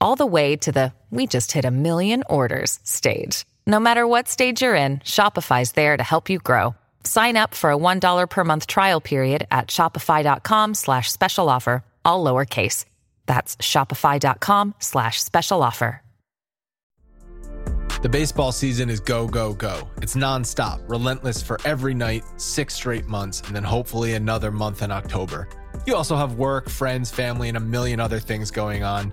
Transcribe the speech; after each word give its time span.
all 0.00 0.16
the 0.16 0.26
way 0.26 0.56
to 0.56 0.70
the 0.70 0.92
we 1.10 1.26
just 1.26 1.50
hit 1.52 1.64
a 1.64 1.70
million 1.70 2.22
orders 2.30 2.78
stage. 2.84 3.44
No 3.66 3.80
matter 3.80 4.06
what 4.06 4.28
stage 4.28 4.62
you're 4.62 4.76
in, 4.76 4.98
Shopify's 5.00 5.72
there 5.72 5.96
to 5.96 6.02
help 6.04 6.30
you 6.30 6.38
grow. 6.38 6.76
Sign 7.02 7.36
up 7.36 7.54
for 7.54 7.72
a 7.72 7.76
$1 7.76 8.30
per 8.30 8.44
month 8.44 8.66
trial 8.68 9.00
period 9.00 9.46
at 9.50 9.68
shopify.com 9.68 10.74
slash 10.74 11.10
special 11.10 11.48
offer, 11.48 11.82
all 12.04 12.24
lowercase. 12.24 12.84
That's 13.26 13.56
shopify.com 13.56 14.74
slash 14.78 15.20
special 15.20 15.62
offer. 15.62 16.02
The 18.02 18.08
baseball 18.08 18.50
season 18.50 18.88
is 18.88 18.98
go, 18.98 19.28
go, 19.28 19.52
go. 19.52 19.86
It's 20.00 20.16
nonstop, 20.16 20.80
relentless 20.88 21.42
for 21.42 21.58
every 21.66 21.92
night, 21.92 22.24
six 22.38 22.72
straight 22.72 23.06
months, 23.06 23.42
and 23.42 23.54
then 23.54 23.62
hopefully 23.62 24.14
another 24.14 24.50
month 24.50 24.80
in 24.80 24.90
October. 24.90 25.46
You 25.86 25.96
also 25.96 26.16
have 26.16 26.36
work, 26.36 26.70
friends, 26.70 27.10
family, 27.10 27.48
and 27.48 27.58
a 27.58 27.60
million 27.60 28.00
other 28.00 28.18
things 28.18 28.50
going 28.50 28.84
on. 28.84 29.12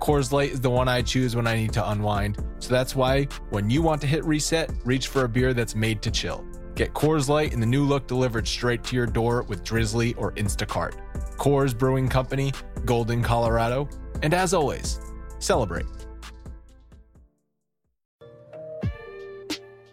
Coors 0.00 0.32
Light 0.32 0.50
is 0.50 0.62
the 0.62 0.70
one 0.70 0.88
I 0.88 1.02
choose 1.02 1.36
when 1.36 1.46
I 1.46 1.56
need 1.56 1.74
to 1.74 1.90
unwind. 1.90 2.42
So 2.58 2.70
that's 2.70 2.96
why 2.96 3.24
when 3.50 3.68
you 3.68 3.82
want 3.82 4.00
to 4.00 4.06
hit 4.06 4.24
reset, 4.24 4.70
reach 4.84 5.08
for 5.08 5.24
a 5.24 5.28
beer 5.28 5.52
that's 5.52 5.74
made 5.74 6.00
to 6.02 6.10
chill. 6.10 6.42
Get 6.74 6.94
Coors 6.94 7.28
Light 7.28 7.52
in 7.52 7.60
the 7.60 7.66
new 7.66 7.84
look 7.84 8.06
delivered 8.06 8.48
straight 8.48 8.82
to 8.84 8.96
your 8.96 9.06
door 9.06 9.42
with 9.42 9.62
Drizly 9.62 10.14
or 10.16 10.32
Instacart. 10.32 10.94
Coors 11.36 11.76
Brewing 11.76 12.08
Company, 12.08 12.52
Golden, 12.86 13.22
Colorado. 13.22 13.90
And 14.22 14.32
as 14.32 14.54
always, 14.54 15.00
celebrate. 15.38 15.86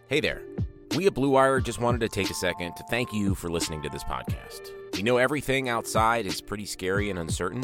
Hey 0.07 0.21
there. 0.21 0.41
We 0.95 1.05
at 1.05 1.13
Blue 1.13 1.31
Wire 1.31 1.59
just 1.59 1.81
wanted 1.81 1.99
to 1.99 2.07
take 2.07 2.29
a 2.29 2.33
second 2.33 2.75
to 2.77 2.83
thank 2.89 3.11
you 3.11 3.35
for 3.35 3.49
listening 3.49 3.81
to 3.81 3.89
this 3.89 4.05
podcast. 4.05 4.71
We 4.93 5.03
know 5.03 5.17
everything 5.17 5.67
outside 5.67 6.25
is 6.25 6.39
pretty 6.39 6.65
scary 6.65 7.09
and 7.09 7.19
uncertain, 7.19 7.63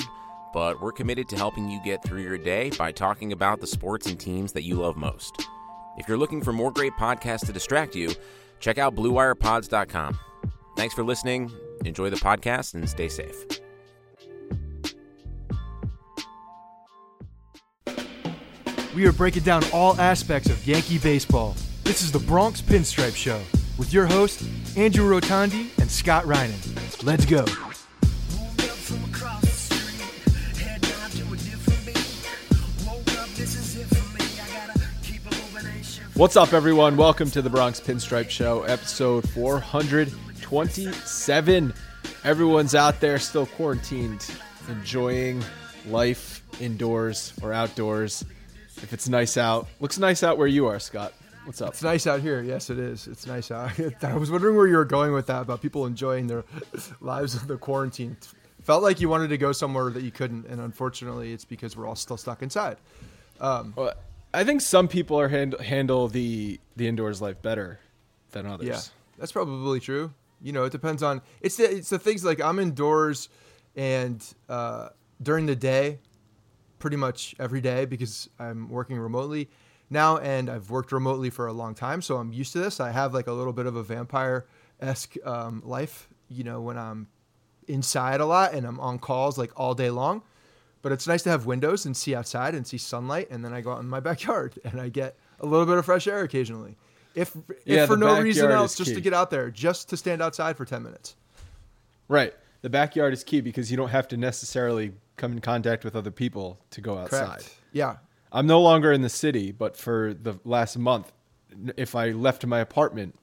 but 0.54 0.80
we're 0.82 0.92
committed 0.92 1.28
to 1.30 1.36
helping 1.36 1.70
you 1.70 1.82
get 1.84 2.04
through 2.04 2.22
your 2.22 2.38
day 2.38 2.70
by 2.78 2.92
talking 2.92 3.32
about 3.32 3.60
the 3.60 3.68
sports 3.68 4.08
and 4.08 4.20
teams 4.20 4.54
that 4.54 4.64
you 4.64 4.76
love 4.76 4.96
most. 4.96 5.48
If 5.98 6.08
you're 6.08 6.18
looking 6.18 6.42
for 6.42 6.54
more 6.54 6.72
great 6.72 6.94
podcasts 6.94 7.46
to 7.48 7.54
distract 7.54 7.96
you, 7.96 8.12
check 8.60 8.78
out 8.78 8.96
BlueWirePods.com. 8.96 10.18
Thanks 10.76 10.94
for 10.94 11.04
listening. 11.04 11.52
Enjoy 11.86 12.10
the 12.10 12.18
podcast 12.18 12.74
and 12.74 12.90
stay 12.90 13.10
safe. 13.10 13.46
We 18.96 19.08
are 19.08 19.12
breaking 19.12 19.44
down 19.44 19.64
all 19.74 20.00
aspects 20.00 20.50
of 20.50 20.66
Yankee 20.68 21.00
baseball. 21.00 21.56
This 21.84 22.04
is 22.04 22.12
the 22.12 22.20
Bronx 22.20 22.62
Pinstripe 22.62 23.16
Show 23.16 23.42
with 23.78 23.92
your 23.92 24.06
hosts, 24.06 24.48
Andrew 24.78 25.10
Rotondi 25.10 25.78
and 25.80 25.90
Scott 25.90 26.26
Reinen. 26.26 27.04
Let's 27.04 27.26
go. 27.26 27.46
What's 36.24 36.38
up, 36.38 36.54
everyone? 36.54 36.96
Welcome 36.96 37.30
to 37.32 37.42
the 37.42 37.50
Bronx 37.50 37.82
Pinstripe 37.82 38.30
Show, 38.30 38.64
episode 38.64 39.30
427. 39.32 41.74
Everyone's 42.24 42.76
out 42.76 43.02
there 43.02 43.20
still 43.20 43.46
quarantined, 43.46 44.26
enjoying 44.70 45.44
life 45.90 46.42
indoors 46.62 47.34
or 47.42 47.52
outdoors. 47.52 48.24
If 48.78 48.94
it's 48.94 49.10
nice 49.10 49.36
out, 49.36 49.68
looks 49.82 50.00
nice 50.00 50.24
out 50.24 50.38
where 50.38 50.48
you 50.48 50.66
are, 50.66 50.80
Scott. 50.80 51.12
What's 51.44 51.62
up? 51.62 51.72
It's 51.72 51.84
nice 51.84 52.08
out 52.08 52.22
here. 52.22 52.42
Yes, 52.42 52.70
it 52.70 52.80
is. 52.80 53.06
It's 53.08 53.28
nice 53.28 53.52
out. 53.52 53.72
I 54.04 54.16
was 54.16 54.32
wondering 54.32 54.56
where 54.56 54.68
you 54.68 54.78
were 54.78 54.86
going 54.86 55.12
with 55.12 55.28
that 55.28 55.42
about 55.42 55.62
people 55.62 55.86
enjoying 55.86 56.28
their 56.28 56.46
lives 57.02 57.36
of 57.36 57.48
the 57.48 57.58
quarantine. 57.58 58.16
Felt 58.62 58.82
like 58.82 59.02
you 59.02 59.10
wanted 59.10 59.28
to 59.28 59.38
go 59.38 59.52
somewhere 59.52 59.90
that 59.90 60.04
you 60.04 60.12
couldn't, 60.12 60.46
and 60.46 60.62
unfortunately, 60.62 61.34
it's 61.34 61.44
because 61.44 61.76
we're 61.76 61.86
all 61.86 61.98
still 61.98 62.16
stuck 62.16 62.42
inside. 62.42 62.78
Um, 63.42 63.74
Well, 63.76 63.94
I 64.34 64.44
think 64.44 64.62
some 64.62 64.88
people 64.88 65.20
are 65.20 65.28
hand, 65.28 65.56
handle 65.60 66.08
the 66.08 66.60
the 66.76 66.88
indoors 66.88 67.22
life 67.22 67.42
better 67.42 67.80
than 68.32 68.46
others. 68.46 68.68
Yeah, 68.68 68.82
that's 69.18 69.32
probably 69.32 69.80
true. 69.80 70.14
You 70.42 70.52
know, 70.52 70.64
it 70.64 70.72
depends 70.72 71.04
on 71.04 71.22
it's 71.42 71.58
the 71.58 71.70
it's 71.70 71.90
the 71.90 72.00
things 72.00 72.24
like 72.26 72.42
I'm 72.42 72.60
indoors 72.60 73.30
and 73.76 74.24
uh, 74.50 74.90
during 75.22 75.46
the 75.46 75.56
day, 75.56 76.00
pretty 76.80 76.98
much 76.98 77.36
every 77.40 77.62
day 77.62 77.86
because 77.86 78.30
I'm 78.40 78.70
working 78.70 78.98
remotely 79.00 79.50
now, 79.90 80.18
and 80.18 80.50
I've 80.50 80.70
worked 80.70 80.92
remotely 80.92 81.30
for 81.30 81.48
a 81.48 81.54
long 81.54 81.76
time, 81.76 82.02
so 82.02 82.18
I'm 82.18 82.34
used 82.34 82.54
to 82.54 82.60
this. 82.60 82.80
I 82.80 82.92
have 82.92 83.14
like 83.14 83.28
a 83.28 83.32
little 83.32 83.54
bit 83.54 83.66
of 83.66 83.76
a 83.76 83.84
vampire 83.84 84.46
esque 84.80 85.16
um, 85.26 85.62
life, 85.66 86.10
you 86.28 86.44
know, 86.44 86.62
when 86.62 86.78
I'm 86.78 87.08
inside 87.68 88.20
a 88.20 88.26
lot 88.26 88.54
and 88.54 88.66
I'm 88.66 88.80
on 88.80 89.00
calls 89.00 89.38
like 89.38 89.52
all 89.56 89.74
day 89.74 89.90
long. 89.90 90.24
But 90.84 90.92
it's 90.92 91.08
nice 91.08 91.24
to 91.24 91.30
have 91.32 91.48
windows 91.48 91.86
and 91.86 91.98
see 91.98 92.14
outside 92.14 92.54
and 92.54 92.68
see 92.68 92.78
sunlight, 92.78 93.30
and 93.32 93.44
then 93.44 93.54
I 93.54 93.62
go 93.62 93.72
out 93.72 93.80
in 93.80 93.90
my 93.90 94.00
backyard 94.12 94.60
and 94.64 94.80
I 94.80 94.90
get 94.90 95.18
a 95.40 95.48
little 95.48 95.66
bit 95.66 95.78
of 95.78 95.86
fresh 95.86 96.08
air 96.08 96.22
occasionally. 96.22 96.78
If, 97.16 97.36
if 97.36 97.58
Yeah, 97.66 97.86
for 97.88 97.98
no 97.98 98.20
reason 98.22 98.52
else, 98.52 98.76
just 98.76 98.92
key. 98.92 98.96
to 98.96 99.02
get 99.02 99.14
out 99.14 99.32
there, 99.32 99.50
just 99.50 99.90
to 99.90 99.98
stand 99.98 100.22
outside 100.22 100.58
for 100.58 100.66
10 100.66 100.84
minutes. 100.84 101.16
Right. 102.08 102.34
The 102.62 102.70
backyard 102.70 103.14
is 103.14 103.24
key 103.24 103.42
because 103.42 103.72
you 103.72 103.78
don't 103.78 103.90
have 103.90 104.08
to 104.10 104.18
necessarily 104.18 104.94
come 105.16 105.32
in 105.32 105.42
contact 105.42 105.84
with 105.84 105.96
other 105.96 106.12
people 106.12 106.60
to 106.72 106.82
go 106.82 106.98
outside. 106.98 107.28
Correct. 107.28 107.56
Yeah. 107.72 107.98
I'm 108.32 108.48
no 108.48 108.62
longer 108.62 108.92
in 108.92 109.02
the 109.02 109.10
city, 109.10 109.52
but 109.52 109.78
for 109.78 110.14
the 110.14 110.40
last 110.44 110.78
month, 110.78 111.12
if 111.78 111.96
I 111.96 112.10
left 112.10 112.46
my 112.46 112.60
apartment, 112.60 113.18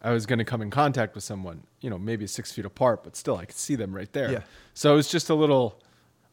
I 0.00 0.10
was 0.10 0.26
going 0.26 0.38
to 0.38 0.44
come 0.44 0.62
in 0.62 0.70
contact 0.70 1.14
with 1.14 1.22
someone, 1.22 1.64
you 1.80 1.90
know, 1.90 1.98
maybe 1.98 2.26
six 2.26 2.50
feet 2.50 2.64
apart, 2.64 3.04
but 3.04 3.14
still 3.14 3.36
I 3.36 3.44
could 3.44 3.56
see 3.56 3.74
them 3.74 3.94
right 3.94 4.12
there. 4.12 4.32
Yeah. 4.32 4.42
So 4.72 4.94
it 4.94 4.96
was 4.96 5.08
just 5.08 5.28
a 5.28 5.34
little 5.34 5.80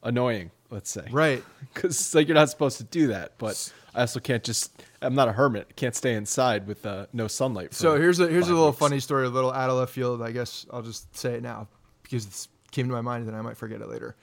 annoying, 0.03 0.51
let's 0.69 0.89
say. 0.89 1.07
Right. 1.11 1.43
Because 1.73 2.13
like 2.13 2.27
you're 2.27 2.35
not 2.35 2.49
supposed 2.49 2.77
to 2.79 2.83
do 2.83 3.07
that, 3.07 3.31
but 3.37 3.71
I 3.95 4.01
also 4.01 4.19
can't 4.19 4.43
just. 4.43 4.83
I'm 5.01 5.15
not 5.15 5.29
a 5.29 5.31
hermit. 5.31 5.77
Can't 5.77 5.95
stay 5.95 6.15
inside 6.15 6.67
with 6.67 6.85
uh, 6.85 7.05
no 7.13 7.27
sunlight. 7.29 7.69
For 7.69 7.75
So 7.75 7.95
here's 7.97 8.19
a 8.19 8.27
here's 8.27 8.49
a 8.49 8.53
little 8.53 8.67
weeks. 8.67 8.79
funny 8.79 8.99
story, 8.99 9.25
a 9.25 9.29
little 9.29 9.53
out 9.53 9.69
of 9.69 9.77
left 9.77 9.93
field. 9.93 10.21
I 10.21 10.31
guess 10.31 10.65
I'll 10.69 10.81
just 10.81 11.15
say 11.17 11.35
it 11.35 11.41
now. 11.43 11.69
because 12.03 12.25
it 12.25 12.47
came 12.71 12.87
to 12.89 12.93
my 12.93 12.99
mind 12.99 13.25
and 13.29 13.37
I 13.37 13.41
might 13.41 13.55
forget 13.55 13.79
it 13.81 13.87
later. 13.87 14.17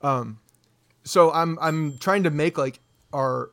Um, 0.00 0.38
so 1.04 1.30
I'm 1.32 1.58
I'm 1.60 1.98
trying 1.98 2.22
to 2.22 2.30
make 2.30 2.56
like 2.56 2.80
our 3.12 3.50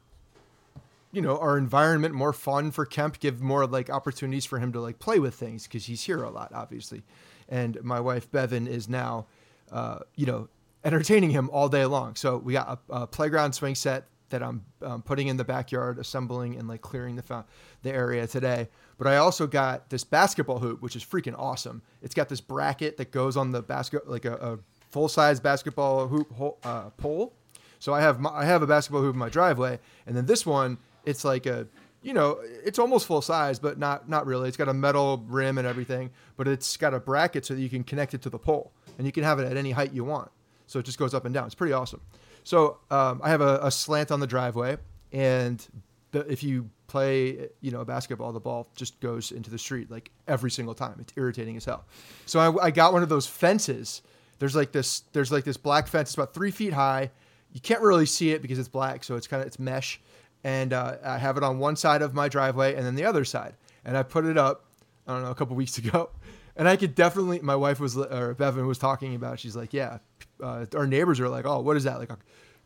you 1.11 1.21
know 1.21 1.37
our 1.39 1.57
environment 1.57 2.15
more 2.15 2.31
fun 2.31 2.71
for 2.71 2.85
Kemp, 2.85 3.19
give 3.19 3.41
more 3.41 3.67
like 3.67 3.89
opportunities 3.89 4.45
for 4.45 4.57
him 4.59 4.71
to 4.71 4.79
like 4.79 4.99
play 4.99 5.19
with 5.19 5.35
things 5.35 5.63
because 5.67 5.85
he's 5.85 6.03
here 6.03 6.23
a 6.23 6.29
lot, 6.29 6.51
obviously. 6.53 7.03
And 7.49 7.77
my 7.83 7.99
wife 7.99 8.31
Bevan 8.31 8.67
is 8.67 8.87
now, 8.87 9.25
uh, 9.69 9.99
you 10.15 10.25
know, 10.25 10.47
entertaining 10.83 11.29
him 11.29 11.49
all 11.51 11.69
day 11.69 11.85
long. 11.85 12.15
So 12.15 12.37
we 12.37 12.53
got 12.53 12.79
a, 12.89 12.93
a 12.93 13.07
playground 13.07 13.53
swing 13.53 13.75
set 13.75 14.05
that 14.29 14.41
I'm 14.41 14.65
um, 14.81 15.01
putting 15.03 15.27
in 15.27 15.37
the 15.37 15.43
backyard, 15.43 15.99
assembling 15.99 16.55
and 16.57 16.67
like 16.67 16.81
clearing 16.81 17.15
the 17.15 17.45
the 17.83 17.91
area 17.91 18.25
today. 18.25 18.67
But 18.97 19.07
I 19.07 19.17
also 19.17 19.45
got 19.45 19.89
this 19.89 20.03
basketball 20.03 20.59
hoop, 20.59 20.81
which 20.81 20.95
is 20.95 21.03
freaking 21.03 21.37
awesome. 21.37 21.81
It's 22.01 22.15
got 22.15 22.29
this 22.29 22.41
bracket 22.41 22.97
that 22.97 23.11
goes 23.11 23.37
on 23.37 23.51
the 23.51 23.61
basket, 23.61 24.09
like 24.09 24.25
a, 24.25 24.33
a 24.35 24.59
full 24.89 25.07
size 25.07 25.39
basketball 25.39 26.07
hoop 26.07 26.31
uh, 26.63 26.89
pole. 26.91 27.33
So 27.79 27.93
I 27.93 28.01
have 28.01 28.19
my, 28.19 28.31
I 28.31 28.45
have 28.45 28.63
a 28.63 28.67
basketball 28.67 29.01
hoop 29.01 29.13
in 29.13 29.19
my 29.19 29.29
driveway, 29.29 29.79
and 30.07 30.15
then 30.17 30.25
this 30.25 30.45
one, 30.45 30.77
it's 31.05 31.23
like 31.23 31.45
a 31.45 31.67
you 32.01 32.13
know, 32.13 32.39
it's 32.43 32.79
almost 32.79 33.07
full 33.07 33.21
size, 33.21 33.59
but 33.59 33.77
not 33.77 34.09
not 34.09 34.25
really. 34.25 34.47
It's 34.47 34.57
got 34.57 34.67
a 34.67 34.73
metal 34.73 35.23
rim 35.27 35.57
and 35.57 35.67
everything, 35.67 36.11
but 36.37 36.47
it's 36.47 36.75
got 36.75 36.93
a 36.93 36.99
bracket 36.99 37.45
so 37.45 37.53
that 37.53 37.61
you 37.61 37.69
can 37.69 37.83
connect 37.83 38.13
it 38.13 38.21
to 38.23 38.29
the 38.29 38.39
pole, 38.39 38.71
and 38.97 39.05
you 39.05 39.13
can 39.13 39.23
have 39.23 39.39
it 39.39 39.45
at 39.45 39.57
any 39.57 39.71
height 39.71 39.93
you 39.93 40.03
want. 40.03 40.31
So 40.67 40.79
it 40.79 40.85
just 40.85 40.97
goes 40.97 41.13
up 41.13 41.25
and 41.25 41.33
down. 41.33 41.45
It's 41.45 41.55
pretty 41.55 41.73
awesome. 41.73 42.01
So 42.43 42.79
um, 42.91 43.21
I 43.23 43.29
have 43.29 43.41
a, 43.41 43.59
a, 43.63 43.71
slant 43.71 44.11
on 44.11 44.19
the 44.19 44.27
driveway, 44.27 44.77
and 45.11 45.65
if 46.13 46.43
you 46.43 46.69
play, 46.87 47.49
you 47.61 47.71
know, 47.71 47.83
basketball, 47.85 48.31
the 48.33 48.39
ball 48.39 48.69
just 48.75 48.99
goes 48.99 49.31
into 49.31 49.49
the 49.49 49.57
street 49.57 49.89
like 49.89 50.11
every 50.27 50.51
single 50.51 50.75
time. 50.75 50.97
It's 50.99 51.13
irritating 51.15 51.57
as 51.57 51.65
hell. 51.65 51.85
So 52.25 52.39
I, 52.39 52.65
I 52.65 52.71
got 52.71 52.93
one 52.93 53.01
of 53.01 53.09
those 53.09 53.25
fences. 53.25 54.01
There's 54.39 54.55
like 54.55 54.71
this. 54.71 55.01
There's 55.13 55.31
like 55.31 55.43
this 55.43 55.57
black 55.57 55.87
fence. 55.87 56.09
It's 56.09 56.15
about 56.15 56.33
three 56.33 56.51
feet 56.51 56.73
high. 56.73 57.11
You 57.51 57.61
can't 57.61 57.81
really 57.81 58.05
see 58.05 58.31
it 58.31 58.41
because 58.41 58.59
it's 58.59 58.67
black, 58.67 59.03
so 59.03 59.15
it's 59.15 59.27
kind 59.27 59.41
of 59.41 59.47
it's 59.47 59.59
mesh. 59.59 60.01
And 60.43 60.73
uh, 60.73 60.97
I 61.03 61.17
have 61.17 61.37
it 61.37 61.43
on 61.43 61.59
one 61.59 61.75
side 61.75 62.01
of 62.01 62.13
my 62.13 62.27
driveway, 62.27 62.75
and 62.75 62.85
then 62.85 62.95
the 62.95 63.05
other 63.05 63.23
side. 63.23 63.55
And 63.85 63.97
I 63.97 64.03
put 64.03 64.25
it 64.25 64.37
up. 64.37 64.65
I 65.07 65.13
don't 65.13 65.23
know 65.23 65.31
a 65.31 65.35
couple 65.35 65.55
weeks 65.55 65.77
ago, 65.79 66.09
and 66.55 66.67
I 66.67 66.75
could 66.75 66.95
definitely. 66.95 67.39
My 67.39 67.55
wife 67.55 67.79
was 67.79 67.97
or 67.97 68.33
Bevan 68.33 68.67
was 68.67 68.77
talking 68.77 69.15
about. 69.15 69.35
It. 69.35 69.39
She's 69.39 69.55
like, 69.55 69.73
yeah, 69.73 69.99
uh, 70.41 70.65
our 70.75 70.87
neighbors 70.87 71.19
are 71.19 71.29
like, 71.29 71.45
oh, 71.45 71.61
what 71.61 71.77
is 71.77 71.83
that? 71.83 71.99
Like 71.99 72.11
a 72.11 72.17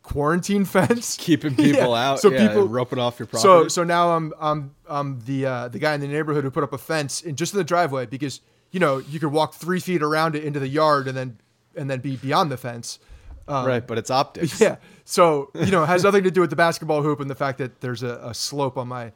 quarantine 0.02 0.64
fence, 0.64 1.16
keeping 1.16 1.54
people 1.56 1.92
yeah. 1.92 2.10
out. 2.10 2.20
So 2.20 2.30
yeah, 2.30 2.48
people 2.48 2.68
roping 2.68 2.98
off 2.98 3.18
your 3.18 3.26
property. 3.26 3.42
So 3.42 3.68
so 3.68 3.84
now 3.84 4.10
I'm 4.16 4.32
I'm 4.40 4.74
I'm 4.88 5.20
the 5.20 5.46
uh, 5.46 5.68
the 5.68 5.78
guy 5.78 5.94
in 5.94 6.00
the 6.00 6.08
neighborhood 6.08 6.44
who 6.44 6.50
put 6.50 6.64
up 6.64 6.72
a 6.72 6.78
fence 6.78 7.20
in 7.20 7.36
just 7.36 7.52
in 7.52 7.58
the 7.58 7.64
driveway 7.64 8.06
because 8.06 8.40
you 8.70 8.80
know 8.80 8.98
you 8.98 9.20
could 9.20 9.32
walk 9.32 9.54
three 9.54 9.80
feet 9.80 10.02
around 10.02 10.34
it 10.34 10.44
into 10.44 10.60
the 10.60 10.68
yard 10.68 11.08
and 11.08 11.16
then 11.16 11.38
and 11.76 11.88
then 11.90 12.00
be 12.00 12.16
beyond 12.16 12.50
the 12.50 12.56
fence. 12.56 12.98
Um, 13.46 13.66
right, 13.66 13.86
but 13.86 13.96
it's 13.98 14.10
optics. 14.10 14.60
Yeah. 14.68 14.76
So 15.04 15.50
you 15.54 15.70
know, 15.70 15.84
it 15.84 15.86
has 15.86 16.04
nothing 16.04 16.24
to 16.24 16.30
do 16.30 16.42
with 16.42 16.50
the 16.50 16.56
basketball 16.56 17.02
hoop 17.02 17.20
and 17.20 17.30
the 17.30 17.34
fact 17.34 17.58
that 17.58 17.80
there's 17.80 18.02
a, 18.02 18.20
a 18.22 18.34
slope 18.34 18.76
on 18.76 18.88
my. 18.88 19.12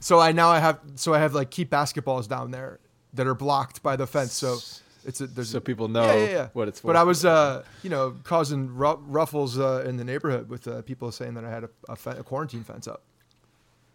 So 0.00 0.18
I 0.18 0.32
now 0.32 0.48
I 0.48 0.58
have 0.58 0.80
so 0.96 1.14
I 1.14 1.20
have 1.20 1.34
like 1.34 1.50
keep 1.50 1.70
basketballs 1.70 2.28
down 2.28 2.50
there 2.50 2.80
that 3.14 3.26
are 3.26 3.34
blocked 3.34 3.82
by 3.82 3.94
the 3.94 4.06
fence. 4.06 4.32
So 4.32 4.58
it's 5.06 5.20
a, 5.20 5.26
there's 5.28 5.50
so 5.50 5.60
people 5.60 5.88
know 5.88 6.04
yeah, 6.04 6.14
yeah, 6.14 6.30
yeah. 6.30 6.48
what 6.52 6.68
it's 6.68 6.80
for. 6.80 6.88
But 6.88 6.96
I 6.96 7.04
was, 7.04 7.24
uh, 7.24 7.62
you 7.82 7.90
know, 7.90 8.16
causing 8.24 8.74
ruffles 8.74 9.58
uh, 9.58 9.84
in 9.86 9.96
the 9.96 10.04
neighborhood 10.04 10.48
with 10.48 10.66
uh, 10.66 10.82
people 10.82 11.12
saying 11.12 11.34
that 11.34 11.44
I 11.44 11.50
had 11.50 11.64
a, 11.64 11.70
a, 11.88 11.96
fe- 11.96 12.18
a, 12.18 12.24
quarantine 12.24 12.64
fence 12.64 12.88
up. 12.88 13.02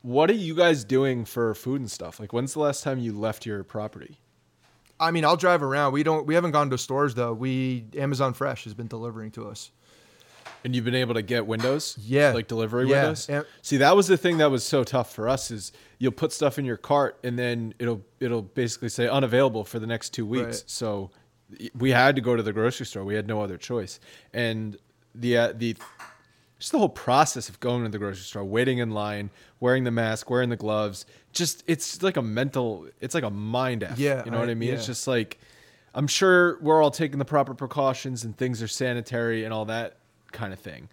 What 0.03 0.31
are 0.31 0.35
you 0.35 0.55
guys 0.55 0.83
doing 0.83 1.25
for 1.25 1.53
food 1.53 1.81
and 1.81 1.91
stuff? 1.91 2.19
Like, 2.19 2.31
when's 2.33 2.53
the 2.53 2.59
last 2.59 2.83
time 2.83 2.97
you 2.97 3.11
left 3.11 3.45
your 3.45 3.63
property? 3.63 4.17
I 4.99 5.11
mean, 5.11 5.25
I'll 5.25 5.37
drive 5.37 5.61
around. 5.61 5.93
We 5.93 6.03
don't. 6.03 6.25
We 6.25 6.35
haven't 6.35 6.51
gone 6.51 6.69
to 6.69 6.77
stores 6.77 7.13
though. 7.13 7.33
We 7.33 7.85
Amazon 7.97 8.33
Fresh 8.33 8.63
has 8.63 8.73
been 8.73 8.87
delivering 8.87 9.31
to 9.31 9.47
us. 9.49 9.71
And 10.63 10.75
you've 10.75 10.85
been 10.85 10.95
able 10.95 11.15
to 11.15 11.21
get 11.21 11.47
windows, 11.47 11.97
yeah, 12.01 12.33
like 12.33 12.47
delivery 12.47 12.87
yeah. 12.87 13.01
windows. 13.01 13.29
And, 13.29 13.45
See, 13.61 13.77
that 13.77 13.95
was 13.95 14.07
the 14.07 14.17
thing 14.17 14.37
that 14.37 14.51
was 14.51 14.63
so 14.63 14.83
tough 14.83 15.13
for 15.13 15.27
us. 15.27 15.49
Is 15.49 15.71
you'll 15.97 16.11
put 16.11 16.31
stuff 16.31 16.59
in 16.59 16.65
your 16.65 16.77
cart 16.77 17.17
and 17.23 17.37
then 17.37 17.73
it'll 17.79 18.03
it'll 18.19 18.43
basically 18.43 18.89
say 18.89 19.07
unavailable 19.07 19.63
for 19.63 19.79
the 19.79 19.87
next 19.87 20.11
two 20.11 20.25
weeks. 20.25 20.45
Right. 20.45 20.63
So 20.67 21.11
we 21.77 21.91
had 21.91 22.15
to 22.15 22.21
go 22.21 22.35
to 22.35 22.43
the 22.43 22.53
grocery 22.53 22.85
store. 22.85 23.03
We 23.03 23.15
had 23.15 23.27
no 23.27 23.41
other 23.41 23.57
choice. 23.57 23.99
And 24.33 24.77
the 25.15 25.37
uh, 25.37 25.53
the 25.55 25.75
just 26.59 26.71
the 26.71 26.77
whole 26.77 26.89
process 26.89 27.49
of 27.49 27.59
going 27.59 27.83
to 27.83 27.89
the 27.89 27.97
grocery 27.97 28.23
store, 28.23 28.43
waiting 28.43 28.77
in 28.77 28.91
line, 28.91 29.31
wearing 29.59 29.83
the 29.83 29.91
mask, 29.91 30.29
wearing 30.29 30.49
the 30.49 30.55
gloves, 30.55 31.05
just 31.33 31.63
it's 31.65 32.03
like 32.03 32.17
a 32.17 32.21
mental, 32.21 32.87
it's 32.99 33.15
like 33.15 33.23
a 33.23 33.31
mind 33.31 33.83
f. 33.83 33.97
Yeah, 33.97 34.23
you 34.23 34.31
know 34.31 34.37
I, 34.37 34.41
what 34.41 34.49
I 34.49 34.53
mean. 34.53 34.69
Yeah. 34.69 34.75
It's 34.75 34.85
just 34.85 35.07
like 35.07 35.39
I'm 35.93 36.07
sure 36.07 36.59
we're 36.61 36.81
all 36.81 36.91
taking 36.91 37.19
the 37.19 37.25
proper 37.25 37.53
precautions 37.53 38.23
and 38.23 38.37
things 38.37 38.61
are 38.61 38.67
sanitary 38.67 39.43
and 39.43 39.53
all 39.53 39.65
that 39.65 39.97
kind 40.31 40.53
of 40.53 40.59
thing. 40.59 40.89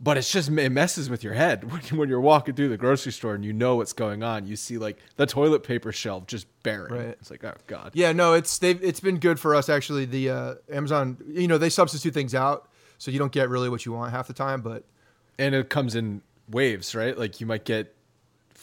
But 0.00 0.18
it's 0.18 0.30
just 0.30 0.50
it 0.50 0.70
messes 0.70 1.08
with 1.08 1.22
your 1.22 1.34
head 1.34 1.64
when, 1.70 1.80
when 1.98 2.08
you're 2.08 2.20
walking 2.20 2.54
through 2.54 2.68
the 2.68 2.76
grocery 2.76 3.12
store 3.12 3.34
and 3.34 3.44
you 3.44 3.52
know 3.52 3.76
what's 3.76 3.92
going 3.92 4.22
on. 4.22 4.46
You 4.46 4.56
see 4.56 4.78
like 4.78 4.98
the 5.16 5.26
toilet 5.26 5.62
paper 5.62 5.92
shelf 5.92 6.26
just 6.26 6.46
barren. 6.62 6.92
Right. 6.92 7.08
It's 7.20 7.30
like 7.30 7.44
oh 7.44 7.54
god. 7.66 7.92
Yeah, 7.94 8.12
no, 8.12 8.34
it's 8.34 8.58
they've 8.58 8.82
it's 8.82 9.00
been 9.00 9.18
good 9.18 9.38
for 9.38 9.54
us 9.54 9.68
actually. 9.68 10.04
The 10.04 10.30
uh, 10.30 10.54
Amazon, 10.70 11.16
you 11.26 11.48
know, 11.48 11.58
they 11.58 11.70
substitute 11.70 12.12
things 12.12 12.34
out, 12.34 12.68
so 12.98 13.10
you 13.10 13.18
don't 13.18 13.32
get 13.32 13.48
really 13.48 13.68
what 13.68 13.86
you 13.86 13.92
want 13.92 14.12
half 14.12 14.26
the 14.26 14.34
time. 14.34 14.62
But 14.62 14.84
and 15.38 15.54
it 15.54 15.68
comes 15.68 15.94
in 15.94 16.22
waves, 16.50 16.94
right? 16.94 17.16
Like 17.16 17.40
you 17.40 17.46
might 17.46 17.64
get 17.64 17.94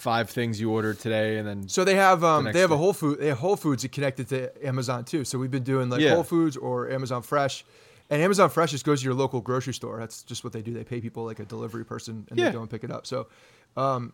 five 0.01 0.29
things 0.29 0.59
you 0.59 0.71
ordered 0.71 0.99
today, 0.99 1.37
and 1.37 1.47
then 1.47 1.67
so 1.67 1.83
they 1.83 1.95
have 1.95 2.23
um 2.23 2.45
the 2.45 2.51
they 2.51 2.59
have 2.59 2.69
day. 2.69 2.75
a 2.75 2.77
Whole 2.77 2.93
Food 2.93 3.19
they 3.19 3.27
have 3.27 3.39
Whole 3.39 3.55
Foods 3.55 3.85
connected 3.91 4.27
to 4.29 4.67
Amazon 4.67 5.05
too. 5.05 5.23
So 5.23 5.39
we've 5.39 5.51
been 5.51 5.63
doing 5.63 5.89
like 5.89 6.01
yeah. 6.01 6.15
Whole 6.15 6.23
Foods 6.23 6.57
or 6.57 6.89
Amazon 6.89 7.21
Fresh 7.21 7.63
and 8.11 8.21
Amazon 8.21 8.49
Fresh 8.49 8.71
just 8.71 8.85
goes 8.85 8.99
to 8.99 9.05
your 9.05 9.13
local 9.13 9.39
grocery 9.39 9.73
store. 9.73 9.97
That's 9.97 10.21
just 10.23 10.43
what 10.43 10.51
they 10.51 10.61
do. 10.61 10.73
They 10.73 10.83
pay 10.83 10.99
people 10.99 11.23
like 11.23 11.39
a 11.39 11.45
delivery 11.45 11.85
person 11.85 12.27
and 12.29 12.37
yeah. 12.37 12.47
they 12.47 12.51
go 12.51 12.59
and 12.59 12.69
pick 12.69 12.83
it 12.83 12.91
up. 12.91 13.07
So 13.07 13.27
um, 13.77 14.11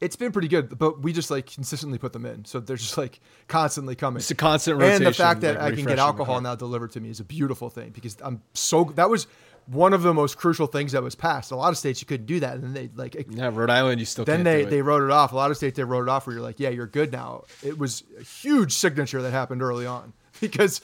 it's 0.00 0.14
been 0.14 0.30
pretty 0.30 0.46
good, 0.46 0.78
but 0.78 1.02
we 1.02 1.12
just 1.12 1.28
like 1.28 1.46
consistently 1.46 1.98
put 1.98 2.12
them 2.12 2.24
in. 2.24 2.44
So 2.44 2.60
they're 2.60 2.76
just 2.76 2.96
like 2.96 3.20
constantly 3.48 3.96
coming. 3.96 4.18
It's 4.18 4.30
a 4.30 4.36
constant 4.36 4.78
rotation. 4.78 5.04
And 5.04 5.06
the 5.06 5.12
fact 5.12 5.40
that 5.40 5.56
like 5.56 5.72
I 5.72 5.76
can 5.76 5.84
get 5.84 5.98
alcohol 5.98 6.40
now 6.40 6.54
delivered 6.54 6.92
to 6.92 7.00
me 7.00 7.10
is 7.10 7.18
a 7.18 7.24
beautiful 7.24 7.68
thing 7.68 7.90
because 7.90 8.16
I'm 8.22 8.42
so 8.54 8.92
that 8.94 9.10
was 9.10 9.26
one 9.66 9.92
of 9.92 10.02
the 10.02 10.14
most 10.14 10.38
crucial 10.38 10.68
things 10.68 10.92
that 10.92 11.02
was 11.02 11.16
passed. 11.16 11.50
A 11.50 11.56
lot 11.56 11.70
of 11.70 11.78
states 11.78 12.00
you 12.00 12.06
couldn't 12.06 12.26
do 12.26 12.38
that, 12.40 12.54
and 12.54 12.62
then 12.62 12.74
they 12.74 12.90
like 12.94 13.16
yeah, 13.28 13.50
Rhode 13.52 13.70
Island 13.70 13.98
you 13.98 14.06
still 14.06 14.24
then 14.24 14.44
they 14.44 14.64
they 14.64 14.82
wrote 14.82 15.02
it 15.02 15.10
off. 15.10 15.32
A 15.32 15.36
lot 15.36 15.50
of 15.50 15.56
states 15.56 15.76
they 15.76 15.84
wrote 15.84 16.02
it 16.02 16.08
off 16.08 16.28
where 16.28 16.34
you're 16.34 16.44
like, 16.44 16.60
yeah, 16.60 16.68
you're 16.68 16.86
good 16.86 17.10
now. 17.10 17.42
It 17.64 17.76
was 17.76 18.04
a 18.20 18.22
huge 18.22 18.72
signature 18.72 19.20
that 19.22 19.32
happened 19.32 19.62
early 19.62 19.86
on 19.86 20.12
because 20.40 20.80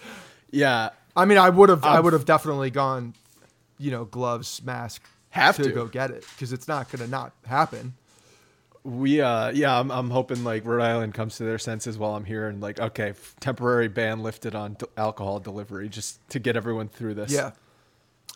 yeah, 0.50 0.90
I 1.18 1.24
mean, 1.24 1.36
I 1.36 1.50
would 1.50 1.68
have, 1.68 1.82
I 1.82 1.98
would 1.98 2.12
have 2.12 2.24
definitely 2.24 2.70
gone, 2.70 3.12
you 3.76 3.90
know, 3.90 4.04
gloves, 4.04 4.62
mask, 4.62 5.02
have 5.30 5.56
to, 5.56 5.64
to. 5.64 5.72
go 5.72 5.86
get 5.86 6.12
it 6.12 6.24
because 6.34 6.52
it's 6.52 6.68
not 6.68 6.90
going 6.92 7.04
to 7.04 7.10
not 7.10 7.32
happen. 7.44 7.94
We, 8.84 9.20
uh, 9.20 9.50
yeah, 9.50 9.80
I'm, 9.80 9.90
I'm 9.90 10.10
hoping 10.10 10.44
like 10.44 10.64
Rhode 10.64 10.80
Island 10.80 11.14
comes 11.14 11.36
to 11.38 11.44
their 11.44 11.58
senses 11.58 11.98
while 11.98 12.14
I'm 12.14 12.24
here 12.24 12.46
and 12.46 12.60
like, 12.60 12.78
okay, 12.78 13.14
temporary 13.40 13.88
ban 13.88 14.22
lifted 14.22 14.54
on 14.54 14.74
d- 14.74 14.86
alcohol 14.96 15.40
delivery 15.40 15.88
just 15.88 16.26
to 16.30 16.38
get 16.38 16.56
everyone 16.56 16.88
through 16.88 17.14
this. 17.14 17.32
Yeah. 17.32 17.50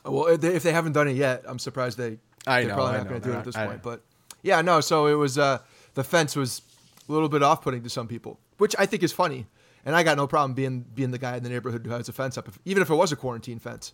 Well, 0.04 0.26
if 0.26 0.40
they, 0.40 0.52
if 0.52 0.64
they 0.64 0.72
haven't 0.72 0.94
done 0.94 1.06
it 1.06 1.16
yet, 1.16 1.44
I'm 1.46 1.60
surprised 1.60 1.96
they. 1.96 2.18
I 2.48 2.62
they're 2.62 2.70
know, 2.70 2.74
probably 2.74 2.98
not 2.98 3.08
going 3.08 3.20
to 3.20 3.28
do 3.28 3.32
it 3.32 3.38
at 3.38 3.44
this 3.44 3.56
I 3.56 3.66
point, 3.66 3.82
but 3.84 4.02
yeah, 4.42 4.60
no. 4.60 4.80
So 4.80 5.06
it 5.06 5.14
was 5.14 5.38
uh, 5.38 5.58
the 5.94 6.02
fence 6.02 6.34
was 6.34 6.62
a 7.08 7.12
little 7.12 7.28
bit 7.28 7.44
off-putting 7.44 7.84
to 7.84 7.88
some 7.88 8.08
people, 8.08 8.40
which 8.58 8.74
I 8.76 8.86
think 8.86 9.04
is 9.04 9.12
funny 9.12 9.46
and 9.84 9.96
I 9.96 10.02
got 10.02 10.16
no 10.16 10.26
problem 10.26 10.54
being 10.54 10.84
being 10.94 11.10
the 11.10 11.18
guy 11.18 11.36
in 11.36 11.42
the 11.42 11.48
neighborhood 11.48 11.84
who 11.84 11.92
has 11.92 12.08
a 12.08 12.12
fence 12.12 12.38
up, 12.38 12.48
if, 12.48 12.58
even 12.64 12.82
if 12.82 12.90
it 12.90 12.94
was 12.94 13.12
a 13.12 13.16
quarantine 13.16 13.58
fence, 13.58 13.92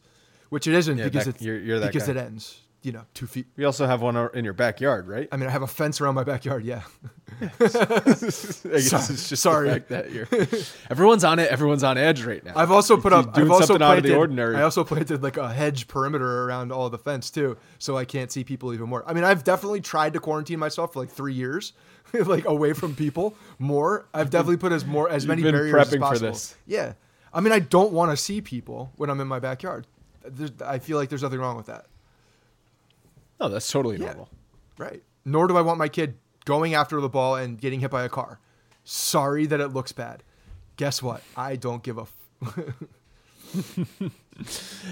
which 0.49 0.67
it 0.67 0.75
isn't 0.75 0.99
yeah, 0.99 1.05
because 1.05 1.27
that, 1.27 1.37
it's 1.37 1.45
you're, 1.45 1.59
you're 1.59 1.81
because 1.81 2.05
guy. 2.05 2.13
it 2.13 2.17
ends. 2.17 2.63
You 2.89 2.93
know, 2.93 3.05
two 3.13 3.27
feet. 3.27 3.45
You 3.55 3.67
also 3.67 3.87
have 3.87 4.01
one 4.01 4.17
in 4.33 4.47
your 4.47 4.55
backyard, 4.55 5.09
right? 5.09 5.29
I 5.31 5.37
mean, 5.37 5.47
I 5.47 5.53
have 5.53 5.61
a 5.61 5.67
fence 5.67 6.01
around 6.01 6.15
my 6.15 6.25
backyard. 6.25 6.65
Yeah. 6.65 6.81
sorry, 7.69 8.81
sorry. 8.81 9.79
that 9.91 10.11
you're, 10.11 10.27
everyone's 10.91 11.23
on 11.23 11.39
it. 11.39 11.51
Everyone's 11.51 11.85
on 11.85 11.99
edge 11.99 12.25
right 12.25 12.43
now. 12.43 12.55
I've 12.57 12.71
also 12.71 12.97
put 12.97 13.13
up. 13.13 13.37
I've 13.37 13.51
also 13.51 13.77
planted, 13.77 14.41
I 14.41 14.63
also 14.63 14.85
planted 14.85 15.23
like 15.23 15.37
a 15.37 15.53
hedge 15.53 15.87
perimeter 15.87 16.45
around 16.45 16.73
all 16.73 16.89
the 16.89 16.97
fence 16.97 17.31
too, 17.31 17.59
so 17.79 17.95
I 17.99 18.07
can't 18.07 18.33
see 18.33 18.43
people 18.43 18.73
even 18.73 18.89
more. 18.89 19.05
I 19.07 19.13
mean, 19.13 19.25
I've 19.25 19.45
definitely 19.45 19.83
tried 19.83 20.15
to 20.15 20.19
quarantine 20.19 20.59
myself 20.59 20.95
for 20.95 21.01
like 21.01 21.11
three 21.11 21.35
years, 21.35 21.75
like 22.15 22.47
away 22.47 22.73
from 22.73 22.95
people 22.95 23.35
more. 23.59 24.09
I've 24.15 24.31
definitely 24.31 24.57
put 24.57 24.73
as 24.73 24.87
more 24.87 25.11
as 25.11 25.27
many 25.27 25.43
barriers 25.43 25.93
as 25.93 25.97
possible. 25.99 26.39
Yeah, 26.67 26.95
I 27.35 27.41
mean, 27.41 27.53
I 27.53 27.59
don't 27.59 27.93
want 27.93 28.13
to 28.13 28.17
see 28.17 28.41
people 28.41 28.93
when 28.97 29.11
I'm 29.11 29.21
in 29.21 29.29
my 29.29 29.41
backyard. 29.41 29.87
There's, 30.25 30.53
I 30.65 30.79
feel 30.79 30.97
like 30.97 31.11
there's 31.11 31.23
nothing 31.23 31.39
wrong 31.39 31.59
with 31.59 31.67
that. 31.67 31.85
No, 33.41 33.49
that's 33.49 33.71
totally 33.71 33.97
yeah. 33.99 34.07
normal. 34.07 34.29
Right. 34.77 35.03
Nor 35.25 35.47
do 35.49 35.57
I 35.57 35.63
want 35.63 35.79
my 35.79 35.89
kid 35.89 36.19
going 36.45 36.75
after 36.75 37.01
the 37.01 37.09
ball 37.09 37.37
and 37.37 37.61
getting 37.61 37.81
hit 37.81 37.91
by 37.91 38.05
a 38.05 38.09
car. 38.09 38.41
Sorry 38.85 39.47
that 39.47 39.61
it 39.61 39.69
looks 39.69 39.93
bad. 39.93 40.23
Guess 40.77 41.03
what? 41.03 41.23
I 41.37 41.57
don't 41.57 41.83
give 41.83 41.99
a. 41.99 42.03
F- 42.03 42.75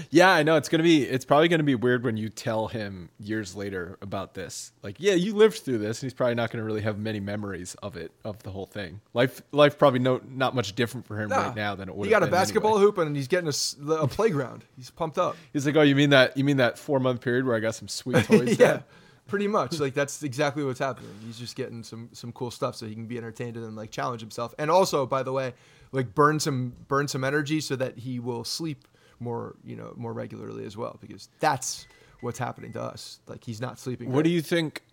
Yeah, 0.09 0.29
I 0.29 0.43
know 0.43 0.57
it's 0.57 0.67
gonna 0.67 0.83
be. 0.83 1.03
It's 1.03 1.23
probably 1.23 1.47
gonna 1.47 1.63
be 1.63 1.75
weird 1.75 2.03
when 2.03 2.17
you 2.17 2.27
tell 2.27 2.67
him 2.67 3.09
years 3.17 3.55
later 3.55 3.97
about 4.01 4.33
this. 4.33 4.73
Like, 4.83 4.97
yeah, 4.99 5.13
you 5.13 5.33
lived 5.33 5.59
through 5.59 5.77
this, 5.77 6.01
and 6.01 6.07
he's 6.07 6.13
probably 6.13 6.35
not 6.35 6.51
gonna 6.51 6.65
really 6.65 6.81
have 6.81 6.97
many 6.99 7.21
memories 7.21 7.73
of 7.81 7.95
it, 7.95 8.11
of 8.25 8.43
the 8.43 8.51
whole 8.51 8.65
thing. 8.65 8.99
Life, 9.13 9.41
life 9.53 9.77
probably 9.77 9.99
no 9.99 10.19
not 10.27 10.53
much 10.53 10.75
different 10.75 11.05
for 11.07 11.21
him 11.21 11.29
Nah. 11.29 11.47
right 11.47 11.55
now 11.55 11.75
than 11.75 11.87
it 11.87 11.95
would. 11.95 12.05
He 12.07 12.09
got 12.09 12.23
a 12.23 12.27
basketball 12.27 12.71
Anyway. 12.71 12.85
hoop 12.87 12.97
and 12.97 13.15
he's 13.15 13.29
getting 13.29 13.49
a 13.49 14.07
playground. 14.07 14.65
He's 14.75 14.89
pumped 14.89 15.17
up. 15.17 15.37
He's 15.53 15.65
like, 15.65 15.77
oh, 15.77 15.81
you 15.81 15.95
mean 15.95 16.09
that? 16.09 16.35
You 16.35 16.43
mean 16.43 16.57
that 16.57 16.77
four 16.77 16.99
month 16.99 17.21
period 17.21 17.45
where 17.45 17.55
I 17.55 17.59
got 17.61 17.73
some 17.75 17.87
sweet 17.87 18.23
toys? 18.25 18.59
yeah, 18.59 18.67
Dad?" 18.73 18.83
pretty 19.27 19.47
much. 19.47 19.79
Like 19.79 19.93
that's 19.93 20.23
exactly 20.23 20.65
what's 20.65 20.79
happening. 20.79 21.11
He's 21.25 21.39
just 21.39 21.55
getting 21.55 21.83
some 21.83 22.09
some 22.11 22.33
cool 22.33 22.51
stuff 22.51 22.75
so 22.75 22.85
he 22.85 22.93
can 22.95 23.05
be 23.05 23.17
entertained 23.17 23.55
and 23.55 23.63
then 23.65 23.75
like 23.75 23.91
challenge 23.91 24.19
himself. 24.19 24.53
And 24.59 24.69
also, 24.69 25.05
by 25.05 25.23
the 25.23 25.31
way, 25.31 25.53
like 25.91 26.13
burn 26.15 26.39
some 26.39 26.73
burn 26.87 27.07
some 27.07 27.23
energy 27.23 27.61
so 27.61 27.75
that 27.75 27.97
he 27.97 28.19
will 28.19 28.43
sleep 28.43 28.87
more, 29.19 29.55
you 29.63 29.75
know, 29.75 29.93
more 29.95 30.13
regularly 30.13 30.65
as 30.65 30.77
well 30.77 30.97
because 31.01 31.29
that's 31.39 31.87
what's 32.21 32.39
happening 32.39 32.73
to 32.73 32.81
us. 32.81 33.19
Like 33.27 33.43
he's 33.43 33.61
not 33.61 33.79
sleeping. 33.79 34.11
What 34.11 34.23
do 34.23 34.29
you 34.29 34.41
think? 34.41 34.83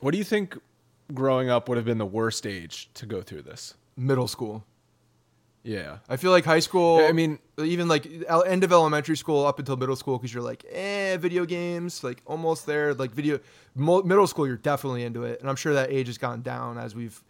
What 0.00 0.12
do 0.12 0.18
you 0.18 0.24
think? 0.24 0.56
Growing 1.12 1.50
up 1.50 1.68
would 1.68 1.76
have 1.76 1.84
been 1.84 1.98
the 1.98 2.06
worst 2.06 2.46
age 2.46 2.88
to 2.94 3.04
go 3.04 3.20
through 3.20 3.42
this. 3.42 3.74
middle 3.96 4.28
school? 4.28 4.64
Yeah, 5.62 5.98
I 6.08 6.16
feel 6.16 6.30
like 6.30 6.44
high 6.46 6.60
school. 6.60 7.00
I 7.00 7.12
mean- 7.12 7.38
even 7.58 7.86
like 7.88 8.06
end 8.46 8.64
of 8.64 8.72
elementary 8.72 9.16
school 9.16 9.44
up 9.44 9.58
until 9.58 9.76
middle 9.76 9.96
school 9.96 10.16
because 10.16 10.32
you're 10.32 10.42
like, 10.42 10.64
eh, 10.70 11.18
video 11.18 11.44
games, 11.44 12.02
like 12.02 12.22
almost 12.24 12.64
there. 12.64 12.94
Like 12.94 13.10
video, 13.10 13.40
mo- 13.74 14.02
middle 14.02 14.26
school, 14.26 14.46
you're 14.46 14.56
definitely 14.56 15.02
into 15.04 15.24
it, 15.24 15.40
and 15.40 15.50
I'm 15.50 15.56
sure 15.56 15.74
that 15.74 15.90
age 15.90 16.06
has 16.06 16.16
gone 16.16 16.40
down 16.42 16.78
as 16.78 16.94
we've, 16.94 17.22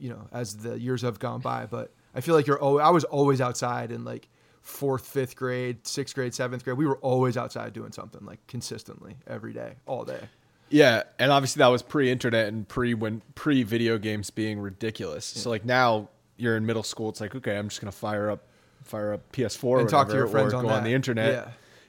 you 0.00 0.08
know, 0.10 0.26
as 0.32 0.56
the 0.56 0.80
years 0.80 1.02
have 1.02 1.20
gone 1.20 1.40
by. 1.40 1.66
But 1.66 1.92
I 2.14 2.20
feel 2.20 2.34
like 2.34 2.46
you're. 2.46 2.62
Oh, 2.62 2.78
I 2.78 2.90
was 2.90 3.04
always 3.04 3.40
outside 3.40 3.92
in 3.92 4.04
like 4.04 4.28
fourth, 4.62 5.06
fifth 5.06 5.36
grade, 5.36 5.86
sixth 5.86 6.14
grade, 6.14 6.34
seventh 6.34 6.64
grade. 6.64 6.76
We 6.76 6.86
were 6.86 6.98
always 6.98 7.36
outside 7.36 7.72
doing 7.72 7.92
something 7.92 8.24
like 8.26 8.44
consistently 8.46 9.16
every 9.26 9.52
day, 9.52 9.74
all 9.86 10.04
day. 10.04 10.20
Yeah, 10.68 11.02
and 11.18 11.32
obviously 11.32 11.60
that 11.60 11.68
was 11.68 11.82
pre-internet 11.82 12.46
and 12.48 12.66
pre 12.66 12.94
when 12.94 13.22
pre-video 13.34 13.98
games 13.98 14.30
being 14.30 14.60
ridiculous. 14.60 15.24
So 15.24 15.50
like 15.50 15.64
now 15.64 16.08
you're 16.36 16.56
in 16.56 16.64
middle 16.64 16.82
school, 16.84 17.08
it's 17.08 17.20
like 17.20 17.34
okay, 17.34 17.56
I'm 17.58 17.68
just 17.68 17.80
gonna 17.80 17.90
fire 17.92 18.30
up, 18.30 18.46
fire 18.84 19.12
up 19.12 19.32
PS4 19.32 19.64
or 19.64 19.80
And 19.80 19.88
talk 19.88 20.08
to 20.08 20.14
your 20.14 20.28
friends 20.28 20.52
or 20.54 20.58
on 20.58 20.66
go 20.66 20.70
on 20.70 20.84
the 20.84 20.94
internet, 20.94 21.32
Yeah. 21.32 21.48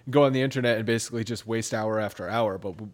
go 0.09 0.23
on 0.23 0.33
the 0.33 0.41
internet 0.41 0.77
and 0.77 0.85
basically 0.85 1.23
just 1.23 1.45
waste 1.45 1.73
hour 1.73 1.99
after 1.99 2.27
hour. 2.27 2.57
But 2.57 2.81
we 2.81 2.87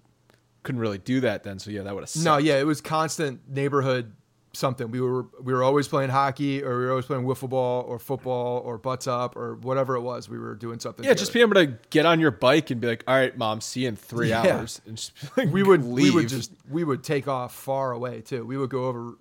couldn't 0.63 0.81
really 0.81 0.97
do 0.97 1.21
that 1.21 1.43
then. 1.43 1.57
So 1.59 1.71
yeah, 1.71 1.83
that 1.83 1.95
would 1.95 2.03
have 2.03 2.23
No, 2.23 2.37
yeah, 2.37 2.59
it 2.59 2.65
was 2.65 2.81
constant 2.81 3.49
neighborhood 3.49 4.11
something. 4.57 4.91
We 4.91 4.99
were 4.99 5.23
we 5.41 5.53
were 5.53 5.63
always 5.63 5.87
playing 5.87 6.09
hockey, 6.09 6.63
or 6.63 6.77
we 6.79 6.85
were 6.85 6.89
always 6.91 7.05
playing 7.05 7.23
wiffle 7.25 7.49
ball, 7.49 7.83
or 7.83 7.99
football, 7.99 8.59
or 8.65 8.77
butts 8.77 9.07
up, 9.07 9.35
or 9.37 9.55
whatever 9.55 9.95
it 9.95 10.01
was. 10.01 10.27
We 10.27 10.37
were 10.37 10.55
doing 10.55 10.79
something. 10.79 11.05
Yeah, 11.05 11.13
just 11.13 11.31
together. 11.31 11.53
being 11.53 11.65
able 11.67 11.77
to 11.79 11.87
get 11.89 12.05
on 12.05 12.19
your 12.19 12.31
bike 12.31 12.69
and 12.71 12.81
be 12.81 12.87
like, 12.87 13.03
all 13.07 13.15
right, 13.15 13.37
mom, 13.37 13.61
see 13.61 13.81
you 13.81 13.87
in 13.89 13.95
three 13.95 14.29
Yeah. 14.29 14.41
hours, 14.41 14.81
and 14.85 14.97
just 14.97 15.13
like, 15.37 15.49
we 15.51 15.63
would 15.63 15.83
leave. 15.85 16.13
we 16.13 16.21
would 16.21 16.29
just 16.29 16.51
we 16.69 16.83
would 16.83 17.03
take 17.03 17.27
off 17.27 17.55
far 17.55 17.91
away 17.91 18.21
too. 18.21 18.45
We 18.45 18.57
would 18.57 18.69
go 18.69 18.85
over. 18.85 19.13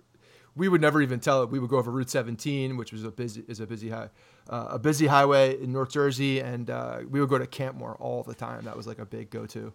We 0.55 0.69
would 0.69 0.81
never 0.81 1.03
even 1.03 1.19
tell 1.19 1.43
it. 1.43 1.51
We 1.51 1.59
would 1.59 1.69
go 1.69 1.77
over 1.77 1.91
Route 1.91 2.09
17, 2.09 2.77
which 2.77 2.91
was 2.91 3.03
a 3.03 3.11
busy 3.11 3.43
is 3.47 3.59
a 3.59 3.67
busy 3.67 3.89
high, 3.89 4.09
uh, 4.49 4.69
a 4.71 4.79
busy 4.79 5.05
highway 5.05 5.61
in 5.61 5.71
North 5.71 5.91
Jersey, 5.91 6.39
and 6.39 6.71
uh, 6.71 7.01
we 7.07 7.19
would 7.19 7.29
go 7.29 7.37
to 7.37 7.45
Campmor 7.45 7.95
all 7.99 8.23
the 8.23 8.33
time. 8.33 8.63
That 8.65 8.75
was 8.75 8.87
like 8.87 8.97
a 8.97 9.05
big 9.05 9.29
go 9.29 9.45
to. 9.45 9.71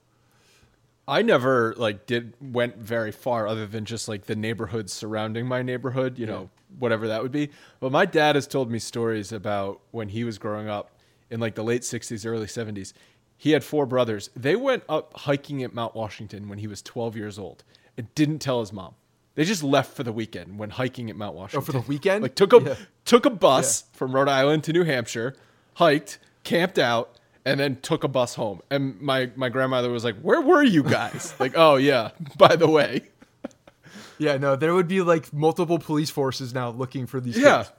I 1.08 1.22
never 1.22 1.74
like 1.76 2.06
did 2.06 2.34
went 2.40 2.76
very 2.76 3.10
far 3.12 3.48
other 3.48 3.66
than 3.66 3.84
just 3.84 4.08
like 4.08 4.26
the 4.26 4.36
neighborhoods 4.36 4.92
surrounding 4.92 5.46
my 5.46 5.62
neighborhood, 5.62 6.18
you 6.18 6.26
know, 6.26 6.48
whatever 6.78 7.08
that 7.08 7.22
would 7.22 7.32
be. 7.32 7.50
But 7.80 7.90
my 7.92 8.06
dad 8.06 8.36
has 8.36 8.46
told 8.46 8.70
me 8.70 8.78
stories 8.78 9.32
about 9.32 9.80
when 9.90 10.08
he 10.10 10.22
was 10.24 10.38
growing 10.38 10.68
up 10.68 10.90
in 11.30 11.40
like 11.40 11.54
the 11.56 11.64
late 11.64 11.82
60s, 11.82 12.24
early 12.24 12.46
70s. 12.46 12.92
He 13.36 13.50
had 13.50 13.64
four 13.64 13.86
brothers. 13.86 14.30
They 14.36 14.54
went 14.54 14.84
up 14.88 15.12
hiking 15.18 15.64
at 15.64 15.74
Mount 15.74 15.96
Washington 15.96 16.48
when 16.48 16.58
he 16.58 16.68
was 16.68 16.80
12 16.82 17.16
years 17.16 17.38
old 17.38 17.64
and 17.96 18.14
didn't 18.14 18.38
tell 18.38 18.60
his 18.60 18.72
mom. 18.72 18.94
They 19.34 19.44
just 19.44 19.64
left 19.64 19.96
for 19.96 20.04
the 20.04 20.12
weekend 20.12 20.58
when 20.58 20.70
hiking 20.70 21.10
at 21.10 21.16
Mount 21.16 21.34
Washington. 21.34 21.58
Oh, 21.62 21.64
for 21.64 21.72
the 21.72 21.88
weekend? 21.88 22.22
Like 22.22 22.36
took 22.36 22.52
a 22.52 22.60
Yeah. 22.60 22.74
took 23.04 23.26
a 23.26 23.30
bus 23.30 23.84
from 23.92 24.14
Rhode 24.14 24.28
Island 24.28 24.62
to 24.64 24.72
New 24.72 24.84
Hampshire, 24.84 25.34
hiked, 25.74 26.18
camped 26.44 26.78
out, 26.78 27.16
and 27.44 27.58
then 27.58 27.76
took 27.82 28.04
a 28.04 28.08
bus 28.08 28.34
home. 28.34 28.60
And 28.70 29.00
my 29.00 29.30
my 29.36 29.48
grandmother 29.48 29.90
was 29.90 30.04
like, 30.04 30.16
"Where 30.20 30.40
were 30.40 30.62
you 30.62 30.82
guys?" 30.82 31.34
like, 31.40 31.52
"Oh 31.56 31.76
yeah, 31.76 32.10
by 32.36 32.56
the 32.56 32.68
way." 32.68 33.02
Yeah, 34.18 34.36
no, 34.36 34.54
there 34.56 34.74
would 34.74 34.88
be 34.88 35.02
like 35.02 35.32
multiple 35.32 35.78
police 35.78 36.10
forces 36.10 36.54
now 36.54 36.70
looking 36.70 37.06
for 37.06 37.20
these. 37.20 37.36
Yeah. 37.36 37.64
kids. 37.64 37.72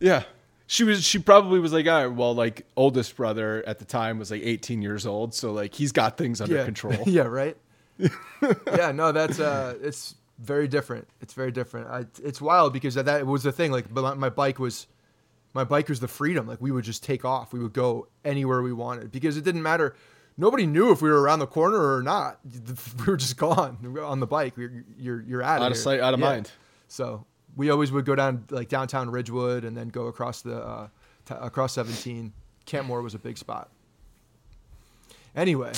Yeah. 0.00 0.22
She 0.66 0.82
was 0.82 1.04
she 1.04 1.18
probably 1.18 1.60
was 1.60 1.72
like, 1.72 1.86
"All 1.86 2.06
right, 2.06 2.06
well, 2.06 2.34
like 2.34 2.66
oldest 2.76 3.16
brother 3.16 3.62
at 3.66 3.78
the 3.78 3.84
time 3.84 4.18
was 4.18 4.30
like 4.30 4.42
18 4.42 4.82
years 4.82 5.06
old, 5.06 5.34
so 5.34 5.52
like 5.52 5.74
he's 5.74 5.92
got 5.92 6.16
things 6.16 6.40
under 6.40 6.56
yeah. 6.56 6.64
control." 6.64 6.96
yeah, 7.06 7.22
right. 7.22 7.56
yeah, 7.98 8.90
no, 8.92 9.12
that's 9.12 9.38
uh, 9.38 9.76
it's 9.82 10.16
very 10.38 10.68
different. 10.68 11.06
It's 11.20 11.34
very 11.34 11.52
different. 11.52 11.88
I, 11.88 12.06
it's 12.22 12.40
wild 12.40 12.72
because 12.72 12.94
that, 12.94 13.06
that 13.06 13.26
was 13.26 13.42
the 13.42 13.52
thing. 13.52 13.70
Like, 13.70 13.90
my, 13.90 14.14
my 14.14 14.30
bike 14.30 14.58
was, 14.58 14.86
my 15.54 15.64
bike 15.64 15.88
was 15.88 16.00
the 16.00 16.08
freedom. 16.08 16.46
Like, 16.46 16.60
we 16.60 16.70
would 16.72 16.84
just 16.84 17.02
take 17.04 17.24
off. 17.24 17.52
We 17.52 17.60
would 17.60 17.72
go 17.72 18.08
anywhere 18.24 18.60
we 18.62 18.72
wanted 18.72 19.10
because 19.12 19.36
it 19.36 19.44
didn't 19.44 19.62
matter. 19.62 19.94
Nobody 20.36 20.66
knew 20.66 20.90
if 20.90 21.00
we 21.00 21.08
were 21.08 21.20
around 21.22 21.38
the 21.38 21.46
corner 21.46 21.94
or 21.96 22.02
not. 22.02 22.40
We 22.98 23.04
were 23.06 23.16
just 23.16 23.36
gone 23.36 23.78
We 23.82 23.88
were 23.88 24.02
on 24.04 24.18
the 24.20 24.26
bike. 24.26 24.54
You're 24.56 24.84
you're, 24.98 25.22
you're 25.22 25.42
out 25.42 25.58
of 25.58 25.62
Out 25.62 25.70
of 25.72 25.76
here. 25.76 25.82
sight, 25.82 26.00
out 26.00 26.12
of 26.14 26.20
Yeah. 26.20 26.26
mind. 26.26 26.50
So 26.88 27.24
we 27.56 27.70
always 27.70 27.92
would 27.92 28.04
go 28.04 28.14
down 28.16 28.44
like 28.50 28.68
downtown 28.68 29.10
Ridgewood 29.10 29.64
and 29.64 29.76
then 29.76 29.88
go 29.88 30.06
across 30.08 30.42
the 30.42 30.56
uh, 30.58 30.88
t- 31.24 31.34
across 31.40 31.72
17. 31.74 32.32
Campmor 32.66 33.02
was 33.02 33.14
a 33.14 33.18
big 33.18 33.38
spot. 33.38 33.70
Anyway, 35.36 35.72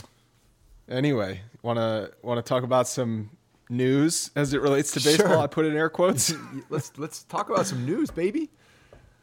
Anyway, 0.88 1.40
want 1.62 1.78
to 1.78 2.12
want 2.22 2.38
to 2.38 2.48
talk 2.48 2.62
about 2.62 2.86
some 2.86 3.30
news 3.68 4.30
as 4.36 4.54
it 4.54 4.60
relates 4.60 4.92
to 4.92 5.00
baseball? 5.00 5.26
Sure. 5.28 5.38
I 5.38 5.46
put 5.48 5.66
in 5.66 5.76
air 5.76 5.88
quotes. 5.90 6.32
let's 6.70 6.92
let's 6.96 7.24
talk 7.24 7.50
about 7.50 7.66
some 7.66 7.84
news, 7.84 8.10
baby. 8.10 8.50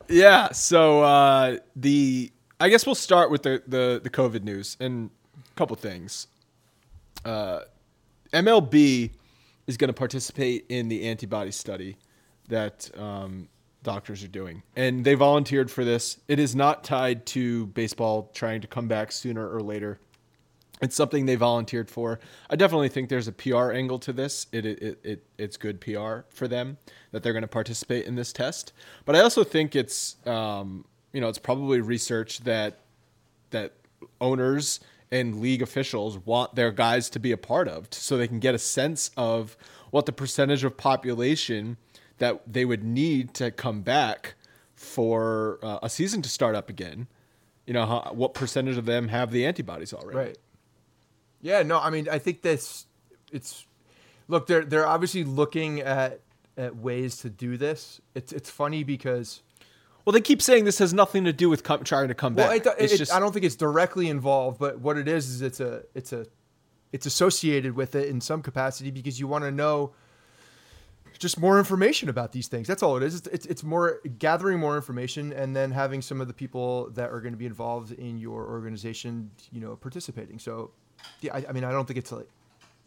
Yeah. 0.08 0.52
So 0.52 1.04
uh, 1.04 1.58
the 1.76 2.32
I 2.60 2.70
guess 2.70 2.86
we'll 2.86 2.96
start 2.96 3.32
with 3.32 3.44
the 3.44 3.62
the, 3.68 4.00
the 4.04 4.10
COVID 4.10 4.44
news 4.44 4.78
and 4.80 5.10
a 5.38 5.56
couple 5.56 5.76
things. 5.76 6.28
Uh, 7.26 7.62
MLB 8.34 9.12
is 9.68 9.78
going 9.78 9.88
to 9.88 9.94
participate 9.94 10.66
in 10.70 10.90
the 10.90 11.08
antibody 11.08 11.52
study 11.52 11.98
that 12.50 12.90
um, 12.98 13.48
doctors 13.84 14.24
are 14.24 14.28
doing, 14.30 14.64
and 14.76 15.06
they 15.06 15.14
volunteered 15.14 15.72
for 15.72 15.86
this. 15.86 16.20
It 16.28 16.40
is 16.40 16.56
not 16.56 16.84
tied 16.84 17.26
to 17.28 17.68
baseball 17.68 18.30
trying 18.34 18.62
to 18.62 18.68
come 18.68 18.88
back 18.88 19.12
sooner 19.12 19.48
or 19.48 19.62
later. 19.62 20.00
It's 20.82 20.96
something 20.96 21.26
they 21.26 21.36
volunteered 21.36 21.90
for. 21.90 22.20
I 22.50 22.56
definitely 22.56 22.90
think 22.90 23.10
there's 23.10 23.28
a 23.28 23.32
PR 23.32 23.72
angle 23.72 24.00
to 24.00 24.14
this. 24.14 24.48
It 24.52 24.66
it, 24.66 24.82
it, 24.82 25.00
it 25.04 25.26
it's 25.38 25.58
good 25.58 25.80
PR 25.80 26.22
for 26.30 26.48
them 26.48 26.78
that 27.12 27.24
they're 27.24 27.34
going 27.34 27.44
to 27.44 27.48
participate 27.48 28.06
in 28.06 28.16
this 28.16 28.34
test. 28.34 28.74
But 29.06 29.16
I 29.16 29.20
also 29.20 29.44
think 29.44 29.76
it's 29.76 30.18
um, 30.28 30.86
you 31.12 31.22
know 31.22 31.30
it's 31.30 31.40
probably 31.40 31.80
research 31.80 32.40
that 32.42 32.80
that 33.52 33.74
owners 34.20 34.80
and 35.12 35.40
league 35.40 35.62
officials 35.62 36.18
want 36.18 36.56
their 36.56 36.72
guys 36.72 37.10
to 37.12 37.20
be 37.20 37.32
a 37.32 37.38
part 37.38 37.68
of, 37.68 37.88
so 37.92 38.18
they 38.18 38.28
can 38.28 38.40
get 38.40 38.56
a 38.56 38.60
sense 38.60 39.12
of 39.16 39.56
what 39.92 40.06
the 40.08 40.12
percentage 40.12 40.64
of 40.64 40.76
population 40.76 41.78
that 42.18 42.42
they 42.52 42.66
would 42.66 42.84
need 42.84 43.34
to 43.36 43.52
come 43.52 43.82
back 43.82 44.34
for 44.76 45.60
uh, 45.64 45.80
a 45.84 45.90
season 45.90 46.22
to 46.24 46.30
start 46.30 46.56
up 46.56 46.70
again. 46.70 47.08
You 47.66 47.74
know, 47.74 47.86
how, 47.86 48.12
what 48.14 48.34
percentage 48.34 48.78
of 48.78 48.86
them 48.86 49.08
have 49.08 49.32
the 49.32 49.46
antibodies 49.46 49.94
already? 49.94 50.18
Right. 50.18 50.38
Yeah, 51.44 51.62
no, 51.62 51.80
I 51.80 51.90
mean, 51.90 52.08
I 52.10 52.18
think 52.18 52.42
this 52.42 52.88
it's 53.32 53.68
look, 54.28 54.48
they're 54.48 54.64
they're 54.66 54.88
obviously 54.88 55.24
looking 55.24 55.82
at 55.82 56.22
at 56.58 56.78
ways 56.78 57.18
to 57.18 57.30
do 57.30 57.58
this. 57.58 58.02
It's 58.16 58.32
it's 58.32 58.50
funny 58.50 58.84
because 58.84 59.44
Well, 60.06 60.14
they 60.14 60.22
keep 60.22 60.42
saying 60.42 60.64
this 60.64 60.80
has 60.80 60.94
nothing 60.94 61.26
to 61.26 61.34
do 61.34 61.50
with 61.50 61.64
com- 61.64 61.84
trying 61.84 62.08
to 62.08 62.16
come 62.16 62.34
well, 62.36 62.48
back. 62.48 62.66
it, 62.66 62.76
it's 62.80 62.94
it, 62.94 62.98
just 62.98 63.14
I 63.14 63.20
don't 63.20 63.34
think 63.34 63.46
it's 63.46 63.58
directly 63.58 64.08
involved, 64.08 64.58
but 64.58 64.80
what 64.80 64.98
it 64.98 65.08
is 65.08 65.30
is 65.30 65.42
it's 65.42 65.60
a 65.60 65.84
it's 65.94 66.14
a 66.14 66.26
it's 66.94 67.06
associated 67.06 67.76
with 67.76 67.94
it 67.96 68.08
in 68.08 68.22
some 68.22 68.42
capacity 68.42 68.90
because 68.90 69.20
you 69.20 69.28
want 69.28 69.44
to 69.44 69.52
know 69.52 69.94
just 71.20 71.40
more 71.40 71.60
information 71.60 72.10
about 72.10 72.32
these 72.32 72.48
things. 72.48 72.68
That's 72.68 72.84
all 72.84 72.98
it 72.98 73.04
is. 73.04 73.16
It's, 73.16 73.28
it's, 73.28 73.46
it's 73.46 73.64
more 73.64 74.00
gathering 74.20 74.60
more 74.60 74.76
information 74.76 75.32
and 75.32 75.56
then 75.56 75.72
having 75.72 76.02
some 76.02 76.20
of 76.22 76.28
the 76.28 76.34
people 76.34 76.90
that 76.92 77.10
are 77.12 77.22
going 77.22 77.34
to 77.34 77.38
be 77.38 77.46
involved 77.46 77.92
in 77.94 78.18
your 78.18 78.48
organization, 78.48 79.32
you 79.52 79.62
know, 79.62 79.76
participating. 79.76 80.40
So, 80.40 80.72
yeah, 81.22 81.36
I, 81.36 81.46
I 81.50 81.52
mean, 81.52 81.64
I 81.64 81.72
don't 81.72 81.86
think 81.86 82.00
it's 82.00 82.12
like 82.12 82.28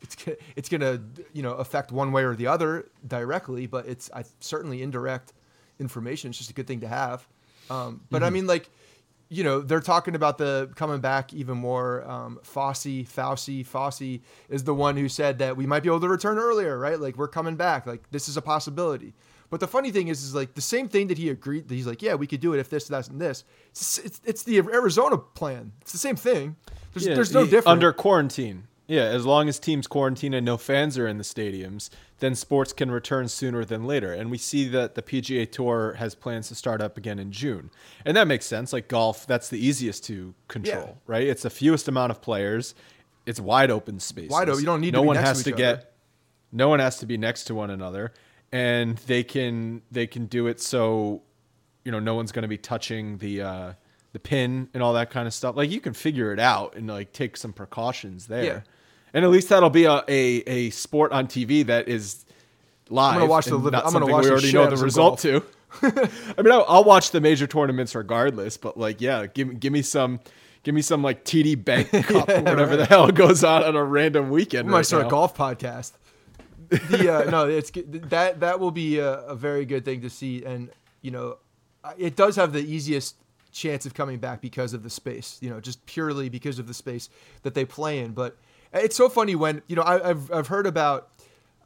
it's 0.01 0.17
it's 0.57 0.69
gonna 0.69 1.01
you 1.33 1.43
know 1.43 1.55
affect 1.55 1.93
one 1.93 2.13
way 2.13 2.25
or 2.25 2.35
the 2.35 2.47
other 2.47 2.89
directly, 3.07 3.67
but 3.67 3.87
it's 3.87 4.11
I, 4.13 4.25
certainly 4.41 4.83
indirect 4.83 5.33
information. 5.79 6.31
It's 6.31 6.39
just 6.39 6.51
a 6.51 6.55
good 6.55 6.67
thing 6.67 6.81
to 6.81 6.89
have. 6.89 7.27
Um, 7.71 8.03
but 8.11 8.23
I 8.23 8.31
mean, 8.31 8.47
like 8.47 8.71
you 9.29 9.43
know, 9.43 9.61
they're 9.61 9.81
talking 9.81 10.15
about 10.15 10.39
the 10.39 10.71
coming 10.77 11.01
back 11.01 11.33
even 11.33 11.59
more. 11.59 12.09
Um, 12.09 12.39
Fossey, 12.45 13.07
Fauci, 13.09 13.67
Fossey 13.67 14.21
is 14.49 14.65
the 14.65 14.75
one 14.75 14.97
who 14.97 15.09
said 15.09 15.39
that 15.39 15.57
we 15.57 15.67
might 15.67 15.83
be 15.83 15.89
able 15.89 16.01
to 16.01 16.09
return 16.09 16.39
earlier, 16.39 16.79
right? 16.79 16.99
Like 16.99 17.17
we're 17.17 17.29
coming 17.29 17.57
back. 17.57 17.87
Like 17.87 18.09
this 18.11 18.29
is 18.29 18.37
a 18.37 18.43
possibility. 18.43 19.15
But 19.51 19.61
the 19.61 19.67
funny 19.67 19.91
thing 19.91 20.09
is, 20.09 20.23
is 20.23 20.35
like 20.35 20.55
the 20.55 20.61
same 20.61 20.89
thing 20.89 21.07
that 21.09 21.19
he 21.19 21.29
agreed. 21.31 21.69
That 21.69 21.75
he's 21.75 21.87
like, 21.87 22.03
yeah, 22.03 22.15
we 22.15 22.27
could 22.27 22.41
do 22.41 22.53
it 22.53 22.59
if 22.59 22.69
this, 22.69 22.89
that, 22.89 23.09
and 23.09 23.21
this. 23.21 23.45
It's, 23.71 23.99
it's, 23.99 24.21
it's 24.25 24.43
the 24.43 24.59
Arizona 24.59 25.19
plan. 25.19 25.73
It's 25.83 25.93
the 25.93 25.99
same 25.99 26.17
thing. 26.17 26.57
There's, 26.97 27.07
Yeah, 27.09 27.15
there's 27.15 27.33
no 27.33 27.45
difference. 27.45 27.67
under 27.67 27.93
quarantine. 27.93 28.65
Yeah, 28.89 29.03
as 29.03 29.27
long 29.27 29.49
as 29.49 29.59
teams 29.59 29.89
quarantine 29.89 30.33
and 30.33 30.47
no 30.47 30.57
fans 30.57 30.97
are 30.97 31.09
in 31.09 31.19
the 31.19 31.25
stadiums, 31.25 31.91
then 32.21 32.37
sports 32.37 32.73
can 32.73 32.89
return 32.91 33.27
sooner 33.29 33.65
than 33.65 33.85
later. 33.85 34.13
And 34.13 34.31
we 34.31 34.39
see 34.39 34.69
that 34.69 34.95
the 34.95 35.03
PGA 35.03 35.51
Tour 35.51 35.95
has 35.99 36.15
plans 36.15 36.47
to 36.49 36.55
start 36.55 36.81
up 36.81 36.97
again 36.97 37.19
in 37.19 37.33
June, 37.33 37.71
and 38.05 38.17
that 38.17 38.29
makes 38.29 38.47
sense. 38.47 38.73
Like 38.73 38.87
golf, 38.87 39.27
that's 39.27 39.49
the 39.49 39.59
easiest 39.59 40.05
to 40.05 40.35
control, 40.47 40.85
Yeah. 40.87 40.93
right? 41.09 41.27
It's 41.27 41.43
the 41.43 41.51
fewest 41.51 41.89
amount 41.89 42.13
of 42.13 42.21
players. 42.23 42.75
It's 43.27 43.41
wide 43.41 43.73
open 43.73 43.99
space. 43.99 44.31
Wide 44.31 44.49
open. 44.49 44.61
You 44.61 44.67
don't 44.67 44.81
need 44.81 44.93
to 44.93 44.99
no 44.99 45.03
be 45.03 45.07
one 45.09 45.17
has 45.17 45.39
to 45.39 45.51
to, 45.51 45.57
get. 45.57 45.75
other. 45.79 45.87
No 46.53 46.69
one 46.69 46.79
has 46.79 46.99
to 46.99 47.07
be 47.07 47.17
next 47.19 47.45
to 47.47 47.57
one 47.57 47.71
another, 47.71 48.13
and 48.53 48.97
they 48.99 49.25
can 49.25 49.83
they 49.91 50.07
can 50.07 50.27
do 50.27 50.47
it 50.47 50.61
so, 50.61 51.23
you 51.85 51.91
know, 51.91 51.99
no 51.99 52.15
one's 52.15 52.31
going 52.31 52.45
to 52.45 52.49
be 52.49 52.57
touching 52.59 53.19
the. 53.19 53.43
Uh, 53.43 53.73
the 54.17 54.21
pin 54.21 54.67
and 54.73 54.83
all 54.83 54.95
that 54.95 55.11
kind 55.11 55.27
of 55.27 55.35
stuff. 55.35 55.57
Like 55.57 55.71
you 55.71 55.79
can 55.79 55.93
figure 55.93 56.33
it 56.33 56.41
out 56.41 56.75
and 56.75 56.87
like 56.87 57.13
take 57.13 57.37
some 57.37 57.53
precautions 57.53 58.29
there. 58.29 58.45
Yeah. 58.45 58.61
And 59.13 59.27
at 59.27 59.31
least 59.31 59.51
that'll 59.51 59.69
be 59.69 59.85
a, 59.85 60.03
a, 60.09 60.43
a 60.47 60.71
sport 60.71 61.13
on 61.13 61.27
TV 61.27 61.67
that 61.67 61.87
is 61.87 62.25
live. 62.89 63.17
I'm 63.17 63.21
gonna 63.21 63.31
watch 63.31 63.45
the 63.45 63.57
and 63.57 63.65
liv- 63.65 63.73
not 63.75 63.85
I'm 63.85 63.93
gonna 63.93 64.07
watch 64.07 64.25
we 64.25 64.31
already 64.31 64.53
know 64.55 64.71
the 64.71 64.83
result 64.83 65.19
to. 65.19 65.43
I 65.83 66.43
mean, 66.43 66.51
I'll, 66.51 66.65
I'll 66.67 66.85
watch 66.85 67.11
the 67.11 67.21
major 67.21 67.47
tournaments 67.47 67.95
regardless, 67.95 68.57
but 68.57 68.79
like, 68.79 69.03
yeah, 69.03 69.27
give 69.27 69.61
give 69.61 69.71
me 69.71 69.83
some, 69.83 70.21
give 70.63 70.75
me 70.75 70.81
some 70.81 71.03
like 71.03 71.23
TD 71.27 71.63
Bank 71.63 71.91
Cup 72.07 72.31
or 72.31 72.41
whatever 72.41 72.75
the 72.79 72.87
hell 72.87 73.11
goes 73.13 73.45
on 73.45 73.65
on 73.65 73.77
a 73.77 73.85
random 73.85 74.31
weekend. 74.31 74.67
We 74.67 74.73
might 74.73 74.79
right 74.79 74.87
start 74.87 75.03
now. 75.03 75.09
a 75.09 75.11
golf 75.11 75.37
podcast. 75.37 75.93
The 76.71 77.27
uh, 77.27 77.31
no, 77.31 77.49
it's 77.51 77.71
that 78.09 78.41
that 78.41 78.61
will 78.61 78.71
be 78.71 78.99
a, 78.99 79.21
a 79.25 79.35
very 79.35 79.67
good 79.67 79.85
thing 79.85 80.01
to 80.01 80.09
see, 80.09 80.43
and 80.43 80.71
you 81.03 81.11
know, 81.11 81.37
it 81.99 82.17
does 82.17 82.37
have 82.37 82.55
the 82.55 82.61
easiest 82.61 83.17
chance 83.57 83.87
of 83.87 83.95
coming 83.95 84.19
back 84.19 84.41
because 84.41 84.73
of 84.73 84.83
the 84.83 84.91
space. 84.91 85.39
You 85.41 85.51
know, 85.51 85.61
just 85.61 85.85
purely 85.87 86.29
because 86.29 86.59
of 86.59 86.67
the 86.67 86.75
space 86.75 87.09
that 87.43 87.55
they 87.55 87.65
play 87.65 87.99
in. 87.99 88.13
But 88.13 88.37
it's 88.73 88.97
so 88.97 89.09
funny 89.09 89.35
when 89.35 89.63
you 89.67 89.77
know 89.77 89.83
I, 89.83 90.11
I've 90.11 90.33
I've 90.33 90.49
heard 90.49 90.67
about. 90.67 91.11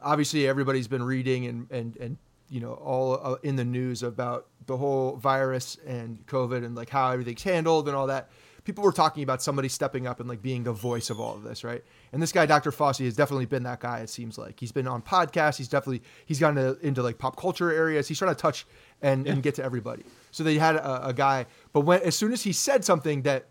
Obviously, 0.03 0.47
everybody's 0.47 0.87
been 0.87 1.03
reading 1.03 1.45
and 1.45 1.69
and 1.69 1.95
and 1.97 2.17
you 2.49 2.59
know 2.59 2.73
all 2.73 3.19
uh, 3.21 3.35
in 3.43 3.55
the 3.55 3.65
news 3.65 4.01
about 4.03 4.47
the 4.65 4.77
whole 4.77 5.15
virus 5.15 5.77
and 5.85 6.25
COVID 6.27 6.63
and 6.65 6.75
like 6.75 6.89
how 6.89 7.11
everything's 7.11 7.43
handled 7.43 7.87
and 7.87 7.95
all 7.95 8.07
that. 8.07 8.29
People 8.63 8.83
were 8.83 8.91
talking 8.91 9.23
about 9.23 9.41
somebody 9.41 9.67
stepping 9.67 10.05
up 10.05 10.19
and 10.19 10.29
like 10.29 10.43
being 10.43 10.63
the 10.63 10.71
voice 10.71 11.09
of 11.09 11.19
all 11.19 11.33
of 11.33 11.41
this, 11.41 11.63
right? 11.63 11.83
And 12.11 12.21
this 12.21 12.31
guy, 12.31 12.45
Dr. 12.45 12.69
Fossey, 12.71 13.05
has 13.05 13.15
definitely 13.15 13.47
been 13.47 13.63
that 13.63 13.79
guy. 13.79 14.01
It 14.01 14.09
seems 14.09 14.37
like 14.37 14.59
he's 14.59 14.71
been 14.71 14.87
on 14.87 15.01
podcasts. 15.01 15.57
He's 15.57 15.67
definitely 15.67 16.03
he's 16.27 16.39
gotten 16.39 16.57
to, 16.57 16.79
into 16.85 17.01
like 17.01 17.17
pop 17.17 17.37
culture 17.37 17.71
areas. 17.71 18.07
He's 18.07 18.19
trying 18.19 18.35
to 18.35 18.39
touch 18.39 18.67
and, 19.01 19.25
and 19.25 19.41
get 19.41 19.55
to 19.55 19.63
everybody. 19.63 20.03
So 20.29 20.43
they 20.43 20.59
had 20.59 20.75
a, 20.75 21.07
a 21.07 21.13
guy, 21.13 21.47
but 21.73 21.81
when 21.81 22.01
as 22.01 22.15
soon 22.15 22.31
as 22.33 22.43
he 22.43 22.51
said 22.53 22.83
something 22.85 23.21
that 23.23 23.47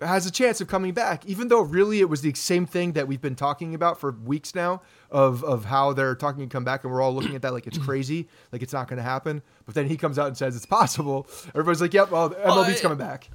has 0.00 0.26
a 0.26 0.32
chance 0.32 0.60
of 0.60 0.66
coming 0.66 0.92
back, 0.92 1.24
even 1.26 1.46
though 1.48 1.60
really 1.60 2.00
it 2.00 2.08
was 2.08 2.22
the 2.22 2.34
same 2.34 2.66
thing 2.66 2.92
that 2.92 3.06
we've 3.06 3.20
been 3.20 3.36
talking 3.36 3.72
about 3.74 4.00
for 4.00 4.10
weeks 4.10 4.54
now 4.54 4.82
of 5.10 5.44
of 5.44 5.64
how 5.66 5.92
they're 5.92 6.14
talking 6.16 6.48
to 6.48 6.52
come 6.52 6.64
back, 6.64 6.82
and 6.84 6.92
we're 6.92 7.00
all 7.00 7.14
looking 7.14 7.34
at 7.36 7.42
that 7.42 7.52
like 7.52 7.66
it's 7.66 7.78
crazy, 7.78 8.28
like 8.50 8.62
it's 8.62 8.72
not 8.72 8.88
going 8.88 8.96
to 8.96 9.02
happen. 9.02 9.42
But 9.64 9.74
then 9.74 9.86
he 9.88 9.96
comes 9.96 10.18
out 10.18 10.26
and 10.26 10.36
says 10.36 10.56
it's 10.56 10.66
possible. 10.66 11.26
Everybody's 11.50 11.80
like, 11.80 11.94
"Yep, 11.94 12.10
well, 12.10 12.30
MLB's 12.30 12.78
I- 12.78 12.82
coming 12.82 12.98
back." 12.98 13.28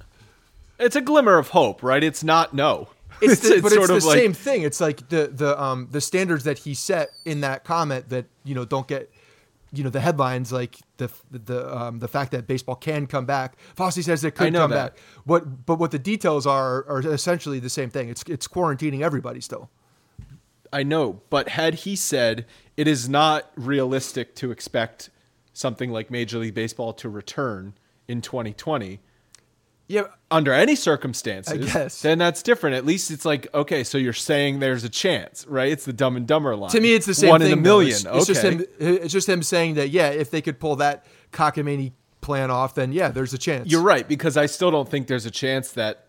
It's 0.80 0.96
a 0.96 1.02
glimmer 1.02 1.38
of 1.38 1.50
hope, 1.50 1.82
right? 1.82 2.04
It's 2.04 2.24
not 2.24 2.54
no. 2.54 2.90
It's, 3.22 3.42
the, 3.50 3.62
but 3.62 3.72
it's 3.72 3.88
the 3.88 3.94
like- 3.94 4.20
same 4.20 4.34
thing. 4.34 4.62
It's 4.64 4.82
like 4.82 5.08
the 5.10 5.28
the 5.28 5.60
um 5.62 5.88
the 5.92 6.02
standards 6.02 6.44
that 6.44 6.60
he 6.60 6.74
set 6.74 7.10
in 7.26 7.42
that 7.42 7.64
comment 7.64 8.10
that 8.10 8.26
you 8.44 8.54
know 8.56 8.66
don't 8.66 8.88
get 8.88 9.10
you 9.78 9.84
know 9.84 9.90
the 9.90 10.02
headlines 10.02 10.52
like 10.52 10.78
the 10.98 11.10
the 11.32 11.78
um 11.78 12.00
the 12.00 12.08
fact 12.08 12.32
that 12.32 12.48
baseball 12.48 12.76
can 12.76 13.08
come 13.08 13.26
back. 13.26 13.56
Fossey 13.76 14.04
says 14.04 14.24
it 14.24 14.32
could 14.32 14.54
come 14.54 14.72
that. 14.72 14.94
back. 14.94 15.00
What 15.24 15.66
but 15.66 15.76
what 15.76 15.92
the 15.92 16.00
details 16.00 16.48
are 16.48 16.86
are 16.88 17.00
essentially 17.00 17.60
the 17.60 17.70
same 17.70 17.90
thing. 17.90 18.10
It's 18.10 18.24
it's 18.28 18.48
quarantining 18.48 19.02
everybody 19.02 19.42
still. 19.42 19.70
I 20.74 20.84
know, 20.84 21.22
but 21.30 21.50
had 21.50 21.76
he 21.76 21.96
said 21.96 22.46
it 22.76 22.88
is 22.88 23.08
not 23.08 23.52
realistic 23.56 24.36
to 24.36 24.52
expect 24.52 25.10
something 25.54 25.92
like 25.92 26.12
Major 26.12 26.40
League 26.40 26.54
Baseball 26.54 26.94
to 26.94 27.10
return 27.10 27.74
in 28.08 28.22
2020 28.22 29.00
Yeah, 29.90 30.04
under 30.30 30.52
any 30.52 30.76
circumstances, 30.76 31.54
I 31.54 31.58
guess. 31.58 32.02
then 32.02 32.18
that's 32.18 32.44
different. 32.44 32.76
At 32.76 32.86
least 32.86 33.10
it's 33.10 33.24
like, 33.24 33.48
okay, 33.54 33.84
so 33.84 33.98
you're 33.98 34.12
saying 34.12 34.60
there's 34.60 34.84
a 34.84 34.90
chance, 34.90 35.46
right? 35.48 35.72
It's 35.72 35.86
the 35.86 35.94
dumb 35.94 36.18
and 36.18 36.28
dumber 36.28 36.56
line. 36.56 36.72
to 36.72 36.82
me 36.82 36.94
it's 36.94 37.06
the 37.06 37.14
same 37.14 37.30
One 37.30 37.42
thing. 37.42 37.54
in 37.54 37.58
a 37.58 37.62
million. 37.62 37.92
It's, 37.96 38.06
okay. 38.06 38.18
it's 38.18 38.28
just 38.28 38.42
him. 38.44 38.66
It's 38.80 39.14
just 39.14 39.30
him 39.30 39.44
saying 39.44 39.76
that 39.76 39.90
yeah, 39.90 40.10
if 40.10 40.30
they 40.30 40.42
could 40.42 40.60
pull 40.60 40.78
that 40.78 41.06
cockamamie 41.32 41.94
plan 42.20 42.52
off, 42.52 42.76
then 42.76 42.92
yeah, 42.92 43.10
there's 43.10 43.34
a 43.34 43.38
chance. 43.38 43.72
You're 43.72 43.82
right 43.82 44.08
because 44.08 44.36
I 44.36 44.48
still 44.48 44.72
don't 44.72 44.90
think 44.90 45.08
there's 45.08 45.26
a 45.26 45.32
chance 45.32 45.72
that 45.74 46.07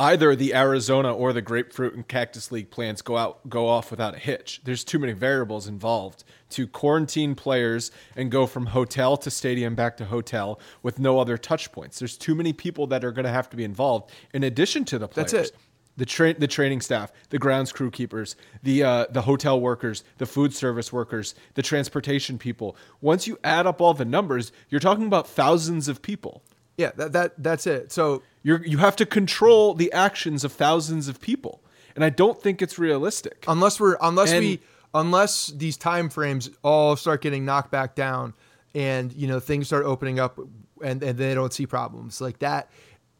either 0.00 0.34
the 0.34 0.54
Arizona 0.54 1.14
or 1.14 1.34
the 1.34 1.42
Grapefruit 1.42 1.94
and 1.94 2.08
Cactus 2.08 2.50
League 2.50 2.70
plans 2.70 3.02
go 3.02 3.18
out 3.18 3.48
go 3.50 3.68
off 3.68 3.90
without 3.90 4.14
a 4.14 4.18
hitch. 4.18 4.62
There's 4.64 4.82
too 4.82 4.98
many 4.98 5.12
variables 5.12 5.68
involved 5.68 6.24
to 6.50 6.66
quarantine 6.66 7.34
players 7.34 7.90
and 8.16 8.30
go 8.30 8.46
from 8.46 8.66
hotel 8.66 9.18
to 9.18 9.30
stadium 9.30 9.74
back 9.74 9.98
to 9.98 10.06
hotel 10.06 10.58
with 10.82 10.98
no 10.98 11.20
other 11.20 11.36
touch 11.36 11.70
points. 11.70 11.98
There's 11.98 12.16
too 12.16 12.34
many 12.34 12.54
people 12.54 12.86
that 12.88 13.04
are 13.04 13.12
going 13.12 13.26
to 13.26 13.30
have 13.30 13.50
to 13.50 13.56
be 13.56 13.62
involved 13.62 14.10
in 14.32 14.42
addition 14.42 14.86
to 14.86 14.98
the 14.98 15.06
players. 15.06 15.32
That's 15.32 15.50
it. 15.50 15.56
The 15.98 16.06
tra- 16.06 16.32
the 16.32 16.48
training 16.48 16.80
staff, 16.80 17.12
the 17.28 17.38
grounds 17.38 17.70
crew 17.70 17.90
keepers, 17.90 18.36
the 18.62 18.82
uh, 18.82 19.06
the 19.10 19.20
hotel 19.20 19.60
workers, 19.60 20.02
the 20.16 20.24
food 20.24 20.54
service 20.54 20.90
workers, 20.90 21.34
the 21.54 21.62
transportation 21.62 22.38
people. 22.38 22.74
Once 23.02 23.26
you 23.26 23.38
add 23.44 23.66
up 23.66 23.82
all 23.82 23.92
the 23.92 24.06
numbers, 24.06 24.50
you're 24.70 24.80
talking 24.80 25.04
about 25.04 25.28
thousands 25.28 25.88
of 25.88 26.00
people. 26.00 26.42
Yeah, 26.80 26.90
that 26.96 27.12
that 27.12 27.42
that's 27.42 27.66
it. 27.66 27.92
So 27.92 28.22
You're 28.42 28.64
you 28.64 28.78
have 28.78 28.96
to 28.96 29.06
control 29.06 29.74
the 29.74 29.92
actions 29.92 30.44
of 30.44 30.52
thousands 30.52 31.08
of 31.08 31.20
people, 31.20 31.60
and 31.94 32.02
I 32.04 32.10
don't 32.10 32.40
think 32.42 32.62
it's 32.62 32.78
realistic. 32.78 33.44
unless 33.46 33.78
we're 33.78 33.96
unless 34.00 34.32
And- 34.32 34.40
we 34.40 34.60
unless 34.94 35.48
these 35.48 35.76
time 35.76 36.08
frames 36.08 36.50
all 36.64 36.96
start 36.96 37.20
getting 37.22 37.44
knocked 37.44 37.70
back 37.70 37.94
down 37.94 38.34
and 38.74 39.12
you 39.12 39.28
know 39.28 39.38
things 39.38 39.66
start 39.68 39.84
opening 39.84 40.18
up 40.18 40.38
and, 40.82 41.02
and 41.02 41.16
they 41.18 41.34
don't 41.34 41.52
see 41.52 41.66
problems 41.66 42.20
like 42.20 42.38
that 42.40 42.68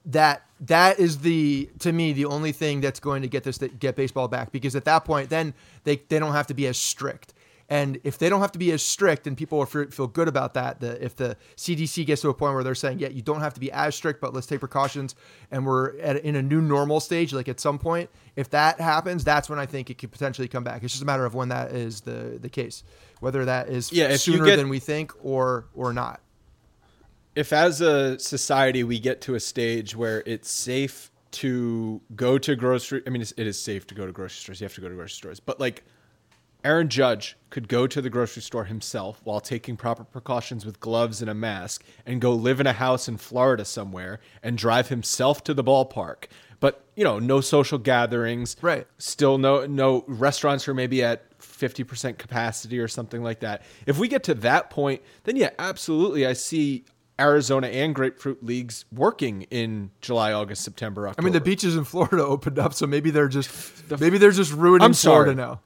that 0.05 0.43
that 0.61 0.99
is 0.99 1.19
the 1.19 1.69
to 1.79 1.93
me 1.93 2.13
the 2.13 2.25
only 2.25 2.53
thing 2.53 2.81
that's 2.81 2.99
going 2.99 3.23
to 3.23 3.29
get 3.29 3.45
this 3.45 3.59
get 3.79 3.95
baseball 3.95 4.27
back 4.27 4.51
because 4.51 4.75
at 4.75 4.85
that 4.85 5.05
point 5.05 5.31
then 5.31 5.55
they 5.85 5.97
they 6.09 6.19
don't 6.19 6.33
have 6.33 6.47
to 6.47 6.55
be 6.55 6.67
as 6.67 6.77
strict 6.77 7.35
and 7.71 8.01
if 8.03 8.19
they 8.19 8.29
don't 8.29 8.41
have 8.41 8.51
to 8.53 8.59
be 8.59 8.73
as 8.73 8.83
strict 8.83 9.27
and 9.29 9.37
people 9.37 9.65
feel 9.65 9.87
feel 9.91 10.09
good 10.09 10.27
about 10.29 10.55
that 10.55 10.81
the, 10.81 11.03
if 11.03 11.15
the 11.17 11.37
cdc 11.57 12.05
gets 12.05 12.21
to 12.21 12.29
a 12.29 12.35
point 12.35 12.53
where 12.55 12.65
they're 12.65 12.75
saying 12.75 12.99
yeah 12.99 13.09
you 13.09 13.23
don't 13.23 13.41
have 13.41 13.55
to 13.55 13.61
be 13.61 13.71
as 13.73 13.95
strict 13.95 14.21
but 14.21 14.35
let's 14.35 14.47
take 14.47 14.59
precautions 14.61 15.15
and 15.53 15.65
we're 15.65 15.97
at, 16.01 16.17
in 16.25 16.35
a 16.37 16.43
new 16.43 16.61
normal 16.61 16.99
stage 17.01 17.33
like 17.33 17.49
at 17.49 17.61
some 17.61 17.79
point 17.79 18.11
if 18.37 18.51
that 18.51 18.81
happens 18.81 19.23
that's 19.25 19.49
when 19.49 19.59
i 19.59 19.65
think 19.65 19.89
it 19.89 19.97
could 19.99 20.11
potentially 20.11 20.49
come 20.49 20.65
back. 20.65 20.83
It's 20.83 20.93
just 20.93 21.03
a 21.03 21.07
matter 21.07 21.25
of 21.25 21.35
when 21.35 21.49
that 21.51 21.71
is 21.73 22.01
the 22.03 22.39
the 22.41 22.49
case 22.49 22.83
whether 23.21 23.45
that 23.45 23.69
is 23.69 23.93
Yeah, 23.93 24.17
sooner 24.17 24.45
get- 24.45 24.57
than 24.57 24.69
we 24.69 24.81
think 24.81 25.13
or 25.23 25.67
or 25.75 25.93
not. 25.93 26.21
If 27.37 27.53
as 27.53 27.81
a 27.81 28.19
society 28.19 28.83
we 28.83 28.99
get 28.99 29.21
to 29.23 29.35
a 29.37 29.41
stage 29.41 29.95
where 29.95 30.23
it's 30.27 30.51
safe 30.51 31.13
to 31.33 32.01
go 32.17 32.39
to 32.39 32.57
grocery 32.57 33.03
I 33.07 33.11
mean 33.11 33.23
it 33.23 33.47
is 33.47 33.61
safe 33.61 33.87
to 33.89 33.95
go 33.95 34.05
to 34.07 34.13
grocery 34.13 34.41
stores. 34.43 34.61
You 34.61 34.65
have 34.65 34.75
to 34.75 34.81
go 34.81 34.89
to 34.89 34.95
grocery 34.97 35.15
stores. 35.17 35.39
But 35.41 35.61
like 35.61 35.85
Aaron 36.65 36.89
Judge 36.89 37.37
could 37.51 37.69
go 37.69 37.87
to 37.87 38.01
the 38.01 38.11
grocery 38.11 38.43
store 38.43 38.65
himself 38.65 39.21
while 39.25 39.41
taking 39.41 39.77
proper 39.77 40.05
precautions 40.05 40.65
with 40.65 40.79
gloves 40.81 41.21
and 41.21 41.31
a 41.31 41.35
mask 41.35 41.83
and 42.07 42.21
go 42.21 42.33
live 42.33 42.61
in 42.61 42.67
a 42.67 42.73
house 42.75 43.09
in 43.09 43.17
Florida 43.17 43.65
somewhere 43.65 44.21
and 44.43 44.57
drive 44.59 44.89
himself 44.89 45.43
to 45.45 45.55
the 45.55 45.65
ballpark 45.65 46.25
but 46.61 46.85
you 46.95 47.03
know 47.03 47.19
no 47.19 47.41
social 47.41 47.79
gatherings 47.79 48.55
Right. 48.61 48.87
still 48.99 49.39
no 49.39 49.67
no 49.67 50.05
restaurants 50.07 50.69
are 50.69 50.75
maybe 50.75 51.03
at 51.03 51.27
50% 51.41 52.19
capacity 52.19 52.79
or 52.79 52.87
something 52.87 53.23
like 53.23 53.41
that. 53.41 53.63
If 53.87 53.99
we 53.99 54.09
get 54.09 54.23
to 54.25 54.35
that 54.35 54.69
point, 54.69 55.01
then 55.25 55.37
yeah, 55.37 55.51
absolutely 55.59 56.27
I 56.27 56.35
see 56.35 56.85
Arizona 57.19 57.67
and 57.69 57.95
grapefruit 57.95 58.45
leagues 58.45 58.85
working 58.93 59.43
in 59.51 59.91
July, 60.03 60.33
August, 60.35 60.63
September, 60.63 61.09
i 61.09 61.21
mean 61.23 61.33
the 61.33 61.41
beaches 61.41 61.77
in 61.77 61.85
florida 61.85 62.25
opened 62.35 62.59
up 62.59 62.75
so 62.75 62.87
maybe 62.87 63.11
they're 63.11 63.29
just 63.29 63.51
maybe 64.01 64.19
they're 64.19 64.31
just 64.31 64.53
ruining 64.53 64.85
I'm 64.85 64.95
sorry. 64.95 65.25
florida 65.25 65.35
now 65.35 65.61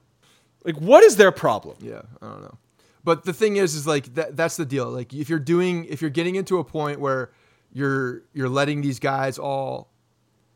like 0.65 0.77
what 0.77 1.05
is 1.05 1.17
their 1.17 1.33
problem? 1.33 1.77
Yeah, 1.81 2.03
I 2.21 2.27
don't 2.27 2.43
know. 2.43 2.59
But 3.05 3.25
the 3.25 3.35
thing 3.35 3.57
is, 3.57 3.75
is 3.75 3.87
like 3.87 4.15
that, 4.15 4.37
that's 4.37 4.57
the 4.57 4.65
deal. 4.65 4.91
Like 4.91 5.13
if 5.13 5.29
you're 5.29 5.39
doing, 5.39 5.85
if 5.85 6.01
you're 6.01 6.11
getting 6.11 6.37
into 6.37 6.59
a 6.59 6.65
point 6.65 7.01
where 7.01 7.31
you're 7.73 8.23
you're 8.33 8.49
letting 8.49 8.81
these 8.81 8.99
guys 8.99 9.39
all 9.39 9.91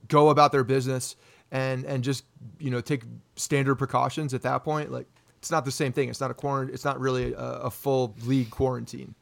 go 0.08 0.30
about 0.30 0.52
their 0.52 0.64
business 0.64 1.16
and 1.50 1.84
and 1.84 2.02
just 2.02 2.24
you 2.58 2.70
know 2.70 2.80
take 2.80 3.02
standard 3.36 3.76
precautions 3.76 4.32
at 4.32 4.42
that 4.42 4.64
point, 4.64 4.90
like 4.90 5.06
it's 5.38 5.50
not 5.50 5.64
the 5.64 5.70
same 5.70 5.92
thing. 5.92 6.08
It's 6.08 6.20
not 6.20 6.30
a 6.30 6.34
quarantine. 6.34 6.74
It's 6.74 6.84
not 6.84 6.98
really 6.98 7.34
a, 7.34 7.38
a 7.38 7.70
full 7.70 8.14
league 8.24 8.50
quarantine. 8.50 9.14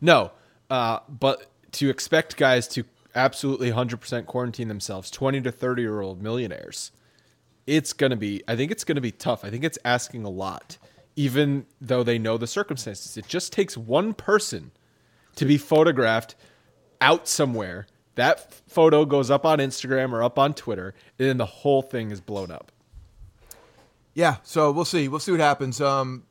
No, 0.00 0.32
uh, 0.68 0.98
but 1.08 1.46
to 1.72 1.88
expect 1.88 2.36
guys 2.36 2.68
to 2.68 2.84
absolutely 3.14 3.70
100% 3.70 4.26
quarantine 4.26 4.68
themselves, 4.68 5.10
20 5.10 5.40
to 5.42 5.52
30 5.52 5.82
year 5.82 6.00
old 6.00 6.22
millionaires, 6.22 6.92
it's 7.66 7.92
going 7.92 8.10
to 8.10 8.16
be, 8.16 8.42
I 8.46 8.56
think 8.56 8.70
it's 8.70 8.84
going 8.84 8.96
to 8.96 9.00
be 9.00 9.12
tough. 9.12 9.44
I 9.44 9.50
think 9.50 9.64
it's 9.64 9.78
asking 9.84 10.24
a 10.24 10.30
lot 10.30 10.78
even 11.16 11.66
though 11.80 12.02
they 12.02 12.18
know 12.18 12.36
the 12.36 12.46
circumstances. 12.46 13.16
It 13.16 13.28
just 13.28 13.52
takes 13.52 13.76
one 13.76 14.14
person 14.14 14.72
to 15.36 15.44
be 15.44 15.58
photographed 15.58 16.34
out 17.00 17.28
somewhere. 17.28 17.86
That 18.16 18.52
photo 18.68 19.04
goes 19.04 19.30
up 19.30 19.44
on 19.44 19.58
Instagram 19.58 20.12
or 20.12 20.22
up 20.22 20.38
on 20.38 20.54
Twitter, 20.54 20.94
and 21.18 21.28
then 21.28 21.36
the 21.36 21.46
whole 21.46 21.82
thing 21.82 22.10
is 22.10 22.20
blown 22.20 22.50
up. 22.50 22.70
Yeah, 24.14 24.36
so 24.44 24.70
we'll 24.70 24.84
see. 24.84 25.08
We'll 25.08 25.20
see 25.20 25.32
what 25.32 25.40
happens. 25.40 25.80
Um, 25.80 26.24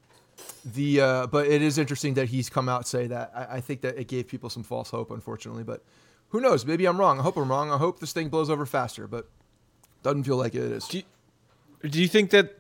the 0.66 1.02
uh, 1.02 1.28
but 1.28 1.48
it 1.48 1.62
is 1.62 1.78
interesting 1.78 2.14
that 2.16 2.30
he's 2.30 2.50
come 2.50 2.70
out 2.70 2.88
say 2.88 3.08
that. 3.08 3.32
I, 3.36 3.58
I 3.58 3.62
think 3.62 3.82
that 3.82 3.98
it 3.98 4.08
gave 4.08 4.28
people 4.28 4.50
some 4.50 4.64
false 4.64 4.90
hope, 4.90 5.12
unfortunately. 5.12 5.64
But 5.64 5.84
who 6.30 6.40
knows? 6.40 6.66
Maybe 6.66 6.86
I'm 6.86 6.98
wrong. 6.98 7.20
I 7.20 7.24
hope 7.24 7.36
I'm 7.36 7.50
wrong. 7.50 7.72
I 7.72 7.78
hope 7.78 8.00
this 8.00 8.14
thing 8.14 8.30
blows 8.30 8.50
over 8.50 8.66
faster, 8.66 9.06
but 9.08 9.30
doesn't 10.02 10.24
feel 10.24 10.38
like 10.38 10.56
it 10.56 10.62
is. 10.62 10.88
Do 10.88 10.98
you, 11.00 11.04
do 11.84 12.02
you 12.02 12.08
think 12.08 12.32
that 12.32 12.60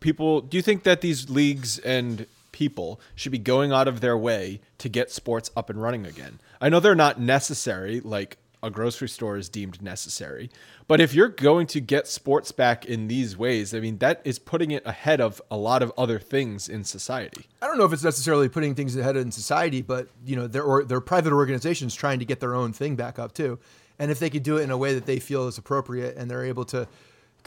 people? 0.00 0.40
Do 0.40 0.56
you 0.56 0.62
think 0.62 0.82
that 0.84 1.00
these 1.00 1.28
leagues 1.30 1.78
and 1.78 2.26
people 2.52 3.00
should 3.14 3.32
be 3.32 3.38
going 3.38 3.72
out 3.72 3.86
of 3.86 4.00
their 4.00 4.16
way 4.16 4.60
to 4.78 4.88
get 4.88 5.10
sports 5.10 5.50
up 5.56 5.70
and 5.70 5.80
running 5.80 6.06
again? 6.06 6.40
I 6.60 6.68
know 6.68 6.80
they're 6.80 6.94
not 6.94 7.20
necessary, 7.20 8.00
like 8.00 8.38
a 8.62 8.70
grocery 8.70 9.08
store 9.08 9.36
is 9.36 9.48
deemed 9.48 9.80
necessary. 9.82 10.50
But 10.88 11.00
if 11.00 11.14
you're 11.14 11.28
going 11.28 11.66
to 11.68 11.80
get 11.80 12.08
sports 12.08 12.50
back 12.50 12.84
in 12.84 13.06
these 13.06 13.36
ways, 13.36 13.74
I 13.74 13.80
mean, 13.80 13.98
that 13.98 14.20
is 14.24 14.38
putting 14.38 14.70
it 14.70 14.82
ahead 14.86 15.20
of 15.20 15.40
a 15.50 15.56
lot 15.56 15.82
of 15.82 15.92
other 15.96 16.18
things 16.18 16.68
in 16.68 16.82
society. 16.84 17.46
I 17.62 17.66
don't 17.66 17.78
know 17.78 17.84
if 17.84 17.92
it's 17.92 18.02
necessarily 18.02 18.48
putting 18.48 18.74
things 18.74 18.96
ahead 18.96 19.16
in 19.16 19.30
society, 19.30 19.82
but 19.82 20.08
you 20.24 20.34
know, 20.34 20.46
they're 20.46 20.62
or 20.62 20.84
they're 20.84 21.00
private 21.00 21.32
organizations 21.32 21.94
trying 21.94 22.18
to 22.18 22.24
get 22.24 22.40
their 22.40 22.54
own 22.54 22.72
thing 22.72 22.96
back 22.96 23.18
up 23.18 23.32
too. 23.32 23.58
And 23.98 24.10
if 24.10 24.18
they 24.18 24.30
could 24.30 24.42
do 24.42 24.56
it 24.56 24.62
in 24.62 24.70
a 24.70 24.78
way 24.78 24.94
that 24.94 25.06
they 25.06 25.18
feel 25.18 25.46
is 25.48 25.58
appropriate 25.58 26.16
and 26.16 26.30
they're 26.30 26.44
able 26.44 26.64
to, 26.66 26.86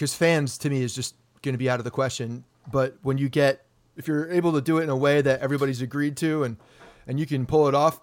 because 0.02 0.16
fans 0.16 0.58
to 0.58 0.68
me 0.68 0.82
is 0.82 0.96
just 0.96 1.14
going 1.44 1.54
to 1.54 1.60
be 1.60 1.70
out 1.70 1.80
of 1.80 1.84
the 1.84 1.92
question. 1.92 2.44
But 2.72 2.98
when 3.04 3.20
you 3.20 3.30
get, 3.30 3.68
if 3.96 4.08
you're 4.08 4.32
able 4.32 4.52
to 4.54 4.62
do 4.62 4.80
it 4.80 4.84
in 4.84 4.90
a 4.90 4.96
way 4.96 5.22
that 5.22 5.42
everybody's 5.42 5.80
agreed 5.80 6.18
to 6.18 6.44
and 6.44 6.58
and 7.06 7.20
you 7.20 7.28
can 7.28 7.46
pull 7.46 7.68
it 7.68 7.76
off, 7.76 8.02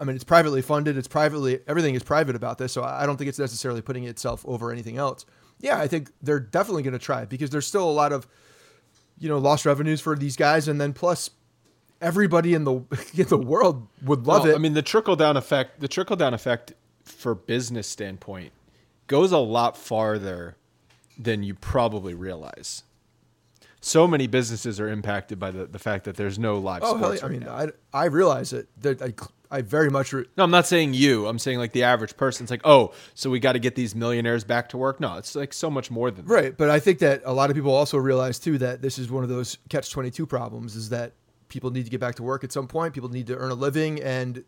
I 0.00 0.04
mean, 0.04 0.16
it's 0.16 0.24
privately 0.24 0.62
funded. 0.62 0.96
It's 0.96 1.06
privately 1.06 1.60
everything 1.68 1.94
is 1.94 2.02
private 2.02 2.34
about 2.34 2.56
this, 2.56 2.72
so 2.72 2.82
I 2.82 3.04
don't 3.04 3.18
think 3.18 3.28
it's 3.28 3.38
necessarily 3.38 3.82
putting 3.82 4.04
itself 4.04 4.42
over 4.48 4.72
anything 4.72 4.96
else. 4.96 5.26
Yeah, 5.60 5.78
I 5.78 5.86
think 5.86 6.10
they're 6.22 6.40
definitely 6.40 6.82
going 6.82 6.94
to 6.94 6.98
try 6.98 7.26
because 7.26 7.50
there's 7.50 7.66
still 7.66 7.84
a 7.84 7.92
lot 7.92 8.14
of 8.14 8.26
you 9.18 9.28
know 9.28 9.36
lost 9.36 9.66
revenues 9.66 10.00
for 10.00 10.16
these 10.16 10.34
guys, 10.34 10.66
and 10.66 10.80
then 10.80 10.94
plus 10.94 11.28
everybody 12.00 12.54
in 12.54 12.64
the 12.64 12.72
in 13.14 13.28
the 13.28 13.36
world 13.36 13.86
would 14.02 14.26
love 14.26 14.44
well, 14.44 14.52
it. 14.52 14.54
I 14.54 14.58
mean, 14.58 14.72
the 14.72 14.80
trickle 14.80 15.16
down 15.16 15.36
effect, 15.36 15.80
the 15.80 15.88
trickle 15.88 16.16
down 16.16 16.32
effect 16.32 16.72
for 17.04 17.34
business 17.34 17.86
standpoint 17.86 18.52
goes 19.08 19.30
a 19.30 19.38
lot 19.38 19.76
farther 19.76 20.56
than 21.18 21.42
you 21.42 21.54
probably 21.54 22.14
realize. 22.14 22.84
So 23.80 24.06
many 24.08 24.26
businesses 24.26 24.80
are 24.80 24.88
impacted 24.88 25.38
by 25.38 25.50
the, 25.50 25.66
the 25.66 25.78
fact 25.78 26.04
that 26.04 26.16
there's 26.16 26.38
no 26.38 26.58
live 26.58 26.82
oh, 26.84 26.96
sports. 26.96 27.20
hell, 27.20 27.30
right 27.30 27.36
I 27.36 27.38
mean, 27.38 27.46
now. 27.46 27.72
I 27.92 28.02
I 28.04 28.06
realize 28.06 28.52
it. 28.52 28.68
That 28.82 29.00
I 29.02 29.14
I 29.50 29.62
very 29.62 29.88
much. 29.88 30.12
Re- 30.12 30.26
No, 30.36 30.44
I'm 30.44 30.50
not 30.50 30.66
saying 30.66 30.94
you. 30.94 31.26
I'm 31.26 31.38
saying 31.38 31.58
like 31.58 31.72
the 31.72 31.84
average 31.84 32.16
person. 32.16 32.44
It's 32.44 32.50
like, 32.50 32.62
oh, 32.64 32.92
so 33.14 33.30
we 33.30 33.38
got 33.38 33.52
to 33.52 33.58
get 33.60 33.76
these 33.76 33.94
millionaires 33.94 34.42
back 34.44 34.68
to 34.70 34.76
work. 34.76 35.00
No, 35.00 35.16
it's 35.16 35.34
like 35.36 35.52
so 35.52 35.70
much 35.70 35.90
more 35.90 36.10
than 36.10 36.26
that. 36.26 36.32
Right, 36.32 36.56
but 36.56 36.70
I 36.70 36.80
think 36.80 36.98
that 37.00 37.22
a 37.24 37.32
lot 37.32 37.50
of 37.50 37.56
people 37.56 37.72
also 37.72 37.98
realize 37.98 38.38
too 38.38 38.58
that 38.58 38.82
this 38.82 38.98
is 38.98 39.10
one 39.10 39.22
of 39.22 39.28
those 39.28 39.58
catch 39.68 39.90
twenty 39.90 40.10
two 40.10 40.26
problems. 40.26 40.74
Is 40.74 40.88
that 40.88 41.12
people 41.48 41.70
need 41.70 41.84
to 41.84 41.90
get 41.90 42.00
back 42.00 42.16
to 42.16 42.22
work 42.24 42.42
at 42.44 42.52
some 42.52 42.66
point. 42.66 42.94
People 42.94 43.10
need 43.10 43.28
to 43.28 43.36
earn 43.36 43.52
a 43.52 43.54
living, 43.54 44.02
and 44.02 44.44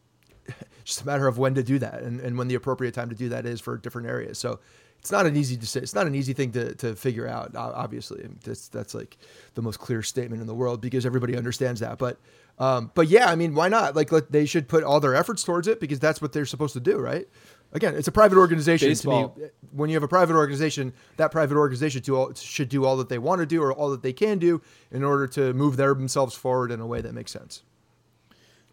it's 0.46 0.56
just 0.84 1.02
a 1.02 1.06
matter 1.06 1.26
of 1.26 1.36
when 1.36 1.54
to 1.54 1.62
do 1.62 1.78
that, 1.80 2.02
and, 2.02 2.18
and 2.20 2.38
when 2.38 2.48
the 2.48 2.54
appropriate 2.54 2.94
time 2.94 3.10
to 3.10 3.14
do 3.14 3.28
that 3.28 3.44
is 3.44 3.60
for 3.60 3.76
different 3.76 4.08
areas. 4.08 4.38
So 4.38 4.58
it's 5.00 5.10
not 5.10 5.24
an 5.24 5.34
easy 5.34 5.56
to 5.56 5.66
say. 5.66 5.80
It's 5.80 5.94
not 5.94 6.06
an 6.06 6.14
easy 6.14 6.34
thing 6.34 6.52
to, 6.52 6.74
to 6.76 6.94
figure 6.94 7.26
out. 7.26 7.56
Obviously, 7.56 8.28
that's 8.44 8.68
that's 8.68 8.94
like 8.94 9.16
the 9.54 9.62
most 9.62 9.78
clear 9.78 10.02
statement 10.02 10.42
in 10.42 10.46
the 10.46 10.54
world 10.54 10.80
because 10.82 11.06
everybody 11.06 11.36
understands 11.36 11.80
that. 11.80 11.98
But 11.98 12.18
um, 12.58 12.90
but 12.94 13.08
yeah, 13.08 13.30
I 13.30 13.34
mean, 13.36 13.54
why 13.54 13.68
not? 13.68 13.96
Like, 13.96 14.12
let, 14.12 14.30
they 14.30 14.44
should 14.44 14.68
put 14.68 14.84
all 14.84 15.00
their 15.00 15.14
efforts 15.14 15.42
towards 15.42 15.66
it 15.66 15.80
because 15.80 15.98
that's 15.98 16.20
what 16.20 16.34
they're 16.34 16.44
supposed 16.44 16.74
to 16.74 16.80
do, 16.80 16.98
right? 16.98 17.26
Again, 17.72 17.94
it's 17.94 18.08
a 18.08 18.12
private 18.12 18.36
organization. 18.36 18.88
Baseball. 18.88 19.30
To 19.30 19.40
me, 19.40 19.48
when 19.72 19.88
you 19.88 19.96
have 19.96 20.02
a 20.02 20.08
private 20.08 20.36
organization, 20.36 20.92
that 21.16 21.32
private 21.32 21.56
organization 21.56 22.02
to 22.02 22.16
all, 22.16 22.34
should 22.34 22.68
do 22.68 22.84
all 22.84 22.98
that 22.98 23.08
they 23.08 23.18
want 23.18 23.38
to 23.40 23.46
do 23.46 23.62
or 23.62 23.72
all 23.72 23.90
that 23.90 24.02
they 24.02 24.12
can 24.12 24.38
do 24.38 24.60
in 24.90 25.02
order 25.02 25.26
to 25.28 25.54
move 25.54 25.78
their, 25.78 25.94
themselves 25.94 26.34
forward 26.34 26.70
in 26.70 26.80
a 26.80 26.86
way 26.86 27.00
that 27.00 27.14
makes 27.14 27.32
sense. 27.32 27.62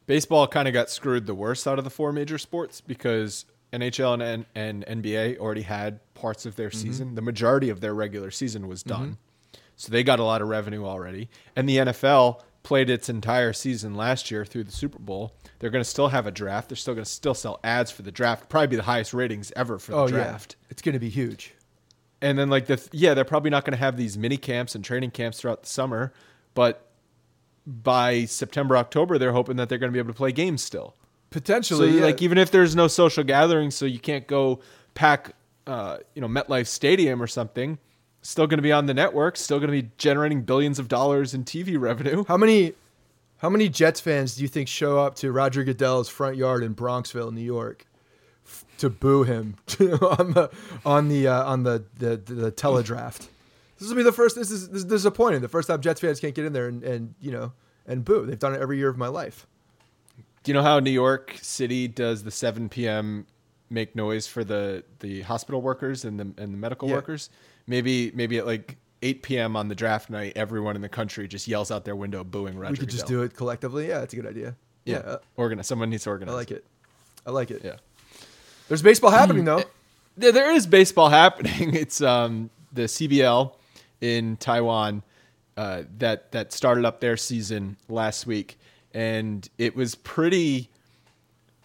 Baseball 0.06 0.48
kind 0.48 0.68
of 0.68 0.74
got 0.74 0.90
screwed 0.90 1.26
the 1.26 1.36
worst 1.36 1.66
out 1.66 1.78
of 1.78 1.86
the 1.86 1.90
four 1.90 2.12
major 2.12 2.38
sports 2.38 2.82
because 2.82 3.46
NHL 3.74 4.14
and, 4.14 4.46
and, 4.56 4.86
and 4.88 5.04
NBA 5.04 5.38
already 5.38 5.62
had 5.62 6.00
parts 6.14 6.46
of 6.46 6.56
their 6.56 6.70
mm-hmm. 6.70 6.80
season. 6.80 7.16
The 7.16 7.22
majority 7.22 7.70
of 7.70 7.82
their 7.82 7.94
regular 7.94 8.32
season 8.32 8.68
was 8.68 8.84
mm-hmm. 8.84 9.02
done. 9.02 9.18
So 9.76 9.92
they 9.92 10.04
got 10.04 10.20
a 10.20 10.24
lot 10.24 10.42
of 10.42 10.48
revenue 10.48 10.86
already. 10.86 11.30
And 11.56 11.70
the 11.70 11.78
NFL 11.78 12.42
played 12.64 12.90
its 12.90 13.08
entire 13.10 13.54
season 13.54 13.96
last 13.96 14.32
year 14.32 14.44
through 14.44 14.64
the 14.64 14.72
Super 14.72 15.00
Bowl. 15.00 15.34
They're 15.60 15.70
going 15.70 15.84
to 15.84 15.90
still 15.90 16.10
have 16.10 16.28
a 16.28 16.32
draft. 16.32 16.70
They're 16.70 16.76
still 16.76 16.96
going 16.96 17.06
to 17.06 17.10
still 17.10 17.34
sell 17.34 17.60
ads 17.64 17.92
for 17.92 18.02
the 18.02 18.12
draft. 18.12 18.50
Probably 18.50 18.68
be 18.68 18.76
the 18.76 18.84
highest 18.84 19.14
ratings 19.14 19.54
ever 19.56 19.80
for 19.80 19.92
the 19.92 19.98
Oh 19.98 20.08
draft. 20.08 20.58
yeah, 20.60 20.68
it's 20.72 20.82
going 20.82 20.94
to 20.94 21.00
be 21.00 21.10
huge. 21.10 21.54
And 22.22 22.38
then 22.38 22.50
like 22.50 22.66
the 22.66 22.86
yeah, 22.92 23.14
they're 23.14 23.24
probably 23.24 23.52
not 23.52 23.64
going 23.64 23.74
to 23.74 23.78
have 23.78 23.96
these 23.96 24.18
mini 24.18 24.38
camps 24.38 24.74
and 24.74 24.84
training 24.84 25.12
camps 25.12 25.40
throughout 25.40 25.62
the 25.62 25.70
summer, 25.70 26.12
but 26.56 26.90
by 27.66 28.26
September 28.26 28.76
October 28.76 29.18
they're 29.18 29.34
hoping 29.34 29.58
that 29.58 29.70
they're 29.70 29.78
going 29.78 29.92
to 29.92 29.94
be 29.94 30.00
able 30.00 30.14
to 30.14 30.18
play 30.18 30.32
games 30.32 30.64
still. 30.64 30.96
So 31.30 31.40
Potentially, 31.40 31.98
yeah. 31.98 32.06
like 32.06 32.22
even 32.22 32.38
if 32.38 32.52
there's 32.52 32.76
no 32.76 32.88
social 32.88 33.24
gatherings, 33.24 33.76
so 33.76 33.86
you 33.86 34.00
can't 34.00 34.28
go 34.28 34.60
pack 34.94 35.34
uh, 35.68 35.98
you 36.16 36.22
know 36.22 36.28
MetLife 36.28 36.68
Stadium 36.68 37.22
or 37.22 37.28
something, 37.28 37.78
still 38.22 38.48
going 38.48 38.58
to 38.58 38.64
be 38.64 38.72
on 38.72 38.86
the 38.86 38.94
network, 38.94 39.38
still 39.38 39.60
going 39.60 39.72
to 39.72 39.82
be 39.82 39.90
generating 39.98 40.42
billions 40.44 40.80
of 40.80 40.88
dollars 40.88 41.34
in 41.34 41.44
TV 41.44 41.80
revenue. 41.80 42.24
How 42.28 42.38
many 42.38 42.74
how 43.38 43.50
many 43.50 43.70
Jets 43.70 44.00
fans 44.00 44.36
do 44.36 44.42
you 44.42 44.48
think 44.48 44.68
show 44.68 45.00
up 45.00 45.16
to 45.16 45.32
Roger 45.32 45.64
Goodell's 45.64 46.10
front 46.10 46.38
yard 46.38 46.64
in 46.64 46.74
Bronxville, 46.74 47.32
New 47.32 47.42
York, 47.42 47.86
f- 48.46 48.66
to 48.80 48.90
boo 48.90 49.24
him 49.24 49.56
on 49.80 50.32
the 50.32 50.50
on 50.86 51.08
the 51.10 51.28
uh, 51.28 51.44
on 51.44 51.64
the, 51.64 51.84
the 51.98 52.18
the 52.18 52.52
teledraft? 52.52 53.28
This 53.80 53.90
will 53.90 53.96
be 53.96 54.04
the 54.04 54.12
first. 54.12 54.36
This 54.36 54.50
is 54.50 54.70
this 54.70 54.80
is 54.80 54.86
disappointing. 54.86 55.42
The 55.42 55.50
first 55.50 55.68
time 55.68 55.82
Jets 55.82 56.02
fans 56.02 56.20
can't 56.20 56.34
get 56.34 56.46
in 56.46 56.54
there 56.54 56.68
and, 56.68 56.84
and 56.84 57.14
you 57.22 57.32
know 57.32 57.52
and 57.86 58.04
boo. 58.04 58.26
They've 58.26 58.40
done 58.40 58.54
it 58.56 58.62
every 58.62 58.78
year 58.78 58.90
of 58.90 58.98
my 58.98 59.08
life. 59.08 59.46
Do 60.48 60.52
you 60.52 60.54
know 60.54 60.64
how 60.64 60.80
New 60.80 60.92
York 60.92 61.36
City 61.42 61.90
does 61.90 62.24
the 62.24 62.32
7 62.32 62.70
p.m. 62.70 63.28
make 63.70 63.98
noise 63.98 64.28
for 64.28 64.46
the 64.46 64.82
the 65.00 65.20
hospital 65.24 65.62
workers 65.62 66.06
and 66.06 66.18
the 66.18 66.24
and 66.42 66.54
the 66.54 66.58
medical 66.58 66.88
Yeah. 66.88 66.96
workers? 66.96 67.30
Maybe 67.68 68.12
maybe 68.16 68.38
at 68.38 68.46
like 68.46 68.78
8 69.02 69.24
p.m. 69.24 69.58
on 69.58 69.68
the 69.68 69.76
draft 69.76 70.10
night, 70.10 70.32
everyone 70.38 70.78
in 70.78 70.82
the 70.82 70.88
country 70.88 71.28
just 71.28 71.50
yells 71.50 71.70
out 71.70 71.84
their 71.84 71.98
window 71.98 72.24
booing 72.24 72.58
Roger. 72.58 72.72
we 72.72 72.78
could 72.78 72.88
just 72.90 73.08
do 73.08 73.24
it 73.24 73.36
collectively. 73.36 73.90
Yeah, 73.90 74.00
that's 74.00 74.14
a 74.14 74.16
good 74.16 74.26
idea. 74.26 74.56
Yeah, 74.86 75.00
uh, 75.00 75.18
organize. 75.36 75.68
Someone 75.68 75.90
needs 75.90 76.04
to 76.06 76.12
organize. 76.12 76.32
I 76.32 76.38
like 76.38 76.52
it. 76.52 76.64
I 77.26 77.32
like 77.32 77.52
it. 77.52 77.62
Yeah. 77.66 77.76
There's 78.70 78.82
baseball 78.82 79.12
happening 79.12 79.44
though. 79.44 79.64
There, 80.16 80.32
there 80.32 80.52
is 80.54 80.66
baseball 80.66 81.10
happening. 81.24 81.76
It's 81.76 82.00
um, 82.00 82.52
the 82.72 82.84
CBL 82.84 83.52
in 84.00 84.38
Taiwan 84.38 85.04
uh, 85.58 85.84
that 85.98 86.32
that 86.32 86.54
started 86.54 86.86
up 86.86 87.02
their 87.02 87.18
season 87.18 87.76
last 87.90 88.26
week, 88.26 88.58
and 88.98 89.48
it 89.60 89.76
was 89.76 89.94
pretty 89.94 90.70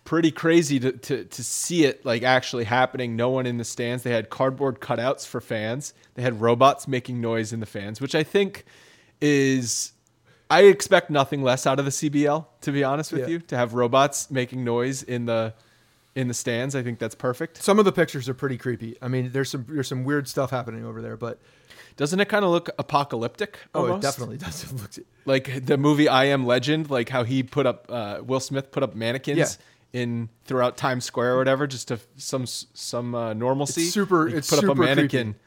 pretty 0.05 0.31
crazy 0.33 0.79
to, 0.81 0.93
to, 0.93 1.25
to 1.25 1.43
see 1.45 1.85
it 1.85 2.05
like 2.05 2.23
actually 2.25 2.65
happening. 2.65 3.17
No 3.17 3.31
one 3.31 3.47
in 3.47 3.57
the 3.57 3.65
stands. 3.65 4.03
They 4.03 4.11
had 4.11 4.29
cardboard 4.29 4.81
cutouts 4.81 5.27
for 5.27 5.41
fans. 5.41 5.95
They 6.15 6.23
had 6.23 6.41
robots 6.41 6.87
making 6.87 7.21
noise 7.21 7.53
in 7.53 7.61
the 7.61 7.67
fans, 7.67 8.01
which 8.01 8.15
I 8.15 8.23
think 8.23 8.65
is 9.21 9.93
I 10.51 10.65
expect 10.65 11.09
nothing 11.09 11.43
less 11.43 11.67
out 11.67 11.79
of 11.79 11.87
the 11.87 11.91
CBL. 11.91 12.45
To 12.63 12.73
be 12.73 12.85
honest 12.85 13.13
with 13.13 13.23
Yeah. 13.23 13.29
you, 13.29 13.39
to 13.39 13.57
have 13.57 13.73
robots 13.73 14.31
making 14.31 14.65
noise 14.65 15.03
in 15.03 15.25
the 15.25 15.55
in 16.15 16.29
the 16.29 16.35
stands, 16.35 16.75
I 16.77 16.83
think 16.83 16.99
that's 16.99 17.15
perfect. 17.15 17.63
Some 17.63 17.79
of 17.79 17.87
the 17.87 17.93
pictures 17.93 18.29
are 18.29 18.35
pretty 18.35 18.59
creepy. 18.59 18.99
I 19.01 19.09
mean, 19.09 19.31
there's 19.33 19.49
some 19.51 19.65
there's 19.69 19.89
some 19.89 20.05
weird 20.05 20.29
stuff 20.29 20.51
happening 20.51 20.85
over 20.85 21.01
there, 21.01 21.17
but 21.17 21.41
Doesn't 21.97 22.21
it 22.21 22.29
kind 22.29 22.45
of 22.45 22.51
look 22.51 22.69
apocalyptic? 22.79 23.59
oh, 23.75 23.95
it 23.97 24.01
definitely 24.01 24.37
does. 24.39 24.65
It 24.73 24.73
looks 24.81 24.99
Like 25.25 25.67
the 25.67 25.77
movie 25.77 26.09
I 26.09 26.25
Am 26.27 26.47
Legend, 26.47 26.91
like 26.91 27.09
how 27.11 27.25
he 27.25 27.43
put 27.43 27.67
up 27.67 27.87
uh, 27.89 28.21
Will 28.25 28.41
Smith 28.41 28.71
put 28.71 28.83
up 28.83 28.95
mannequins 28.95 29.39
Yeah. 29.93 30.01
in 30.01 30.29
throughout 30.45 30.77
Times 30.77 31.05
Square 31.05 31.35
or 31.35 31.39
whatever, 31.39 31.67
just 31.67 31.89
to 31.89 32.01
some 32.17 32.47
some 32.47 33.15
uh, 33.15 33.35
normalcy. 33.35 33.83
It's 33.83 33.93
super- 33.93 34.29
it's 34.29 34.51
put 34.51 34.65
up 34.65 34.71
a 34.71 34.75
mannequin. 34.75 35.33
creepy. 35.35 35.39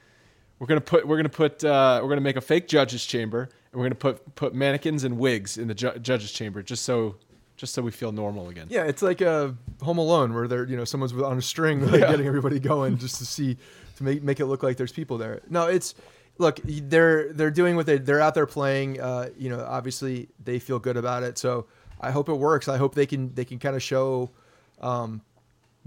We're 0.59 0.67
gonna 0.67 0.81
put 0.81 1.05
we're 1.07 1.17
gonna 1.17 1.29
put 1.29 1.63
uh, 1.65 1.99
we're 2.01 2.09
gonna 2.09 2.21
make 2.21 2.37
a 2.37 2.41
fake 2.41 2.67
judges 2.69 3.05
chamber, 3.05 3.49
and 3.71 3.79
we're 3.81 3.85
gonna 3.85 3.95
put 3.95 4.35
put 4.35 4.53
mannequins 4.53 5.03
and 5.03 5.17
wigs 5.17 5.57
in 5.57 5.67
the 5.67 5.73
ju- 5.75 5.97
judges 5.99 6.31
chamber, 6.31 6.63
just 6.63 6.83
so 6.85 7.17
just 7.57 7.73
so 7.73 7.81
we 7.81 7.91
feel 7.91 8.11
normal 8.13 8.47
again. 8.49 8.67
Yeah, 8.69 8.83
it's 8.85 9.01
like 9.01 9.19
a 9.19 9.53
Home 9.81 9.97
Alone 9.97 10.33
where 10.33 10.47
they're 10.47 10.65
you 10.65 10.77
know 10.77 10.85
someone's 10.85 11.11
on 11.13 11.37
a 11.37 11.41
string 11.41 11.85
like 11.91 11.99
getting 12.01 12.25
everybody 12.25 12.59
going 12.61 12.97
just 12.97 13.17
to 13.17 13.25
see 13.25 13.57
to 13.97 14.03
make 14.05 14.23
make 14.23 14.39
it 14.39 14.45
look 14.45 14.63
like 14.63 14.77
there's 14.77 14.93
people 14.93 15.17
there. 15.17 15.41
No, 15.49 15.67
it's 15.67 15.93
look 16.37 16.59
they're 16.63 17.31
they're 17.33 17.51
doing 17.51 17.75
what 17.75 17.85
they 17.85 17.97
they're 17.97 18.21
out 18.21 18.35
there 18.35 18.45
playing. 18.45 18.99
Uh, 18.99 19.29
you 19.37 19.49
know, 19.49 19.65
obviously 19.67 20.29
they 20.43 20.59
feel 20.59 20.79
good 20.79 20.97
about 20.97 21.23
it. 21.23 21.37
So 21.37 21.67
I 21.99 22.11
hope 22.11 22.29
it 22.29 22.35
works. 22.35 22.67
I 22.67 22.77
hope 22.77 22.95
they 22.95 23.05
can 23.05 23.33
they 23.33 23.45
can 23.45 23.59
kind 23.59 23.75
of 23.75 23.83
show 23.83 24.31
um, 24.81 25.21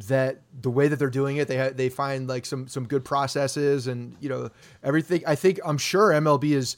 that 0.07 0.41
the 0.61 0.71
way 0.71 0.89
that 0.89 0.99
they're 0.99 1.11
doing 1.11 1.37
it, 1.37 1.49
they 1.49 1.59
ha- 1.59 1.73
they 1.75 1.89
find 1.89 2.29
like 2.29 2.47
some 2.47 2.69
some 2.69 2.87
good 2.87 3.05
processes 3.05 3.87
and 3.87 4.17
you 4.21 4.29
know 4.29 4.51
everything. 4.83 5.23
I 5.27 5.35
think 5.35 5.61
I'm 5.65 5.79
sure 5.79 6.11
MLB 6.11 6.53
is 6.53 6.77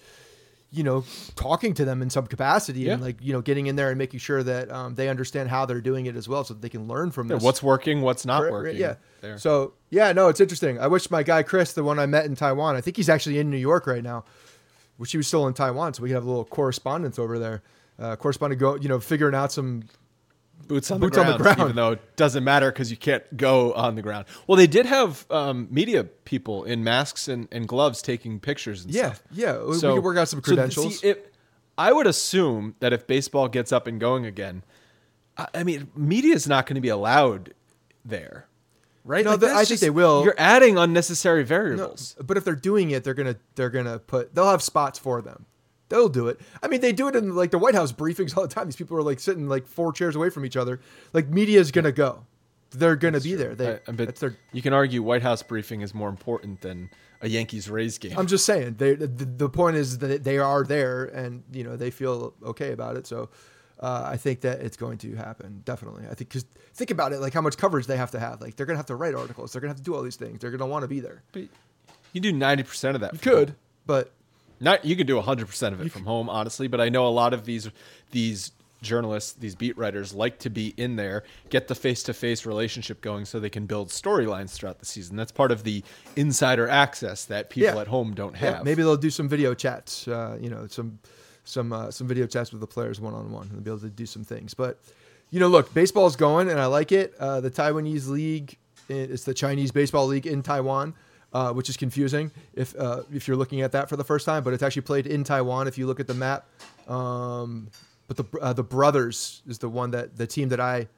you 0.72 0.84
know, 0.84 1.04
talking 1.34 1.74
to 1.74 1.84
them 1.84 2.00
in 2.02 2.10
some 2.10 2.26
capacity 2.26 2.88
and 2.88 3.02
like 3.02 3.16
you 3.20 3.32
know, 3.32 3.40
getting 3.40 3.66
in 3.66 3.74
there 3.76 3.88
and 3.88 3.98
making 3.98 4.20
sure 4.20 4.42
that 4.42 4.70
um, 4.70 4.94
they 4.94 5.08
understand 5.08 5.48
how 5.48 5.66
they're 5.66 5.80
doing 5.80 6.06
it 6.06 6.14
as 6.16 6.28
well, 6.28 6.44
so 6.44 6.54
that 6.54 6.60
they 6.62 6.68
can 6.68 6.86
learn 6.86 7.10
from 7.10 7.28
Yeah, 7.28 7.36
this. 7.36 7.42
what's 7.44 7.62
working, 7.62 8.02
what's 8.02 8.24
not 8.24 8.38
Right, 8.42 8.44
right, 8.44 8.52
working. 8.52 8.80
Yeah. 8.80 8.94
There. 9.20 9.36
So 9.38 9.74
yeah, 9.90 10.12
no, 10.12 10.28
it's 10.28 10.40
interesting. 10.40 10.78
I 10.78 10.86
wish 10.86 11.10
my 11.10 11.22
guy 11.22 11.42
Chris, 11.42 11.72
the 11.72 11.82
one 11.84 11.98
I 11.98 12.06
met 12.06 12.24
in 12.26 12.36
Taiwan, 12.36 12.76
I 12.76 12.80
think 12.80 12.96
he's 12.96 13.08
actually 13.08 13.38
in 13.38 13.50
New 13.50 13.56
York 13.56 13.86
right 13.86 14.02
now. 14.02 14.24
which 14.96 15.12
he 15.12 15.16
was 15.16 15.26
still 15.26 15.46
in 15.46 15.54
Taiwan, 15.54 15.94
so 15.94 16.02
we 16.02 16.10
could 16.10 16.14
have 16.14 16.24
a 16.24 16.28
little 16.28 16.44
correspondence 16.44 17.18
over 17.18 17.38
there. 17.38 17.62
Uh, 17.98 18.16
corresponding, 18.16 18.58
go, 18.58 18.76
you 18.76 18.88
know, 18.88 19.00
figuring 19.00 19.34
out 19.34 19.50
some. 19.50 19.82
Boots 20.68 20.90
on 20.90 21.00
Boots 21.00 21.16
the 21.16 21.22
on 21.22 21.26
the 21.26 21.38
ground, 21.38 21.56
ground. 21.56 21.60
even 21.60 21.76
though 21.76 21.92
it 21.92 22.16
doesn't 22.16 22.44
matter 22.44 22.70
because 22.70 22.90
you 22.90 22.96
can't 22.96 23.36
go 23.36 23.72
on 23.74 23.94
the 23.94 24.02
ground. 24.02 24.26
Well, 24.46 24.56
they 24.56 24.66
did 24.66 24.86
have 24.86 25.26
um, 25.30 25.68
media 25.70 26.04
people 26.04 26.64
in 26.64 26.84
masks 26.84 27.28
and, 27.28 27.48
and 27.50 27.66
gloves 27.66 28.02
taking 28.02 28.40
pictures 28.40 28.84
and 28.84 28.94
Yeah, 28.94 29.12
stuff. 29.12 29.22
yeah. 29.32 29.58
We, 29.58 29.70
we 29.72 29.80
could 29.80 30.04
work 30.04 30.16
out 30.18 30.28
some 30.28 30.38
so 30.40 30.42
credentials. 30.42 31.00
see, 31.00 31.08
it- 31.08 31.26
I 31.78 31.92
would 31.92 32.06
assume 32.06 32.74
that 32.80 32.92
if 32.92 33.06
baseball 33.06 33.48
gets 33.48 33.72
up 33.72 33.86
and 33.86 33.98
going 33.98 34.26
again, 34.26 34.64
I, 35.38 35.46
I 35.54 35.64
mean, 35.64 35.88
media 35.96 36.34
is 36.34 36.46
not 36.46 36.66
going 36.66 36.74
to 36.74 36.80
be 36.82 36.88
allowed 36.90 37.54
there, 38.04 38.46
right? 39.04 39.24
No, 39.24 39.30
th- 39.30 39.40
that's 39.40 39.54
I 39.60 39.64
think 39.64 39.80
they 39.80 39.88
will. 39.88 40.22
You're 40.24 40.34
adding 40.36 40.76
unnecessary 40.76 41.42
No, 41.42 41.46
variables. 41.46 42.16
but 42.22 42.36
if 42.36 42.44
they're 42.44 42.54
doing 42.54 42.90
it, 42.90 43.02
they're 43.04 43.14
gonna 43.14 43.36
they're 43.54 43.70
gonna 43.70 43.98
put 43.98 44.34
they'll 44.34 44.50
have 44.50 44.62
spots 44.62 44.98
for 44.98 45.22
them. 45.22 45.46
They'll 45.90 46.08
do 46.08 46.28
it. 46.28 46.40
I 46.62 46.68
mean, 46.68 46.80
they 46.80 46.92
do 46.92 47.08
it 47.08 47.14
in 47.16 47.34
like 47.36 47.50
the 47.50 47.58
White 47.58 47.74
House 47.74 47.92
briefings 47.92 48.34
all 48.36 48.42
the 48.46 48.54
time. 48.54 48.64
These 48.66 48.76
people 48.76 48.96
are 48.96 49.02
like 49.02 49.20
sitting 49.20 49.46
like 49.48 49.66
four 49.66 49.92
chairs 49.92 50.16
away 50.16 50.30
from 50.30 50.46
each 50.46 50.56
other. 50.56 50.80
Like 51.12 51.28
media 51.28 51.60
is 51.60 51.70
gonna 51.70 51.92
go. 51.92 52.24
They're 52.70 52.96
gonna 52.96 53.20
be 53.20 53.34
there. 53.34 53.54
They 53.54 53.72
I- 53.74 53.80
I 53.88 53.92
that's 53.92 54.20
their 54.20 54.36
you 54.52 54.62
can 54.62 54.72
argue 54.72 55.02
White 55.02 55.22
House 55.22 55.42
briefing 55.42 55.82
is 55.82 55.92
more 55.92 56.08
important 56.08 56.62
than 56.62 56.88
a 57.20 57.28
Yankees 57.28 57.68
Rays 57.68 57.98
game. 57.98 58.16
I'm 58.16 58.26
just 58.28 58.46
saying. 58.46 58.76
They 58.78 58.94
the, 58.94 59.06
the 59.08 59.48
point 59.50 59.76
is 59.76 59.98
that 59.98 60.24
they 60.24 60.38
are 60.38 60.64
there, 60.64 61.04
and 61.04 61.42
you 61.52 61.64
know 61.64 61.76
they 61.76 61.90
feel 61.90 62.32
okay 62.44 62.70
about 62.72 62.96
it. 62.96 63.06
So 63.08 63.28
uh, 63.80 64.02
I 64.06 64.16
think 64.16 64.42
that 64.42 64.60
it's 64.60 64.76
going 64.76 64.98
to 64.98 65.14
happen. 65.16 65.62
Definitely. 65.64 66.04
I 66.04 66.14
think 66.14 66.30
because 66.30 66.44
think 66.74 66.92
about 66.92 67.12
it, 67.12 67.20
like 67.20 67.34
how 67.34 67.40
much 67.40 67.56
coverage 67.56 67.86
they 67.88 67.96
have 67.96 68.12
to 68.12 68.20
have. 68.20 68.40
Like 68.40 68.54
they're 68.54 68.66
gonna 68.66 68.76
have 68.78 68.86
to 68.86 68.94
write 68.96 69.16
articles. 69.16 69.52
They're 69.52 69.60
gonna 69.60 69.70
have 69.70 69.78
to 69.78 69.82
do 69.82 69.94
all 69.96 70.02
these 70.02 70.16
things. 70.16 70.38
They're 70.38 70.52
gonna 70.52 70.66
want 70.70 70.84
to 70.84 70.88
be 70.88 71.00
there. 71.00 71.24
But 71.32 71.42
you 72.12 72.20
do 72.20 72.32
ninety 72.32 72.62
percent 72.62 72.94
of 72.94 73.00
that. 73.00 73.12
You 73.14 73.18
could, 73.18 73.56
but 73.86 74.12
Not 74.60 74.84
you 74.84 74.94
could 74.96 75.06
do 75.06 75.20
hundred 75.20 75.46
percent 75.48 75.74
of 75.74 75.80
it 75.80 75.90
from 75.90 76.04
home, 76.04 76.28
honestly. 76.28 76.68
But 76.68 76.80
I 76.80 76.88
know 76.90 77.06
a 77.06 77.08
lot 77.08 77.32
of 77.32 77.44
these 77.44 77.68
these 78.10 78.52
journalists, 78.82 79.32
these 79.32 79.54
beat 79.54 79.76
writers, 79.76 80.14
like 80.14 80.38
to 80.38 80.48
be 80.50 80.72
in 80.78 80.96
there, 80.96 81.22
get 81.50 81.68
the 81.68 81.74
face 81.74 82.02
to 82.04 82.14
face 82.14 82.46
relationship 82.46 83.00
going, 83.02 83.24
so 83.26 83.38
they 83.38 83.50
can 83.50 83.66
build 83.66 83.88
storylines 83.88 84.50
throughout 84.52 84.78
the 84.78 84.86
season. 84.86 85.16
That's 85.16 85.32
part 85.32 85.52
of 85.52 85.64
the 85.64 85.82
insider 86.16 86.66
access 86.68 87.26
that 87.26 87.50
people 87.50 87.74
Yeah. 87.74 87.80
at 87.80 87.88
home 87.88 88.14
don't 88.14 88.32
yeah, 88.34 88.56
have. 88.56 88.64
maybe 88.64 88.82
they'll 88.82 88.96
do 88.96 89.10
some 89.10 89.28
video 89.28 89.52
chats. 89.54 90.08
Uh, 90.08 90.38
you 90.40 90.48
know, 90.50 90.66
some 90.66 90.98
some 91.44 91.72
uh, 91.72 91.90
some 91.90 92.06
video 92.06 92.26
chats 92.26 92.52
with 92.52 92.60
the 92.60 92.66
players 92.66 93.00
one 93.00 93.14
on 93.14 93.30
one, 93.32 93.48
and 93.48 93.56
they'll 93.56 93.62
be 93.62 93.70
able 93.70 93.80
to 93.80 93.94
do 93.94 94.06
some 94.06 94.24
things. 94.24 94.54
But 94.54 94.78
you 95.30 95.40
know, 95.40 95.48
look, 95.48 95.72
baseball's 95.74 96.16
going, 96.16 96.48
and 96.50 96.58
I 96.58 96.66
like 96.66 96.90
it. 96.92 97.14
Uh, 97.18 97.40
the 97.40 97.50
Taiwanese 97.50 98.08
league, 98.08 98.56
it's 98.88 99.24
the 99.24 99.34
Chinese 99.34 99.70
baseball 99.72 100.06
league 100.06 100.26
in 100.26 100.42
Taiwan. 100.42 100.94
Uh, 101.32 101.52
which 101.52 101.68
is 101.68 101.76
confusing 101.76 102.32
if 102.54 102.74
uh, 102.76 103.02
if 103.12 103.28
you're 103.28 103.36
looking 103.36 103.60
at 103.60 103.70
that 103.70 103.88
for 103.88 103.96
the 103.96 104.02
first 104.02 104.26
time, 104.26 104.42
but 104.42 104.52
it's 104.52 104.64
actually 104.64 104.82
played 104.82 105.06
in 105.06 105.22
Taiwan. 105.22 105.68
If 105.68 105.78
you 105.78 105.86
look 105.86 106.00
at 106.00 106.08
the 106.08 106.14
map, 106.14 106.44
um, 106.88 107.68
but 108.08 108.16
the 108.16 108.38
uh, 108.40 108.52
the 108.52 108.64
brothers 108.64 109.40
is 109.46 109.58
the 109.58 109.68
one 109.68 109.92
that 109.92 110.16
the 110.16 110.26
team 110.26 110.48
that 110.48 110.58
I 110.58 110.88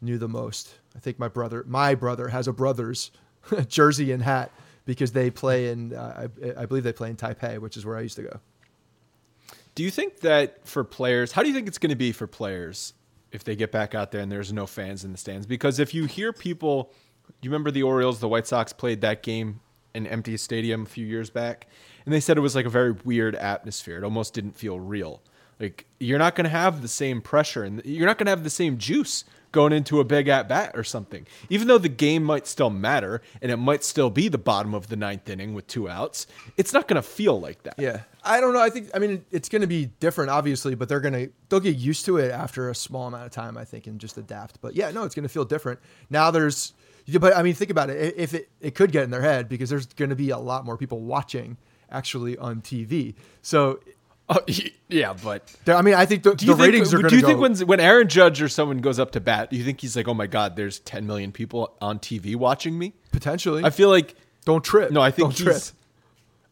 knew 0.00 0.18
the 0.18 0.28
most. 0.28 0.74
I 0.96 0.98
think 0.98 1.18
my 1.18 1.28
brother, 1.28 1.64
my 1.66 1.94
brother 1.94 2.28
has 2.28 2.48
a 2.48 2.52
brothers 2.52 3.10
jersey 3.68 4.12
and 4.12 4.22
hat 4.22 4.50
because 4.84 5.12
they 5.12 5.30
play 5.30 5.68
in, 5.68 5.94
uh, 5.94 6.28
I, 6.42 6.62
I 6.62 6.66
believe 6.66 6.84
they 6.84 6.92
play 6.92 7.10
in 7.10 7.16
Taipei, 7.16 7.58
which 7.58 7.76
is 7.76 7.84
where 7.84 7.96
I 7.96 8.00
used 8.00 8.16
to 8.16 8.22
go. 8.22 8.40
Do 9.74 9.82
you 9.82 9.90
think 9.90 10.20
that 10.20 10.66
for 10.66 10.82
players, 10.82 11.32
how 11.32 11.42
do 11.42 11.48
you 11.48 11.54
think 11.54 11.68
it's 11.68 11.78
going 11.78 11.90
to 11.90 11.96
be 11.96 12.12
for 12.12 12.26
players 12.26 12.92
if 13.30 13.44
they 13.44 13.54
get 13.54 13.70
back 13.70 13.94
out 13.94 14.10
there 14.10 14.20
and 14.20 14.30
there's 14.32 14.52
no 14.52 14.66
fans 14.66 15.04
in 15.04 15.12
the 15.12 15.18
stands? 15.18 15.46
Because 15.46 15.78
if 15.78 15.94
you 15.94 16.06
hear 16.06 16.32
people, 16.32 16.92
you 17.42 17.50
remember 17.50 17.70
the 17.70 17.82
Orioles, 17.82 18.20
the 18.20 18.28
White 18.28 18.46
Sox 18.46 18.72
played 18.72 19.00
that 19.02 19.22
game 19.22 19.60
in 19.94 20.06
empty 20.06 20.36
stadium 20.36 20.82
a 20.82 20.86
few 20.86 21.06
years 21.06 21.30
back, 21.30 21.66
and 22.04 22.14
they 22.14 22.20
said 22.20 22.36
it 22.36 22.40
was 22.40 22.54
like 22.54 22.66
a 22.66 22.70
very 22.70 22.92
weird 22.92 23.34
atmosphere. 23.34 23.98
It 23.98 24.04
almost 24.04 24.34
didn't 24.34 24.56
feel 24.56 24.78
real. 24.78 25.22
Like 25.60 25.86
you're 25.98 26.18
not 26.18 26.34
going 26.34 26.44
to 26.44 26.50
have 26.50 26.80
the 26.80 26.88
same 26.88 27.20
pressure 27.20 27.64
and 27.64 27.82
you're 27.84 28.06
not 28.06 28.16
going 28.16 28.26
to 28.26 28.30
have 28.30 28.44
the 28.44 28.50
same 28.50 28.78
juice 28.78 29.24
going 29.52 29.72
into 29.72 30.00
a 30.00 30.04
big 30.04 30.28
at 30.28 30.48
bat 30.48 30.72
or 30.74 30.84
something. 30.84 31.26
Even 31.50 31.68
though 31.68 31.76
the 31.76 31.88
game 31.88 32.22
might 32.22 32.46
still 32.46 32.70
matter 32.70 33.20
and 33.42 33.52
it 33.52 33.56
might 33.56 33.84
still 33.84 34.08
be 34.08 34.28
the 34.28 34.38
bottom 34.38 34.74
of 34.74 34.86
the 34.86 34.96
ninth 34.96 35.28
inning 35.28 35.52
with 35.52 35.66
two 35.66 35.88
outs, 35.88 36.26
it's 36.56 36.72
not 36.72 36.88
going 36.88 36.96
to 36.96 37.06
feel 37.06 37.38
like 37.38 37.62
that. 37.64 37.74
Yeah, 37.76 38.02
I 38.24 38.40
don't 38.40 38.54
know. 38.54 38.60
I 38.60 38.70
think 38.70 38.88
I 38.94 38.98
mean 38.98 39.24
it's 39.30 39.50
going 39.50 39.60
to 39.60 39.68
be 39.68 39.86
different, 40.00 40.30
obviously, 40.30 40.74
but 40.74 40.88
they're 40.88 41.00
going 41.00 41.14
to 41.14 41.30
they'll 41.50 41.60
get 41.60 41.76
used 41.76 42.06
to 42.06 42.16
it 42.16 42.30
after 42.30 42.70
a 42.70 42.74
small 42.74 43.08
amount 43.08 43.26
of 43.26 43.32
time, 43.32 43.58
I 43.58 43.64
think, 43.64 43.86
and 43.86 44.00
just 44.00 44.16
adapt. 44.16 44.62
But 44.62 44.74
yeah, 44.74 44.90
no, 44.92 45.04
it's 45.04 45.14
going 45.14 45.24
to 45.24 45.28
feel 45.28 45.44
different 45.44 45.80
now. 46.08 46.30
There's, 46.30 46.72
yeah, 47.12 47.18
but 47.18 47.36
I 47.36 47.42
mean, 47.42 47.54
think 47.54 47.70
about 47.70 47.90
it. 47.90 48.14
If 48.16 48.34
it 48.34 48.48
it 48.60 48.74
could 48.74 48.92
get 48.92 49.04
in 49.04 49.10
their 49.10 49.22
head 49.22 49.48
because 49.48 49.70
there's 49.70 49.86
going 49.86 50.10
to 50.10 50.16
be 50.16 50.30
a 50.30 50.38
lot 50.38 50.64
more 50.64 50.76
people 50.76 51.00
watching 51.00 51.56
actually 51.90 52.36
on 52.38 52.60
TV. 52.62 53.14
So 53.42 53.80
Oh, 54.32 54.38
yeah, 54.88 55.12
but 55.24 55.52
I 55.66 55.82
mean, 55.82 55.94
I 55.94 56.06
think 56.06 56.22
the, 56.22 56.36
Do 56.36 56.46
you 56.46 56.52
the 56.52 56.56
think, 56.58 56.72
ratings 56.72 56.94
are 56.94 56.98
going 56.98 57.10
Do 57.10 57.16
you 57.16 57.22
go. 57.22 57.26
think 57.28 57.40
when 57.40 57.56
when 57.66 57.80
Aaron 57.80 58.06
Judge 58.08 58.40
or 58.40 58.48
someone 58.48 58.78
goes 58.78 59.00
up 59.00 59.10
to 59.12 59.20
bat, 59.20 59.50
do 59.50 59.56
you 59.56 59.64
think 59.64 59.80
he's 59.80 59.96
like, 59.96 60.06
"Oh 60.06 60.14
my 60.14 60.28
God, 60.28 60.54
there's 60.54 60.78
10 60.80 61.04
million 61.04 61.32
people 61.32 61.74
on 61.80 61.98
TV 61.98 62.36
watching 62.36 62.78
me"? 62.78 62.94
potentially, 63.10 63.64
I 63.64 63.70
feel 63.70 63.88
like 63.88 64.14
don't 64.44 64.64
trip. 64.64 64.92
no. 64.92 65.00
I 65.00 65.10
think 65.10 65.34
don't 65.36 65.48
he's. 65.52 65.72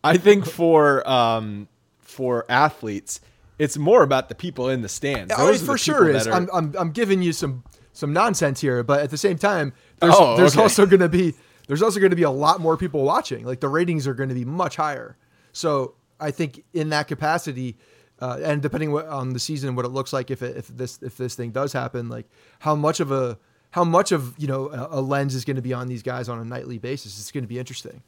I 0.03 0.16
think 0.16 0.44
for 0.44 1.09
um 1.09 1.68
for 2.01 2.44
athletes, 2.49 3.21
it's 3.61 3.77
more 3.79 4.03
about 4.03 4.29
the 4.29 4.35
people 4.35 4.68
in 4.71 4.83
the 4.83 4.88
stands. 4.88 5.33
I 5.33 5.37
mean, 5.38 5.47
Those 5.47 5.62
are 5.62 5.66
for 5.66 5.79
people 5.79 5.79
sure 5.79 6.11
is. 6.11 6.27
are- 6.27 6.33
I'm, 6.33 6.49
I'm, 6.53 6.75
I'm 6.79 6.90
giving 6.90 7.23
you 7.23 7.33
some 7.33 7.62
some 7.92 8.12
nonsense 8.12 8.61
here, 8.61 8.83
but 8.83 9.01
at 9.01 9.11
the 9.11 9.18
same 9.18 9.38
time, 9.38 9.72
there's, 10.01 10.14
Oh, 10.16 10.37
there's 10.37 10.55
okay. 10.55 10.62
also 10.62 10.87
going 10.87 11.01
to 11.01 11.09
be 11.09 11.35
there's 11.66 11.83
also 11.83 12.01
going 12.01 12.11
to 12.11 12.16
be 12.16 12.22
a 12.22 12.31
lot 12.31 12.61
more 12.61 12.77
people 12.77 13.05
watching. 13.05 13.44
Like 13.44 13.61
the 13.61 13.68
ratings 13.68 14.07
are 14.07 14.14
going 14.14 14.31
to 14.31 14.35
be 14.35 14.44
much 14.44 14.77
higher. 14.77 15.16
So 15.53 15.94
I 16.18 16.31
think 16.31 16.64
in 16.72 16.88
that 16.90 17.09
capacity, 17.09 17.77
uh, 18.20 18.38
and 18.42 18.62
depending 18.62 18.90
what, 18.90 19.07
on 19.07 19.35
the 19.35 19.38
season, 19.38 19.77
what 19.77 19.85
it 19.85 19.90
looks 19.90 20.12
like, 20.12 20.31
if 20.31 20.42
it, 20.42 20.57
if 20.57 20.68
this 20.68 20.98
if 21.03 21.16
this 21.16 21.35
thing 21.35 21.51
does 21.51 21.72
happen, 21.72 22.09
like 22.09 22.27
how 22.61 22.74
much 22.74 23.01
of 23.01 23.12
a 23.12 23.38
how 23.70 23.85
much 23.85 24.12
of 24.12 24.35
you 24.38 24.46
know 24.46 24.70
a, 24.70 24.98
a 24.98 25.01
lens 25.01 25.35
is 25.35 25.44
going 25.44 25.57
to 25.57 25.62
be 25.62 25.74
on 25.74 25.88
these 25.88 26.03
guys 26.03 26.29
on 26.29 26.38
a 26.38 26.44
nightly 26.44 26.79
basis. 26.79 27.20
It's 27.20 27.31
going 27.31 27.44
to 27.44 27.48
be 27.48 27.59
interesting 27.59 28.03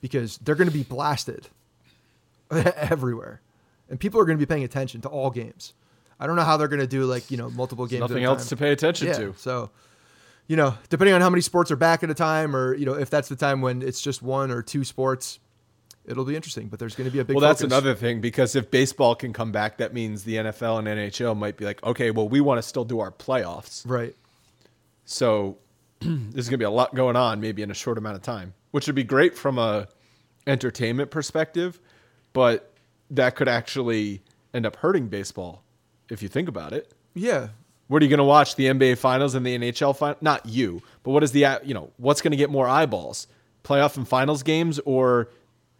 because 0.00 0.38
they're 0.38 0.56
going 0.56 0.68
to 0.68 0.74
be 0.74 0.82
blasted 0.82 1.48
everywhere, 2.50 3.40
and 3.88 4.00
people 4.00 4.20
are 4.20 4.24
going 4.24 4.38
to 4.38 4.44
be 4.44 4.52
paying 4.52 4.64
attention 4.64 5.00
to 5.02 5.08
all 5.08 5.30
games. 5.30 5.72
I 6.18 6.26
don't 6.26 6.36
know 6.36 6.42
how 6.42 6.56
they're 6.56 6.68
going 6.68 6.80
to 6.80 6.86
do 6.86 7.04
like 7.04 7.30
you 7.30 7.36
know 7.36 7.50
multiple 7.50 7.86
games. 7.86 8.00
nothing 8.00 8.24
else 8.24 8.48
to 8.48 8.56
pay 8.56 8.72
attention 8.72 9.08
yeah, 9.08 9.14
to. 9.14 9.34
So, 9.36 9.70
you 10.46 10.56
know, 10.56 10.74
depending 10.88 11.14
on 11.14 11.20
how 11.20 11.30
many 11.30 11.42
sports 11.42 11.70
are 11.70 11.76
back 11.76 12.02
at 12.02 12.10
a 12.10 12.14
time, 12.14 12.56
or 12.56 12.74
you 12.74 12.86
know, 12.86 12.94
if 12.94 13.10
that's 13.10 13.28
the 13.28 13.36
time 13.36 13.60
when 13.60 13.82
it's 13.82 14.00
just 14.00 14.22
one 14.22 14.50
or 14.50 14.62
two 14.62 14.84
sports, 14.84 15.38
it'll 16.04 16.24
be 16.24 16.36
interesting. 16.36 16.68
But 16.68 16.78
there's 16.78 16.94
going 16.94 17.08
to 17.08 17.12
be 17.12 17.18
a 17.18 17.24
big. 17.24 17.36
Well, 17.36 17.46
that's 17.46 17.62
another 17.62 17.94
thing 17.94 18.20
because 18.20 18.56
if 18.56 18.70
baseball 18.70 19.14
can 19.14 19.32
come 19.32 19.52
back, 19.52 19.78
that 19.78 19.92
means 19.92 20.24
the 20.24 20.36
NFL 20.36 20.78
and 20.78 20.88
NHL 20.88 21.36
might 21.36 21.56
be 21.56 21.64
like, 21.64 21.82
okay, 21.84 22.10
well, 22.10 22.28
we 22.28 22.40
want 22.40 22.58
to 22.58 22.62
still 22.62 22.84
do 22.84 23.00
our 23.00 23.10
playoffs. 23.10 23.88
right. 23.88 24.14
So 25.04 25.58
there's 26.00 26.48
going 26.48 26.52
to 26.52 26.58
be 26.58 26.64
a 26.64 26.70
lot 26.70 26.94
going 26.94 27.16
on 27.16 27.40
maybe 27.40 27.62
in 27.62 27.70
a 27.70 27.74
short 27.74 27.98
amount 27.98 28.16
of 28.16 28.22
time, 28.22 28.54
which 28.70 28.86
would 28.86 28.96
be 28.96 29.04
great 29.04 29.36
from 29.36 29.58
a 29.58 29.88
entertainment 30.46 31.10
perspective, 31.10 31.80
but 32.32 32.72
that 33.10 33.36
could 33.36 33.48
actually 33.48 34.22
end 34.54 34.66
up 34.66 34.76
hurting 34.76 35.08
baseball 35.08 35.62
if 36.10 36.22
you 36.22 36.28
think 36.28 36.48
about 36.48 36.72
it. 36.72 36.92
Yeah. 37.14 37.48
What 37.88 38.02
are 38.02 38.04
you 38.04 38.10
going 38.10 38.18
to 38.18 38.24
watch 38.24 38.56
the 38.56 38.66
NBA 38.66 38.98
finals 38.98 39.34
and 39.34 39.46
the 39.46 39.56
NHL 39.56 39.96
final? 39.96 40.16
Not 40.20 40.46
you, 40.46 40.82
but 41.02 41.12
what 41.12 41.22
is 41.22 41.32
the 41.32 41.60
you 41.64 41.74
know, 41.74 41.92
what's 41.98 42.20
going 42.20 42.32
to 42.32 42.36
get 42.36 42.50
more 42.50 42.66
eyeballs? 42.66 43.28
Playoff 43.62 43.96
and 43.96 44.06
finals 44.06 44.42
games 44.42 44.80
or 44.80 45.30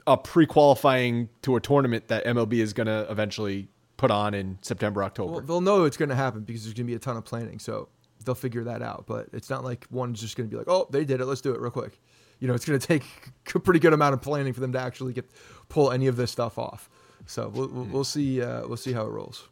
a 0.07 0.17
pre-qualifying 0.17 1.29
to 1.43 1.57
a 1.57 1.61
tournament 1.61 2.09
that 2.09 2.25
MLB 2.25 2.55
is 2.55 2.73
going 2.73 2.87
to 2.87 3.07
eventually 3.11 3.69
put 3.97 4.11
on 4.11 4.35
in 4.35 4.59
September, 4.63 5.03
October. 5.03 5.33
Well, 5.33 5.41
they'll 5.41 5.61
know 5.61 5.85
it's 5.85 5.97
going 5.97 6.11
to 6.11 6.15
happen 6.15 6.43
because 6.43 6.65
there's 6.65 6.75
going 6.75 6.87
to 6.87 6.91
be 6.91 6.95
a 6.95 6.99
ton 6.99 7.17
of 7.17 7.25
planning, 7.25 7.59
so 7.59 7.89
they'll 8.25 8.35
figure 8.35 8.65
that 8.65 8.83
out. 8.83 9.05
But 9.07 9.29
it's 9.33 9.51
not 9.51 9.65
like 9.65 9.87
one's 9.91 10.21
just 10.21 10.37
going 10.37 10.49
to 10.49 10.51
be 10.51 10.57
like, 10.57 10.69
"Oh, 10.69 10.87
they 10.91 11.05
did 11.05 11.21
it. 11.21 11.27
Let's 11.27 11.41
do 11.41 11.53
it 11.53 11.61
real 11.61 11.71
quick." 11.71 12.01
You 12.39 12.49
know, 12.49 12.55
it's 12.55 12.65
going 12.65 12.79
to 12.79 12.87
take 12.87 13.05
a 13.55 13.59
pretty 13.59 13.81
good 13.81 13.93
amount 13.93 14.15
of 14.15 14.23
planning 14.23 14.53
for 14.53 14.61
them 14.61 14.73
to 14.73 14.79
actually 14.79 15.13
get 15.13 15.29
pull 15.69 15.91
any 15.91 16.07
of 16.07 16.17
this 16.17 16.31
stuff 16.31 16.59
off. 16.59 16.89
So 17.27 17.49
we'll, 17.49 17.69
we'll, 17.69 17.85
we'll 17.85 18.05
see. 18.05 18.43
Uh, 18.43 18.67
we'll 18.67 18.77
see 18.77 18.93
how 18.93 19.07
it 19.07 19.11
rolls. 19.11 19.49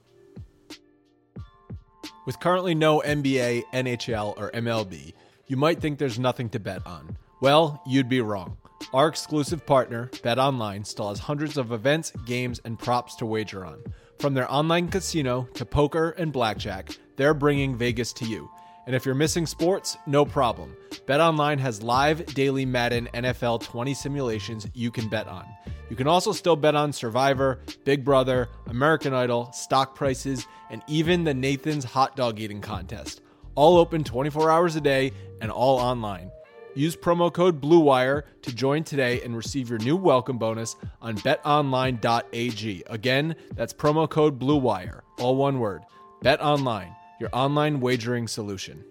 With 2.27 2.41
currently 2.41 2.75
no 2.75 3.01
NBA, 3.01 3.65
NHL, 3.73 4.39
or 4.39 4.51
MLB, 4.53 5.13
you 5.47 5.57
might 5.57 5.81
think 5.81 5.99
there's 5.99 6.19
nothing 6.19 6.49
to 6.51 6.59
bet 6.59 6.87
on. 6.87 7.17
Well, 7.41 7.83
you'd 7.87 8.09
be 8.09 8.21
wrong. 8.21 8.57
Our 8.93 9.09
exclusive 9.09 9.67
partner, 9.67 10.09
BetOnline, 10.13 10.87
still 10.87 11.09
has 11.09 11.19
hundreds 11.19 11.57
of 11.57 11.73
events, 11.73 12.13
games, 12.27 12.61
and 12.65 12.79
props 12.79 13.17
to 13.17 13.27
wager 13.27 13.65
on. 13.65 13.83
From 14.19 14.35
their 14.35 14.51
online 14.51 14.89
casino 14.89 15.49
to 15.55 15.65
poker 15.65 16.11
and 16.11 16.33
blackjack, 16.33 16.97
they're 17.17 17.35
bringing 17.35 17.77
Vegas 17.77 18.13
to 18.15 18.25
you. 18.25 18.51
And 18.87 18.95
if 18.95 19.07
you're 19.07 19.15
missing 19.15 19.47
sports, 19.47 19.97
no 20.07 20.25
problem. 20.25 20.77
BetOnline 21.07 21.59
has 21.59 21.83
live 21.83 22.27
daily 22.27 22.67
Madden 22.67 23.09
NFL 23.15 23.63
20 23.63 23.95
simulations 23.95 24.67
you 24.75 24.91
can 24.91 25.09
bet 25.09 25.27
on. 25.27 25.47
You 25.89 25.97
can 25.97 26.07
also 26.07 26.33
still 26.33 26.57
bet 26.57 26.75
on 26.75 26.93
Survivor, 26.93 27.61
Big 27.85 28.05
Brother, 28.05 28.49
American 28.67 29.15
Idol, 29.15 29.51
stock 29.53 29.95
prices, 29.95 30.47
and 30.71 30.83
even 30.87 31.25
the 31.25 31.35
Nathan's 31.35 31.85
hot 31.85 32.17
dog 32.17 32.41
eating 32.41 32.61
contest. 32.61 33.21
All 33.55 33.79
open 33.79 34.05
24 34.05 34.51
hours 34.51 34.77
a 34.77 34.81
day 34.81 35.13
and 35.41 35.51
all 35.51 35.79
online. 35.79 36.31
Use 36.75 36.97
promo 36.97 37.33
code 37.33 37.61
BLUEWIRE 37.61 38.25
to 38.43 38.53
join 38.53 38.83
today 38.83 39.23
and 39.23 39.37
receive 39.37 39.71
your 39.71 39.79
new 39.79 39.97
welcome 39.97 40.39
bonus 40.39 40.75
on 41.01 41.17
betonline.ag. 41.19 42.83
Again, 42.87 43.37
that's 43.55 43.73
promo 43.73 44.11
code 44.11 44.41
BLUEWIRE, 44.41 45.01
all 45.21 45.37
one 45.37 45.61
word. 45.61 45.83
BetOnline, 46.25 46.97
your 47.21 47.29
online 47.33 47.81
wagering 47.81 48.29
solution. 48.29 48.85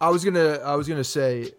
I 0.00 0.08
was 0.08 0.24
gonna 0.24 0.54
I 0.64 0.74
was 0.76 0.88
gonna 0.88 1.04
say, 1.04 1.50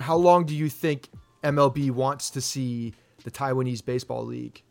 how 0.00 0.16
long 0.16 0.44
do 0.46 0.54
you 0.54 0.68
think 0.68 1.08
MLB 1.42 1.90
wants 1.90 2.30
to 2.30 2.40
see 2.40 2.94
the 3.24 3.30
Taiwanese 3.30 3.84
baseball 3.84 4.24
league 4.24 4.62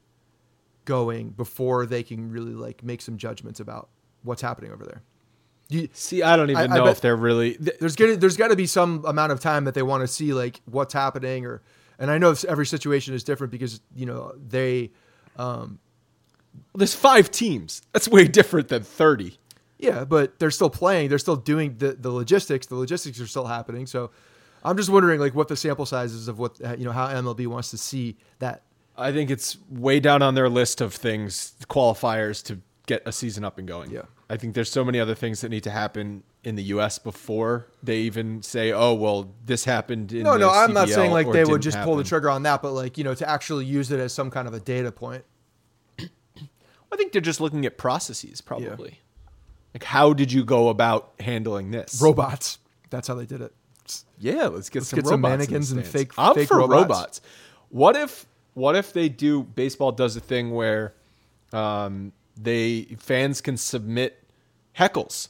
going 0.85 1.29
before 1.29 1.85
they 1.85 2.01
can 2.01 2.31
really 2.31 2.53
like 2.53 2.83
make 2.83 3.01
some 3.01 3.17
judgments 3.17 3.59
about 3.59 3.89
what's 4.23 4.41
happening 4.41 4.71
over 4.71 4.83
there? 4.85 5.03
You, 5.69 5.89
See, 5.91 6.23
I 6.23 6.37
don't 6.37 6.49
even 6.49 6.71
I- 6.71 6.73
I 6.75 6.77
know 6.77 6.85
bet- 6.85 6.93
if 6.93 7.01
they're 7.01 7.15
really. 7.17 7.55
th- 7.55 7.77
there's 7.79 7.95
gonna 7.95 8.15
there's 8.15 8.37
got 8.37 8.47
to 8.47 8.55
be 8.55 8.65
some 8.65 9.03
amount 9.05 9.31
of 9.31 9.39
time 9.41 9.65
that 9.65 9.73
they 9.73 9.83
want 9.83 10.01
to 10.01 10.07
see 10.07 10.33
like 10.33 10.61
what's 10.65 10.93
happening 10.93 11.45
or 11.45 11.61
and 11.99 12.09
I 12.09 12.17
know 12.17 12.33
every 12.47 12.65
situation 12.65 13.13
is 13.13 13.23
different 13.23 13.51
because 13.51 13.81
you 13.95 14.05
know 14.05 14.33
they 14.47 14.91
um, 15.35 15.77
There's 16.75 16.93
five 16.93 17.31
teams. 17.31 17.81
That's 17.93 18.07
way 18.07 18.27
different 18.27 18.67
than 18.67 18.83
30. 18.83 19.37
Yeah, 19.79 20.05
but 20.05 20.39
they're 20.39 20.51
still 20.51 20.69
playing. 20.69 21.09
They're 21.09 21.19
still 21.19 21.35
doing 21.35 21.77
the, 21.77 21.93
the 21.93 22.11
logistics. 22.11 22.67
The 22.67 22.75
logistics 22.75 23.19
are 23.19 23.27
still 23.27 23.45
happening. 23.45 23.85
So 23.85 24.11
I'm 24.63 24.77
just 24.77 24.89
wondering 24.89 25.19
like 25.19 25.35
what 25.35 25.47
the 25.47 25.55
sample 25.55 25.85
size 25.85 26.13
is 26.13 26.27
of 26.27 26.39
what 26.39 26.59
you 26.79 26.85
know 26.85 26.91
how 26.91 27.07
MLB 27.07 27.47
wants 27.47 27.71
to 27.71 27.77
see 27.77 28.17
that. 28.39 28.63
I 28.97 29.11
think 29.11 29.29
it's 29.29 29.57
way 29.69 29.99
down 29.99 30.23
on 30.23 30.33
their 30.33 30.49
list 30.49 30.81
of 30.81 30.93
things, 30.93 31.53
qualifiers 31.69 32.43
to 32.45 32.59
get 32.87 33.03
a 33.05 33.11
season 33.11 33.43
up 33.43 33.59
and 33.59 33.67
going. 33.67 33.91
Yeah. 33.91 34.03
I 34.29 34.37
think 34.37 34.55
there's 34.55 34.71
so 34.71 34.83
many 34.83 34.99
other 34.99 35.15
things 35.15 35.41
that 35.41 35.49
need 35.49 35.63
to 35.63 35.71
happen 35.71 36.23
in 36.43 36.55
the 36.55 36.63
U.S. 36.63 36.99
before 36.99 37.67
they 37.83 37.99
even 37.99 38.41
say, 38.41 38.71
"Oh, 38.71 38.93
well, 38.93 39.33
this 39.45 39.63
happened." 39.63 40.11
In 40.11 40.23
No, 40.23 40.35
no, 40.35 40.49
I'm 40.49 40.73
not 40.73 40.89
saying 40.89 41.11
like 41.11 41.31
they 41.31 41.45
would 41.45 41.61
just 41.61 41.79
pull 41.81 41.95
the 41.95 42.03
trigger 42.03 42.29
on 42.29 42.43
that, 42.43 42.61
but 42.61 42.71
like 42.73 42.97
you 42.97 43.03
know 43.03 43.13
to 43.13 43.29
actually 43.29 43.65
use 43.65 43.91
it 43.91 43.99
as 43.99 44.11
some 44.13 44.31
kind 44.31 44.47
of 44.47 44.53
a 44.53 44.59
data 44.59 44.91
point. 44.91 45.23
I 46.91 46.95
think 46.95 47.11
they're 47.11 47.21
just 47.21 47.41
looking 47.41 47.65
at 47.65 47.77
processes, 47.77 48.41
probably. 48.41 48.99
Like, 49.73 49.83
how 49.83 50.13
did 50.13 50.31
you 50.31 50.43
go 50.43 50.69
about 50.69 51.11
handling 51.19 51.71
this? 51.71 52.01
Robots. 52.01 52.59
That's 52.89 53.07
how 53.07 53.15
they 53.15 53.25
did 53.25 53.41
it. 53.41 53.53
Yeah, 54.19 54.47
let's 54.47 54.69
get 54.69 54.83
some 54.83 54.97
get 54.97 55.05
some 55.05 55.21
robots 55.21 55.31
in 55.31 55.31
the 55.31 55.37
mannequins 55.37 55.71
and 55.71 55.85
stands. 55.85 55.91
fake- 56.09 56.11
I'm 56.17 56.35
fake 56.35 56.47
for 56.47 56.57
robots. 56.57 56.81
robots. 56.81 57.21
What 57.69 57.95
if 57.95 58.25
what 58.53 58.75
if 58.75 58.91
they 58.93 59.07
do 59.09 59.43
baseball 59.43 59.91
does 59.91 60.15
a 60.15 60.19
thing 60.19 60.51
where 60.51 60.93
um, 61.53 62.11
they 62.35 62.83
fans 62.97 63.39
can 63.41 63.57
submit 63.57 64.23
heckles, 64.77 65.29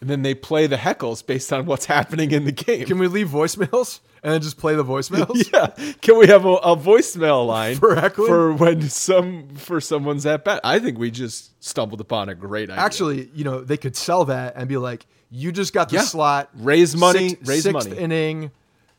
and 0.00 0.10
then 0.10 0.22
they 0.22 0.34
play 0.34 0.66
the 0.66 0.76
heckles 0.76 1.24
based 1.24 1.52
on 1.52 1.66
what's 1.66 1.86
happening 1.96 2.32
in 2.32 2.44
the 2.44 2.52
game. 2.52 2.86
Can 2.86 2.98
we 2.98 3.06
leave 3.06 3.28
voicemails 3.28 4.00
and 4.22 4.32
then 4.32 4.40
just 4.42 4.58
play 4.58 4.74
the 4.74 4.84
voicemails? 4.84 5.50
yeah, 5.52 5.68
can 6.00 6.18
we 6.18 6.26
have 6.28 6.44
a, 6.44 6.54
a 6.54 6.76
voicemail 6.76 7.46
line 7.46 7.76
For 7.76 7.96
for 8.10 8.52
when 8.52 8.82
some 8.88 9.48
for 9.56 9.80
someone's 9.80 10.26
at 10.26 10.44
bat? 10.44 10.60
I 10.64 10.78
think 10.78 10.98
we 10.98 11.10
just 11.10 11.62
stumbled 11.62 12.00
upon 12.00 12.28
a 12.28 12.34
great 12.34 12.70
idea. 12.70 12.82
Actually, 12.82 13.30
you 13.34 13.44
know 13.44 13.60
they 13.62 13.76
could 13.76 13.96
sell 13.96 14.24
that 14.26 14.54
and 14.56 14.68
be 14.68 14.76
like, 14.76 15.06
you 15.30 15.52
just 15.52 15.72
got 15.72 15.88
the 15.88 15.96
Yeah. 15.96 16.02
slot, 16.02 16.50
Raise 16.54 16.96
money, 16.96 17.30
sixth, 17.30 17.48
raise 17.48 17.62
sixth 17.62 17.88
money. 17.88 18.00
inning, 18.00 18.50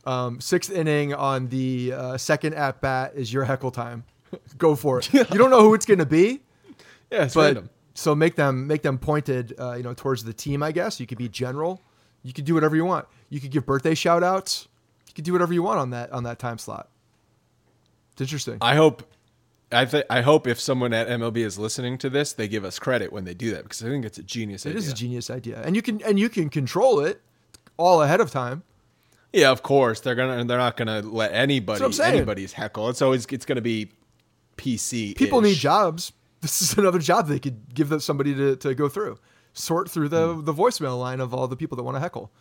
um, 0.05 0.39
sixth 0.41 0.71
inning 0.71 1.13
on 1.13 1.47
the 1.49 1.93
uh, 1.93 2.17
second 2.17 2.55
at 2.55 2.81
bat 2.81 3.13
is 3.15 3.31
your 3.31 3.43
heckle 3.43 3.71
time. 3.71 4.03
Go 4.57 4.75
for 4.75 4.99
it. 4.99 5.13
You 5.13 5.23
don't 5.37 5.49
know 5.51 5.61
who 5.61 5.73
it's 5.73 5.85
going 5.85 5.99
to 5.99 6.05
be, 6.05 6.41
yeah, 7.11 7.25
it's 7.25 7.33
but 7.35 7.41
random. 7.55 7.69
so 7.93 8.15
make 8.15 8.35
them 8.35 8.65
make 8.65 8.81
them 8.81 8.97
pointed, 8.97 9.53
uh, 9.59 9.73
you 9.73 9.83
know, 9.83 9.93
towards 9.93 10.23
the 10.23 10.33
team. 10.33 10.63
I 10.63 10.71
guess 10.71 10.99
you 10.99 11.05
could 11.05 11.17
be 11.17 11.27
general. 11.29 11.81
You 12.23 12.31
could 12.33 12.45
do 12.45 12.53
whatever 12.53 12.75
you 12.75 12.85
want. 12.85 13.07
You 13.29 13.39
could 13.41 13.51
give 13.51 13.65
birthday 13.65 13.93
shout 13.95 14.23
outs. 14.23 14.67
You 15.11 15.15
can 15.15 15.23
do 15.25 15.33
whatever 15.33 15.53
you 15.53 15.61
want 15.61 15.79
on 15.79 15.89
that 15.89 16.11
on 16.11 16.23
that 16.23 16.39
time 16.39 16.57
slot. 16.57 16.89
It's 18.13 18.21
interesting. 18.21 18.57
I 18.61 18.75
hope 18.75 19.03
I 19.71 19.85
th- 19.85 20.05
I 20.09 20.21
hope 20.21 20.47
if 20.47 20.59
someone 20.59 20.93
at 20.93 21.07
MLB 21.07 21.37
is 21.37 21.59
listening 21.59 21.97
to 21.99 22.09
this, 22.09 22.33
they 22.33 22.47
give 22.47 22.63
us 22.65 22.79
credit 22.79 23.11
when 23.11 23.25
they 23.25 23.33
do 23.33 23.51
that 23.51 23.63
because 23.63 23.83
I 23.83 23.87
think 23.87 24.05
it's 24.05 24.17
a 24.17 24.23
genius 24.23 24.65
It 24.65 24.69
idea. 24.69 24.79
is 24.79 24.89
a 24.89 24.93
genius 24.95 25.29
idea, 25.29 25.61
and 25.63 25.75
you 25.75 25.81
can 25.81 26.01
and 26.03 26.17
you 26.19 26.29
can 26.29 26.49
control 26.49 26.99
it 27.01 27.21
all 27.77 28.01
ahead 28.01 28.21
of 28.21 28.31
time. 28.31 28.63
yeah, 29.33 29.49
of 29.51 29.63
course 29.63 29.99
they're 30.01 30.15
gonna 30.15 30.43
they're 30.45 30.57
not 30.57 30.77
gonna 30.77 31.01
let 31.01 31.33
anybody 31.33 31.79
That's 31.79 31.81
what 31.81 31.87
I'm 31.87 31.93
saying. 31.93 32.15
anybody's 32.15 32.53
heckle. 32.53 32.89
It's 32.89 33.01
always 33.01 33.25
it's 33.27 33.45
gonna 33.45 33.61
be 33.61 33.91
PC. 34.57 35.15
People 35.17 35.41
need 35.41 35.55
jobs. 35.57 36.13
This 36.41 36.61
is 36.61 36.73
another 36.77 36.99
job 36.99 37.27
they 37.27 37.39
could 37.39 37.73
give 37.73 38.01
somebody 38.03 38.33
to, 38.35 38.55
to 38.57 38.73
go 38.75 38.87
through, 38.89 39.19
sort 39.53 39.89
through 39.89 40.09
the 40.09 40.33
Hmm. 40.35 40.45
the 40.45 40.53
voicemail 40.53 40.99
line 40.99 41.19
of 41.19 41.33
all 41.33 41.47
the 41.47 41.55
people 41.57 41.75
that 41.77 41.83
want 41.83 41.95
to 41.95 41.99
heckle. 42.01 42.31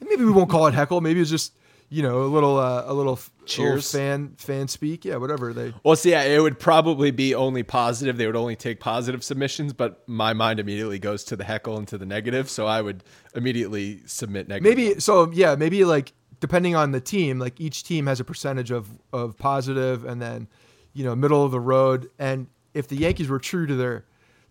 And 0.00 0.08
maybe 0.08 0.24
we 0.24 0.32
won't 0.32 0.50
call 0.50 0.66
it 0.66 0.74
heckle. 0.74 1.00
Maybe 1.00 1.20
it's 1.20 1.30
just 1.30 1.52
you 1.88 2.02
know 2.02 2.22
a 2.22 2.26
little 2.26 2.58
uh, 2.58 2.84
a 2.86 2.94
little, 2.94 3.18
Cheers. 3.46 3.94
little 3.94 4.00
fan 4.00 4.34
fan 4.36 4.68
speak. 4.68 5.04
Yeah, 5.04 5.16
whatever 5.16 5.52
they. 5.52 5.74
Well, 5.84 5.96
see, 5.96 6.10
yeah, 6.10 6.22
it 6.22 6.40
would 6.40 6.58
probably 6.58 7.10
be 7.10 7.34
only 7.34 7.62
positive. 7.62 8.16
They 8.16 8.26
would 8.26 8.36
only 8.36 8.56
take 8.56 8.80
positive 8.80 9.22
submissions, 9.22 9.72
but 9.72 10.06
my 10.08 10.32
mind 10.32 10.60
immediately 10.60 10.98
goes 10.98 11.24
to 11.24 11.36
the 11.36 11.44
heckle 11.44 11.76
and 11.76 11.86
to 11.88 11.98
the 11.98 12.06
negative, 12.06 12.50
so 12.50 12.66
I 12.66 12.80
would 12.80 13.04
immediately 13.34 14.00
submit 14.06 14.48
negative. 14.48 14.76
Maybe 14.76 14.92
ones. 14.92 15.04
so. 15.04 15.30
Yeah, 15.32 15.54
maybe 15.54 15.84
like 15.84 16.12
depending 16.40 16.74
on 16.74 16.92
the 16.92 17.00
team, 17.00 17.38
like 17.38 17.60
each 17.60 17.84
team 17.84 18.06
has 18.06 18.20
a 18.20 18.24
percentage 18.24 18.70
of 18.70 18.88
of 19.12 19.36
positive 19.38 20.04
and 20.04 20.20
then 20.20 20.48
you 20.92 21.04
know 21.04 21.14
middle 21.14 21.44
of 21.44 21.52
the 21.52 21.60
road. 21.60 22.10
And 22.18 22.48
if 22.72 22.88
the 22.88 22.96
Yankees 22.96 23.28
were 23.28 23.38
true 23.38 23.66
to 23.66 23.74
their 23.74 24.04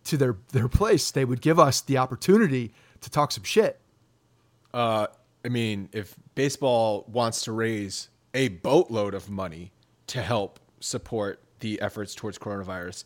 to 0.06 0.18
their 0.18 0.38
their 0.52 0.68
place, 0.68 1.12
they 1.12 1.26
would 1.26 1.42
give 1.42 1.60
us 1.60 1.82
the 1.82 1.98
opportunity 1.98 2.74
to 3.02 3.10
talk 3.10 3.32
some 3.32 3.44
shit. 3.44 3.80
Uh, 4.74 5.08
I 5.46 5.50
mean, 5.50 5.90
if 5.92 6.16
baseball 6.36 7.06
wants 7.08 7.44
to 7.44 7.52
raise 7.52 8.10
a 8.34 8.48
boatload 8.50 9.14
of 9.14 9.30
money 9.30 9.72
to 10.08 10.22
help 10.22 10.60
support 10.80 11.42
the 11.60 11.80
efforts 11.82 12.16
towards 12.16 12.38
coronavirus, 12.38 13.04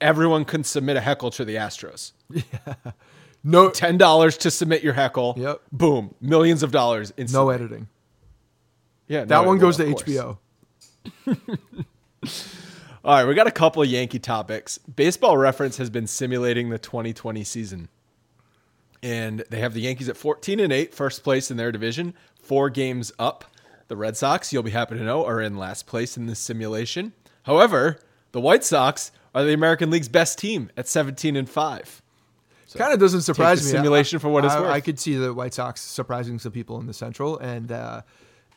everyone 0.00 0.44
can 0.44 0.64
submit 0.64 0.96
a 0.96 1.00
heckle 1.00 1.30
to 1.32 1.44
the 1.44 1.56
Astros. 1.56 2.12
Yeah. 2.30 2.42
No, 3.48 3.70
Ten 3.70 3.96
dollars 3.96 4.36
to 4.38 4.50
submit 4.50 4.82
your 4.82 4.94
heckle. 4.94 5.34
Yep. 5.36 5.60
Boom, 5.70 6.12
millions 6.20 6.64
of 6.64 6.72
dollars. 6.72 7.12
no 7.32 7.50
editing. 7.50 7.86
Yeah, 9.06 9.20
no, 9.20 9.26
That 9.26 9.46
one 9.46 9.58
goes 9.58 9.76
to. 9.76 9.84
HBO. 9.84 10.38
All 13.04 13.14
right, 13.14 13.24
we 13.24 13.34
got 13.34 13.46
a 13.46 13.52
couple 13.52 13.82
of 13.82 13.88
Yankee 13.88 14.18
topics. 14.18 14.78
Baseball 14.78 15.36
Reference 15.36 15.76
has 15.76 15.90
been 15.90 16.08
simulating 16.08 16.70
the 16.70 16.78
2020 16.78 17.44
season. 17.44 17.88
And 19.02 19.44
they 19.50 19.60
have 19.60 19.74
the 19.74 19.80
Yankees 19.80 20.08
at 20.08 20.16
14 20.16 20.58
and 20.60 20.72
8, 20.72 20.94
first 20.94 21.22
place 21.22 21.50
in 21.50 21.56
their 21.56 21.70
division, 21.72 22.14
four 22.40 22.70
games 22.70 23.12
up. 23.18 23.44
The 23.88 23.96
Red 23.96 24.16
Sox, 24.16 24.52
you'll 24.52 24.62
be 24.64 24.70
happy 24.70 24.96
to 24.96 25.04
know, 25.04 25.24
are 25.24 25.40
in 25.40 25.56
last 25.56 25.86
place 25.86 26.16
in 26.16 26.26
this 26.26 26.38
simulation. 26.40 27.12
However, 27.44 28.00
the 28.32 28.40
White 28.40 28.64
Sox 28.64 29.12
are 29.34 29.44
the 29.44 29.52
American 29.52 29.90
League's 29.90 30.08
best 30.08 30.38
team 30.38 30.70
at 30.76 30.88
17 30.88 31.36
and 31.36 31.48
5. 31.48 32.02
kind 32.76 32.92
of 32.92 32.98
doesn't 32.98 33.22
surprise 33.22 33.64
me. 33.64 33.70
simulation 33.70 34.16
I- 34.16 34.20
for 34.20 34.28
what 34.30 34.44
it's 34.44 34.54
I, 34.54 34.60
worth. 34.60 34.70
I 34.70 34.80
could 34.80 34.98
see 34.98 35.14
the 35.16 35.32
White 35.32 35.54
Sox 35.54 35.80
surprising 35.80 36.38
some 36.38 36.52
people 36.52 36.80
in 36.80 36.86
the 36.86 36.94
Central 36.94 37.38
and 37.38 37.70
uh, 37.70 38.02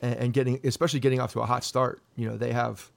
and, 0.01 0.15
and 0.15 0.33
getting 0.33 0.59
especially 0.63 0.99
getting 0.99 1.19
off 1.19 1.33
to 1.33 1.41
a 1.41 1.45
hot 1.45 1.63
start. 1.63 2.01
You 2.15 2.29
know, 2.29 2.37
they 2.37 2.51
have 2.53 2.89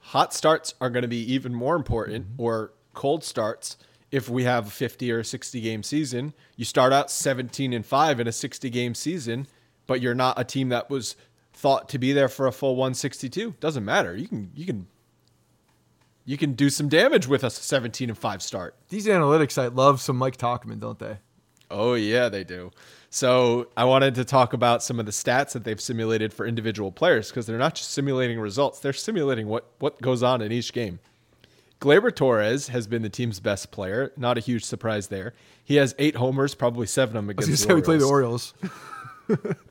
Hot 0.00 0.32
starts 0.32 0.74
are 0.80 0.88
going 0.88 1.02
to 1.02 1.08
be 1.08 1.32
even 1.34 1.52
more 1.52 1.74
important, 1.76 2.24
Mm-hmm. 2.26 2.42
or 2.42 2.72
cold 2.94 3.22
starts. 3.24 3.76
If 4.10 4.28
we 4.28 4.44
have 4.44 4.68
a 4.68 4.70
50 4.70 5.10
or 5.10 5.24
60 5.24 5.60
game 5.60 5.82
season, 5.82 6.32
you 6.56 6.64
start 6.64 6.92
out 6.92 7.10
17 7.10 7.72
and 7.72 7.84
5 7.84 8.20
in 8.20 8.28
a 8.28 8.32
60 8.32 8.70
game 8.70 8.94
season, 8.94 9.46
but 9.86 10.00
you're 10.00 10.14
not 10.14 10.38
a 10.38 10.44
team 10.44 10.68
that 10.68 10.88
was 10.88 11.16
thought 11.52 11.88
to 11.88 11.98
be 11.98 12.12
there 12.12 12.28
for 12.28 12.46
a 12.46 12.52
full 12.52 12.76
162. 12.76 13.54
Doesn't 13.60 13.84
matter. 13.84 14.16
You 14.16 14.28
can 14.28 14.52
you 14.54 14.66
can 14.66 14.86
you 16.24 16.36
can 16.36 16.52
do 16.52 16.70
some 16.70 16.88
damage 16.88 17.26
with 17.26 17.44
a 17.44 17.50
17 17.50 18.10
and 18.10 18.18
5 18.18 18.42
start. 18.42 18.74
these 18.88 19.06
analytics 19.06 19.52
site 19.52 19.74
love 19.74 20.00
some 20.00 20.16
Mike 20.16 20.36
Tauchman, 20.36 20.80
don't 20.80 20.98
they? 20.98 21.18
Oh 21.70 21.94
yeah, 21.94 22.28
they 22.28 22.44
do. 22.44 22.70
So 23.10 23.68
I 23.76 23.84
wanted 23.84 24.14
to 24.16 24.24
talk 24.24 24.52
about 24.52 24.82
some 24.82 25.00
of 25.00 25.06
the 25.06 25.12
stats 25.12 25.52
that 25.52 25.64
they've 25.64 25.80
simulated 25.80 26.32
for 26.32 26.46
individual 26.46 26.92
players 26.92 27.28
because 27.28 27.46
they're 27.46 27.58
not 27.58 27.74
just 27.74 27.90
simulating 27.90 28.38
results; 28.38 28.78
they're 28.80 28.92
simulating 28.92 29.48
what 29.48 29.70
what 29.78 30.00
goes 30.00 30.22
on 30.22 30.42
in 30.42 30.52
each 30.52 30.72
game. 30.72 31.00
Gleyber 31.80 32.14
Torres 32.14 32.68
has 32.68 32.86
been 32.86 33.02
the 33.02 33.08
team's 33.08 33.40
best 33.40 33.70
player. 33.70 34.12
Not 34.16 34.38
a 34.38 34.40
huge 34.40 34.64
surprise 34.64 35.08
there. 35.08 35.34
He 35.62 35.76
has 35.76 35.94
eight 35.98 36.16
homers, 36.16 36.54
probably 36.54 36.86
seven 36.86 37.16
of 37.16 37.26
them 37.26 37.30
I 37.30 37.34
was 37.36 37.46
against 37.46 37.62
the 37.64 37.68
say 37.68 37.74
we 37.74 37.82
play 37.82 37.98
the 37.98 38.04
Orioles. 38.04 38.54
Orioles. 39.28 39.56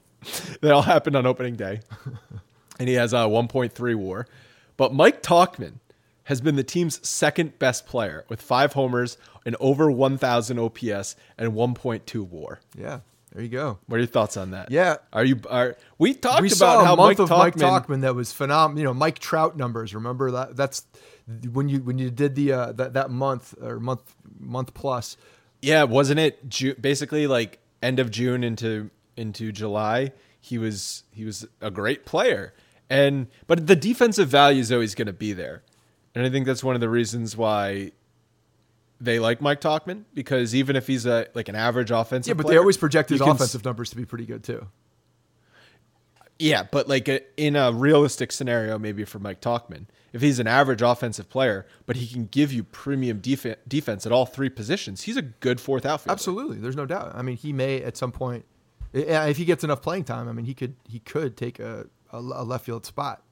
That 0.61 0.71
all 0.71 0.81
happened 0.81 1.15
on 1.15 1.25
opening 1.25 1.55
day. 1.55 1.81
and 2.79 2.89
he 2.89 2.95
has 2.95 3.13
a 3.13 3.17
1.3 3.17 3.95
WAR. 3.95 4.27
But 4.77 4.93
Mike 4.93 5.21
Tauchman 5.21 5.73
has 6.23 6.41
been 6.41 6.55
the 6.55 6.63
team's 6.63 7.07
second 7.07 7.59
best 7.59 7.85
player 7.85 8.25
with 8.27 8.41
five 8.41 8.73
homers 8.73 9.17
and 9.45 9.55
over 9.59 9.91
1,000 9.91 10.57
OPS 10.57 11.15
and 11.37 11.53
1.2 11.53 12.27
WAR. 12.27 12.59
Yeah, 12.75 13.01
There 13.35 13.43
you 13.43 13.49
go. 13.49 13.79
What 13.87 13.97
are 13.97 13.99
your 13.99 14.07
thoughts 14.07 14.37
on 14.37 14.51
that? 14.51 14.71
Yeah. 14.71 14.95
Are 15.11 15.25
you 15.25 15.41
are 15.49 15.75
we 15.97 16.13
talked 16.13 16.41
we 16.41 16.49
about 16.53 16.85
how 16.85 16.95
month 16.95 17.19
Mike 17.19 17.19
of 17.19 17.29
Mike 17.29 17.55
Tauchman, 17.55 17.85
Tauchman 17.85 18.01
that 18.01 18.15
was 18.15 18.31
phenomenal. 18.31 18.79
You 18.79 18.85
know, 18.85 18.93
Mike 18.93 19.19
Trout 19.19 19.57
numbers. 19.57 19.93
Remember 19.93 20.31
that? 20.31 20.55
That's 20.55 20.85
when 21.51 21.67
you 21.67 21.79
when 21.79 21.97
you 21.97 22.09
did 22.09 22.35
the 22.35 22.53
uh, 22.53 22.71
that 22.71 22.93
that 22.93 23.09
month 23.09 23.53
or 23.61 23.81
month 23.81 24.15
month 24.39 24.73
plus. 24.73 25.17
Yeah, 25.61 25.83
wasn't 25.83 26.21
it 26.21 26.47
Ju- 26.47 26.75
basically 26.75 27.27
like 27.27 27.59
end 27.83 27.99
of 27.99 28.09
June 28.09 28.41
into 28.41 28.89
into 29.17 29.51
July? 29.51 30.13
He 30.39 30.57
was 30.57 31.03
he 31.11 31.25
was 31.25 31.45
a 31.59 31.69
great 31.69 32.05
player, 32.05 32.53
and 32.89 33.27
but 33.47 33.67
the 33.67 33.75
defensive 33.75 34.29
value 34.29 34.61
is 34.61 34.71
always 34.71 34.95
going 34.95 35.07
to 35.07 35.13
be 35.13 35.33
there, 35.33 35.61
and 36.13 36.25
I 36.25 36.29
think 36.29 36.45
that's 36.45 36.63
one 36.63 36.75
of 36.75 36.81
the 36.81 36.89
reasons 36.89 37.35
why 37.35 37.91
they 39.01 39.19
like 39.19 39.41
Mike 39.41 39.61
Tauchman 39.61 40.03
because 40.13 40.55
even 40.55 40.75
if 40.75 40.87
he's 40.87 41.05
a 41.05 41.27
like 41.33 41.49
an 41.49 41.55
average 41.55 41.91
offensive, 41.91 42.29
Yeah, 42.29 42.41
but 42.41 42.47
they 42.47 42.57
always 42.57 42.77
project 42.77 43.09
his 43.09 43.19
you 43.19 43.25
can 43.25 43.31
s- 43.35 43.41
offensive 43.41 43.65
numbers 43.65 43.89
to 43.91 43.95
be 43.95 44.05
pretty 44.05 44.25
good 44.25 44.43
too. 44.43 44.67
Yeah, 46.37 46.63
but 46.69 46.89
like 46.89 47.07
a, 47.07 47.21
in 47.37 47.55
a 47.55 47.71
realistic 47.71 48.31
scenario, 48.33 48.77
maybe 48.77 49.05
for 49.05 49.19
Mike 49.19 49.39
Tauchman, 49.39 49.85
if 50.11 50.21
he's 50.21 50.37
an 50.37 50.47
average 50.47 50.81
offensive 50.81 51.29
player, 51.29 51.65
but 51.85 51.95
he 51.95 52.07
can 52.07 52.25
give 52.25 52.51
you 52.51 52.63
premium 52.63 53.19
def- 53.19 53.55
defense 53.67 54.05
at 54.05 54.11
all 54.11 54.25
three 54.25 54.49
positions, 54.49 55.03
he's 55.03 55.15
a 55.15 55.21
good 55.21 55.61
fourth 55.61 55.85
outfielder. 55.85 56.11
Absolutely, 56.11 56.57
there's 56.57 56.75
no 56.75 56.85
doubt. 56.85 57.13
I 57.15 57.21
mean, 57.21 57.37
he 57.37 57.53
may 57.53 57.81
at 57.81 57.95
some 57.95 58.11
point, 58.11 58.43
if 58.91 59.37
he 59.37 59.45
gets 59.45 59.63
enough 59.63 59.81
playing 59.81 60.03
time. 60.03 60.27
I 60.27 60.33
mean, 60.33 60.45
he 60.45 60.53
could 60.53 60.75
he 60.87 60.99
could 60.99 61.37
take 61.37 61.59
a, 61.59 61.87
a, 62.11 62.17
a 62.17 62.43
left 62.43 62.65
field 62.65 62.85
spot, 62.85 63.23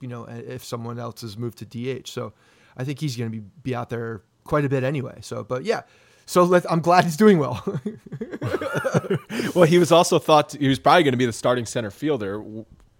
you 0.00 0.08
know, 0.08 0.24
if 0.24 0.62
someone 0.62 0.98
else 0.98 1.22
has 1.22 1.38
moved 1.38 1.58
to 1.58 1.64
DH. 1.64 2.08
So, 2.08 2.34
I 2.76 2.84
think 2.84 2.98
he's 3.00 3.16
going 3.16 3.30
to 3.30 3.38
be 3.40 3.44
be 3.62 3.74
out 3.74 3.88
there 3.88 4.22
quite 4.44 4.64
a 4.64 4.68
bit 4.68 4.84
anyway. 4.84 5.18
So, 5.20 5.44
but 5.44 5.64
yeah, 5.64 5.82
so 6.26 6.42
let, 6.44 6.70
I'm 6.70 6.80
glad 6.80 7.04
he's 7.04 7.16
doing 7.16 7.38
well. 7.38 7.62
Well, 9.54 9.64
he 9.64 9.78
was 9.78 9.92
also 9.92 10.18
thought 10.18 10.50
to, 10.50 10.58
he 10.58 10.68
was 10.68 10.78
probably 10.78 11.02
going 11.02 11.12
to 11.12 11.18
be 11.18 11.26
the 11.26 11.32
starting 11.32 11.66
center 11.66 11.90
fielder 11.90 12.42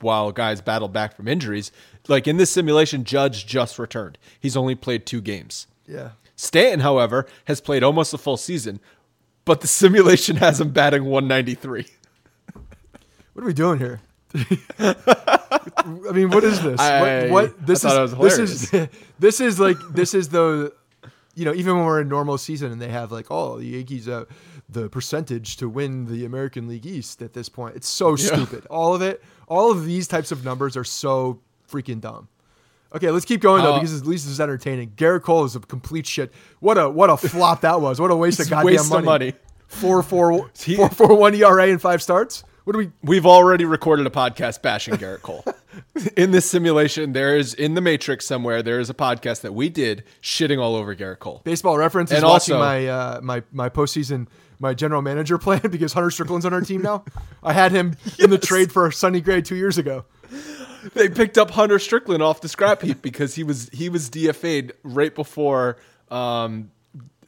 while 0.01 0.33
guys 0.33 0.61
battled 0.61 0.93
back 0.93 1.15
from 1.17 1.29
injuries. 1.29 1.73
Like 2.09 2.27
in 2.27 2.37
this 2.37 2.51
simulation, 2.51 3.05
Judge 3.05 3.47
just 3.47 3.79
returned. 3.79 4.19
He's 4.39 4.57
only 4.57 4.75
played 4.75 5.07
two 5.07 5.21
games. 5.21 5.67
yeah. 5.87 6.11
Stanton, 6.37 6.81
however, 6.81 7.27
has 7.45 7.61
played 7.61 7.83
almost 7.85 8.13
a 8.13 8.19
full 8.19 8.37
season, 8.37 8.81
but 9.45 9.61
the 9.61 9.69
simulation 9.69 10.37
has 10.37 10.61
him 10.61 10.71
batting 10.71 11.05
193. 11.05 11.87
What 13.33 13.43
are 13.43 13.47
we 13.47 13.53
doing 13.55 13.79
here? 13.79 14.01
I 14.79 16.13
mean, 16.13 16.31
what 16.31 16.43
is 16.43 16.61
this? 16.63 16.81
I- 16.81 17.29
what, 17.31 17.31
what 17.31 17.67
this 17.67 17.85
I 17.85 18.03
is 18.03 18.13
this 18.17 18.39
is 18.39 18.89
this 19.19 19.41
is 19.41 19.61
like 19.61 19.77
this 19.93 20.15
is 20.15 20.31
the 20.31 20.73
you 21.35 21.45
know 21.45 21.55
even 21.55 21.77
when 21.77 21.85
we're 21.87 22.01
in 22.01 22.09
normal 22.09 22.37
season 22.39 22.73
and 22.73 22.81
they 22.81 22.89
have 22.89 23.11
like 23.13 23.27
oh 23.31 23.59
the 23.59 23.65
Yankees 23.67 24.09
uh, 24.09 24.25
the 24.69 24.89
percentage 24.89 25.57
to 25.57 25.69
win 25.69 26.07
the 26.07 26.25
American 26.25 26.69
League 26.69 26.87
East 26.87 27.23
at 27.23 27.33
this 27.33 27.49
point 27.49 27.75
it's 27.77 27.89
so 27.89 28.17
stupid 28.17 28.67
all 28.71 28.95
of 28.95 29.03
it 29.03 29.23
all 29.49 29.71
of 29.71 29.85
these 29.85 30.07
types 30.09 30.31
of 30.33 30.45
numbers 30.45 30.77
are 30.77 30.85
so 30.85 31.41
freaking 31.71 32.01
dumb. 32.01 32.29
Okay, 32.95 33.11
let's 33.11 33.25
keep 33.25 33.41
going 33.41 33.63
though 33.63 33.73
Uh, 33.75 33.81
because 33.81 33.99
at 33.99 34.07
least 34.07 34.25
this 34.27 34.33
is 34.33 34.41
entertaining. 34.41 34.91
Gerrit 34.91 35.23
Cole 35.23 35.45
is 35.45 35.57
a 35.57 35.61
complete 35.61 36.07
shit. 36.07 36.31
What 36.61 36.77
a 36.77 36.91
what 36.91 37.09
a 37.09 37.17
flop 37.29 37.63
that 37.63 37.81
was. 37.81 37.99
What 37.99 38.11
a 38.11 38.17
waste 38.17 38.39
of 38.41 38.51
goddamn 38.51 38.67
waste 38.67 38.85
of 38.85 38.91
money. 38.91 39.07
money. 39.07 39.33
Four 39.67 40.03
four 40.03 40.51
He- 40.63 40.77
four 40.77 40.91
four 40.91 41.15
one 41.17 41.35
ERA 41.35 41.69
and 41.69 41.81
five 41.81 42.03
starts. 42.03 42.45
What 42.65 42.75
do 42.75 42.79
we? 42.79 42.91
We've 43.03 43.27
already 43.27 43.65
recorded 43.65 44.07
a 44.07 44.11
podcast 44.11 44.63
bashing 44.63 44.95
Gerrit 44.95 45.23
Cole. 45.23 45.45
in 46.17 46.31
this 46.31 46.49
simulation, 46.49 47.13
there 47.13 47.37
is 47.37 47.55
in 47.55 47.75
the 47.75 47.81
Matrix 47.81 48.25
somewhere, 48.25 48.63
there 48.63 48.79
is 48.79 48.89
a 48.89 48.95
podcast 48.95 49.41
that 49.41 49.53
we 49.53 49.69
did 49.69 50.05
shitting 50.23 50.61
all 50.61 50.77
over 50.77 50.95
Gerrit 50.95 51.19
Cole. 51.19 51.41
Baseball 51.45 51.77
Reference 51.77 52.11
is 52.13 52.19
And 52.19 52.27
watching 52.27 52.55
also- 52.55 52.65
my 52.65 52.87
uh, 52.87 53.21
my 53.23 53.43
my 53.53 53.69
postseason 53.69 54.29
my 54.61 54.75
general 54.75 55.03
manager 55.03 55.39
plan 55.47 55.61
because 55.71 55.93
Hunter 55.93 56.11
Strickland's 56.11 56.47
on 56.47 56.55
our 56.55 56.61
team 56.61 56.83
now. 56.83 57.05
I 57.43 57.53
had 57.53 57.73
him 57.73 57.97
in 58.21 58.31
the 58.31 58.39
trade 58.39 58.71
for 58.71 58.91
Sonny 58.93 59.21
Gray 59.21 59.43
two 59.43 59.57
years 59.57 59.77
ago. 59.77 60.05
They 60.95 61.09
picked 61.09 61.39
up 61.39 61.51
Hunter 61.51 61.79
Strickland 61.81 62.23
off 62.23 62.41
the 62.41 62.49
scrap 62.49 62.83
heap 62.83 63.03
because 63.03 63.35
he 63.35 63.43
was 63.43 63.69
he 63.73 63.89
was 63.89 64.09
DFA'd 64.09 64.73
right 64.85 65.15
before 65.15 65.79
um, 66.13 66.71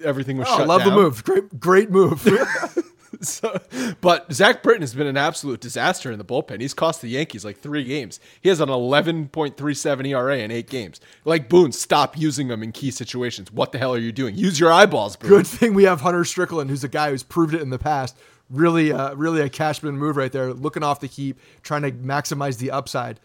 everything 0.02 0.36
was 0.38 0.46
Oh, 0.48 0.58
shut 0.58 0.68
love 0.68 0.84
the 0.84 0.90
move. 0.92 1.24
Great 1.24 1.58
great 1.58 1.90
move. 1.90 2.24
So, 3.24 3.60
but 4.00 4.32
Zach 4.32 4.62
Britton 4.62 4.82
has 4.82 4.94
been 4.94 5.06
an 5.06 5.16
absolute 5.16 5.60
disaster 5.60 6.12
in 6.12 6.18
the 6.18 6.24
bullpen. 6.24 6.60
He's 6.60 6.74
cost 6.74 7.00
the 7.00 7.08
Yankees 7.08 7.44
like 7.44 7.58
three 7.58 7.84
games. 7.84 8.20
He 8.40 8.48
has 8.48 8.60
an 8.60 8.68
11.37 8.68 10.08
ERA 10.08 10.38
in 10.38 10.50
eight 10.50 10.68
games. 10.68 11.00
Like 11.24 11.48
Boone, 11.48 11.72
stop 11.72 12.16
using 12.18 12.48
him 12.48 12.62
in 12.62 12.72
key 12.72 12.90
situations. 12.90 13.50
What 13.50 13.72
the 13.72 13.78
hell 13.78 13.94
are 13.94 13.98
you 13.98 14.12
doing? 14.12 14.36
Use 14.36 14.60
your 14.60 14.72
eyeballs, 14.72 15.16
Boone. 15.16 15.30
Good 15.30 15.46
thing 15.46 15.74
we 15.74 15.84
have 15.84 16.02
Hunter 16.02 16.24
Strickland, 16.24 16.70
who's 16.70 16.84
a 16.84 16.88
guy 16.88 17.10
who's 17.10 17.22
proved 17.22 17.54
it 17.54 17.62
in 17.62 17.70
the 17.70 17.78
past. 17.78 18.16
Really, 18.50 18.92
uh, 18.92 19.14
really 19.14 19.40
a 19.40 19.48
Cashman 19.48 19.96
move 19.96 20.16
right 20.16 20.30
there. 20.30 20.52
Looking 20.52 20.82
off 20.82 21.00
the 21.00 21.06
heap, 21.06 21.38
trying 21.62 21.82
to 21.82 21.92
maximize 21.92 22.58
the 22.58 22.70
upside. 22.70 23.18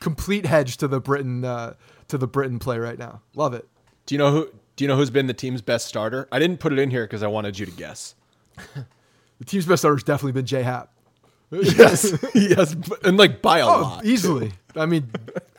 Complete 0.00 0.46
hedge 0.46 0.76
to 0.78 0.88
the 0.88 1.00
Britton 1.00 1.44
uh, 1.44 1.74
to 2.08 2.18
the 2.18 2.26
Britton 2.26 2.58
play 2.58 2.78
right 2.78 2.98
now. 2.98 3.20
Love 3.34 3.54
it. 3.54 3.66
Do 4.06 4.14
you 4.14 4.18
know 4.18 4.30
who? 4.30 4.50
Do 4.76 4.84
you 4.84 4.88
know 4.88 4.96
who's 4.96 5.10
been 5.10 5.26
the 5.26 5.34
team's 5.34 5.62
best 5.62 5.86
starter? 5.86 6.28
I 6.32 6.38
didn't 6.38 6.58
put 6.58 6.72
it 6.72 6.78
in 6.78 6.90
here 6.90 7.04
because 7.04 7.22
I 7.22 7.26
wanted 7.28 7.58
you 7.58 7.66
to 7.66 7.72
guess. 7.72 8.14
The 9.44 9.50
team's 9.50 9.66
best 9.66 9.82
starter's 9.82 10.02
definitely 10.04 10.32
been 10.32 10.46
Jay 10.46 10.62
Happ. 10.62 10.90
Yes, 11.50 12.16
yes, 12.34 12.74
and 13.04 13.16
like 13.16 13.40
by 13.42 13.58
a 13.58 13.66
Oh, 13.66 13.80
lot. 13.82 14.04
easily. 14.04 14.52
I 14.74 14.86
mean, 14.86 15.08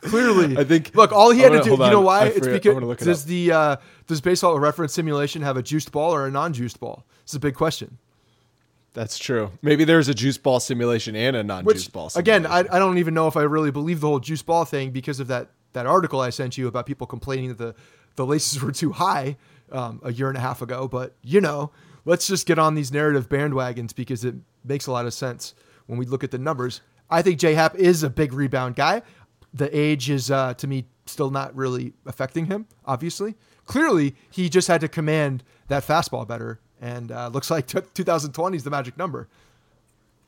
clearly. 0.02 0.56
I 0.58 0.64
think- 0.64 0.94
Look, 0.94 1.12
all 1.12 1.30
he 1.30 1.40
had 1.40 1.52
to 1.52 1.58
gonna- 1.58 1.64
do. 1.64 1.76
hold 1.76 1.80
You 1.88 1.90
know 1.92 2.00
why? 2.02 2.20
I 2.20 2.24
It's 2.26 2.38
forget- 2.38 2.52
because 2.54 2.74
gonna 2.74 2.86
look 2.86 3.00
it 3.00 3.04
does 3.04 3.24
the 3.24 3.52
uh, 3.52 3.76
does 4.06 4.20
baseball 4.20 4.58
reference 4.58 4.92
simulation 4.92 5.42
have 5.42 5.56
a 5.56 5.62
juiced 5.62 5.92
ball 5.92 6.12
or 6.12 6.26
a 6.26 6.30
non-juiced 6.30 6.80
ball? 6.80 7.04
Is 7.26 7.34
a 7.34 7.40
big 7.40 7.54
question. 7.54 7.98
That's 8.94 9.18
true. 9.18 9.52
Maybe 9.62 9.84
there's 9.84 10.08
a 10.08 10.14
juice 10.14 10.38
ball 10.38 10.58
simulation 10.60 11.14
and 11.16 11.36
a 11.36 11.42
non-juice 11.44 11.66
Which 11.86 11.92
ball. 11.92 12.10
again, 12.16 12.46
I, 12.46 12.60
I 12.60 12.78
don't 12.78 12.98
even 12.98 13.14
know 13.14 13.26
if 13.28 13.36
I 13.36 13.42
really 13.42 13.70
believe 13.70 14.00
the 14.00 14.06
whole 14.08 14.20
juice 14.20 14.42
ball 14.42 14.64
thing 14.64 14.90
because 14.90 15.20
of 15.20 15.28
that 15.28 15.48
that 15.74 15.86
article 15.86 16.20
I 16.20 16.30
sent 16.30 16.56
you 16.58 16.66
about 16.66 16.86
people 16.86 17.06
complaining 17.06 17.48
that 17.48 17.58
the 17.58 17.74
the 18.16 18.26
laces 18.26 18.62
were 18.62 18.72
too 18.72 18.92
high 18.92 19.36
um, 19.70 20.00
a 20.02 20.12
year 20.12 20.28
and 20.28 20.36
a 20.36 20.40
half 20.40 20.62
ago. 20.62 20.88
But 20.88 21.14
you 21.22 21.40
know, 21.40 21.70
let's 22.06 22.26
just 22.26 22.46
get 22.46 22.58
on 22.58 22.74
these 22.74 22.90
narrative 22.90 23.28
bandwagons 23.28 23.94
because 23.94 24.24
it 24.24 24.34
makes 24.64 24.86
a 24.86 24.92
lot 24.92 25.04
of 25.04 25.12
sense 25.12 25.54
when 25.86 25.98
we 25.98 26.06
look 26.06 26.24
at 26.24 26.30
the 26.30 26.38
numbers. 26.38 26.80
I 27.10 27.20
think 27.20 27.38
J 27.38 27.54
Happ 27.54 27.74
is 27.74 28.02
a 28.02 28.08
big 28.08 28.32
rebound 28.32 28.76
guy. 28.76 29.02
The 29.52 29.76
age 29.76 30.08
is 30.08 30.30
uh, 30.30 30.54
to 30.54 30.66
me 30.66 30.86
still 31.04 31.30
not 31.30 31.54
really 31.54 31.92
affecting 32.06 32.46
him. 32.46 32.66
Obviously, 32.86 33.34
clearly 33.66 34.16
he 34.30 34.48
just 34.48 34.68
had 34.68 34.80
to 34.80 34.88
command 34.88 35.44
that 35.68 35.84
fastball 35.84 36.26
better, 36.26 36.60
and 36.80 37.12
uh, 37.12 37.28
looks 37.28 37.50
like 37.50 37.66
t- 37.68 37.80
2020 37.94 38.56
is 38.56 38.64
the 38.64 38.70
magic 38.70 38.96
number. 38.96 39.28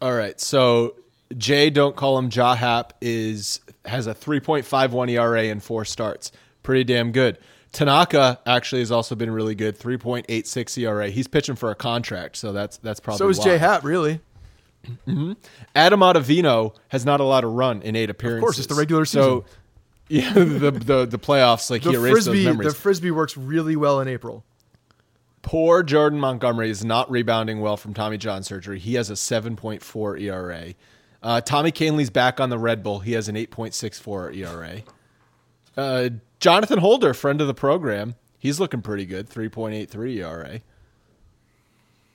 All 0.01 0.15
right. 0.15 0.39
So 0.41 0.95
Jay, 1.37 1.71
don't 1.71 1.97
call 1.97 2.17
him 2.19 2.31
Ja 2.33 2.55
Hap, 2.55 2.95
is 3.01 3.61
has 3.85 4.07
a 4.07 4.15
3.51 4.15 5.11
ERA 5.11 5.45
in 5.45 5.61
four 5.61 5.85
starts. 5.85 6.33
Pretty 6.63 6.85
damn 6.85 7.13
good. 7.13 7.39
Tanaka 7.73 8.41
actually 8.47 8.81
has 8.81 8.91
also 8.91 9.15
been 9.15 9.31
really 9.31 9.55
good, 9.55 9.79
3.86 9.79 10.79
ERA. 10.79 11.11
He's 11.11 11.29
pitching 11.29 11.55
for 11.55 11.71
a 11.71 11.75
contract, 11.75 12.37
so 12.37 12.53
that's 12.53 12.79
that's 12.79 13.01
probably 13.01 13.19
So 13.19 13.29
is 13.29 13.39
why. 13.39 13.45
J 13.45 13.59
Happ, 13.59 13.85
really. 13.85 14.21
Adam 15.75 16.01
Ottavino 16.01 16.75
has 16.89 17.05
not 17.05 17.21
allowed 17.21 17.45
a 17.45 17.49
run 17.49 17.83
in 17.83 17.95
eight 17.97 18.11
appearances. 18.11 18.39
Of 18.39 18.45
course, 18.45 18.59
it's 18.59 18.67
the 18.69 18.75
regular 18.75 19.05
So 19.05 19.45
yeah, 20.09 20.33
the 20.33 20.71
the 20.71 21.07
the 21.07 21.19
playoffs 21.19 21.71
like 21.71 21.83
The 21.83 21.91
he 21.91 21.97
erased 21.97 22.13
frisbee, 22.15 22.45
those 22.45 22.45
memories. 22.45 22.73
the 22.73 22.79
frisbee 22.79 23.11
works 23.11 23.37
really 23.37 23.77
well 23.77 24.01
in 24.01 24.09
April. 24.09 24.45
Poor 25.43 25.83
Jordan 25.83 26.19
Montgomery 26.21 26.71
is 26.71 26.85
not 26.85 27.11
rebounding 27.11 27.61
well 27.61 27.77
from 27.77 27.95
Tommy 27.95 28.19
John 28.19 28.43
surgery. 28.43 28.79
He 28.79 28.95
has 28.95 29.09
a 29.09 29.15
7.4 29.15 30.21
ERA. 30.21 30.75
Uh, 31.23 31.41
Tommy 31.41 31.71
Kahnle's 31.73 32.11
back 32.11 32.41
on 32.41 32.51
the 32.51 32.59
Red 32.59 32.83
Bull. 32.83 32.99
He 33.01 33.13
has 33.13 33.29
an 33.29 33.35
8.64 33.37 34.37
ERA. 34.37 34.83
Uh, 35.79 36.11
Jonathan 36.41 36.81
Holder, 36.81 37.15
friend 37.15 37.41
of 37.41 37.47
the 37.47 37.55
program, 37.55 38.17
he's 38.39 38.59
looking 38.59 38.83
pretty 38.83 39.07
good, 39.07 39.31
3.83 39.31 40.17
ERA. 40.17 40.61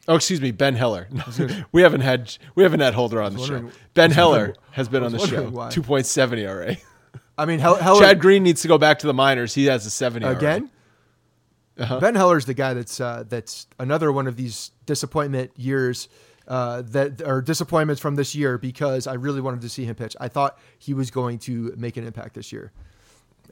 Oh, 0.08 0.16
excuse 0.16 0.42
me, 0.42 0.52
Ben 0.52 0.76
Heller. 0.76 1.08
we 1.72 1.82
haven't 1.82 2.02
had 2.02 2.36
we 2.56 2.64
haven't 2.64 2.82
had 2.82 2.94
Holder 2.94 3.22
on 3.22 3.36
the 3.36 3.46
show. 3.46 3.70
Ben 3.94 4.12
Heller 4.12 4.54
has 4.72 4.90
been 4.90 5.02
on 5.02 5.14
the 5.14 5.20
show. 5.20 5.44
wondering 5.44 5.54
why. 5.54 5.70
2.7 5.70 6.40
ERA. 6.40 6.76
I 7.38 7.46
mean, 7.46 7.60
Hell, 7.60 7.76
Heller 7.76 8.02
Chad 8.02 8.20
Green 8.20 8.44
needs 8.44 8.62
to 8.64 8.68
go 8.68 8.78
back 8.78 9.00
to 9.00 9.08
the 9.08 9.14
minors. 9.14 9.54
He 9.56 9.66
has 9.66 9.86
a 9.86 9.90
7 9.90 10.22
ERA. 10.24 10.36
again. 10.36 10.70
Uh-huh. 11.78 12.00
Ben 12.02 12.16
Heller's 12.16 12.46
the 12.46 12.54
guy 12.54 12.74
that's 12.74 13.00
uh, 13.00 13.24
that's 13.28 13.66
another 13.80 14.12
one 14.12 14.28
of 14.28 14.36
these 14.36 14.72
disappointment 14.86 15.52
years 15.56 16.10
uh, 16.48 16.82
that 16.88 17.22
are 17.22 17.42
disappointments 17.42 18.02
from 18.02 18.16
this 18.16 18.36
year 18.36 18.58
because 18.58 19.08
I 19.08 19.14
really 19.14 19.42
wanted 19.42 19.62
to 19.62 19.70
see 19.70 19.86
him 19.86 19.96
pitch. 19.96 20.16
I 20.20 20.28
thought 20.28 20.60
he 20.78 20.94
was 20.94 21.10
going 21.10 21.40
to 21.40 21.74
make 21.78 21.96
an 21.98 22.06
impact 22.06 22.36
this 22.36 22.52
year, 22.52 22.72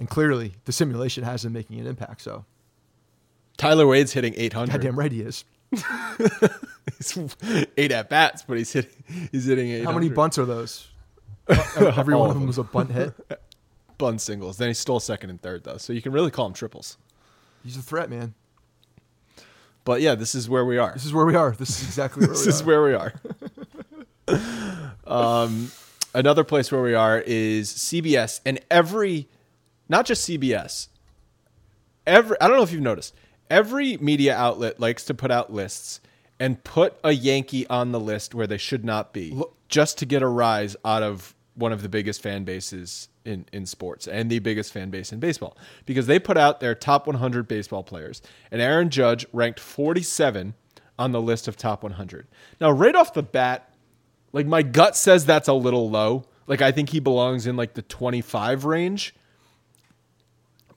and 0.02 0.10
clearly 0.10 0.56
the 0.66 0.72
simulation 0.72 1.24
has 1.24 1.46
him 1.46 1.54
making 1.54 1.80
an 1.80 1.86
impact. 1.86 2.22
So 2.22 2.44
Tyler 3.56 3.86
Wade's 3.86 4.14
hitting 4.14 4.34
800. 4.36 4.72
goddamn 4.72 4.98
right 4.98 5.12
he 5.12 5.22
is. 5.22 5.46
He's 6.98 7.36
eight 7.78 7.92
at 7.92 8.10
bats, 8.10 8.44
but 8.46 8.58
he's 8.58 8.74
hitting 8.74 9.04
he's 9.32 9.46
hitting 9.46 9.70
eight. 9.70 9.86
How 9.86 9.94
many 9.94 10.10
bunts 10.10 10.38
are 10.38 10.46
those? 10.46 10.90
Every 11.48 12.16
one 12.16 12.30
of 12.30 12.34
them 12.34 12.42
them. 12.42 12.48
was 12.48 12.58
a 12.58 12.64
bunt 12.64 12.92
hit. 12.92 13.14
bunt 13.98 14.20
singles? 14.20 14.58
Then 14.58 14.68
he 14.68 14.74
stole 14.74 15.00
second 15.00 15.30
and 15.30 15.42
third 15.42 15.64
though, 15.64 15.78
so 15.78 15.94
you 15.94 16.02
can 16.02 16.12
really 16.12 16.32
call 16.32 16.48
him 16.48 16.54
triples. 16.54 16.98
He's 17.64 17.78
a 17.78 17.82
threat, 17.82 18.10
man. 18.10 18.34
But 19.86 20.02
yeah, 20.02 20.16
this 20.16 20.36
is 20.36 20.50
where 20.50 20.66
we 20.66 20.78
are. 20.78 20.94
This 20.94 21.06
is 21.06 21.14
where 21.14 21.26
we 21.26 21.36
are. 21.36 21.52
This 21.52 21.70
is 21.70 21.84
exactly 21.86 22.26
where 22.26 22.34
we 22.34 22.42
are. 22.42 22.46
This 22.46 22.56
is 22.56 22.64
where 22.64 22.84
we 22.84 22.94
are. 22.94 23.14
um, 25.08 25.72
another 26.14 26.44
place 26.44 26.72
where 26.72 26.82
we 26.82 26.96
are 26.96 27.20
is 27.20 27.72
CBS, 27.72 28.42
and 28.46 28.60
every, 28.70 29.28
not 29.92 30.06
just 30.06 30.28
CBS, 30.28 30.88
every 32.08 32.38
I 32.40 32.48
don't 32.48 32.58
know 32.58 32.64
if 32.64 32.72
you've 32.72 32.82
noticed, 32.82 33.14
every 33.50 33.98
media 33.98 34.36
outlet 34.36 34.80
likes 34.80 35.04
to 35.06 35.14
put 35.14 35.30
out 35.30 35.52
lists 35.52 36.00
and 36.40 36.64
put 36.64 36.96
a 37.04 37.12
Yankee 37.12 37.68
on 37.68 37.92
the 37.92 38.00
list 38.00 38.34
where 38.34 38.48
they 38.48 38.58
should 38.58 38.84
not 38.86 39.14
be, 39.14 39.40
just 39.68 39.98
to 40.00 40.06
get 40.06 40.24
a 40.24 40.28
rise 40.28 40.76
out 40.86 41.04
of 41.04 41.36
one 41.56 41.74
of 41.74 41.82
the 41.82 41.90
biggest 41.90 42.22
fan 42.22 42.46
bases 42.46 43.10
in, 43.26 43.46
in 43.52 43.66
sports 43.66 44.08
and 44.08 44.32
the 44.32 44.40
biggest 44.40 44.72
fan 44.72 44.90
base 44.90 45.12
in 45.12 45.20
baseball 45.20 45.58
because 45.86 46.08
they 46.08 46.18
put 46.18 46.38
out 46.38 46.60
their 46.62 46.74
top 46.74 47.06
100 47.06 47.48
baseball 47.48 47.84
players 47.84 48.22
and 48.50 48.62
Aaron 48.62 48.90
Judge 48.90 49.26
ranked 49.34 49.60
47 49.60 50.56
on 50.98 51.12
the 51.12 51.22
list 51.22 51.48
of 51.48 51.58
top 51.58 51.84
100. 51.84 52.28
Now, 52.60 52.72
right 52.72 52.96
off 52.96 53.14
the 53.14 53.22
bat, 53.22 53.74
like 54.32 54.48
my 54.48 54.64
gut 54.64 54.96
says 54.96 55.26
that's 55.26 55.50
a 55.50 55.54
little 55.54 55.90
low. 55.90 56.24
Like 56.48 56.62
I 56.62 56.72
think 56.72 56.90
he 56.90 57.00
belongs 57.00 57.46
in 57.46 57.58
like 57.58 57.74
the 57.74 57.82
25 57.82 58.66
range. 58.66 59.14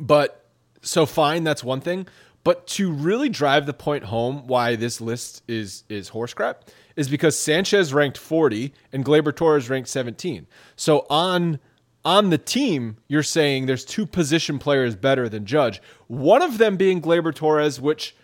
But 0.05 0.45
so 0.83 1.07
fine, 1.07 1.45
that's 1.45 1.65
one 1.65 1.81
thing. 1.81 2.07
But 2.45 2.67
to 2.69 2.93
really 2.93 3.31
drive 3.31 3.65
the 3.65 3.73
point 3.73 4.05
home 4.05 4.47
why 4.47 4.77
this 4.77 5.01
list 5.01 5.43
is 5.49 5.85
is 5.89 6.11
horse 6.11 6.35
crap 6.35 6.69
is 6.95 7.09
because 7.09 7.39
Sanchez 7.39 7.95
ranked 7.95 8.19
40 8.19 8.73
and 8.93 9.05
Gleyber 9.05 9.35
Torres 9.35 9.71
ranked 9.71 9.89
17. 9.89 10.47
So 10.77 11.07
on 11.09 11.59
on 12.05 12.29
the 12.29 12.37
team, 12.37 12.99
you're 13.09 13.23
saying 13.23 13.65
there's 13.65 13.85
two 13.85 14.05
position 14.05 14.59
players 14.59 14.95
better 14.95 15.27
than 15.27 15.47
Judge. 15.47 15.81
One 16.07 16.43
of 16.43 16.59
them 16.59 16.77
being 16.77 17.01
Gleyber 17.01 17.35
Torres, 17.35 17.81
which 17.81 18.15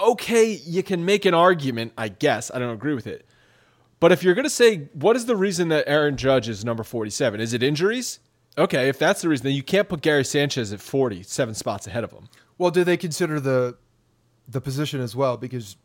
okay, 0.00 0.52
you 0.64 0.82
can 0.82 1.04
make 1.04 1.26
an 1.26 1.34
argument, 1.34 1.92
I 1.98 2.08
guess. 2.08 2.50
I 2.52 2.58
don't 2.58 2.72
agree 2.72 2.94
with 2.94 3.06
it. 3.06 3.26
But 4.00 4.10
if 4.10 4.22
you're 4.22 4.34
going 4.34 4.44
to 4.44 4.50
say 4.50 4.88
what 4.94 5.16
is 5.16 5.26
the 5.26 5.36
reason 5.36 5.68
that 5.68 5.84
Aaron 5.86 6.16
Judge 6.16 6.48
is 6.48 6.64
number 6.64 6.82
47? 6.82 7.42
Is 7.42 7.52
it 7.52 7.62
injuries? 7.62 8.20
Okay, 8.56 8.88
if 8.88 8.98
that's 8.98 9.22
the 9.22 9.28
reason, 9.28 9.44
then 9.44 9.54
you 9.54 9.62
can't 9.62 9.88
put 9.88 10.00
Gary 10.00 10.24
Sanchez 10.24 10.72
at 10.72 10.80
40, 10.80 11.22
seven 11.24 11.54
spots 11.54 11.86
ahead 11.86 12.04
of 12.04 12.12
him. 12.12 12.28
Well, 12.56 12.70
do 12.70 12.84
they 12.84 12.96
consider 12.96 13.40
the 13.40 13.76
the 14.48 14.60
position 14.60 15.00
as 15.00 15.16
well? 15.16 15.36
Because 15.36 15.76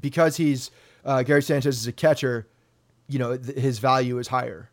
because 0.00 0.36
he's 0.36 0.70
uh, 1.04 1.22
Gary 1.22 1.42
Sanchez 1.42 1.78
is 1.78 1.86
a 1.86 1.92
catcher, 1.92 2.48
you 3.08 3.18
know 3.18 3.36
th- 3.36 3.56
his 3.56 3.78
value 3.78 4.18
is 4.18 4.28
higher. 4.28 4.70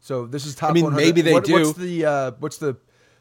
So 0.00 0.26
this 0.26 0.46
is 0.46 0.54
top. 0.54 0.70
I 0.70 0.72
mean, 0.72 0.84
100. 0.84 1.04
maybe 1.04 1.20
they 1.20 1.32
what, 1.32 1.44
do. 1.44 1.52
What's 1.52 1.72
the 1.74 2.04
uh, 2.04 2.32
what's 2.40 2.58
the 2.58 2.76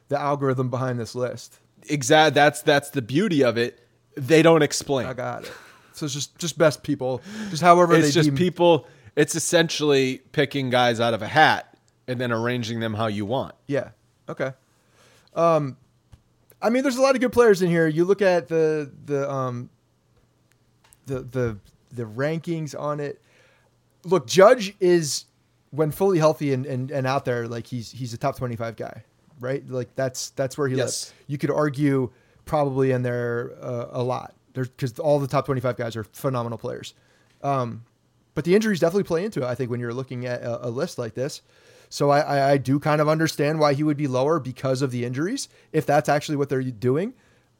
the 0.08 0.20
algorithm 0.20 0.70
behind 0.70 1.00
this 1.00 1.14
list? 1.14 1.60
Exact. 1.90 2.34
That's 2.34 2.62
that's 2.62 2.90
the 2.90 3.02
beauty 3.02 3.44
of 3.44 3.58
it. 3.58 3.86
They 4.16 4.42
don't 4.42 4.64
explain. 4.64 5.06
I 5.06 5.14
got 5.14 5.44
it. 5.44 5.52
So 5.94 6.06
it's 6.06 6.14
just 6.14 6.38
just 6.40 6.58
best 6.58 6.82
people, 6.82 7.22
just 7.52 7.62
however 7.62 7.94
it's 7.96 8.08
they 8.08 8.12
just 8.12 8.30
deem- 8.30 8.36
people. 8.36 8.88
It's 9.16 9.36
essentially 9.36 10.24
picking 10.32 10.72
guys 10.72 11.00
out 11.00 11.14
of 11.14 11.22
a 11.22 11.28
hat 11.28 11.73
and 12.08 12.20
then 12.20 12.32
arranging 12.32 12.80
them 12.80 12.94
how 12.94 13.08
you 13.08 13.26
want. 13.26 13.56
Yeah. 13.68 13.90
Okay. 14.30 14.52
Um, 15.36 15.78
I 16.62 16.70
mean, 16.70 16.84
there's 16.84 16.98
a 16.98 17.02
lot 17.02 17.16
of 17.16 17.22
good 17.22 17.32
players 17.34 17.62
in 17.62 17.70
here. 17.70 17.88
You 17.88 18.06
look 18.06 18.22
at 18.22 18.48
the 18.48 18.92
the 19.06 19.30
um 19.30 19.70
the 21.06 21.20
the 21.22 21.58
the 21.92 22.04
rankings 22.04 22.78
on 22.80 23.00
it. 23.00 23.22
Look, 24.04 24.28
Judge 24.28 24.76
is 24.80 25.26
when 25.72 25.92
fully 25.92 26.20
healthy 26.20 26.54
and, 26.54 26.66
and, 26.66 26.92
and 26.92 27.08
out 27.08 27.26
there, 27.26 27.48
like 27.48 27.68
he's 27.68 27.92
he's 27.92 28.14
a 28.14 28.18
top 28.18 28.38
twenty 28.38 28.56
five 28.56 28.76
guy, 28.76 29.04
right? 29.40 29.68
Like 29.68 29.94
that's 29.96 30.30
that's 30.32 30.58
where 30.58 30.68
he 30.68 30.76
Yes. 30.76 30.86
lives. 31.10 31.14
You 31.28 31.38
could 31.38 31.52
argue 31.52 32.12
probably 32.46 32.92
in 32.92 33.02
there 33.04 33.52
uh, 33.62 33.88
a 33.92 34.04
lot. 34.04 34.34
There's 34.54 34.70
because 34.70 35.00
all 35.00 35.20
the 35.20 35.28
top 35.28 35.46
twenty 35.46 35.62
five 35.62 35.78
guys 35.78 35.96
are 35.96 36.04
phenomenal 36.04 36.58
players. 36.58 36.94
Um, 37.42 37.84
but 38.36 38.46
the 38.46 38.56
injuries 38.56 38.80
definitely 38.80 39.04
play 39.04 39.26
into 39.26 39.42
it. 39.42 39.46
I 39.46 39.56
think 39.56 39.70
when 39.70 39.80
you're 39.80 39.94
looking 39.94 40.26
at 40.26 40.42
a, 40.44 40.68
a 40.68 40.70
list 40.70 40.98
like 40.98 41.14
this. 41.14 41.42
So 41.94 42.10
I, 42.10 42.22
I, 42.22 42.50
I 42.54 42.58
do 42.58 42.80
kind 42.80 43.02
of 43.02 43.08
understand 43.08 43.60
why 43.60 43.76
he 43.76 43.84
would 43.84 43.98
be 43.98 44.08
lower 44.08 44.40
because 44.40 44.82
of 44.82 44.90
the 44.90 45.06
injuries, 45.06 45.48
if 45.72 45.86
that's 45.86 46.10
actually 46.10 46.38
what 46.38 46.50
they're 46.50 46.64
doing. 46.64 47.14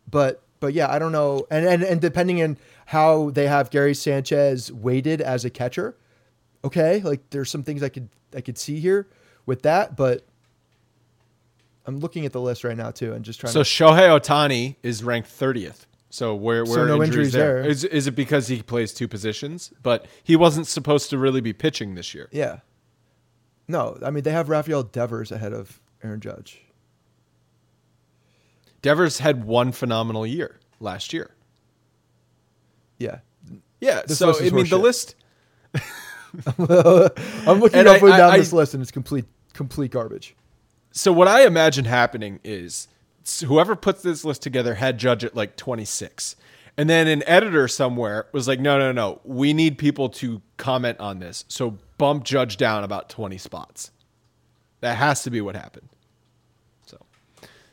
But 0.10 0.42
but 0.60 0.74
yeah, 0.74 0.92
I 0.92 0.98
don't 0.98 1.12
know. 1.12 1.46
And 1.52 1.68
and, 1.68 1.84
and 1.84 2.02
depending 2.02 2.42
on 2.42 2.58
how 2.88 3.30
they 3.30 3.46
have 3.46 3.70
Gary 3.70 3.94
Sanchez 3.94 4.72
weighted 4.72 5.22
as 5.22 5.46
a 5.46 5.52
catcher, 5.52 5.96
okay, 6.66 7.00
like 7.02 7.30
there's 7.30 7.52
some 7.52 7.62
things 7.62 7.84
I 7.84 7.90
could 7.90 8.10
I 8.36 8.42
could 8.42 8.58
see 8.58 8.80
here 8.80 9.08
with 9.46 9.62
that, 9.62 9.96
but 9.96 10.26
I'm 11.86 12.00
looking 12.00 12.26
at 12.26 12.34
the 12.34 12.42
list 12.42 12.64
right 12.64 12.76
now 12.76 12.90
too 12.90 13.14
and 13.14 13.24
just 13.24 13.40
trying 13.40 13.54
So 13.54 13.62
to 13.62 13.70
Shohei 13.70 14.20
Ohtani 14.20 14.78
is 14.82 15.04
ranked 15.04 15.30
30th. 15.30 15.86
So 16.10 16.34
where 16.34 16.66
where 16.66 16.74
So 16.74 16.86
no 16.86 17.04
injuries, 17.04 17.08
injuries 17.10 17.34
there? 17.34 17.62
there. 17.62 17.70
Is 17.70 17.84
is 17.84 18.08
it 18.08 18.16
because 18.16 18.48
he 18.48 18.64
plays 18.64 18.96
two 18.96 19.08
positions? 19.08 19.72
But 19.84 20.08
he 20.24 20.36
wasn't 20.36 20.66
supposed 20.66 21.12
to 21.12 21.20
really 21.20 21.42
be 21.42 21.54
pitching 21.54 21.94
this 21.94 22.16
year. 22.16 22.30
Yeah. 22.32 22.62
No, 23.68 23.98
I 24.04 24.10
mean 24.12 24.24
they 24.24 24.32
have 24.32 24.50
Rafael 24.50 24.84
Devers 24.84 25.32
ahead 25.32 25.54
of 25.54 25.80
Aaron 26.04 26.20
Judge. 26.20 26.62
Devers 28.82 29.20
had 29.20 29.46
one 29.46 29.72
phenomenal 29.72 30.28
year 30.28 30.60
last 30.80 31.14
year. 31.14 31.32
Yeah. 33.00 33.20
Yeah. 33.80 34.02
This 34.06 34.18
so 34.18 34.38
I 34.38 34.50
mean 34.50 34.68
the 34.68 34.78
list 34.78 35.16
I'm 36.58 37.60
looking 37.60 37.80
And 37.80 37.88
up 37.88 38.02
and 38.02 38.12
down 38.12 38.32
I- 38.32 38.38
this 38.38 38.54
list 38.54 38.74
and 38.74 38.82
it's 38.82 38.92
complete 38.92 39.26
complete 39.54 39.92
garbage. 39.92 40.36
So 40.92 41.12
what 41.12 41.28
I 41.28 41.46
imagine 41.46 41.86
happening 41.86 42.40
is 42.44 42.88
whoever 43.46 43.76
puts 43.76 44.04
this 44.04 44.24
list 44.26 44.42
together 44.44 44.76
had 44.76 44.98
Judge 45.00 45.24
at 45.24 45.36
like 45.36 45.56
26. 45.58 46.36
And 46.78 46.90
then 46.90 47.08
an 47.08 47.24
editor 47.28 47.68
somewhere 47.68 48.28
was 48.32 48.48
like, 48.48 48.60
no, 48.60 48.80
no, 48.80 48.92
no, 48.92 49.22
we 49.24 49.54
need 49.54 49.78
people 49.78 50.10
to 50.10 50.42
comment 50.58 51.00
on 51.00 51.20
this. 51.20 51.46
So 51.48 51.78
bump 51.98 52.24
Judge 52.24 52.58
down 52.58 52.84
about 52.84 53.10
20 53.10 53.38
spots. 53.38 53.92
That 54.82 54.98
has 54.98 55.24
to 55.24 55.30
be 55.30 55.40
what 55.40 55.56
happened. 55.56 55.90
So, 56.86 56.98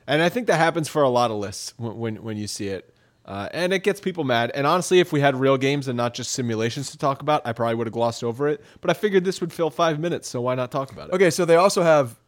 and 0.07 0.23
I 0.23 0.29
think 0.29 0.47
that 0.49 0.59
happens 0.59 0.89
for 0.89 1.03
a 1.03 1.09
lot 1.09 1.31
of 1.31 1.39
lists 1.39 1.73
when, 1.77 1.97
when, 1.97 2.23
when 2.23 2.37
you 2.37 2.47
see 2.47 2.69
it. 2.69 2.95
Uh, 3.25 3.49
and 3.53 3.73
it 3.73 3.85
gets 3.85 4.01
people 4.01 4.25
mad. 4.25 4.51
And 4.55 4.67
honestly, 4.67 4.99
if 5.01 5.13
we 5.13 5.21
had 5.21 5.37
real 5.37 5.57
games 5.57 5.89
and 5.89 5.97
not 5.97 6.15
just 6.15 6.33
simulations 6.33 6.91
to 6.91 6.99
talk 6.99 7.23
about, 7.23 7.43
I 7.47 7.53
probably 7.53 7.77
would 7.77 7.87
have 7.87 7.95
glossed 7.95 8.25
over 8.25 8.49
it. 8.49 8.63
But 8.81 8.91
I 8.91 8.95
figured 8.95 9.25
this 9.25 9.41
would 9.41 9.53
fill 9.53 9.71
five 9.71 10.01
minutes, 10.01 10.29
so 10.29 10.41
why 10.41 10.55
not 10.57 10.71
talk 10.71 10.91
about 10.91 11.09
it? 11.09 11.15
Okay, 11.15 11.31
so 11.31 11.45
they 11.45 11.57
also 11.57 11.83
have 11.83 12.19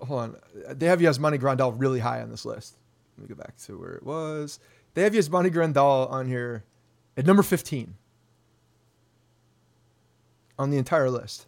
hold 0.00 0.20
on. 0.20 0.36
They 0.70 0.86
have 0.86 1.00
Yasmani 1.00 1.38
Grandal 1.38 1.74
really 1.76 2.00
high 2.00 2.20
on 2.20 2.30
this 2.30 2.44
list. 2.44 2.76
Let 3.16 3.28
me 3.28 3.34
go 3.34 3.40
back 3.40 3.56
to 3.58 3.78
where 3.78 3.92
it 3.92 4.02
was. 4.02 4.58
They 4.96 5.02
have 5.02 5.12
Yasmani 5.12 5.52
Grandal 5.52 6.10
on 6.10 6.26
here 6.26 6.64
at 7.18 7.26
number 7.26 7.42
15 7.42 7.94
on 10.58 10.70
the 10.70 10.78
entire 10.78 11.10
list. 11.10 11.44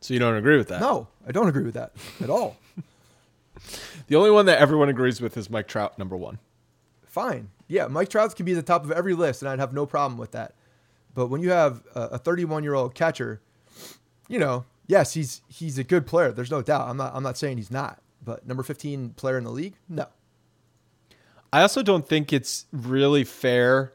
So 0.00 0.14
you 0.14 0.18
don't 0.18 0.34
agree 0.34 0.56
with 0.56 0.68
that? 0.68 0.80
No, 0.80 1.06
I 1.28 1.30
don't 1.30 1.46
agree 1.46 1.64
with 1.64 1.74
that 1.74 1.92
at 2.22 2.30
all. 2.30 2.56
The 4.06 4.16
only 4.16 4.30
one 4.30 4.46
that 4.46 4.58
everyone 4.58 4.88
agrees 4.88 5.20
with 5.20 5.36
is 5.36 5.50
Mike 5.50 5.68
Trout, 5.68 5.96
number 5.98 6.16
one. 6.16 6.38
Fine. 7.06 7.50
Yeah, 7.68 7.86
Mike 7.86 8.08
Trout 8.08 8.34
can 8.34 8.46
be 8.46 8.52
at 8.52 8.56
the 8.56 8.62
top 8.62 8.82
of 8.82 8.90
every 8.90 9.14
list, 9.14 9.42
and 9.42 9.48
I'd 9.48 9.60
have 9.60 9.72
no 9.74 9.84
problem 9.86 10.18
with 10.18 10.32
that. 10.32 10.54
But 11.14 11.26
when 11.26 11.42
you 11.42 11.50
have 11.50 11.82
a 11.94 12.18
31 12.18 12.64
year 12.64 12.74
old 12.74 12.94
catcher, 12.94 13.40
you 14.28 14.38
know, 14.38 14.64
yes, 14.86 15.12
he's 15.12 15.42
he's 15.48 15.78
a 15.78 15.84
good 15.84 16.06
player. 16.06 16.32
There's 16.32 16.50
no 16.50 16.62
doubt. 16.62 16.88
I'm 16.88 16.96
not 16.96 17.14
I'm 17.14 17.22
not 17.22 17.36
saying 17.36 17.58
he's 17.58 17.70
not. 17.70 18.00
But 18.24 18.48
number 18.48 18.62
15 18.62 19.10
player 19.10 19.36
in 19.38 19.44
the 19.44 19.50
league, 19.50 19.74
no. 19.88 20.06
I 21.52 21.62
also 21.62 21.82
don't 21.82 22.06
think 22.06 22.32
it's 22.32 22.66
really 22.72 23.24
fair, 23.24 23.92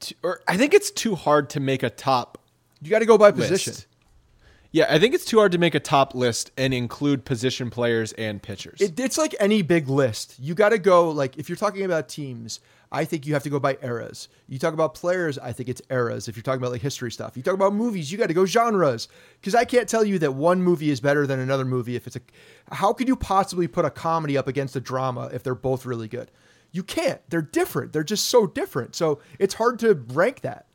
to, 0.00 0.14
or 0.22 0.40
I 0.46 0.56
think 0.56 0.74
it's 0.74 0.90
too 0.90 1.14
hard 1.14 1.50
to 1.50 1.60
make 1.60 1.82
a 1.82 1.90
top 1.90 2.38
You 2.80 2.90
got 2.90 3.00
to 3.00 3.06
go 3.06 3.18
by 3.18 3.30
list. 3.30 3.50
position. 3.50 3.74
Yeah, 4.72 4.86
I 4.90 4.98
think 4.98 5.14
it's 5.14 5.24
too 5.24 5.38
hard 5.38 5.52
to 5.52 5.58
make 5.58 5.74
a 5.74 5.80
top 5.80 6.14
list 6.14 6.50
and 6.56 6.74
include 6.74 7.24
position 7.24 7.70
players 7.70 8.12
and 8.12 8.42
pitchers. 8.42 8.80
It, 8.80 9.00
it's 9.00 9.16
like 9.16 9.34
any 9.40 9.62
big 9.62 9.88
list. 9.88 10.36
You 10.38 10.54
got 10.54 10.68
to 10.70 10.78
go 10.78 11.10
like 11.10 11.38
if 11.38 11.48
you're 11.48 11.56
talking 11.56 11.84
about 11.84 12.08
teams, 12.08 12.60
I 12.92 13.04
think 13.04 13.26
you 13.26 13.32
have 13.32 13.42
to 13.44 13.50
go 13.50 13.58
by 13.58 13.78
eras. 13.82 14.28
You 14.48 14.58
talk 14.58 14.74
about 14.74 14.94
players, 14.94 15.38
I 15.38 15.52
think 15.52 15.68
it's 15.68 15.80
eras. 15.90 16.28
If 16.28 16.36
you're 16.36 16.42
talking 16.42 16.60
about 16.60 16.72
like 16.72 16.82
history 16.82 17.10
stuff, 17.10 17.36
you 17.36 17.42
talk 17.42 17.54
about 17.54 17.72
movies, 17.72 18.12
you 18.12 18.18
got 18.18 18.26
to 18.26 18.34
go 18.34 18.44
genres. 18.44 19.08
Because 19.40 19.54
I 19.54 19.64
can't 19.64 19.88
tell 19.88 20.04
you 20.04 20.18
that 20.18 20.34
one 20.34 20.62
movie 20.62 20.90
is 20.90 21.00
better 21.00 21.26
than 21.26 21.40
another 21.40 21.64
movie. 21.64 21.96
If 21.96 22.06
it's 22.06 22.16
a, 22.16 22.20
how 22.70 22.92
could 22.92 23.08
you 23.08 23.16
possibly 23.16 23.66
put 23.66 23.84
a 23.84 23.90
comedy 23.90 24.36
up 24.36 24.46
against 24.46 24.76
a 24.76 24.80
drama 24.80 25.30
if 25.32 25.42
they're 25.42 25.54
both 25.54 25.86
really 25.86 26.08
good? 26.08 26.30
You 26.76 26.82
can't. 26.82 27.22
They're 27.30 27.40
different. 27.40 27.94
They're 27.94 28.04
just 28.04 28.26
so 28.26 28.46
different. 28.46 28.94
So 28.94 29.20
it's 29.38 29.54
hard 29.54 29.78
to 29.78 29.94
rank 29.94 30.42
that. 30.42 30.66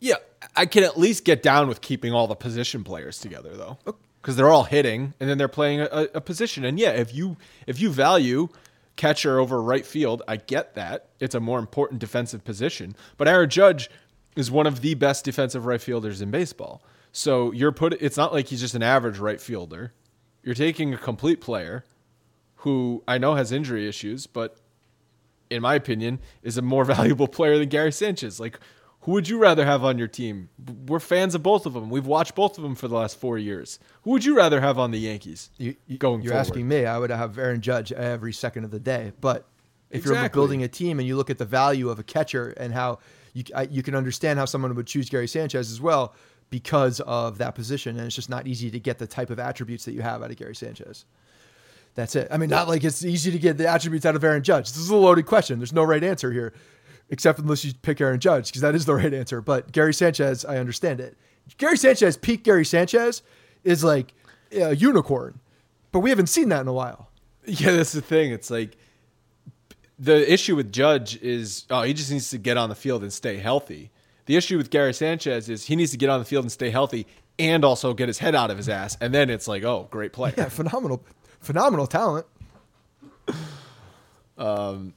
yeah, 0.00 0.16
I 0.56 0.66
can 0.66 0.82
at 0.82 0.98
least 0.98 1.24
get 1.24 1.40
down 1.40 1.68
with 1.68 1.80
keeping 1.80 2.12
all 2.12 2.26
the 2.26 2.34
position 2.34 2.82
players 2.82 3.20
together 3.20 3.56
though, 3.56 3.78
oh. 3.86 3.94
because 4.20 4.34
they're 4.34 4.50
all 4.50 4.64
hitting 4.64 5.14
and 5.20 5.30
then 5.30 5.38
they're 5.38 5.46
playing 5.46 5.80
a, 5.80 6.08
a 6.14 6.20
position. 6.20 6.64
And 6.64 6.80
yeah, 6.80 6.90
if 6.90 7.14
you 7.14 7.36
if 7.68 7.80
you 7.80 7.90
value 7.90 8.48
catcher 8.96 9.38
over 9.38 9.62
right 9.62 9.86
field, 9.86 10.22
I 10.26 10.36
get 10.36 10.74
that 10.74 11.10
it's 11.20 11.36
a 11.36 11.40
more 11.40 11.60
important 11.60 12.00
defensive 12.00 12.44
position. 12.44 12.96
But 13.16 13.28
Aaron 13.28 13.48
Judge 13.50 13.88
is 14.34 14.50
one 14.50 14.66
of 14.66 14.80
the 14.80 14.94
best 14.94 15.24
defensive 15.24 15.64
right 15.64 15.80
fielders 15.80 16.20
in 16.20 16.32
baseball. 16.32 16.82
So 17.12 17.52
you're 17.52 17.72
put. 17.72 17.94
It's 18.02 18.16
not 18.16 18.32
like 18.32 18.48
he's 18.48 18.60
just 18.60 18.74
an 18.74 18.82
average 18.82 19.18
right 19.18 19.40
fielder. 19.40 19.92
You're 20.42 20.56
taking 20.56 20.92
a 20.92 20.98
complete 20.98 21.40
player 21.40 21.84
who 22.62 23.04
I 23.06 23.18
know 23.18 23.34
has 23.36 23.52
injury 23.52 23.88
issues, 23.88 24.26
but 24.26 24.56
in 25.50 25.62
my 25.62 25.74
opinion, 25.74 26.20
is 26.42 26.56
a 26.58 26.62
more 26.62 26.84
valuable 26.96 27.28
player 27.28 27.58
than 27.58 27.68
Gary 27.68 27.92
Sanchez. 27.92 28.38
Like, 28.40 28.58
Who 29.02 29.12
would 29.12 29.28
you 29.28 29.38
rather 29.38 29.64
have 29.64 29.84
on 29.84 29.98
your 29.98 30.08
team? 30.08 30.48
We're 30.86 31.00
fans 31.00 31.34
of 31.34 31.42
both 31.42 31.66
of 31.66 31.72
them. 31.74 31.90
We've 31.90 32.06
watched 32.06 32.34
both 32.34 32.58
of 32.58 32.62
them 32.62 32.74
for 32.74 32.88
the 32.88 32.94
last 32.96 33.18
four 33.18 33.38
years. 33.38 33.78
Who 34.02 34.10
would 34.10 34.24
you 34.24 34.36
rather 34.36 34.60
have 34.60 34.78
on 34.78 34.90
the 34.90 34.98
Yankees 34.98 35.50
You, 35.58 35.74
you, 35.86 35.98
going 35.98 36.22
you're 36.22 36.32
forward? 36.32 36.48
asking 36.48 36.68
me. 36.68 36.84
I 36.86 36.98
would 36.98 37.10
have 37.10 37.38
Aaron 37.38 37.60
Judge 37.60 37.92
every 37.92 38.32
second 38.32 38.64
of 38.64 38.70
the 38.70 38.80
day. 38.80 39.12
But 39.20 39.46
if 39.90 40.04
you're 40.04 40.28
building 40.28 40.62
a 40.62 40.68
team 40.68 40.98
and 40.98 41.08
you 41.08 41.16
look 41.16 41.30
at 41.30 41.38
the 41.38 41.44
value 41.46 41.88
of 41.88 41.98
a 41.98 42.02
catcher 42.02 42.50
and 42.56 42.72
how 42.74 42.98
you 43.32 43.44
I, 43.54 43.62
you 43.62 43.82
can 43.82 43.94
understand 43.94 44.38
how 44.38 44.44
someone 44.44 44.74
would 44.74 44.86
choose 44.86 45.08
Gary 45.08 45.28
Sanchez 45.28 45.70
as 45.70 45.80
well 45.80 46.14
because 46.50 47.00
of 47.00 47.38
that 47.38 47.54
position, 47.54 47.96
and 47.98 48.06
it's 48.06 48.16
just 48.16 48.30
not 48.30 48.46
easy 48.46 48.70
to 48.70 48.80
get 48.80 48.98
the 48.98 49.06
type 49.06 49.28
of 49.30 49.38
attributes 49.38 49.84
that 49.84 49.92
you 49.92 50.00
have 50.02 50.22
out 50.22 50.30
of 50.30 50.36
Gary 50.36 50.54
Sanchez. 50.54 51.04
That's 51.98 52.14
it. 52.14 52.28
I 52.30 52.36
mean, 52.36 52.48
not 52.48 52.68
like 52.68 52.84
it's 52.84 53.04
easy 53.04 53.32
to 53.32 53.40
get 53.40 53.58
the 53.58 53.66
attributes 53.66 54.06
out 54.06 54.14
of 54.14 54.22
Aaron 54.22 54.44
Judge. 54.44 54.68
This 54.68 54.78
is 54.78 54.88
a 54.88 54.94
loaded 54.94 55.26
question. 55.26 55.58
There's 55.58 55.72
no 55.72 55.82
right 55.82 56.04
answer 56.04 56.30
here, 56.30 56.54
except 57.10 57.40
unless 57.40 57.64
you 57.64 57.72
pick 57.82 58.00
Aaron 58.00 58.20
Judge, 58.20 58.46
because 58.50 58.62
that 58.62 58.76
is 58.76 58.84
the 58.84 58.94
right 58.94 59.12
answer. 59.12 59.40
But 59.40 59.72
Gary 59.72 59.92
Sanchez, 59.92 60.44
I 60.44 60.58
understand 60.58 61.00
it. 61.00 61.18
Gary 61.56 61.76
Sanchez, 61.76 62.16
peak 62.16 62.44
Gary 62.44 62.64
Sanchez, 62.64 63.22
is 63.64 63.82
like 63.82 64.14
a 64.52 64.76
unicorn, 64.76 65.40
but 65.90 65.98
we 65.98 66.10
haven't 66.10 66.28
seen 66.28 66.50
that 66.50 66.60
in 66.60 66.68
a 66.68 66.72
while. 66.72 67.10
Yeah, 67.44 67.72
that's 67.72 67.90
the 67.90 68.00
thing. 68.00 68.30
It's 68.30 68.48
like 68.48 68.76
the 69.98 70.32
issue 70.32 70.54
with 70.54 70.70
Judge 70.70 71.20
is 71.20 71.64
oh, 71.68 71.82
he 71.82 71.94
just 71.94 72.12
needs 72.12 72.30
to 72.30 72.38
get 72.38 72.56
on 72.56 72.68
the 72.68 72.76
field 72.76 73.02
and 73.02 73.12
stay 73.12 73.38
healthy. 73.38 73.90
The 74.26 74.36
issue 74.36 74.56
with 74.56 74.70
Gary 74.70 74.94
Sanchez 74.94 75.48
is 75.48 75.66
he 75.66 75.74
needs 75.74 75.90
to 75.90 75.96
get 75.96 76.10
on 76.10 76.20
the 76.20 76.24
field 76.24 76.44
and 76.44 76.52
stay 76.52 76.70
healthy 76.70 77.08
and 77.40 77.64
also 77.64 77.92
get 77.92 78.06
his 78.06 78.18
head 78.18 78.36
out 78.36 78.52
of 78.52 78.56
his 78.56 78.68
ass. 78.68 78.96
And 79.00 79.12
then 79.12 79.30
it's 79.30 79.48
like, 79.48 79.64
oh, 79.64 79.88
great 79.90 80.12
play. 80.12 80.32
Yeah, 80.38 80.48
phenomenal, 80.48 81.02
phenomenal 81.40 81.86
talent. 81.86 82.26
Um, 84.36 84.94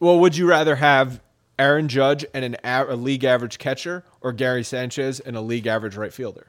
well, 0.00 0.18
would 0.18 0.34
you 0.38 0.48
rather 0.48 0.76
have 0.76 1.20
Aaron 1.58 1.88
Judge 1.88 2.24
and 2.32 2.42
an 2.42 2.56
a, 2.64 2.86
a 2.88 2.96
league 2.96 3.22
average 3.22 3.58
catcher 3.58 4.02
or 4.22 4.32
Gary 4.32 4.64
Sanchez 4.64 5.20
and 5.20 5.36
a 5.36 5.42
league 5.42 5.66
average 5.66 5.94
right 5.94 6.10
fielder? 6.10 6.46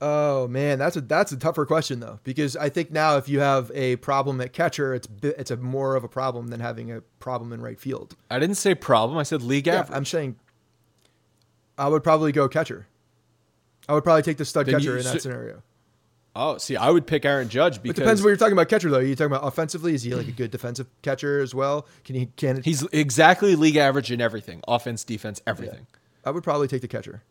Oh 0.00 0.48
man, 0.48 0.78
that's 0.78 0.96
a 0.96 1.02
that's 1.02 1.30
a 1.30 1.36
tougher 1.36 1.66
question 1.66 2.00
though, 2.00 2.20
because 2.24 2.56
I 2.56 2.70
think 2.70 2.90
now 2.90 3.18
if 3.18 3.28
you 3.28 3.40
have 3.40 3.70
a 3.74 3.96
problem 3.96 4.40
at 4.40 4.54
catcher, 4.54 4.94
it's 4.94 5.06
it's 5.22 5.50
a 5.50 5.58
more 5.58 5.94
of 5.94 6.04
a 6.04 6.08
problem 6.08 6.48
than 6.48 6.60
having 6.60 6.90
a 6.90 7.02
problem 7.18 7.52
in 7.52 7.60
right 7.60 7.78
field. 7.78 8.16
I 8.30 8.38
didn't 8.38 8.56
say 8.56 8.74
problem. 8.74 9.18
I 9.18 9.24
said 9.24 9.42
league 9.42 9.66
Yeah, 9.66 9.80
average. 9.80 9.94
I'm 9.96 10.06
saying 10.06 10.36
I 11.76 11.88
would 11.88 12.02
probably 12.02 12.32
go 12.32 12.48
catcher. 12.48 12.86
I 13.90 13.92
would 13.92 14.04
probably 14.04 14.22
take 14.22 14.38
the 14.38 14.46
stud 14.46 14.64
Then 14.64 14.76
catcher 14.76 14.92
you- 14.92 14.96
in 14.98 15.04
that 15.04 15.12
so- 15.12 15.18
scenario. 15.18 15.62
Oh, 16.40 16.58
see, 16.58 16.76
I 16.76 16.90
would 16.90 17.06
pick 17.06 17.24
Aaron 17.24 17.48
Judge 17.48 17.82
because 17.82 17.98
It 17.98 18.02
depends 18.02 18.22
what 18.22 18.28
you're 18.28 18.36
talking 18.36 18.54
about 18.54 18.68
catcher 18.68 18.90
though. 18.90 18.98
Are 18.98 19.02
you 19.02 19.14
talking 19.14 19.32
about 19.32 19.46
offensively? 19.46 19.94
Is 19.94 20.02
he 20.02 20.14
like 20.14 20.26
a 20.26 20.32
good 20.32 20.50
defensive 20.50 20.86
catcher 21.02 21.40
as 21.40 21.54
well? 21.54 21.86
Can 22.04 22.16
he 22.16 22.26
can 22.36 22.62
he's 22.62 22.82
exactly 22.92 23.54
league 23.54 23.76
average 23.76 24.10
in 24.10 24.20
everything 24.20 24.62
offense, 24.66 25.04
defense, 25.04 25.40
everything. 25.46 25.86
I 26.24 26.30
would 26.30 26.42
probably 26.42 26.66
take 26.68 26.82
the 26.82 26.88
catcher. 26.88 27.22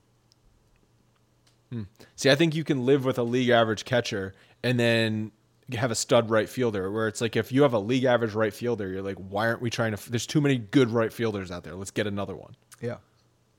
Hmm. 1.71 1.83
See, 2.15 2.29
I 2.31 2.35
think 2.35 2.55
you 2.55 2.63
can 2.63 2.85
live 2.85 3.05
with 3.05 3.17
a 3.17 3.23
league 3.23 3.49
average 3.49 3.85
catcher 3.85 4.33
and 4.63 4.79
then 4.79 5.31
have 5.73 5.91
a 5.91 5.95
stud 5.95 6.29
right 6.29 6.49
fielder. 6.49 6.91
Where 6.91 7.07
it's 7.07 7.21
like 7.21 7.35
if 7.35 7.51
you 7.51 7.63
have 7.63 7.73
a 7.73 7.79
league 7.79 8.05
average 8.05 8.33
right 8.33 8.53
fielder, 8.53 8.87
you're 8.87 9.01
like, 9.03 9.17
why 9.17 9.47
aren't 9.47 9.61
we 9.61 9.69
trying 9.69 9.91
to? 9.91 9.97
f- 9.97 10.05
There's 10.05 10.25
too 10.27 10.41
many 10.41 10.57
good 10.57 10.89
right 10.89 11.13
fielders 11.13 11.51
out 11.51 11.63
there. 11.63 11.75
Let's 11.75 11.91
get 11.91 12.07
another 12.07 12.35
one. 12.35 12.55
Yeah, 12.81 12.97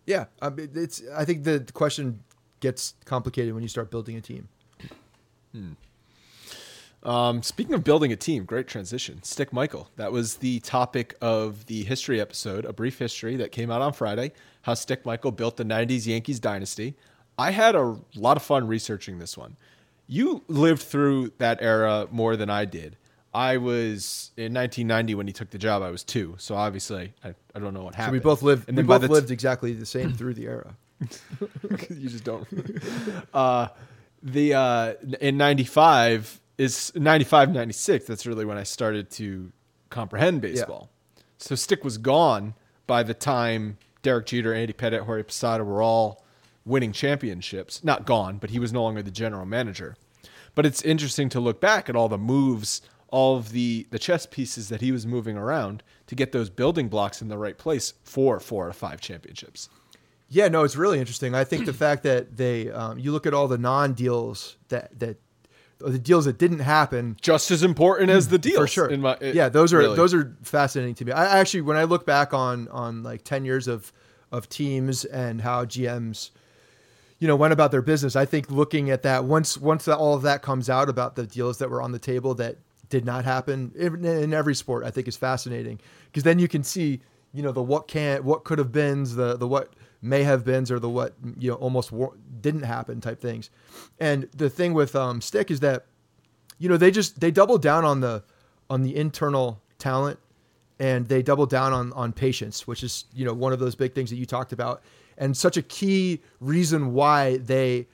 yeah. 0.07 0.27
Um, 0.43 0.57
mean, 0.57 0.71
it's. 0.75 1.03
I 1.15 1.25
think 1.25 1.45
the 1.45 1.65
question 1.73 2.21
gets 2.61 2.95
complicated 3.05 3.55
when 3.55 3.63
you 3.63 3.69
start 3.69 3.91
building 3.91 4.17
a 4.17 4.21
team. 4.21 4.49
Um, 7.03 7.43
speaking 7.43 7.75
of 7.75 7.83
building 7.83 8.13
a 8.13 8.17
team, 8.17 8.45
great 8.45 8.69
transition. 8.69 9.23
Stick 9.23 9.53
Michael. 9.53 9.91
That 9.97 10.13
was 10.13 10.37
the 10.37 10.61
topic 10.61 11.15
of 11.23 11.65
the 11.67 11.83
history 11.85 12.21
episode, 12.21 12.65
a 12.67 12.73
brief 12.73 12.99
history 12.99 13.37
that 13.37 13.53
came 13.53 13.71
out 13.71 13.81
on 13.81 13.93
Friday. 13.95 14.33
How 14.63 14.75
Stick 14.75 15.07
Michael 15.07 15.31
built 15.33 15.57
the 15.57 15.65
'90s 15.65 16.07
Yankees 16.07 16.39
dynasty. 16.41 16.95
I 17.39 17.53
had 17.53 17.75
a 17.75 17.97
lot 18.15 18.37
of 18.37 18.43
fun 18.43 18.67
researching 18.67 19.19
this 19.19 19.37
one. 19.39 19.57
You 20.07 20.43
lived 20.49 20.83
through 20.83 21.33
that 21.39 21.59
era 21.63 22.07
more 22.11 22.37
than 22.37 22.51
I 22.51 22.67
did. 22.67 22.97
I 23.33 23.57
was 23.59 24.33
in 24.37 24.53
1990 24.53 25.15
when 25.15 25.27
he 25.27 25.33
took 25.33 25.51
the 25.51 25.57
job. 25.59 25.83
I 25.83 25.91
was 25.91 26.03
two, 26.03 26.35
so 26.37 26.55
obviously 26.57 27.15
I, 27.25 27.33
I 27.55 27.59
don't 27.61 27.73
know 27.73 27.85
what 27.85 27.95
So 27.95 27.99
happened. 27.99 28.15
we 28.15 28.19
both 28.19 28.43
lived. 28.43 28.69
And 28.69 28.77
we 28.77 28.83
then 28.83 28.89
both 28.89 29.03
the 29.03 29.09
lived 29.09 29.29
t- 29.29 29.33
exactly 29.33 29.73
the 29.73 29.87
same 29.87 30.13
through 30.13 30.35
the 30.35 30.47
era. 30.47 30.75
you 31.89 32.11
just 32.11 32.25
don't. 32.25 32.47
uh, 33.33 33.69
the 34.23 34.55
uh, 34.55 34.95
in 35.21 35.37
'95 35.37 36.41
is 36.59 36.93
'95, 36.95 37.53
'96. 37.53 38.07
That's 38.07 38.27
really 38.27 38.45
when 38.45 38.59
I 38.59 38.63
started 38.63 39.11
to 39.13 39.53
comprehend 39.89 40.41
baseball. 40.41 40.91
So 41.39 41.55
Stick 41.55 41.85
was 41.85 41.99
gone 41.99 42.55
by 42.87 43.03
the 43.03 43.15
time 43.15 43.79
Derek 44.03 44.27
Jeter, 44.27 44.55
Andy 44.55 44.73
Pettitte, 44.73 45.05
Jorge 45.05 45.23
Posada 45.23 45.65
were 45.65 45.83
all 45.83 46.25
winning 46.65 46.93
championships. 46.93 47.83
Not 47.83 48.07
gone, 48.07 48.39
but 48.39 48.51
he 48.51 48.59
was 48.59 48.73
no 48.73 48.83
longer 48.83 49.03
the 49.03 49.11
general 49.11 49.47
manager. 49.47 49.97
But 50.55 50.67
it's 50.67 50.83
interesting 50.83 51.29
to 51.31 51.41
look 51.41 51.61
back 51.61 51.89
at 51.89 51.97
all 51.97 52.09
the 52.09 52.19
moves, 52.19 52.83
all 53.09 53.37
of 53.37 53.53
the 53.53 53.87
the 53.91 53.99
chess 53.99 54.27
pieces 54.27 54.69
that 54.69 54.81
he 54.81 54.93
was 54.93 55.07
moving 55.07 55.37
around 55.37 55.83
to 56.07 56.15
get 56.15 56.33
those 56.33 56.51
building 56.51 56.89
blocks 56.89 57.23
in 57.23 57.29
the 57.29 57.39
right 57.39 57.57
place 57.57 57.95
for 58.03 58.41
four 58.41 58.69
or 58.69 58.73
five 58.73 59.01
championships. 59.01 59.69
Yeah, 60.33 60.47
no, 60.47 60.63
it's 60.63 60.77
really 60.77 61.01
interesting. 61.01 61.35
I 61.35 61.45
think 61.45 61.67
the 61.67 61.73
fact 61.85 62.05
that 62.05 62.37
they, 62.37 62.71
um, 62.71 62.99
you 62.99 63.13
look 63.13 63.27
at 63.27 63.35
all 63.35 63.49
the 63.49 63.59
non-deals 63.59 64.57
that 64.69 64.99
that, 64.99 65.19
the 65.79 65.99
deals 65.99 66.27
that 66.27 66.39
didn't 66.39 66.61
happen, 66.61 67.17
just 67.21 67.51
as 67.51 67.63
important 67.63 68.11
as 68.11 68.29
the 68.29 68.39
deals 68.39 68.59
for 68.59 68.67
sure. 68.67 68.87
In 68.89 69.01
my, 69.01 69.17
yeah, 69.21 69.49
those 69.49 69.73
are 69.73 69.79
really. 69.79 69.97
those 69.97 70.13
are 70.13 70.37
fascinating 70.43 70.95
to 70.97 71.05
me. 71.07 71.13
I 71.13 71.39
actually, 71.39 71.63
when 71.63 71.77
I 71.77 71.85
look 71.85 72.05
back 72.07 72.35
on 72.35 72.69
on 72.69 73.03
like 73.03 73.25
ten 73.25 73.45
years 73.45 73.67
of 73.67 73.93
of 74.31 74.49
teams 74.49 75.05
and 75.07 75.41
how 75.41 75.65
GMs, 75.65 76.31
you 77.19 77.27
know, 77.27 77.35
went 77.35 77.53
about 77.53 77.71
their 77.71 77.83
business, 77.83 78.15
I 78.15 78.27
think 78.27 78.51
looking 78.51 78.91
at 78.91 79.03
that 79.03 79.25
once 79.25 79.57
once 79.57 79.87
that, 79.87 79.97
all 79.97 80.15
of 80.15 80.23
that 80.23 80.43
comes 80.43 80.69
out 80.69 80.91
about 80.91 81.17
the 81.17 81.27
deals 81.27 81.59
that 81.59 81.71
were 81.71 81.81
on 81.81 81.93
the 81.93 81.99
table 81.99 82.35
that 82.35 82.59
did 82.91 83.07
not 83.07 83.25
happen 83.25 83.73
in, 83.75 84.05
in 84.05 84.35
every 84.35 84.55
sport, 84.55 84.85
I 84.85 84.91
think 84.91 85.09
is 85.09 85.17
fascinating 85.17 85.81
because 86.07 86.25
then 86.25 86.39
you 86.39 86.49
can 86.49 86.63
see, 86.63 87.01
you 87.33 87.43
know, 87.43 87.53
the 87.53 87.63
what 87.63 87.89
can 87.89 88.23
what 88.23 88.45
could 88.45 88.59
have 88.59 88.71
been, 88.71 89.05
the 89.05 89.37
the 89.39 89.49
what 89.49 89.73
may 90.03 90.23
have 90.23 90.45
been, 90.45 90.71
or 90.73 90.79
the 90.79 90.89
what 90.89 91.15
you 91.39 91.51
know 91.51 91.57
almost 91.57 91.93
wa- 91.93 92.13
didn't 92.41 92.63
happen 92.63 93.01
type 93.01 93.21
things. 93.21 93.51
And 93.99 94.29
the 94.37 94.51
thing 94.51 94.75
with 94.75 94.97
um, 94.97 95.21
Stick 95.21 95.51
is 95.51 95.61
that 95.61 95.87
you 96.59 96.69
know 96.69 96.77
they 96.77 96.91
just 96.91 97.21
they 97.21 97.31
doubled 97.31 97.63
down 97.63 97.85
on 97.85 98.01
the 98.01 98.23
on 98.69 98.83
the 98.83 98.95
internal 98.97 99.61
talent 99.79 100.19
and 100.79 101.09
they 101.09 101.23
doubled 101.23 101.51
down 101.51 101.73
on 101.73 101.93
on 101.95 102.13
patience 102.13 102.67
which 102.67 102.85
is 102.85 103.05
you 103.13 103.25
know 103.25 103.33
one 103.33 103.53
of 103.53 103.59
those 103.59 103.75
big 103.75 103.95
things 103.95 104.11
that 104.11 104.17
you 104.17 104.27
talked 104.27 104.53
about 104.53 104.83
and 105.19 105.37
such 105.37 105.57
a 105.57 105.63
key 105.63 106.21
reason 106.39 106.93
why 106.93 107.39
they 107.39 107.87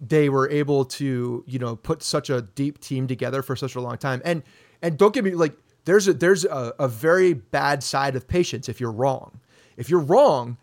they 0.00 0.28
were 0.28 0.48
able 0.50 0.84
to 0.84 1.44
you 1.46 1.58
know 1.58 1.76
put 1.76 2.02
such 2.02 2.30
a 2.30 2.42
deep 2.42 2.80
team 2.80 3.06
together 3.06 3.42
for 3.42 3.54
such 3.54 3.74
a 3.74 3.80
long 3.80 3.98
time 3.98 4.22
and 4.24 4.42
and 4.80 4.96
don't 4.96 5.12
get 5.12 5.24
me 5.24 5.32
like 5.32 5.54
there's 5.84 6.08
a 6.08 6.12
there's 6.12 6.44
a, 6.44 6.72
a 6.78 6.88
very 6.88 7.34
bad 7.34 7.82
side 7.82 8.16
of 8.16 8.26
patience 8.26 8.68
if 8.68 8.80
you're 8.80 8.92
wrong 8.92 9.40
if 9.76 9.90
you're 9.90 10.00
wrong 10.00 10.56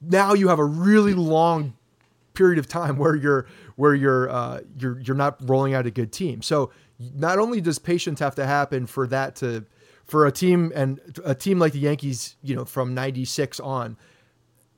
now 0.00 0.34
you 0.34 0.48
have 0.48 0.58
a 0.58 0.64
really 0.64 1.14
long 1.14 1.74
period 2.34 2.58
of 2.58 2.68
time 2.68 2.96
where 2.96 3.16
you're 3.16 3.46
where 3.76 3.94
you're 3.94 4.30
uh, 4.30 4.60
you're 4.78 5.00
you're 5.00 5.16
not 5.16 5.36
rolling 5.48 5.74
out 5.74 5.86
a 5.86 5.90
good 5.90 6.12
team. 6.12 6.42
So 6.42 6.70
not 6.98 7.38
only 7.38 7.60
does 7.60 7.78
patience 7.78 8.20
have 8.20 8.34
to 8.36 8.46
happen 8.46 8.86
for 8.86 9.06
that 9.08 9.36
to 9.36 9.64
for 10.04 10.26
a 10.26 10.32
team 10.32 10.72
and 10.74 11.00
a 11.24 11.34
team 11.34 11.58
like 11.58 11.72
the 11.72 11.80
Yankees, 11.80 12.36
you 12.42 12.56
know, 12.56 12.64
from 12.64 12.94
96 12.94 13.60
on, 13.60 13.96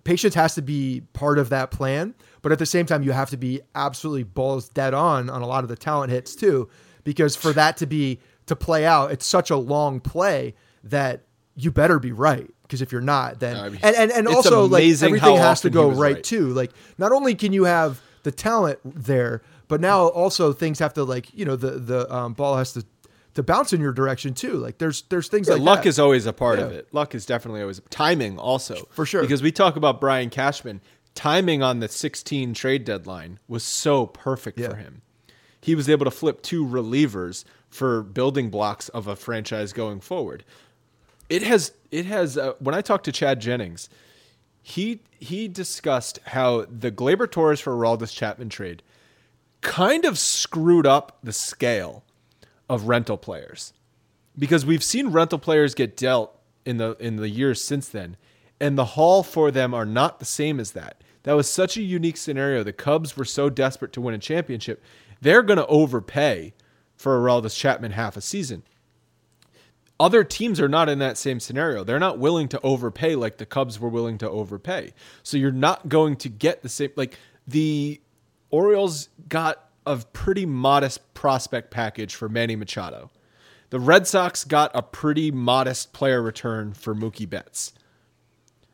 patience 0.05 0.34
has 0.34 0.55
to 0.57 0.62
be 0.62 1.03
part 1.12 1.38
of 1.38 1.51
that 1.51 1.70
plan, 1.70 2.14
but 2.42 2.51
at 2.51 2.59
the 2.59 2.66
same 2.66 2.86
time 2.86 3.03
you 3.03 3.12
have 3.12 3.30
to 3.30 3.36
be 3.36 3.61
absolutely 3.74 4.24
balls 4.24 4.68
dead 4.68 4.92
on 4.92 5.30
on 5.30 5.42
a 5.42 5.46
lot 5.46 5.62
of 5.62 5.68
the 5.68 5.76
talent 5.76 6.11
hits 6.11 6.34
too 6.34 6.68
because 7.05 7.36
for 7.36 7.53
that 7.53 7.76
to 7.78 7.86
be 7.86 8.18
to 8.46 8.57
play 8.57 8.84
out, 8.84 9.12
it's 9.12 9.26
such 9.26 9.51
a 9.51 9.57
long 9.57 10.01
play 10.01 10.55
that 10.82 11.22
you 11.55 11.70
better 11.70 11.98
be 11.98 12.12
right 12.12 12.51
because 12.71 12.83
if 12.83 12.93
you're 12.93 13.01
not 13.01 13.41
then 13.41 13.57
I 13.57 13.68
mean, 13.68 13.81
and 13.83 13.97
and, 13.97 14.11
and 14.12 14.29
also 14.29 14.66
like 14.66 14.85
everything 15.03 15.37
has 15.37 15.61
to 15.62 15.71
go 15.71 15.91
right, 15.91 16.14
right. 16.14 16.25
too 16.25 16.53
like 16.55 16.71
not 16.99 17.11
only 17.12 17.35
can 17.35 17.53
you 17.53 17.64
have 17.64 18.01
the 18.23 18.31
talent 18.31 18.79
there 18.85 19.43
but 19.68 19.81
now 19.81 20.07
also 20.09 20.53
things 20.53 20.79
have 20.79 20.95
to 20.95 21.05
like 21.05 21.33
you 21.35 21.45
know 21.45 21.57
the 21.57 21.73
the 21.73 22.14
um, 22.14 22.35
ball 22.35 22.57
has 22.57 22.73
to 22.75 22.85
to 23.35 23.43
bounce 23.43 23.73
in 23.73 23.81
your 23.81 23.93
direction 23.93 24.35
too 24.35 24.55
like 24.55 24.79
there's 24.79 25.03
there's 25.03 25.29
things 25.29 25.49
Yeah, 25.49 25.55
like 25.55 25.62
luck 25.62 25.83
that. 25.85 25.89
is 25.89 25.99
always 25.99 26.27
a 26.27 26.33
part 26.33 26.59
of 26.59 26.73
it. 26.73 26.89
Luck 26.93 27.14
is 27.14 27.25
definitely 27.27 27.61
always 27.61 27.81
timing 27.91 28.39
also 28.39 28.89
For 28.91 29.07
sure. 29.07 29.23
because 29.23 29.43
we 29.43 29.53
talk 29.53 29.77
about 29.77 30.01
Brian 30.01 30.31
Cashman. 30.31 30.81
Timing 31.14 31.62
on 31.62 31.81
the 31.81 31.89
16 31.89 32.55
trade 32.55 32.85
deadline 32.85 33.39
was 33.49 33.62
so 33.64 34.07
perfect 34.07 34.59
Yeah. 34.59 34.71
for 34.71 34.77
him. 34.77 35.03
He 35.61 35.75
was 35.75 35.89
able 35.89 36.05
to 36.05 36.11
flip 36.11 36.43
two 36.43 36.64
relievers 36.64 37.45
for 37.68 38.03
building 38.03 38.51
blocks 38.51 38.89
of 38.91 39.07
a 39.07 39.14
franchise 39.16 39.73
going 39.73 40.01
forward. 40.01 40.45
It 41.31 41.43
has 41.43 41.72
it 41.91 42.05
has 42.05 42.37
uh, 42.37 42.53
when 42.59 42.74
I 42.74 42.83
talked 42.83 43.05
to 43.07 43.12
Chad 43.12 43.41
Jennings, 43.41 43.89
he 44.62 45.01
he 45.18 45.49
discussed 45.49 46.18
how 46.26 46.66
the 46.66 46.93
Gleyber 46.93 47.31
Torres 47.31 47.61
for 47.61 47.74
Aroldis 47.74 48.14
Chapman 48.14 48.51
trade 48.51 48.83
kind 49.62 50.05
of 50.05 50.18
screwed 50.18 50.87
up 50.87 51.18
the 51.22 51.33
scale 51.33 52.05
of 52.68 52.89
rental 52.89 53.16
players 53.16 53.72
because 54.39 54.66
we've 54.66 54.85
seen 54.85 55.09
rental 55.09 55.39
players 55.39 55.74
get 55.74 55.97
dealt 55.97 56.39
in 56.66 56.76
the 56.76 56.97
in 57.01 57.16
the 57.16 57.31
years 57.31 57.64
since 57.64 57.89
then 57.89 58.16
and 58.61 58.76
the 58.76 58.85
haul 58.85 59.22
for 59.22 59.51
them 59.51 59.72
are 59.72 59.87
not 59.87 60.18
the 60.18 60.24
same 60.24 60.61
as 60.61 60.72
that. 60.72 61.03
That 61.22 61.33
was 61.33 61.51
such 61.51 61.76
a 61.76 61.83
unique 61.83 62.16
scenario. 62.16 62.62
The 62.62 62.72
Cubs 62.72 63.16
were 63.16 63.24
so 63.24 63.51
desperate 63.51 63.93
to 63.95 64.01
win 64.01 64.14
a 64.14 64.18
championship, 64.18 64.83
they're 65.20 65.43
going 65.43 65.59
to 65.59 65.66
overpay 65.66 66.55
for 66.95 67.18
Aroldis 67.18 67.57
Chapman 67.57 67.93
half 67.93 68.16
a 68.16 68.20
season. 68.20 68.62
Other 70.01 70.24
teams 70.24 70.59
are 70.59 70.68
not 70.68 70.88
in 70.88 70.98
that 71.01 71.18
same 71.18 71.40
scenario. 71.40 71.84
They're 71.84 71.98
not 71.98 72.18
willing 72.18 72.48
to 72.48 72.61
overpay 72.62 73.16
like 73.16 73.36
the 73.36 73.44
Cubs 73.44 73.78
were 73.78 73.90
willing 73.90 74.16
to 74.18 74.30
overpay. 74.30 74.94
So 75.22 75.36
you're 75.36 75.53
not 75.53 75.90
going 75.90 76.16
to 76.16 76.30
get 76.30 76.62
the 76.62 76.70
same 76.70 76.90
like 76.96 77.18
the 77.46 78.01
Orioles 78.48 79.11
got 79.28 79.68
a 79.84 79.98
pretty 79.98 80.46
modest 80.46 81.12
prospect 81.12 81.70
package 81.70 82.14
for 82.14 82.30
Manny 82.30 82.57
Machado. 82.57 83.11
The 83.68 83.78
Red 83.78 84.07
Sox 84.07 84.42
got 84.44 84.70
a 84.74 84.82
pretty 84.82 85.30
modest 85.30 85.92
player 85.92 86.22
return 86.22 86.72
for 86.72 86.94
Mookie 86.94 87.28
Betts. 87.28 87.74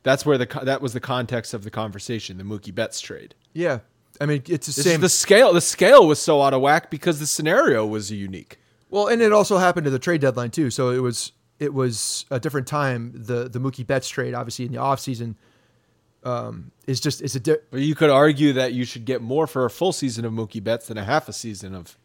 That's 0.04 0.24
where 0.24 0.38
the 0.38 0.46
that 0.62 0.80
was 0.80 0.92
the 0.92 1.00
context 1.00 1.52
of 1.52 1.64
the 1.64 1.70
conversation, 1.70 2.38
the 2.38 2.44
Mookie 2.44 2.72
Betts 2.72 3.00
trade. 3.00 3.34
Yeah, 3.52 3.80
I 4.20 4.26
mean 4.26 4.44
it's 4.46 4.68
the 4.68 4.72
same. 4.72 5.00
the 5.00 5.08
scale. 5.08 5.52
The 5.52 5.60
scale 5.60 6.06
was 6.06 6.20
so 6.20 6.40
out 6.40 6.54
of 6.54 6.60
whack 6.60 6.88
because 6.88 7.18
the 7.18 7.26
scenario 7.26 7.84
was 7.84 8.12
unique. 8.12 8.60
Well, 8.90 9.08
and 9.08 9.20
it 9.20 9.32
also 9.32 9.58
happened 9.58 9.84
to 9.84 9.90
the 9.90 9.98
trade 9.98 10.20
deadline 10.20 10.50
too. 10.50 10.70
So 10.70 10.90
it 10.90 10.98
was 11.00 11.32
it 11.58 11.72
was 11.74 12.24
a 12.30 12.38
different 12.40 12.66
time. 12.66 13.12
The 13.14 13.48
the 13.48 13.58
Mookie 13.58 13.86
Betts 13.86 14.08
trade, 14.08 14.34
obviously 14.34 14.64
in 14.66 14.72
the 14.72 14.78
offseason, 14.78 15.34
um, 16.24 16.70
is 16.86 17.00
just 17.00 17.22
it's 17.22 17.34
a 17.34 17.40
di- 17.40 17.56
But 17.70 17.80
you 17.80 17.94
could 17.94 18.10
argue 18.10 18.52
that 18.54 18.72
you 18.72 18.84
should 18.84 19.04
get 19.04 19.22
more 19.22 19.46
for 19.46 19.64
a 19.64 19.70
full 19.70 19.92
season 19.92 20.24
of 20.24 20.32
Mookie 20.32 20.62
Betts 20.62 20.88
than 20.88 20.98
a 20.98 21.04
half 21.04 21.28
a 21.28 21.32
season 21.32 21.74
of 21.74 21.96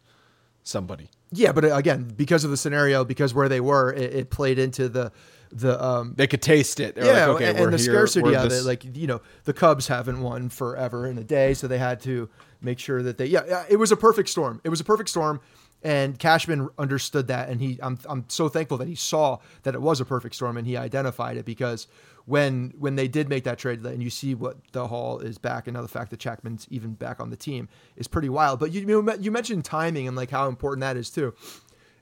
somebody. 0.62 1.08
yeah. 1.32 1.52
But 1.52 1.64
again, 1.76 2.12
because 2.16 2.44
of 2.44 2.50
the 2.50 2.56
scenario, 2.56 3.04
because 3.04 3.34
where 3.34 3.48
they 3.48 3.60
were, 3.60 3.92
it, 3.92 4.14
it 4.14 4.30
played 4.30 4.58
into 4.58 4.88
the 4.88 5.12
the 5.50 5.82
um, 5.84 6.14
They 6.16 6.26
could 6.26 6.40
taste 6.40 6.80
it. 6.80 6.94
They're 6.94 7.04
yeah, 7.04 7.26
like, 7.26 7.36
okay, 7.36 7.50
and, 7.50 7.58
we're 7.58 7.64
and 7.68 7.74
the 7.74 7.82
here, 7.82 7.92
scarcity 7.92 8.34
of 8.34 8.48
this- 8.48 8.62
it. 8.64 8.66
Like 8.66 8.96
you 8.96 9.06
know, 9.06 9.20
the 9.44 9.52
Cubs 9.52 9.86
haven't 9.88 10.20
won 10.22 10.48
forever 10.48 11.06
in 11.06 11.18
a 11.18 11.24
day, 11.24 11.52
so 11.54 11.68
they 11.68 11.78
had 11.78 12.00
to 12.02 12.28
make 12.60 12.78
sure 12.78 13.02
that 13.02 13.18
they. 13.18 13.26
Yeah, 13.26 13.42
yeah, 13.46 13.64
it 13.68 13.76
was 13.76 13.92
a 13.92 13.96
perfect 13.96 14.28
storm. 14.30 14.60
It 14.64 14.68
was 14.70 14.80
a 14.80 14.84
perfect 14.84 15.10
storm, 15.10 15.40
and 15.84 16.18
Cashman 16.18 16.68
understood 16.78 17.26
that, 17.26 17.48
and 17.48 17.60
he. 17.60 17.78
I'm 17.82 17.98
I'm 18.08 18.24
so 18.28 18.48
thankful 18.48 18.78
that 18.78 18.88
he 18.88 18.94
saw 18.94 19.38
that 19.64 19.74
it 19.74 19.82
was 19.82 20.00
a 20.00 20.04
perfect 20.04 20.34
storm, 20.34 20.56
and 20.56 20.66
he 20.66 20.76
identified 20.76 21.36
it 21.36 21.44
because 21.44 21.88
when 22.24 22.72
when 22.78 22.94
they 22.94 23.08
did 23.08 23.28
make 23.28 23.44
that 23.44 23.58
trade, 23.58 23.84
and 23.84 24.02
you 24.02 24.10
see 24.10 24.34
what 24.34 24.56
the 24.72 24.86
haul 24.86 25.18
is 25.18 25.38
back, 25.38 25.66
and 25.66 25.74
now 25.74 25.82
the 25.82 25.88
fact 25.88 26.10
that 26.10 26.20
Chapman's 26.20 26.66
even 26.70 26.92
back 26.94 27.18
on 27.18 27.30
the 27.30 27.36
team 27.36 27.68
is 27.96 28.06
pretty 28.06 28.28
wild. 28.28 28.60
But 28.60 28.70
you 28.70 29.02
you, 29.20 29.30
mentioned 29.30 29.64
timing 29.64 30.06
and 30.06 30.16
like 30.16 30.30
how 30.30 30.48
important 30.48 30.82
that 30.82 30.96
is 30.96 31.10
too. 31.10 31.34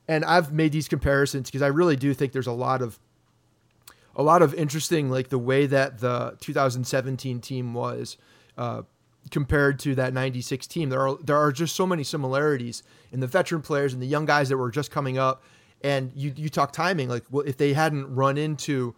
And 0.07 0.24
I've 0.24 0.53
made 0.53 0.72
these 0.72 0.89
comparisons 0.89 1.49
because 1.49 1.62
I 1.62 1.68
really 1.68 1.97
do 1.97 2.12
think 2.12 2.33
there's 2.33 2.47
a 2.47 2.53
lot 2.53 2.83
of 2.83 2.99
a 4.14 4.22
lot 4.22 4.43
of 4.43 4.53
interesting 4.55 5.09
like 5.09 5.28
the 5.28 5.39
way 5.39 5.66
that 5.66 6.01
the 6.01 6.37
2017 6.41 7.41
team 7.41 7.72
was 7.72 8.18
uh, 8.59 8.83
compared 9.30 9.78
to 9.78 9.94
that 9.94 10.12
96 10.12 10.66
team 10.66 10.88
there 10.88 11.06
are 11.06 11.16
there 11.22 11.36
are 11.36 11.52
just 11.52 11.76
so 11.76 11.86
many 11.86 12.02
similarities 12.02 12.82
in 13.12 13.20
the 13.20 13.26
veteran 13.26 13.62
players 13.62 13.92
and 13.92 14.02
the 14.02 14.06
young 14.06 14.24
guys 14.24 14.48
that 14.48 14.56
were 14.56 14.70
just 14.70 14.90
coming 14.90 15.18
up 15.18 15.42
and 15.82 16.10
you 16.14 16.32
you 16.36 16.48
talk 16.48 16.72
timing 16.72 17.08
like 17.08 17.24
well 17.30 17.46
if 17.46 17.56
they 17.56 17.72
hadn't 17.72 18.12
run 18.14 18.38
into 18.38 18.94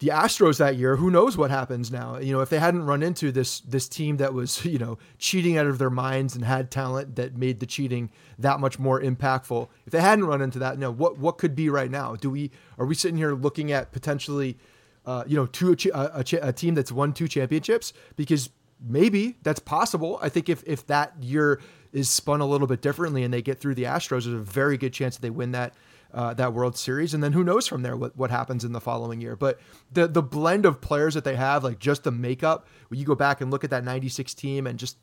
the 0.00 0.08
Astros 0.08 0.58
that 0.58 0.76
year, 0.76 0.96
who 0.96 1.10
knows 1.10 1.36
what 1.36 1.50
happens 1.50 1.90
now? 1.90 2.18
You 2.18 2.32
know, 2.32 2.40
if 2.40 2.50
they 2.50 2.60
hadn't 2.60 2.86
run 2.86 3.02
into 3.02 3.32
this 3.32 3.60
this 3.60 3.88
team 3.88 4.18
that 4.18 4.32
was, 4.32 4.64
you 4.64 4.78
know, 4.78 4.98
cheating 5.18 5.56
out 5.56 5.66
of 5.66 5.78
their 5.78 5.90
minds 5.90 6.34
and 6.34 6.44
had 6.44 6.70
talent 6.70 7.16
that 7.16 7.36
made 7.36 7.60
the 7.60 7.66
cheating 7.66 8.10
that 8.38 8.60
much 8.60 8.78
more 8.78 9.00
impactful. 9.00 9.68
If 9.86 9.92
they 9.92 10.00
hadn't 10.00 10.26
run 10.26 10.40
into 10.40 10.58
that, 10.60 10.78
you 10.80 10.90
what 10.90 11.18
what 11.18 11.38
could 11.38 11.54
be 11.54 11.68
right 11.68 11.90
now? 11.90 12.14
Do 12.14 12.30
we 12.30 12.50
are 12.78 12.86
we 12.86 12.94
sitting 12.94 13.16
here 13.16 13.34
looking 13.34 13.72
at 13.72 13.90
potentially, 13.92 14.56
uh, 15.04 15.24
you 15.26 15.36
know, 15.36 15.46
two 15.46 15.76
a, 15.92 15.98
a, 15.98 16.24
a 16.42 16.52
team 16.52 16.74
that's 16.74 16.92
won 16.92 17.12
two 17.12 17.26
championships? 17.26 17.92
Because 18.16 18.50
maybe 18.80 19.36
that's 19.42 19.60
possible. 19.60 20.18
I 20.22 20.28
think 20.28 20.48
if 20.48 20.62
if 20.66 20.86
that 20.86 21.22
year 21.22 21.60
is 21.92 22.08
spun 22.08 22.40
a 22.40 22.46
little 22.46 22.66
bit 22.66 22.82
differently 22.82 23.24
and 23.24 23.32
they 23.32 23.42
get 23.42 23.60
through 23.60 23.74
the 23.74 23.84
Astros, 23.84 24.24
there's 24.24 24.26
a 24.26 24.38
very 24.38 24.76
good 24.76 24.92
chance 24.92 25.16
that 25.16 25.22
they 25.22 25.30
win 25.30 25.52
that 25.52 25.74
uh, 26.12 26.32
that 26.34 26.54
World 26.54 26.76
Series, 26.76 27.12
and 27.12 27.22
then 27.22 27.32
who 27.32 27.44
knows 27.44 27.66
from 27.66 27.82
there 27.82 27.96
what, 27.96 28.16
what 28.16 28.30
happens 28.30 28.64
in 28.64 28.72
the 28.72 28.80
following 28.80 29.20
year. 29.20 29.36
But 29.36 29.60
the 29.92 30.06
the 30.06 30.22
blend 30.22 30.64
of 30.64 30.80
players 30.80 31.14
that 31.14 31.24
they 31.24 31.36
have, 31.36 31.64
like 31.64 31.78
just 31.78 32.04
the 32.04 32.10
makeup, 32.10 32.66
when 32.88 32.98
you 32.98 33.06
go 33.06 33.14
back 33.14 33.40
and 33.40 33.50
look 33.50 33.64
at 33.64 33.70
that 33.70 33.84
'96 33.84 34.32
team, 34.34 34.66
and 34.66 34.78
just 34.78 34.96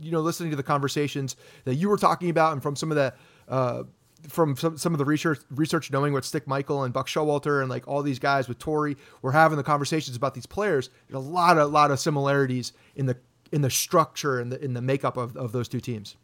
you 0.00 0.12
know 0.12 0.20
listening 0.20 0.50
to 0.50 0.56
the 0.56 0.62
conversations 0.62 1.36
that 1.64 1.74
you 1.74 1.88
were 1.88 1.96
talking 1.96 2.30
about, 2.30 2.52
and 2.52 2.62
from 2.62 2.76
some 2.76 2.90
of 2.90 2.96
the 2.96 3.14
uh, 3.48 3.82
from 4.28 4.56
some, 4.56 4.78
some 4.78 4.92
of 4.94 4.98
the 4.98 5.04
research 5.04 5.40
research 5.50 5.90
knowing 5.90 6.12
what 6.12 6.24
Stick 6.24 6.46
Michael 6.46 6.84
and 6.84 6.92
Buck 6.92 7.08
Showalter 7.08 7.60
and 7.60 7.68
like 7.68 7.86
all 7.88 8.02
these 8.02 8.18
guys 8.18 8.48
with 8.48 8.58
Torre 8.58 8.94
were 9.20 9.32
having 9.32 9.56
the 9.56 9.64
conversations 9.64 10.16
about 10.16 10.34
these 10.34 10.46
players. 10.46 10.90
There's 11.08 11.24
a 11.24 11.28
lot 11.28 11.58
of 11.58 11.70
lot 11.70 11.90
of 11.90 12.00
similarities 12.00 12.72
in 12.94 13.06
the 13.06 13.16
in 13.50 13.62
the 13.62 13.70
structure 13.70 14.40
and 14.40 14.52
the 14.52 14.62
in 14.62 14.74
the 14.74 14.82
makeup 14.82 15.16
of, 15.16 15.36
of 15.36 15.52
those 15.52 15.68
two 15.68 15.80
teams. 15.80 16.16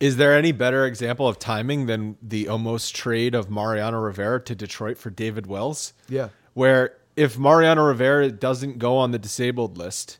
Is 0.00 0.16
there 0.16 0.36
any 0.36 0.50
better 0.50 0.84
example 0.84 1.28
of 1.28 1.38
timing 1.38 1.86
than 1.86 2.16
the 2.20 2.48
almost 2.48 2.94
trade 2.96 3.34
of 3.34 3.50
Mariano 3.50 4.00
Rivera 4.00 4.40
to 4.40 4.54
Detroit 4.54 4.98
for 4.98 5.10
David 5.10 5.46
Wells? 5.46 5.92
Yeah. 6.08 6.30
Where 6.54 6.96
if 7.14 7.38
Mariano 7.38 7.84
Rivera 7.84 8.30
doesn't 8.30 8.78
go 8.78 8.96
on 8.96 9.12
the 9.12 9.18
disabled 9.18 9.78
list, 9.78 10.18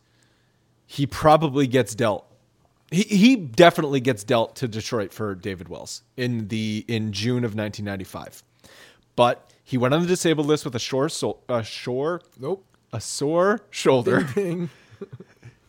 he 0.86 1.07
probably 1.07 1.66
gets 1.66 1.94
dealt. 1.94 2.32
He, 2.93 3.03
he 3.03 3.36
definitely 3.36 4.01
gets 4.01 4.22
dealt 4.22 4.55
to 4.57 4.68
Detroit 4.68 5.12
for 5.12 5.34
David 5.34 5.68
Wells 5.68 6.03
in 6.16 6.49
the 6.49 6.84
in 6.88 7.12
June 7.12 7.45
of 7.45 7.55
1995. 7.55 8.43
But 9.16 9.51
he 9.64 9.76
went 9.78 9.95
on 9.95 10.03
the 10.03 10.07
disabled 10.09 10.47
list 10.47 10.64
with 10.64 10.74
a 10.74 10.78
sore 10.80 11.09
so, 11.09 11.38
a 11.49 11.64
sore 11.64 12.20
Nope. 12.38 12.64
a 12.93 13.01
sore 13.01 13.61
shoulder. 13.70 14.28
Bing. 14.34 14.70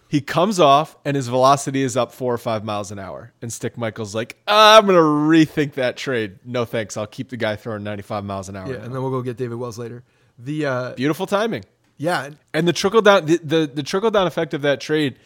He 0.09 0.21
comes 0.21 0.59
off 0.59 0.95
and 1.05 1.15
his 1.15 1.27
velocity 1.27 1.81
is 1.81 1.97
up 1.97 2.11
four 2.11 2.31
or 2.31 2.37
five 2.37 2.63
miles 2.63 2.91
an 2.91 2.99
hour. 2.99 3.33
And 3.41 3.51
Stick 3.51 3.79
Michael's 3.79 4.13
like, 4.13 4.37
"Ah, 4.47 4.77
I'm 4.77 4.85
going 4.85 4.95
to 4.95 5.01
rethink 5.01 5.73
that 5.73 5.97
trade. 5.97 6.37
No 6.45 6.65
thanks. 6.65 6.97
I'll 6.97 7.07
keep 7.07 7.29
the 7.29 7.37
guy 7.37 7.55
throwing 7.55 7.83
95 7.83 8.23
miles 8.23 8.47
an 8.47 8.55
hour. 8.55 8.67
Yeah, 8.67 8.75
and 8.83 8.93
then 8.93 9.01
we'll 9.01 9.09
go 9.09 9.23
get 9.23 9.37
David 9.37 9.55
Wells 9.57 9.79
later. 9.79 10.03
The 10.37 10.67
uh, 10.67 10.93
Beautiful 10.93 11.25
timing. 11.25 11.63
yeah, 11.97 12.29
And 12.53 12.67
the 12.67 12.73
trickle 12.73 13.01
down, 13.01 13.25
the, 13.25 13.37
the, 13.37 13.71
the 13.73 13.81
trickle 13.81 14.11
down 14.11 14.27
effect 14.27 14.53
of 14.53 14.61
that 14.61 14.79
trade, 14.79 15.17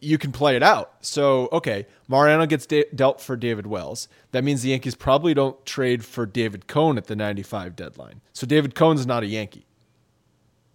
you 0.00 0.18
can 0.18 0.32
play 0.32 0.56
it 0.56 0.62
out. 0.62 0.94
So, 1.00 1.48
okay, 1.52 1.86
Mariano 2.08 2.46
gets 2.46 2.66
de- 2.66 2.86
dealt 2.94 3.20
for 3.20 3.36
David 3.36 3.66
Wells. 3.66 4.08
That 4.32 4.44
means 4.44 4.62
the 4.62 4.70
Yankees 4.70 4.94
probably 4.94 5.34
don't 5.34 5.64
trade 5.66 6.04
for 6.04 6.26
David 6.26 6.66
Cone 6.66 6.98
at 6.98 7.06
the 7.06 7.16
95 7.16 7.76
deadline. 7.76 8.20
So 8.32 8.46
David 8.46 8.74
Cone's 8.74 9.06
not 9.06 9.22
a 9.22 9.26
Yankee. 9.26 9.66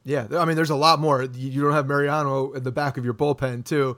yeah. 0.04 0.28
I 0.38 0.46
mean, 0.46 0.56
there's 0.56 0.70
a 0.70 0.76
lot 0.76 1.00
more. 1.00 1.24
You 1.24 1.62
don't 1.62 1.74
have 1.74 1.88
Mariano 1.88 2.52
in 2.54 2.64
the 2.64 2.72
back 2.72 2.98
of 2.98 3.06
your 3.06 3.14
bullpen 3.14 3.66
too. 3.66 3.98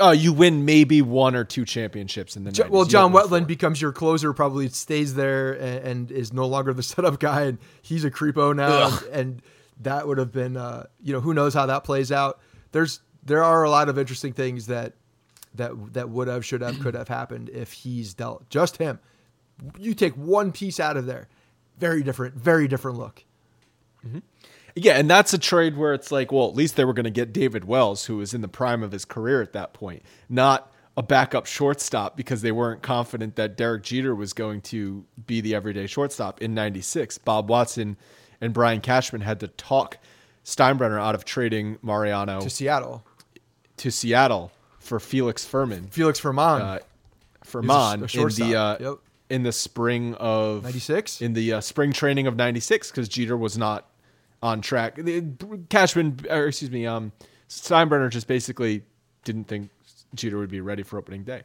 Oh, 0.00 0.10
you 0.10 0.32
win 0.32 0.64
maybe 0.64 1.02
one 1.02 1.36
or 1.36 1.44
two 1.44 1.64
championships 1.64 2.36
in 2.36 2.42
the 2.42 2.50
90s. 2.50 2.68
Well, 2.68 2.84
John 2.84 3.12
Wetteland 3.12 3.28
four. 3.28 3.46
becomes 3.46 3.80
your 3.80 3.92
closer, 3.92 4.32
probably 4.32 4.68
stays 4.68 5.14
there 5.14 5.52
and, 5.52 5.86
and 5.86 6.10
is 6.10 6.32
no 6.32 6.46
longer 6.46 6.72
the 6.74 6.82
setup 6.92 7.20
guy, 7.20 7.42
and 7.42 7.58
he's 7.80 8.04
a 8.04 8.10
creepo 8.10 8.56
now, 8.56 8.88
and, 8.88 9.06
and 9.12 9.42
that 9.82 10.08
would 10.08 10.18
have 10.18 10.32
been, 10.32 10.56
uh, 10.56 10.86
you 11.00 11.12
know, 11.12 11.20
who 11.20 11.32
knows 11.32 11.54
how 11.54 11.66
that 11.66 11.84
plays 11.84 12.10
out. 12.10 12.40
There's 12.72 13.00
there 13.24 13.42
are 13.42 13.62
a 13.64 13.70
lot 13.70 13.88
of 13.88 13.98
interesting 13.98 14.32
things 14.32 14.66
that 14.66 14.94
that 15.54 15.94
that 15.94 16.10
would 16.10 16.28
have, 16.28 16.44
should 16.44 16.60
have, 16.60 16.78
could 16.80 16.94
have 16.94 17.08
happened 17.08 17.48
if 17.50 17.72
he's 17.72 18.14
dealt 18.14 18.48
just 18.50 18.76
him. 18.78 18.98
You 19.78 19.94
take 19.94 20.14
one 20.14 20.50
piece 20.50 20.80
out 20.80 20.96
of 20.96 21.06
there, 21.06 21.28
very 21.78 22.02
different, 22.02 22.34
very 22.34 22.66
different 22.66 22.98
look. 22.98 23.24
Mm-hmm. 24.04 24.18
Yeah, 24.76 24.94
and 24.94 25.08
that's 25.08 25.32
a 25.32 25.38
trade 25.38 25.76
where 25.76 25.94
it's 25.94 26.10
like, 26.10 26.32
well, 26.32 26.48
at 26.48 26.56
least 26.56 26.74
they 26.74 26.84
were 26.84 26.92
going 26.92 27.04
to 27.04 27.10
get 27.10 27.32
David 27.32 27.64
Wells, 27.64 28.06
who 28.06 28.16
was 28.16 28.34
in 28.34 28.40
the 28.40 28.48
prime 28.48 28.82
of 28.82 28.90
his 28.90 29.04
career 29.04 29.40
at 29.40 29.52
that 29.52 29.72
point, 29.72 30.02
not 30.28 30.72
a 30.96 31.02
backup 31.02 31.46
shortstop 31.46 32.16
because 32.16 32.42
they 32.42 32.50
weren't 32.50 32.82
confident 32.82 33.36
that 33.36 33.56
Derek 33.56 33.84
Jeter 33.84 34.14
was 34.14 34.32
going 34.32 34.60
to 34.62 35.04
be 35.26 35.40
the 35.40 35.54
everyday 35.54 35.86
shortstop 35.86 36.42
in 36.42 36.54
96. 36.54 37.18
Bob 37.18 37.48
Watson 37.48 37.96
and 38.40 38.52
Brian 38.52 38.80
Cashman 38.80 39.20
had 39.20 39.40
to 39.40 39.48
talk 39.48 39.98
Steinbrenner 40.44 41.00
out 41.00 41.14
of 41.14 41.24
trading 41.24 41.78
Mariano 41.80 42.40
To 42.40 42.50
to, 43.78 43.90
Seattle, 43.90 44.52
for 44.78 45.00
Felix 45.00 45.44
Fermin. 45.44 45.88
Felix 45.88 46.18
Fermin, 46.18 46.38
Uh, 46.62 46.78
Fermin 47.44 47.70
in 48.02 48.28
the 48.28 48.56
uh, 48.56 48.76
Yep. 48.80 48.94
in 49.30 49.42
the 49.42 49.52
spring 49.52 50.14
of 50.14 50.62
96? 50.64 51.20
in 51.22 51.32
the 51.32 51.54
uh, 51.54 51.60
spring 51.60 51.92
training 51.92 52.26
of 52.26 52.36
96 52.36 52.90
because 52.90 53.08
Jeter 53.08 53.36
was 53.36 53.56
not 53.58 53.88
on 54.42 54.60
track. 54.60 54.98
Cashman, 55.70 56.20
or 56.30 56.46
excuse 56.46 56.70
me, 56.70 56.86
um, 56.86 57.12
Steinbrenner 57.48 58.10
just 58.10 58.26
basically 58.26 58.82
didn't 59.24 59.44
think 59.44 59.70
Jeter 60.14 60.38
would 60.38 60.50
be 60.50 60.60
ready 60.60 60.82
for 60.82 60.98
opening 60.98 61.24
day. 61.24 61.42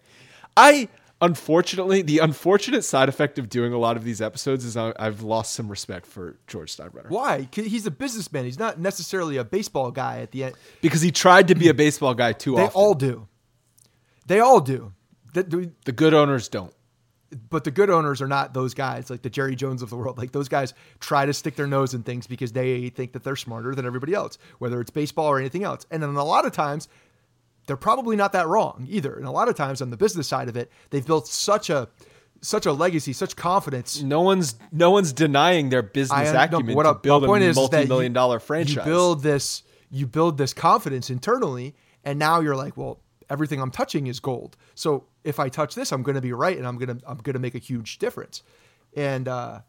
I 0.57 0.89
unfortunately, 1.21 2.01
the 2.01 2.19
unfortunate 2.19 2.83
side 2.83 3.09
effect 3.09 3.37
of 3.39 3.49
doing 3.49 3.73
a 3.73 3.77
lot 3.77 3.97
of 3.97 4.03
these 4.03 4.21
episodes 4.21 4.65
is 4.65 4.77
I, 4.77 4.93
I've 4.97 5.21
lost 5.21 5.53
some 5.53 5.69
respect 5.69 6.05
for 6.05 6.37
George 6.47 6.75
Steinbrenner 6.75 7.09
Why? 7.09 7.47
He's 7.53 7.85
a 7.85 7.91
businessman. 7.91 8.45
He's 8.45 8.59
not 8.59 8.79
necessarily 8.79 9.37
a 9.37 9.43
baseball 9.43 9.91
guy. 9.91 10.19
At 10.19 10.31
the 10.31 10.45
end, 10.45 10.55
because 10.81 11.01
he 11.01 11.11
tried 11.11 11.47
to 11.49 11.55
be 11.55 11.67
a 11.69 11.73
baseball 11.73 12.13
guy 12.13 12.33
too 12.33 12.53
often. 12.53 12.61
they 12.63 12.67
often. 12.67 12.81
all 12.81 12.93
do. 12.93 13.27
They 14.27 14.39
all 14.39 14.61
do. 14.61 14.93
That- 15.33 15.49
do- 15.49 15.71
the 15.85 15.91
good 15.91 16.13
owners 16.13 16.47
don't. 16.49 16.73
but 17.49 17.63
the 17.63 17.71
good 17.71 17.91
owners 17.91 18.21
are 18.23 18.27
not 18.27 18.53
those 18.55 18.73
guys 18.73 19.09
like 19.11 19.21
the 19.21 19.29
Jerry 19.29 19.55
Jones 19.55 19.81
of 19.83 19.91
the 19.91 19.97
world. 19.97 20.17
Like 20.17 20.31
those 20.31 20.49
guys 20.49 20.73
try 20.99 21.25
to 21.27 21.33
stick 21.33 21.55
their 21.55 21.67
nose 21.67 21.93
in 21.93 22.01
things 22.01 22.25
because 22.25 22.53
they 22.53 22.89
think 22.89 23.13
that 23.13 23.23
they're 23.23 23.35
smarter 23.35 23.75
than 23.75 23.85
everybody 23.85 24.13
else, 24.15 24.39
whether 24.57 24.81
it's 24.81 24.89
baseball 24.89 25.27
or 25.27 25.37
anything 25.39 25.63
else. 25.63 25.85
And 25.91 26.01
then 26.01 26.15
a 26.15 26.23
lot 26.23 26.45
of 26.45 26.53
times, 26.53 26.87
they're 27.69 27.77
probably 27.77 28.15
not 28.15 28.31
that 28.31 28.47
wrong 28.47 28.87
either. 28.89 29.13
And 29.15 29.27
a 29.27 29.31
lot 29.31 29.47
of 29.47 29.55
times 29.55 29.79
on 29.79 29.91
the 29.91 29.95
business 29.97 30.27
side 30.27 30.49
of 30.49 30.57
it, 30.57 30.71
they've 30.89 31.05
built 31.05 31.27
such 31.27 31.69
a 31.69 31.87
such 32.41 32.65
a 32.65 32.71
legacy, 32.73 33.13
such 33.13 33.35
confidence. 33.35 34.01
No 34.01 34.21
one's 34.21 34.55
no 34.71 34.89
one's 34.89 35.13
denying 35.13 35.69
their 35.69 35.83
business 35.83 36.29
I- 36.29 36.45
acumen 36.45 36.65
no, 36.65 36.73
what 36.73 36.83
to 36.83 36.95
build 36.95 37.25
point 37.25 37.43
a 37.43 37.47
is, 37.47 37.51
is 37.57 37.69
that 37.69 37.77
multi-million 37.77 38.11
you- 38.11 38.15
dollar 38.15 38.39
franchise. 38.39 38.77
You 38.77 38.81
build 38.81 39.21
this, 39.21 39.61
you 39.91 40.07
build 40.07 40.39
this 40.39 40.51
confidence 40.51 41.11
internally, 41.11 41.75
and 42.03 42.17
now 42.17 42.39
you're 42.39 42.55
like, 42.55 42.75
well, 42.75 43.01
everything 43.29 43.61
I'm 43.61 43.69
touching 43.69 44.07
is 44.07 44.19
gold. 44.19 44.57
So 44.73 45.05
if 45.23 45.39
I 45.39 45.47
touch 45.49 45.75
this, 45.75 45.91
I'm 45.91 46.01
going 46.01 46.15
to 46.15 46.21
be 46.21 46.33
right, 46.33 46.57
and 46.57 46.65
I'm 46.65 46.79
gonna 46.79 46.97
I'm 47.05 47.19
gonna 47.19 47.37
make 47.37 47.53
a 47.53 47.59
huge 47.59 47.99
difference. 47.99 48.41
And 48.95 49.27
uh, 49.27 49.59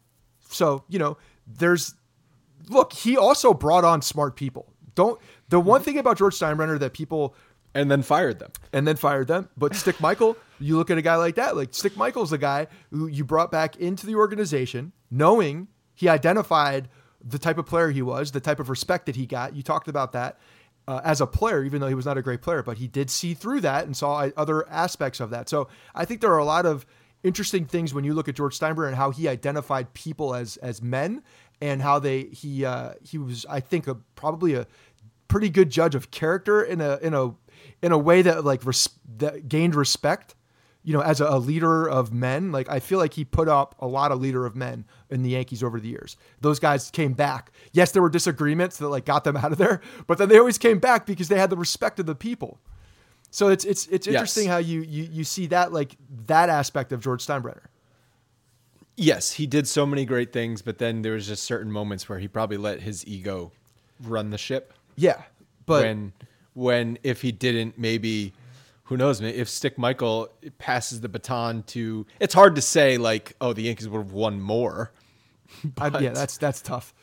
so 0.48 0.84
you 0.88 0.98
know, 0.98 1.18
there's 1.46 1.94
look. 2.70 2.94
He 2.94 3.18
also 3.18 3.52
brought 3.52 3.84
on 3.84 4.00
smart 4.00 4.36
people. 4.36 4.72
Don't 4.94 5.20
the 5.50 5.60
one 5.60 5.82
thing 5.82 5.98
about 5.98 6.16
George 6.18 6.38
Steinbrenner 6.38 6.78
that 6.78 6.94
people 6.94 7.34
and 7.74 7.90
then 7.90 8.02
fired 8.02 8.38
them. 8.38 8.50
and 8.72 8.86
then 8.86 8.96
fired 8.96 9.28
them. 9.28 9.48
But 9.56 9.74
Stick 9.74 10.00
Michael, 10.00 10.36
you 10.58 10.76
look 10.76 10.90
at 10.90 10.98
a 10.98 11.02
guy 11.02 11.16
like 11.16 11.36
that, 11.36 11.56
like 11.56 11.74
Stick 11.74 11.96
Michael's 11.96 12.30
the 12.30 12.38
guy 12.38 12.66
who 12.90 13.06
you 13.06 13.24
brought 13.24 13.50
back 13.50 13.76
into 13.76 14.06
the 14.06 14.14
organization, 14.14 14.92
knowing 15.10 15.68
he 15.94 16.08
identified 16.08 16.88
the 17.22 17.38
type 17.38 17.58
of 17.58 17.66
player 17.66 17.90
he 17.90 18.02
was, 18.02 18.32
the 18.32 18.40
type 18.40 18.60
of 18.60 18.70
respect 18.70 19.06
that 19.06 19.16
he 19.16 19.26
got. 19.26 19.54
You 19.54 19.62
talked 19.62 19.88
about 19.88 20.12
that 20.12 20.38
uh, 20.88 21.00
as 21.04 21.20
a 21.20 21.26
player, 21.26 21.62
even 21.62 21.80
though 21.80 21.88
he 21.88 21.94
was 21.94 22.06
not 22.06 22.18
a 22.18 22.22
great 22.22 22.42
player, 22.42 22.62
but 22.62 22.78
he 22.78 22.88
did 22.88 23.10
see 23.10 23.34
through 23.34 23.60
that 23.60 23.84
and 23.84 23.96
saw 23.96 24.28
other 24.36 24.68
aspects 24.68 25.20
of 25.20 25.30
that. 25.30 25.48
So 25.48 25.68
I 25.94 26.04
think 26.04 26.20
there 26.20 26.32
are 26.32 26.38
a 26.38 26.44
lot 26.44 26.66
of 26.66 26.86
interesting 27.22 27.66
things 27.66 27.92
when 27.92 28.04
you 28.04 28.14
look 28.14 28.28
at 28.28 28.34
George 28.34 28.58
Steinbrenner 28.58 28.88
and 28.88 28.96
how 28.96 29.10
he 29.10 29.28
identified 29.28 29.92
people 29.92 30.34
as 30.34 30.56
as 30.58 30.80
men 30.80 31.22
and 31.60 31.82
how 31.82 31.98
they 31.98 32.24
he 32.24 32.64
uh, 32.64 32.94
he 33.02 33.18
was 33.18 33.44
I 33.48 33.60
think 33.60 33.86
a 33.86 33.96
probably 34.14 34.54
a 34.54 34.66
pretty 35.28 35.50
good 35.50 35.70
judge 35.70 35.94
of 35.94 36.10
character 36.10 36.62
in 36.62 36.80
a 36.80 36.96
in 37.02 37.14
a 37.14 37.34
in 37.82 37.92
a 37.92 37.98
way 37.98 38.22
that 38.22 38.44
like 38.44 38.64
res- 38.64 38.88
that 39.18 39.48
gained 39.48 39.74
respect 39.74 40.34
you 40.82 40.94
know 40.94 41.02
as 41.02 41.20
a, 41.20 41.26
a 41.26 41.38
leader 41.38 41.86
of 41.88 42.12
men. 42.12 42.52
Like 42.52 42.68
i 42.70 42.80
feel 42.80 42.98
like 42.98 43.14
he 43.14 43.24
put 43.24 43.48
up 43.48 43.74
a 43.80 43.86
lot 43.86 44.12
of 44.12 44.20
leader 44.20 44.46
of 44.46 44.56
men 44.56 44.84
in 45.10 45.22
the 45.22 45.30
yankees 45.30 45.62
over 45.62 45.78
the 45.80 45.88
years. 45.88 46.16
Those 46.40 46.58
guys 46.58 46.90
came 46.90 47.12
back. 47.12 47.52
Yes 47.72 47.92
there 47.92 48.02
were 48.02 48.10
disagreements 48.10 48.78
that 48.78 48.88
like 48.88 49.04
got 49.04 49.24
them 49.24 49.36
out 49.42 49.52
of 49.52 49.58
there 49.58 49.80
but 50.06 50.18
then 50.18 50.28
they 50.28 50.38
always 50.38 50.58
came 50.58 50.78
back 50.78 51.04
because 51.06 51.28
they 51.28 51.38
had 51.38 51.50
the 51.50 51.56
respect 51.56 51.98
of 52.00 52.06
the 52.06 52.14
people. 52.14 52.58
So 53.30 53.48
it's 53.48 53.64
it's 53.64 53.86
it's 53.88 54.06
Yes. 54.06 54.14
interesting 54.14 54.48
how 54.48 54.56
you 54.58 54.80
you 54.82 55.04
you 55.04 55.24
see 55.24 55.46
that 55.48 55.72
like 55.72 55.96
that 56.26 56.48
aspect 56.48 56.92
of 56.92 57.00
george 57.00 57.24
steinbrenner. 57.26 57.66
Yes, 58.96 59.32
he 59.32 59.46
did 59.46 59.66
so 59.66 59.86
many 59.86 60.04
great 60.04 60.32
things, 60.32 60.60
but 60.62 60.78
then 60.78 61.02
there 61.02 61.12
was 61.14 61.26
just 61.26 61.44
certain 61.44 61.72
moments 61.72 62.08
where 62.08 62.18
he 62.18 62.28
probably 62.28 62.58
let 62.58 62.80
his 62.82 63.06
ego 63.06 63.50
run 64.02 64.30
the 64.30 64.38
ship. 64.38 64.72
yeah 64.96 65.22
but 65.66 65.82
when 65.82 66.12
when 66.54 66.98
if 67.02 67.22
he 67.22 67.32
didn't 67.32 67.78
maybe 67.78 68.32
who 68.84 68.96
knows 68.96 69.20
if 69.20 69.48
stick 69.48 69.78
michael 69.78 70.28
passes 70.58 71.00
the 71.00 71.08
baton 71.08 71.62
to 71.64 72.06
it's 72.18 72.34
hard 72.34 72.54
to 72.54 72.62
say 72.62 72.98
like 72.98 73.34
oh 73.40 73.52
the 73.52 73.62
yankees 73.62 73.88
would 73.88 73.98
have 73.98 74.12
won 74.12 74.40
more 74.40 74.92
I, 75.78 75.98
yeah 75.98 76.10
that's 76.10 76.36
that's 76.38 76.60
tough 76.60 76.94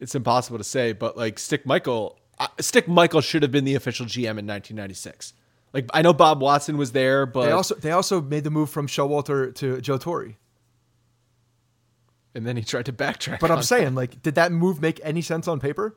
it's 0.00 0.14
impossible 0.14 0.58
to 0.58 0.64
say 0.64 0.92
but 0.92 1.16
like 1.16 1.38
stick 1.38 1.66
michael 1.66 2.18
uh, 2.38 2.48
stick 2.60 2.88
michael 2.88 3.20
should 3.20 3.42
have 3.42 3.52
been 3.52 3.64
the 3.64 3.74
official 3.74 4.06
gm 4.06 4.38
in 4.38 4.46
1996 4.46 5.34
like 5.72 5.88
i 5.92 6.02
know 6.02 6.12
bob 6.12 6.40
watson 6.40 6.76
was 6.76 6.92
there 6.92 7.26
but 7.26 7.46
they 7.46 7.52
also 7.52 7.74
they 7.76 7.90
also 7.90 8.20
made 8.20 8.44
the 8.44 8.50
move 8.50 8.70
from 8.70 8.86
showalter 8.86 9.54
to 9.54 9.80
joe 9.80 9.98
torre 9.98 10.34
and 12.34 12.46
then 12.46 12.56
he 12.56 12.64
tried 12.64 12.86
to 12.86 12.92
backtrack 12.92 13.40
But 13.40 13.50
I'm 13.50 13.62
saying, 13.62 13.94
like, 13.94 14.20
did 14.22 14.34
that 14.34 14.50
move 14.50 14.80
make 14.80 15.00
any 15.04 15.22
sense 15.22 15.46
on 15.46 15.60
paper? 15.60 15.96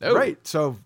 No. 0.00 0.14
Right. 0.14 0.38
So 0.46 0.78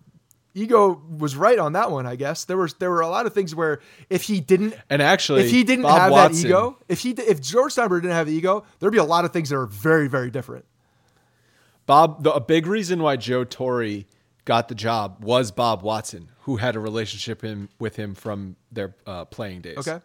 ego 0.55 0.99
was 1.19 1.35
right 1.35 1.59
on 1.59 1.73
that 1.73 1.91
one, 1.91 2.07
I 2.07 2.15
guess. 2.15 2.45
There 2.45 2.57
was 2.57 2.73
there 2.75 2.89
were 2.89 3.01
a 3.01 3.07
lot 3.09 3.27
of 3.27 3.33
things 3.33 3.53
where 3.53 3.79
if 4.09 4.23
he 4.23 4.39
didn't 4.41 4.73
And 4.89 5.01
actually, 5.01 5.43
if 5.43 5.51
he 5.51 5.63
didn't 5.63 5.83
Bob 5.83 5.99
have 5.99 6.11
Watson- 6.11 6.41
that 6.41 6.47
ego, 6.47 6.77
if 6.89 7.01
he 7.01 7.11
if 7.11 7.39
George 7.41 7.73
Steinbrenner 7.73 8.01
didn't 8.01 8.15
have 8.15 8.27
the 8.27 8.33
ego, 8.33 8.63
there'd 8.79 8.91
be 8.91 8.97
a 8.97 9.03
lot 9.03 9.25
of 9.25 9.31
things 9.31 9.49
that 9.49 9.57
are 9.57 9.67
very 9.67 10.07
very 10.07 10.31
different. 10.31 10.65
Bob, 11.85 12.23
the, 12.23 12.33
a 12.33 12.41
big 12.41 12.65
reason 12.65 13.03
why 13.03 13.15
Joe 13.15 13.43
Torre 13.43 14.05
got 14.45 14.69
the 14.69 14.75
job 14.75 15.23
was 15.23 15.51
Bob 15.51 15.83
Watson, 15.83 16.29
who 16.41 16.57
had 16.57 16.75
a 16.75 16.79
relationship 16.79 17.41
him, 17.41 17.69
with 17.79 17.95
him 17.95 18.15
from 18.15 18.55
their 18.71 18.95
uh, 19.05 19.25
playing 19.25 19.61
days. 19.61 19.77
Okay. 19.77 19.99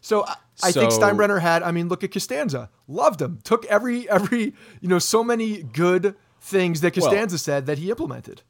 So 0.00 0.24
I, 0.26 0.36
I 0.62 0.72
think 0.72 0.92
Steinbrenner 0.92 1.40
had. 1.40 1.62
I 1.62 1.72
mean, 1.72 1.88
look 1.88 2.04
at 2.04 2.12
Costanza. 2.12 2.68
Loved 2.86 3.22
him. 3.22 3.38
Took 3.42 3.64
every 3.66 4.08
every 4.10 4.54
you 4.80 4.88
know 4.88 4.98
so 4.98 5.24
many 5.24 5.62
good 5.62 6.14
things 6.40 6.82
that 6.82 6.94
Well- 6.96 7.06
Costanza 7.06 7.38
said 7.38 7.66
that 7.66 7.78
he 7.78 7.90
implemented. 7.90 8.42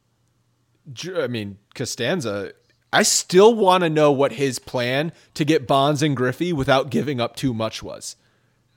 I 1.16 1.26
mean, 1.26 1.58
Costanza. 1.74 2.52
I 2.92 3.02
still 3.02 3.54
want 3.54 3.82
to 3.82 3.90
know 3.90 4.12
what 4.12 4.32
his 4.32 4.58
plan 4.58 5.12
to 5.34 5.44
get 5.44 5.66
Bonds 5.66 6.02
and 6.02 6.16
Griffey 6.16 6.52
without 6.52 6.90
giving 6.90 7.20
up 7.20 7.34
too 7.34 7.52
much 7.52 7.82
was, 7.82 8.14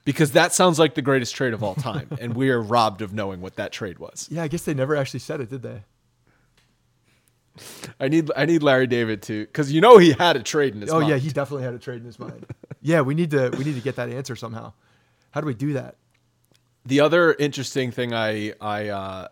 because 0.04 0.32
that 0.32 0.52
sounds 0.52 0.78
like 0.78 0.94
the 0.94 1.02
greatest 1.02 1.36
trade 1.36 1.54
of 1.54 1.62
all 1.62 1.76
time, 1.76 2.08
and 2.20 2.34
we 2.34 2.50
are 2.50 2.60
robbed 2.60 3.00
of 3.00 3.12
knowing 3.12 3.40
what 3.40 3.54
that 3.56 3.70
trade 3.70 3.98
was. 3.98 4.26
Yeah, 4.30 4.42
I 4.42 4.48
guess 4.48 4.64
they 4.64 4.74
never 4.74 4.96
actually 4.96 5.20
said 5.20 5.40
it, 5.40 5.50
did 5.50 5.62
they? 5.62 5.84
I 8.00 8.08
need 8.08 8.30
I 8.36 8.44
need 8.44 8.62
Larry 8.62 8.86
David 8.86 9.22
to, 9.22 9.46
because 9.46 9.72
you 9.72 9.80
know 9.80 9.98
he 9.98 10.12
had 10.12 10.36
a 10.36 10.42
trade 10.42 10.74
in 10.74 10.80
his. 10.80 10.90
Oh 10.90 11.00
yeah, 11.00 11.10
mind. 11.10 11.22
he 11.22 11.30
definitely 11.30 11.64
had 11.64 11.74
a 11.74 11.78
trade 11.78 12.00
in 12.00 12.04
his 12.04 12.18
mind. 12.18 12.46
yeah, 12.80 13.00
we 13.00 13.14
need 13.14 13.30
to 13.32 13.50
we 13.56 13.64
need 13.64 13.74
to 13.74 13.80
get 13.80 13.96
that 13.96 14.08
answer 14.08 14.36
somehow. 14.36 14.72
How 15.30 15.40
do 15.40 15.46
we 15.46 15.54
do 15.54 15.74
that? 15.74 15.96
The 16.86 17.00
other 17.00 17.34
interesting 17.34 17.90
thing 17.90 18.14
I 18.14 18.54
I 18.60 18.88
uh, 18.88 19.28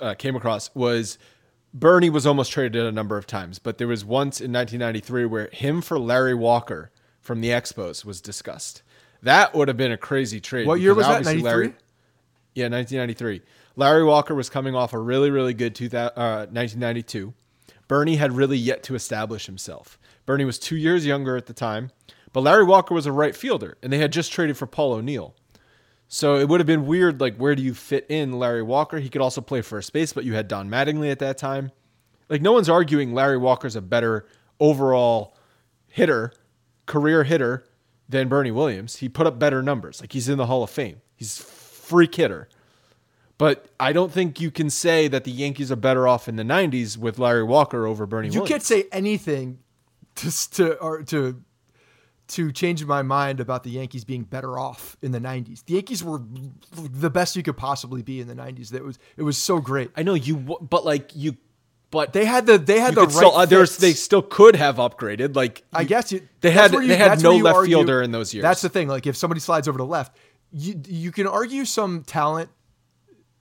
uh, 0.00 0.14
came 0.14 0.36
across 0.36 0.74
was 0.74 1.18
Bernie 1.74 2.08
was 2.08 2.24
almost 2.24 2.52
traded 2.52 2.86
a 2.86 2.92
number 2.92 3.18
of 3.18 3.26
times, 3.26 3.58
but 3.58 3.78
there 3.78 3.88
was 3.88 4.04
once 4.04 4.40
in 4.40 4.52
1993 4.52 5.24
where 5.24 5.48
him 5.52 5.82
for 5.82 5.98
Larry 5.98 6.34
Walker 6.34 6.92
from 7.20 7.40
the 7.40 7.48
Expos 7.48 8.04
was 8.04 8.20
discussed. 8.20 8.82
That 9.22 9.54
would 9.54 9.66
have 9.66 9.76
been 9.76 9.90
a 9.90 9.96
crazy 9.96 10.40
trade. 10.40 10.68
What 10.68 10.80
year 10.80 10.94
was 10.94 11.06
that, 11.06 11.18
obviously 11.18 11.42
93? 11.42 11.50
Larry- 11.50 11.74
yeah, 12.54 12.68
1993. 12.68 13.42
Larry 13.74 14.04
Walker 14.04 14.36
was 14.36 14.48
coming 14.48 14.76
off 14.76 14.92
a 14.92 14.98
really, 14.98 15.30
really 15.30 15.52
good 15.52 15.74
2000, 15.74 16.12
uh, 16.16 16.46
1992. 16.46 17.34
Bernie 17.88 18.16
had 18.16 18.32
really 18.32 18.56
yet 18.56 18.84
to 18.84 18.94
establish 18.94 19.46
himself. 19.46 19.98
Bernie 20.26 20.44
was 20.44 20.60
two 20.60 20.76
years 20.76 21.04
younger 21.04 21.36
at 21.36 21.46
the 21.46 21.52
time, 21.52 21.90
but 22.32 22.42
Larry 22.42 22.64
Walker 22.64 22.94
was 22.94 23.06
a 23.06 23.12
right 23.12 23.34
fielder, 23.34 23.76
and 23.82 23.92
they 23.92 23.98
had 23.98 24.12
just 24.12 24.32
traded 24.32 24.56
for 24.56 24.66
Paul 24.66 24.92
O'Neill. 24.92 25.34
So 26.14 26.36
it 26.36 26.48
would 26.48 26.60
have 26.60 26.66
been 26.68 26.86
weird, 26.86 27.20
like, 27.20 27.36
where 27.38 27.56
do 27.56 27.62
you 27.62 27.74
fit 27.74 28.06
in 28.08 28.38
Larry 28.38 28.62
Walker? 28.62 29.00
He 29.00 29.08
could 29.08 29.20
also 29.20 29.40
play 29.40 29.62
first 29.62 29.92
base, 29.92 30.12
but 30.12 30.22
you 30.22 30.32
had 30.34 30.46
Don 30.46 30.70
Mattingly 30.70 31.10
at 31.10 31.18
that 31.18 31.38
time. 31.38 31.72
Like, 32.28 32.40
no 32.40 32.52
one's 32.52 32.68
arguing 32.68 33.14
Larry 33.14 33.36
Walker's 33.36 33.74
a 33.74 33.82
better 33.82 34.24
overall 34.60 35.36
hitter, 35.88 36.32
career 36.86 37.24
hitter 37.24 37.64
than 38.08 38.28
Bernie 38.28 38.52
Williams. 38.52 38.98
He 38.98 39.08
put 39.08 39.26
up 39.26 39.40
better 39.40 39.60
numbers. 39.60 40.00
Like, 40.00 40.12
he's 40.12 40.28
in 40.28 40.38
the 40.38 40.46
Hall 40.46 40.62
of 40.62 40.70
Fame. 40.70 41.00
He's 41.16 41.36
freak 41.38 42.14
hitter. 42.14 42.48
But 43.36 43.66
I 43.80 43.92
don't 43.92 44.12
think 44.12 44.40
you 44.40 44.52
can 44.52 44.70
say 44.70 45.08
that 45.08 45.24
the 45.24 45.32
Yankees 45.32 45.72
are 45.72 45.76
better 45.76 46.06
off 46.06 46.28
in 46.28 46.36
the 46.36 46.44
90s 46.44 46.96
with 46.96 47.18
Larry 47.18 47.42
Walker 47.42 47.88
over 47.88 48.06
Bernie 48.06 48.28
You 48.28 48.42
Williams. 48.42 48.48
can't 48.50 48.62
say 48.62 48.84
anything 48.92 49.58
to 50.14 50.50
to 50.52 50.74
or 50.76 51.02
to 51.02 51.42
to 52.26 52.50
change 52.52 52.84
my 52.84 53.02
mind 53.02 53.38
about 53.40 53.64
the 53.64 53.70
Yankees 53.70 54.04
being 54.04 54.22
better 54.22 54.58
off 54.58 54.96
in 55.02 55.12
the 55.12 55.20
'90s. 55.20 55.64
The 55.66 55.74
Yankees 55.74 56.02
were 56.02 56.20
the 56.74 57.10
best 57.10 57.36
you 57.36 57.42
could 57.42 57.56
possibly 57.56 58.02
be 58.02 58.20
in 58.20 58.28
the 58.28 58.34
'90s. 58.34 58.70
That 58.70 58.82
was 58.84 58.98
it 59.16 59.22
was 59.22 59.36
so 59.36 59.58
great. 59.60 59.90
I 59.96 60.02
know 60.02 60.14
you, 60.14 60.36
but 60.36 60.84
like 60.84 61.10
you, 61.14 61.36
but 61.90 62.12
They 62.12 62.24
had 62.24 62.46
the 62.46 62.56
they 62.58 62.80
had 62.80 62.94
the 62.94 63.02
right. 63.02 63.12
still, 63.12 63.36
uh, 63.36 63.44
they 63.46 63.92
still 63.92 64.22
could 64.22 64.56
have 64.56 64.76
upgraded. 64.76 65.36
Like 65.36 65.62
I 65.72 65.84
guess 65.84 66.12
you, 66.12 66.26
they 66.40 66.50
had 66.50 66.72
you- 66.72 66.86
they 66.86 66.96
had 66.96 67.22
no 67.22 67.36
left 67.36 67.56
argue- 67.56 67.76
fielder 67.76 68.00
in 68.02 68.10
those 68.10 68.32
years. 68.32 68.42
That's 68.42 68.62
the 68.62 68.68
thing. 68.70 68.88
Like 68.88 69.06
if 69.06 69.16
somebody 69.16 69.40
slides 69.40 69.68
over 69.68 69.78
to 69.78 69.84
left, 69.84 70.16
you 70.52 70.80
you 70.88 71.12
can 71.12 71.26
argue 71.26 71.64
some 71.64 72.02
talent. 72.04 72.48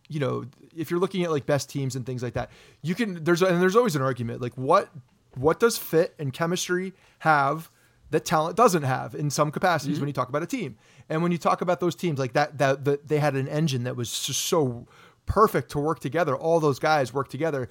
You 0.10 0.20
know, 0.20 0.46
if 0.76 0.92
you're 0.92 1.00
looking 1.00 1.24
at 1.24 1.32
like 1.32 1.46
best 1.46 1.70
teams 1.70 1.96
and 1.96 2.06
things 2.06 2.22
like 2.22 2.34
that, 2.34 2.52
you 2.82 2.94
can. 2.96 3.24
There's 3.24 3.42
and 3.42 3.62
there's 3.62 3.76
always 3.76 3.96
an 3.96 4.02
argument. 4.02 4.42
Like 4.42 4.54
what 4.58 4.90
what 5.36 5.60
does 5.60 5.78
fit 5.78 6.14
and 6.20 6.32
chemistry 6.34 6.94
have 7.20 7.72
that 8.14 8.26
talent 8.26 8.56
doesn't 8.56 8.84
have 8.84 9.16
in 9.16 9.32
some 9.32 9.50
capacities 9.50 10.00
when 10.00 10.08
you 10.08 10.14
talk 10.14 10.30
about 10.30 10.44
a 10.44 10.46
team. 10.46 10.78
And 11.10 11.24
when 11.24 11.32
you 11.32 11.40
talk 11.40 11.62
about 11.62 11.80
those 11.80 11.96
teams 11.96 12.20
like 12.20 12.34
that, 12.34 12.60
that 12.60 12.86
that 12.86 13.08
they 13.08 13.18
had 13.18 13.36
an 13.36 13.48
engine 13.48 13.86
that 13.86 13.96
was 13.96 14.22
just 14.22 14.44
so 14.44 14.88
perfect 15.26 15.72
to 15.72 15.80
work 15.80 16.00
together. 16.00 16.36
All 16.36 16.60
those 16.60 16.78
guys 16.78 17.12
work 17.12 17.28
together. 17.28 17.70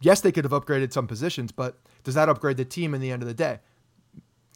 Yes, 0.00 0.20
they 0.20 0.32
could 0.32 0.44
have 0.44 0.50
upgraded 0.50 0.92
some 0.92 1.06
positions, 1.06 1.52
but 1.52 1.78
does 2.02 2.14
that 2.14 2.28
upgrade 2.28 2.56
the 2.56 2.64
team 2.64 2.92
in 2.92 3.00
the 3.00 3.12
end 3.12 3.22
of 3.22 3.28
the 3.28 3.34
day? 3.34 3.60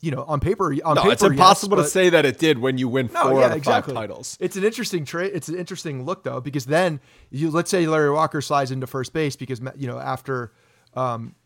You 0.01 0.11
know, 0.11 0.25
on 0.25 0.41
paper, 0.41 0.73
on 0.85 0.97
no, 0.97 1.03
paper, 1.03 1.13
it's 1.13 1.23
impossible 1.23 1.79
yes, 1.79 1.87
to 1.87 1.91
say 1.91 2.11
that 2.11 2.27
it 2.27 2.41
did 2.41 2.59
when 2.59 2.77
you 2.77 2.89
win 2.89 3.09
no, 3.15 3.23
four 3.23 3.39
yeah, 3.39 3.47
out 3.47 3.51
of 3.53 3.59
exactly. 3.59 3.95
five 3.95 4.09
titles. 4.09 4.37
It's 4.41 4.57
an 4.57 4.65
interesting 4.65 5.05
trade. 5.05 5.31
It's 5.35 5.49
an 5.49 5.55
interesting 5.57 6.05
look 6.05 6.25
though, 6.25 6.41
because 6.41 6.67
then 6.67 7.01
you 7.31 7.53
let's 7.53 7.71
say 7.71 7.87
Larry 7.87 8.11
Walker 8.11 8.41
slides 8.41 8.73
into 8.73 8.89
first 8.89 9.13
base 9.13 9.37
because 9.37 9.61
you 9.77 9.87
know 9.87 10.01
after 10.01 10.53
um, 10.95 11.37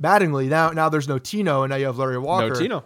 Mattingly 0.00 0.48
now 0.48 0.70
now 0.70 0.88
there's 0.88 1.08
no 1.08 1.18
Tino 1.18 1.62
and 1.62 1.70
now 1.70 1.76
you 1.76 1.86
have 1.86 1.98
Larry 1.98 2.18
Walker. 2.18 2.50
No 2.50 2.54
Tino. 2.54 2.84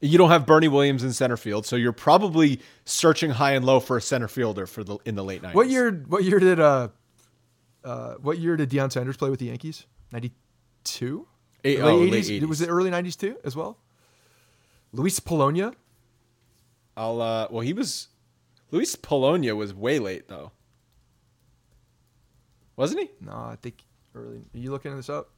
You 0.00 0.16
don't 0.16 0.30
have 0.30 0.46
Bernie 0.46 0.68
Williams 0.68 1.02
in 1.02 1.12
center 1.12 1.36
field, 1.36 1.66
so 1.66 1.74
you're 1.74 1.92
probably 1.92 2.60
searching 2.84 3.30
high 3.30 3.52
and 3.52 3.64
low 3.64 3.80
for 3.80 3.96
a 3.96 4.00
center 4.00 4.28
fielder 4.28 4.66
for 4.66 4.84
the 4.84 4.98
in 5.04 5.16
the 5.16 5.24
late 5.24 5.42
90s. 5.42 5.54
What 5.54 5.68
year? 5.68 5.90
What 6.06 6.22
year 6.22 6.38
did 6.38 6.60
uh, 6.60 6.88
uh, 7.82 8.14
what 8.14 8.38
year 8.38 8.56
did 8.56 8.70
Deion 8.70 8.92
Sanders 8.92 9.16
play 9.16 9.30
with 9.30 9.40
the 9.40 9.46
Yankees? 9.46 9.86
Ninety 10.12 10.32
two. 10.84 11.26
Late 11.64 11.80
oh, 11.80 11.96
late 11.96 12.24
80s? 12.24 12.40
80s. 12.40 12.48
Was 12.48 12.60
it 12.60 12.68
early 12.68 12.90
nineties 12.90 13.16
too 13.16 13.36
as 13.44 13.56
well? 13.56 13.78
Luis 14.92 15.18
Polonia. 15.18 15.72
I'll 16.96 17.20
uh 17.20 17.48
well 17.50 17.60
he 17.60 17.72
was 17.72 18.08
Luis 18.70 18.94
Polonia 18.96 19.56
was 19.56 19.74
way 19.74 19.98
late 19.98 20.28
though. 20.28 20.52
Wasn't 22.76 23.00
he? 23.00 23.10
No, 23.20 23.32
I 23.32 23.56
think 23.60 23.84
early. 24.14 24.38
Are 24.38 24.58
you 24.58 24.70
looking 24.70 24.94
this 24.94 25.08
up? 25.08 25.30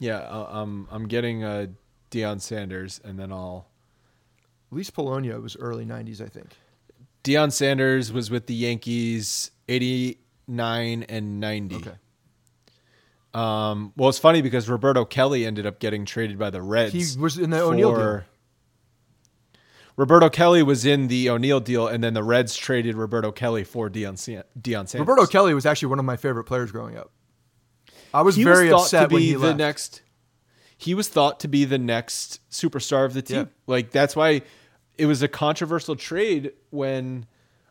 Yeah, 0.00 0.18
uh, 0.18 0.48
um 0.50 0.88
I'm 0.90 1.06
getting 1.06 1.44
uh 1.44 1.68
Deion 2.10 2.40
Sanders 2.40 3.00
and 3.04 3.18
then 3.18 3.32
I'll 3.32 3.68
Luis 4.70 4.90
Polonia 4.90 5.38
was 5.40 5.56
early 5.56 5.84
nineties, 5.84 6.20
I 6.20 6.26
think. 6.26 6.48
Deion 7.24 7.52
Sanders 7.52 8.12
was 8.12 8.30
with 8.30 8.46
the 8.46 8.54
Yankees 8.54 9.50
89 9.68 11.02
and 11.04 11.40
90. 11.40 11.76
Okay. 11.76 11.90
Um, 13.34 13.92
well, 13.96 14.08
it's 14.08 14.18
funny 14.18 14.40
because 14.40 14.68
Roberto 14.68 15.04
Kelly 15.04 15.44
ended 15.44 15.66
up 15.66 15.78
getting 15.78 16.04
traded 16.04 16.38
by 16.38 16.50
the 16.50 16.62
Reds. 16.62 16.92
He 16.92 17.20
was 17.20 17.36
in 17.36 17.50
the 17.50 17.60
O'Neill 17.60 17.94
deal. 17.94 18.22
Roberto 19.96 20.30
Kelly 20.30 20.62
was 20.62 20.86
in 20.86 21.08
the 21.08 21.28
O'Neill 21.28 21.60
deal, 21.60 21.88
and 21.88 22.02
then 22.02 22.14
the 22.14 22.22
Reds 22.22 22.56
traded 22.56 22.94
Roberto 22.94 23.32
Kelly 23.32 23.64
for 23.64 23.90
Deion, 23.90 24.14
Deion 24.58 24.88
Sanders. 24.88 25.00
Roberto 25.00 25.26
Kelly 25.26 25.54
was 25.54 25.66
actually 25.66 25.88
one 25.88 25.98
of 25.98 26.04
my 26.04 26.16
favorite 26.16 26.44
players 26.44 26.70
growing 26.70 26.96
up. 26.96 27.10
I 28.14 28.22
was 28.22 28.36
he 28.36 28.44
very 28.44 28.72
was 28.72 28.84
upset 28.84 29.08
to 29.08 29.14
when 29.14 29.22
be 29.22 29.26
he 29.26 29.32
the 29.34 29.40
left. 29.40 29.58
next. 29.58 30.02
He 30.78 30.94
was 30.94 31.08
thought 31.08 31.40
to 31.40 31.48
be 31.48 31.64
the 31.64 31.76
next 31.76 32.40
superstar 32.50 33.04
of 33.04 33.12
the 33.12 33.20
team. 33.20 33.36
Yeah. 33.36 33.44
Like 33.66 33.90
that's 33.90 34.16
why 34.16 34.42
it 34.96 35.06
was 35.06 35.22
a 35.22 35.28
controversial 35.28 35.96
trade 35.96 36.52
when, 36.70 37.26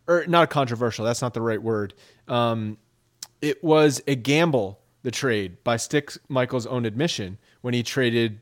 or 0.07 0.25
not 0.27 0.49
controversial. 0.49 1.05
That's 1.05 1.21
not 1.21 1.33
the 1.33 1.41
right 1.41 1.61
word. 1.61 1.93
Um, 2.27 2.77
it 3.41 3.63
was 3.63 4.01
a 4.07 4.15
gamble. 4.15 4.79
The 5.03 5.11
trade 5.11 5.63
by 5.63 5.77
Stick 5.77 6.11
Michael's 6.27 6.65
own 6.65 6.83
admission 6.83 7.37
when 7.61 7.73
he 7.73 7.81
traded 7.81 8.41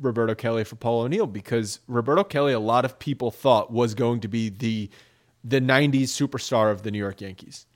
Roberto 0.00 0.34
Kelly 0.34 0.64
for 0.64 0.76
Paul 0.76 1.02
O'Neill 1.02 1.26
because 1.26 1.80
Roberto 1.86 2.24
Kelly, 2.24 2.54
a 2.54 2.60
lot 2.60 2.86
of 2.86 2.98
people 2.98 3.30
thought 3.30 3.70
was 3.70 3.94
going 3.94 4.20
to 4.20 4.28
be 4.28 4.48
the 4.48 4.88
the 5.44 5.60
'90s 5.60 6.04
superstar 6.04 6.70
of 6.70 6.82
the 6.82 6.90
New 6.90 6.98
York 6.98 7.20
Yankees, 7.20 7.66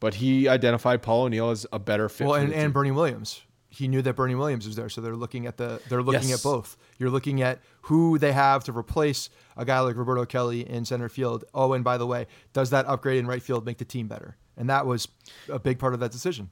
but 0.00 0.14
he 0.14 0.48
identified 0.48 1.00
Paul 1.00 1.22
O'Neill 1.22 1.50
as 1.50 1.66
a 1.72 1.78
better 1.78 2.10
fit. 2.10 2.26
well, 2.26 2.34
and, 2.34 2.52
and. 2.52 2.74
Bernie 2.74 2.90
Williams. 2.90 3.42
He 3.78 3.86
knew 3.86 4.02
that 4.02 4.14
Bernie 4.14 4.34
Williams 4.34 4.66
was 4.66 4.74
there, 4.74 4.88
so 4.88 5.00
they're 5.00 5.14
looking 5.14 5.46
at 5.46 5.56
the 5.56 5.80
they're 5.88 6.02
looking 6.02 6.28
Yes. 6.30 6.40
at 6.40 6.42
both. 6.42 6.76
You're 6.98 7.10
looking 7.10 7.42
at 7.42 7.60
who 7.82 8.18
they 8.18 8.32
have 8.32 8.64
to 8.64 8.72
replace 8.76 9.30
a 9.56 9.64
guy 9.64 9.78
like 9.80 9.94
Roberto 9.96 10.24
Kelly 10.26 10.68
in 10.68 10.84
center 10.84 11.08
field. 11.08 11.44
Oh, 11.54 11.72
and 11.74 11.84
by 11.84 11.96
the 11.96 12.06
way, 12.06 12.26
does 12.52 12.70
that 12.70 12.86
upgrade 12.86 13.18
in 13.18 13.26
right 13.28 13.42
field 13.42 13.64
make 13.64 13.78
the 13.78 13.84
team 13.84 14.08
better? 14.08 14.36
And 14.56 14.68
that 14.68 14.84
was 14.84 15.06
a 15.48 15.60
big 15.60 15.78
part 15.78 15.94
of 15.94 16.00
that 16.00 16.10
decision. 16.10 16.50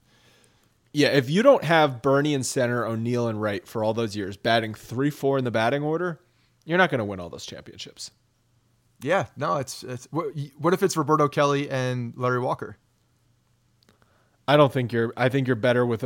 Yeah, 0.92 1.08
if 1.08 1.28
you 1.28 1.42
don't 1.42 1.64
have 1.64 2.00
Bernie 2.00 2.32
in 2.32 2.42
center, 2.44 2.86
O'Neill 2.86 3.28
in 3.28 3.38
right 3.38 3.66
for 3.66 3.82
all 3.82 3.92
those 3.92 4.14
years, 4.16 4.36
batting 4.36 4.72
three 4.72 5.10
four 5.10 5.36
in 5.36 5.44
the 5.44 5.50
batting 5.50 5.82
order, 5.82 6.20
you're 6.64 6.78
not 6.78 6.90
going 6.90 7.00
to 7.00 7.04
win 7.04 7.18
all 7.18 7.28
those 7.28 7.44
championships. 7.44 8.12
Yeah, 9.02 9.26
no, 9.36 9.56
it's 9.56 9.82
it's 9.82 10.06
what, 10.12 10.28
what 10.58 10.72
if 10.74 10.82
it's 10.82 10.96
Roberto 10.96 11.28
Kelly 11.28 11.68
and 11.68 12.14
Larry 12.16 12.38
Walker? 12.40 12.76
I 14.48 14.56
don't 14.56 14.72
think 14.72 14.92
you're. 14.92 15.12
I 15.16 15.28
think 15.28 15.48
you're 15.48 15.56
better 15.56 15.84
with 15.84 16.04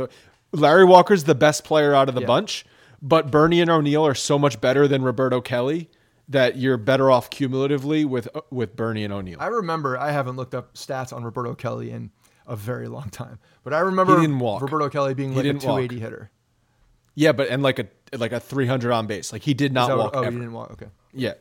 Larry 0.51 0.85
Walker's 0.85 1.23
the 1.25 1.35
best 1.35 1.63
player 1.63 1.93
out 1.93 2.09
of 2.09 2.15
the 2.15 2.21
Yeah. 2.21 2.27
bunch, 2.27 2.65
but 3.01 3.31
Bernie 3.31 3.61
and 3.61 3.69
O'Neill 3.69 4.05
are 4.05 4.15
so 4.15 4.37
much 4.37 4.59
better 4.61 4.87
than 4.87 5.01
Roberto 5.03 5.41
Kelly 5.41 5.89
that 6.27 6.57
you're 6.57 6.77
better 6.77 7.09
off 7.11 7.29
cumulatively 7.29 8.05
with 8.05 8.27
uh, 8.35 8.41
with 8.49 8.75
Bernie 8.75 9.03
and 9.03 9.13
O'Neill. 9.13 9.37
I 9.39 9.47
remember 9.47 9.97
I 9.97 10.11
haven't 10.11 10.35
looked 10.35 10.53
up 10.55 10.73
stats 10.75 11.11
on 11.13 11.23
Roberto 11.23 11.55
Kelly 11.55 11.91
in 11.91 12.11
a 12.47 12.55
very 12.55 12.87
long 12.87 13.09
time, 13.09 13.39
but 13.63 13.73
I 13.73 13.79
remember. 13.79 14.15
Roberto 14.15 14.89
Kelly 14.89 15.13
being 15.13 15.31
like 15.31 15.39
a 15.39 15.43
didn't 15.43 15.63
walk. 15.63 15.77
280 15.79 15.99
hitter. 15.99 16.31
yeah, 17.15 17.31
but 17.31 17.47
and 17.49 17.63
like 17.63 17.79
a 17.79 17.87
like 18.17 18.31
a 18.33 18.39
300 18.39 18.91
on 18.91 19.07
base. 19.07 19.31
Like 19.33 19.41
he 19.43 19.53
did 19.53 19.73
not 19.73 19.87
that 19.89 19.97
what- 19.97 20.13
walk. 20.13 20.15
oh, 20.15 20.21
ever. 20.23 20.31
he 20.31 20.37
didn't 20.37 20.53
walk. 20.53 20.71
Okay. 20.71 20.87
Yeah. 21.13 21.33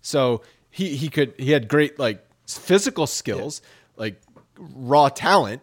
So 0.00 0.42
he 0.70 0.96
he 0.96 1.08
could 1.08 1.34
he 1.38 1.50
had 1.52 1.68
great 1.68 1.98
like 1.98 2.24
physical 2.46 3.06
skills, 3.06 3.60
like 3.96 4.20
raw 4.58 5.08
talent, 5.08 5.62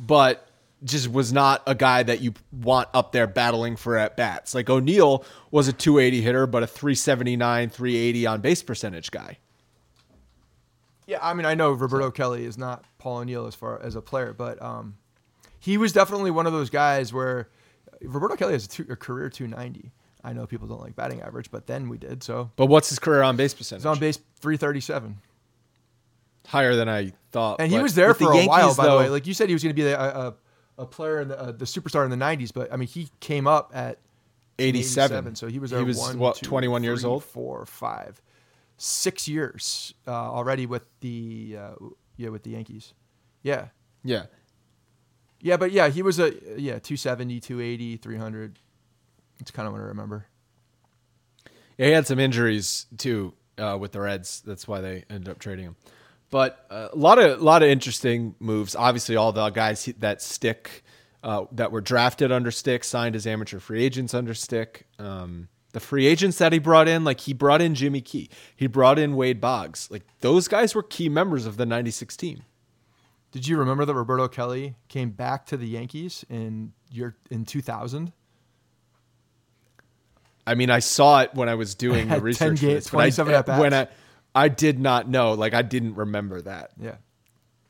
but 0.00 0.48
just 0.82 1.10
was 1.10 1.32
not 1.32 1.62
a 1.66 1.74
guy 1.74 2.02
that 2.02 2.20
you 2.20 2.34
want 2.52 2.88
up 2.92 3.12
there 3.12 3.26
battling 3.26 3.76
for 3.76 3.96
at 3.96 4.16
bats. 4.16 4.54
Like 4.54 4.68
O'Neill 4.68 5.24
was 5.50 5.68
a 5.68 5.72
280 5.72 6.20
hitter, 6.20 6.46
but 6.46 6.62
a 6.62 6.66
379, 6.66 7.70
380 7.70 8.26
on 8.26 8.40
base 8.40 8.62
percentage 8.62 9.10
guy. 9.10 9.38
Yeah, 11.06 11.18
I 11.22 11.34
mean, 11.34 11.44
I 11.46 11.54
know 11.54 11.72
Roberto 11.72 12.10
Kelly 12.10 12.44
is 12.44 12.56
not 12.56 12.84
Paul 12.98 13.18
O'Neill 13.18 13.46
as 13.46 13.54
far 13.54 13.80
as 13.82 13.94
a 13.94 14.00
player, 14.00 14.32
but 14.32 14.60
um, 14.62 14.96
he 15.58 15.76
was 15.76 15.92
definitely 15.92 16.30
one 16.30 16.46
of 16.46 16.52
those 16.52 16.70
guys 16.70 17.12
where 17.12 17.48
Roberto 18.02 18.36
Kelly 18.36 18.54
has 18.54 18.64
a, 18.64 18.68
two, 18.68 18.86
a 18.90 18.96
career 18.96 19.28
290. 19.28 19.90
I 20.22 20.32
know 20.32 20.46
people 20.46 20.66
don't 20.66 20.80
like 20.80 20.96
batting 20.96 21.20
average, 21.20 21.50
but 21.50 21.66
then 21.66 21.90
we 21.90 21.98
did. 21.98 22.22
So 22.22 22.50
But 22.56 22.66
what's 22.66 22.88
his 22.88 22.98
career 22.98 23.22
on 23.22 23.36
base 23.36 23.52
percentage? 23.52 23.82
he's 23.82 23.86
on 23.86 23.98
base 23.98 24.16
337, 24.40 25.16
Higher 26.46 26.74
than 26.76 26.88
I 26.88 27.12
thought. 27.32 27.60
and 27.60 27.70
he 27.70 27.78
was 27.78 27.94
there 27.94 28.14
for 28.14 28.24
the 28.24 28.30
a 28.30 28.34
Yankees, 28.36 28.48
while. 28.48 28.74
By 28.74 28.86
the 28.88 28.96
way, 28.96 29.08
like 29.10 29.26
you 29.26 29.34
said, 29.34 29.48
he 29.48 29.54
was 29.54 29.62
going 29.62 29.74
to 29.74 29.82
be 29.82 29.86
a, 29.88 29.98
a, 29.98 30.34
a 30.78 30.86
player 30.86 31.20
in 31.20 31.28
the, 31.28 31.40
uh, 31.40 31.52
the 31.52 31.64
superstar 31.64 32.04
in 32.04 32.10
the 32.10 32.16
90s, 32.16 32.52
but 32.52 32.72
I 32.72 32.76
mean, 32.76 32.88
he 32.88 33.08
came 33.20 33.46
up 33.46 33.70
at 33.74 33.98
87. 34.58 35.36
So 35.36 35.46
he 35.46 35.58
was 35.58 35.70
He 35.70 35.76
was, 35.82 35.98
one, 35.98 36.18
what, 36.18 36.36
two, 36.36 36.46
21 36.46 36.84
years 36.84 37.02
three, 37.02 37.10
old? 37.10 37.24
four, 37.24 37.66
five, 37.66 38.20
six 38.76 39.28
years 39.28 39.94
uh, 40.06 40.10
already 40.12 40.66
with 40.66 40.84
the 41.00 41.56
uh, 41.58 41.74
yeah 42.16 42.28
with 42.28 42.42
the 42.42 42.50
Yankees. 42.50 42.94
Yeah. 43.42 43.68
Yeah. 44.04 44.26
Yeah, 45.40 45.56
but 45.58 45.72
yeah, 45.72 45.88
he 45.88 46.02
was 46.02 46.18
a 46.18 46.30
yeah, 46.58 46.78
270, 46.78 47.40
280, 47.40 47.96
300. 47.98 48.58
It's 49.40 49.50
kind 49.50 49.66
of 49.66 49.72
what 49.74 49.80
I 49.80 49.84
remember. 49.84 50.26
Yeah, 51.76 51.86
he 51.86 51.92
had 51.92 52.06
some 52.06 52.18
injuries 52.18 52.86
too 52.96 53.34
uh, 53.58 53.76
with 53.78 53.92
the 53.92 54.00
Reds. 54.00 54.40
That's 54.46 54.66
why 54.66 54.80
they 54.80 55.04
ended 55.10 55.28
up 55.28 55.38
trading 55.38 55.66
him. 55.66 55.76
But 56.34 56.66
uh, 56.68 56.88
a 56.92 56.96
lot 56.96 57.20
of 57.20 57.40
lot 57.40 57.62
of 57.62 57.68
interesting 57.68 58.34
moves. 58.40 58.74
Obviously, 58.74 59.14
all 59.14 59.30
the 59.30 59.50
guys 59.50 59.88
that 60.00 60.20
stick 60.20 60.82
uh, 61.22 61.44
that 61.52 61.70
were 61.70 61.80
drafted 61.80 62.32
under 62.32 62.50
stick 62.50 62.82
signed 62.82 63.14
as 63.14 63.24
amateur 63.24 63.60
free 63.60 63.84
agents 63.84 64.14
under 64.14 64.34
stick. 64.34 64.88
Um, 64.98 65.46
the 65.70 65.78
free 65.78 66.06
agents 66.06 66.38
that 66.38 66.52
he 66.52 66.58
brought 66.58 66.88
in, 66.88 67.04
like 67.04 67.20
he 67.20 67.34
brought 67.34 67.62
in 67.62 67.76
Jimmy 67.76 68.00
Key, 68.00 68.30
he 68.56 68.66
brought 68.66 68.98
in 68.98 69.14
Wade 69.14 69.40
Boggs. 69.40 69.88
Like 69.92 70.02
those 70.22 70.48
guys 70.48 70.74
were 70.74 70.82
key 70.82 71.08
members 71.08 71.46
of 71.46 71.56
the 71.56 71.66
'96 71.66 72.16
team. 72.16 72.42
Did 73.30 73.46
you 73.46 73.56
remember 73.56 73.84
that 73.84 73.94
Roberto 73.94 74.26
Kelly 74.26 74.74
came 74.88 75.10
back 75.10 75.46
to 75.46 75.56
the 75.56 75.68
Yankees 75.68 76.24
in 76.28 76.72
year 76.90 77.14
in 77.30 77.44
2000? 77.44 78.12
I 80.48 80.56
mean, 80.56 80.68
I 80.68 80.80
saw 80.80 81.20
it 81.22 81.30
when 81.34 81.48
I 81.48 81.54
was 81.54 81.76
doing 81.76 82.08
the 82.08 82.14
10 82.16 82.22
research 82.24 82.58
for 82.58 82.66
this, 82.66 82.90
but 82.90 82.96
I- 82.96 83.02
27 83.02 83.34
at-bats. 83.34 83.60
when 83.60 83.72
I 83.72 83.86
I 84.34 84.48
did 84.48 84.78
not 84.78 85.08
know, 85.08 85.32
like 85.32 85.54
I 85.54 85.62
didn't 85.62 85.94
remember 85.94 86.40
that. 86.42 86.72
Yeah. 86.80 86.96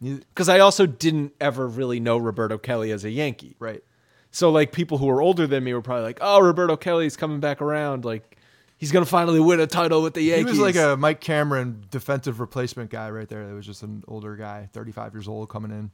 Because 0.03 0.49
I 0.49 0.59
also 0.61 0.87
didn't 0.87 1.33
ever 1.41 1.67
really 1.67 2.01
know 2.01 2.17
Roberto 2.19 2.59
Kelly 2.59 2.91
as 2.91 3.05
a 3.05 3.11
Yankee. 3.11 3.57
Right. 3.59 3.83
So 4.31 4.51
like 4.51 4.73
people 4.73 4.99
who 4.99 5.07
were 5.07 5.23
older 5.23 5.47
than 5.47 5.62
me 5.62 5.73
were 5.75 5.83
probably 5.83 6.03
like, 6.03 6.19
"Oh, 6.21 6.41
Roberto 6.41 6.77
Kelly's 6.77 7.17
coming 7.17 7.39
back 7.39 7.62
around. 7.62 8.05
Like 8.05 8.37
he's 8.77 8.91
gonna 8.91 9.07
finally 9.07 9.39
win 9.39 9.61
a 9.61 9.67
title 9.67 10.03
with 10.03 10.15
the 10.15 10.23
Yankees." 10.23 10.57
He 10.57 10.61
was 10.61 10.75
like 10.75 10.77
a 10.77 10.97
Mike 10.97 11.21
Cameron 11.21 11.85
defensive 11.91 12.41
replacement 12.41 12.91
guy 12.91 13.11
right 13.11 13.29
there. 13.29 13.47
That 13.47 13.55
was 13.55 13.65
just 13.65 13.85
an 13.85 14.03
older 14.09 14.35
guy, 14.35 14.69
35 14.73 15.15
years 15.15 15.29
old, 15.29 15.49
coming 15.49 15.71
in. 15.71 15.93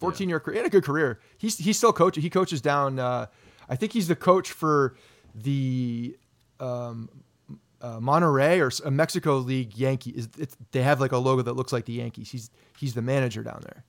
14 0.00 0.28
year 0.28 0.40
career, 0.40 0.54
he 0.54 0.58
had 0.58 0.66
a 0.66 0.70
good 0.70 0.84
career. 0.84 1.20
He's 1.36 1.58
he's 1.58 1.76
still 1.76 1.92
coaching. 1.92 2.22
He 2.22 2.30
coaches 2.30 2.62
down. 2.62 2.98
Uh, 2.98 3.26
I 3.68 3.76
think 3.76 3.92
he's 3.92 4.08
the 4.08 4.16
coach 4.16 4.50
for 4.50 4.96
the 5.34 6.16
um, 6.60 7.10
uh, 7.84 8.00
Monterrey 8.00 8.60
or 8.60 8.70
a 8.86 8.90
Mexico 8.90 9.36
League 9.36 9.76
Yankee. 9.76 10.10
Is 10.10 10.28
they 10.72 10.82
have 10.82 11.00
like 11.00 11.12
a 11.12 11.18
logo 11.18 11.42
that 11.42 11.52
looks 11.52 11.72
like 11.72 11.84
the 11.84 11.92
Yankees. 11.92 12.30
He's 12.30 12.50
he's 12.78 12.94
the 12.94 13.02
manager 13.02 13.42
down 13.42 13.62
there. 13.62 13.84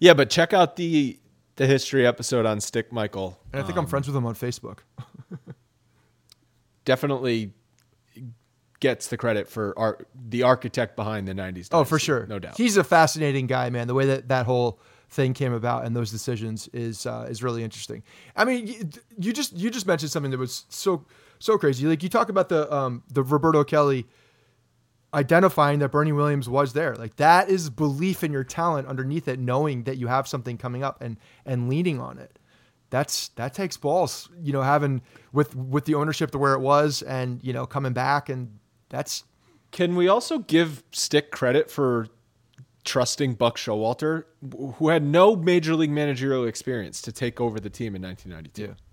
yeah, 0.00 0.14
but 0.14 0.30
check 0.30 0.54
out 0.54 0.76
the 0.76 1.18
the 1.56 1.66
history 1.66 2.06
episode 2.06 2.46
on 2.46 2.60
Stick 2.60 2.90
Michael. 2.90 3.38
And 3.52 3.60
I 3.62 3.66
think 3.66 3.76
I'm 3.76 3.86
friends 3.86 4.06
with 4.06 4.16
him 4.16 4.24
on 4.24 4.34
Facebook. 4.34 4.78
Definitely 6.86 7.52
gets 8.80 9.08
the 9.08 9.16
credit 9.18 9.48
for 9.48 9.78
ar- 9.78 10.06
the 10.14 10.44
architect 10.44 10.96
behind 10.96 11.28
the 11.28 11.34
'90s. 11.34 11.68
Oh, 11.70 11.84
for 11.84 11.98
sure. 11.98 12.26
no 12.26 12.38
doubt. 12.38 12.56
He's 12.56 12.78
a 12.78 12.84
fascinating 12.84 13.46
guy, 13.46 13.68
man. 13.68 13.88
The 13.88 13.94
way 13.94 14.06
that 14.06 14.28
that 14.28 14.46
whole 14.46 14.80
thing 15.10 15.34
came 15.34 15.52
about 15.52 15.84
and 15.84 15.94
those 15.94 16.10
decisions 16.10 16.68
is 16.68 17.04
uh, 17.04 17.26
is 17.28 17.42
really 17.42 17.62
interesting. 17.62 18.02
I 18.34 18.46
mean, 18.46 18.66
you, 18.66 18.88
you 19.18 19.32
just 19.34 19.52
you 19.52 19.68
just 19.68 19.86
mentioned 19.86 20.10
something 20.10 20.30
that 20.30 20.38
was 20.38 20.64
so 20.70 21.04
so 21.38 21.58
crazy. 21.58 21.86
Like 21.86 22.02
you 22.02 22.08
talk 22.08 22.28
about 22.28 22.48
the 22.48 22.72
um, 22.74 23.02
the 23.08 23.22
Roberto 23.22 23.64
Kelly 23.64 24.06
identifying 25.14 25.78
that 25.78 25.90
Bernie 25.90 26.12
Williams 26.12 26.48
was 26.48 26.72
there. 26.72 26.94
Like 26.94 27.16
that 27.16 27.48
is 27.48 27.70
belief 27.70 28.22
in 28.22 28.32
your 28.32 28.44
talent 28.44 28.88
underneath 28.88 29.28
it, 29.28 29.38
knowing 29.38 29.84
that 29.84 29.96
you 29.96 30.06
have 30.06 30.28
something 30.28 30.58
coming 30.58 30.82
up 30.82 31.00
and 31.00 31.16
and 31.46 31.68
leaning 31.68 32.00
on 32.00 32.18
it. 32.18 32.38
that's 32.90 33.28
that 33.30 33.54
takes 33.54 33.76
balls. 33.76 34.28
You 34.40 34.52
know, 34.52 34.62
having 34.62 35.02
with 35.32 35.54
with 35.54 35.84
the 35.84 35.94
ownership 35.94 36.30
to 36.32 36.38
where 36.38 36.54
it 36.54 36.60
was, 36.60 37.02
and 37.02 37.42
you 37.42 37.52
know, 37.52 37.66
coming 37.66 37.92
back, 37.92 38.28
and 38.28 38.58
that's 38.88 39.24
Can 39.70 39.96
we 39.96 40.08
also 40.08 40.38
give 40.38 40.82
Stick 40.92 41.30
credit 41.30 41.70
for 41.70 42.08
trusting 42.84 43.34
Buck 43.34 43.56
Showalter, 43.58 44.24
who 44.76 44.88
had 44.88 45.02
no 45.02 45.36
major 45.36 45.74
league 45.74 45.90
managerial 45.90 46.46
experience, 46.46 47.02
to 47.02 47.12
take 47.12 47.40
over 47.40 47.60
the 47.60 47.70
team 47.70 47.94
in 47.94 48.02
1992? 48.02 48.62
Yeah. 48.62 48.87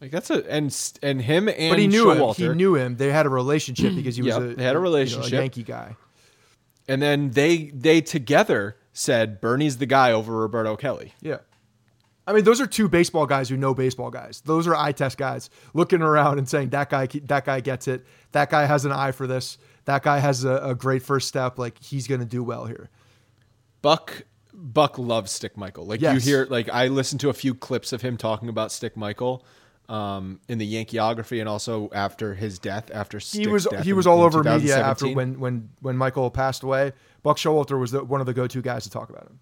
Like 0.00 0.10
that's 0.10 0.30
a 0.30 0.44
and 0.50 0.74
and 1.02 1.22
him 1.22 1.48
and 1.48 1.70
but 1.70 1.78
he 1.78 1.86
knew 1.86 2.10
him. 2.10 2.34
He 2.34 2.48
knew 2.48 2.74
him. 2.76 2.96
They 2.96 3.10
had 3.10 3.24
a 3.26 3.30
relationship 3.30 3.94
because 3.96 4.16
he 4.16 4.22
was 4.22 4.34
Yep, 4.34 4.42
a 4.42 4.54
they 4.54 4.62
had 4.62 4.70
a 4.70 4.72
you 4.72 4.74
know, 4.74 4.80
relationship. 4.80 5.32
Yankee 5.32 5.62
guy. 5.62 5.96
and 6.88 7.00
then 7.00 7.30
they 7.30 7.70
they 7.74 8.00
together 8.02 8.76
said 8.92 9.40
Bernie's 9.40 9.78
the 9.78 9.86
guy 9.86 10.12
over 10.12 10.36
Roberto 10.36 10.76
Kelly. 10.76 11.14
Yeah. 11.20 11.38
I 12.28 12.32
mean, 12.32 12.42
those 12.42 12.60
are 12.60 12.66
two 12.66 12.88
baseball 12.88 13.24
guys 13.26 13.48
who 13.48 13.56
know 13.56 13.72
baseball 13.72 14.10
guys. 14.10 14.42
Those 14.44 14.66
are 14.66 14.74
eye 14.74 14.90
test 14.92 15.16
guys 15.16 15.48
looking 15.74 16.02
around 16.02 16.38
and 16.38 16.48
saying 16.48 16.70
that 16.70 16.90
guy 16.90 17.06
that 17.06 17.44
guy 17.44 17.60
gets 17.60 17.86
it. 17.88 18.04
That 18.32 18.50
guy 18.50 18.66
has 18.66 18.84
an 18.84 18.92
eye 18.92 19.12
for 19.12 19.26
this. 19.26 19.58
That 19.84 20.02
guy 20.02 20.18
has 20.18 20.44
a, 20.44 20.56
a 20.56 20.74
great 20.74 21.02
first 21.04 21.28
step. 21.28 21.58
Like 21.58 21.80
he's 21.82 22.06
going 22.08 22.20
to 22.20 22.26
do 22.26 22.42
well 22.42 22.66
here. 22.66 22.90
Buck 23.80 24.24
Buck 24.52 24.98
loves 24.98 25.30
Stick 25.30 25.56
Michael. 25.56 25.86
Like 25.86 26.00
Yes. 26.00 26.14
you 26.26 26.32
hear, 26.32 26.46
like 26.50 26.68
I 26.70 26.88
listened 26.88 27.20
to 27.20 27.28
a 27.28 27.32
few 27.34 27.54
clips 27.54 27.92
of 27.92 28.02
him 28.02 28.16
talking 28.16 28.48
about 28.48 28.72
Stick 28.72 28.96
Michael 28.96 29.44
um, 29.88 30.40
in 30.48 30.58
the 30.58 30.74
Yankeeography, 30.74 31.40
and 31.40 31.48
also 31.48 31.90
after 31.92 32.34
his 32.34 32.58
death. 32.58 32.90
After 32.92 33.18
He 33.18 33.46
was 33.46 33.66
he 33.82 33.90
in- 33.90 33.96
was 33.96 34.06
all 34.06 34.20
in 34.20 34.26
over 34.26 34.42
media 34.42 34.78
after 34.78 35.08
when 35.08 35.38
when 35.38 35.70
when 35.80 35.96
Michael 35.96 36.30
passed 36.30 36.62
away. 36.62 36.92
Buck 37.22 37.36
Showalter 37.36 37.78
was 37.78 37.90
the, 37.90 38.04
one 38.04 38.20
of 38.20 38.26
the 38.26 38.34
go 38.34 38.46
to 38.46 38.62
guys 38.62 38.84
to 38.84 38.90
talk 38.90 39.10
about 39.10 39.24
him. 39.24 39.40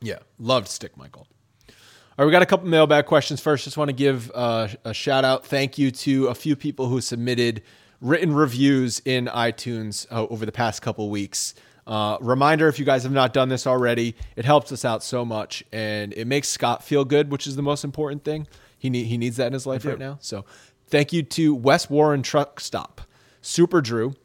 Yeah, 0.00 0.18
loved 0.38 0.68
Stick 0.68 0.96
Michael. 0.96 1.26
All 1.68 1.74
right, 2.18 2.26
we 2.26 2.32
got 2.32 2.42
a 2.42 2.46
couple 2.46 2.68
mailbag 2.68 3.06
questions 3.06 3.40
first. 3.40 3.64
Just 3.64 3.76
want 3.76 3.88
to 3.88 3.94
give 3.94 4.30
uh, 4.34 4.68
a 4.84 4.92
shout 4.92 5.24
out, 5.24 5.46
thank 5.46 5.78
you 5.78 5.90
to 5.90 6.26
a 6.26 6.34
few 6.34 6.54
people 6.56 6.86
who 6.88 7.00
submitted 7.00 7.62
written 8.00 8.34
reviews 8.34 9.00
in 9.04 9.26
iTunes 9.26 10.06
uh, 10.10 10.26
over 10.26 10.44
the 10.44 10.52
past 10.52 10.82
couple 10.82 11.08
weeks. 11.08 11.54
Uh, 11.86 12.18
reminder: 12.20 12.68
if 12.68 12.78
you 12.78 12.84
guys 12.84 13.02
have 13.04 13.12
not 13.12 13.32
done 13.32 13.48
this 13.48 13.66
already, 13.66 14.14
it 14.36 14.44
helps 14.44 14.70
us 14.72 14.84
out 14.84 15.02
so 15.02 15.24
much, 15.24 15.64
and 15.72 16.12
it 16.12 16.26
makes 16.26 16.48
Scott 16.48 16.84
feel 16.84 17.04
good, 17.04 17.30
which 17.32 17.46
is 17.46 17.56
the 17.56 17.62
most 17.62 17.82
important 17.82 18.24
thing. 18.24 18.46
He 18.82 18.90
need, 18.90 19.04
he 19.04 19.16
needs 19.16 19.36
that 19.36 19.46
in 19.46 19.52
his 19.52 19.64
life 19.64 19.84
right 19.84 19.96
now. 19.96 20.18
So, 20.20 20.44
thank 20.88 21.12
you 21.12 21.22
to 21.22 21.54
West 21.54 21.88
Warren 21.88 22.20
Truck 22.24 22.58
Stop, 22.58 23.00
Super 23.40 23.80
Drew, 23.80 24.16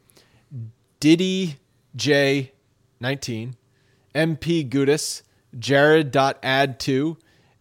Diddy 0.99 1.57
J, 1.95 2.53
nineteen. 2.99 3.55
MP 4.15 4.67
Gudis, 4.67 5.21
Jared.add2, 5.59 7.17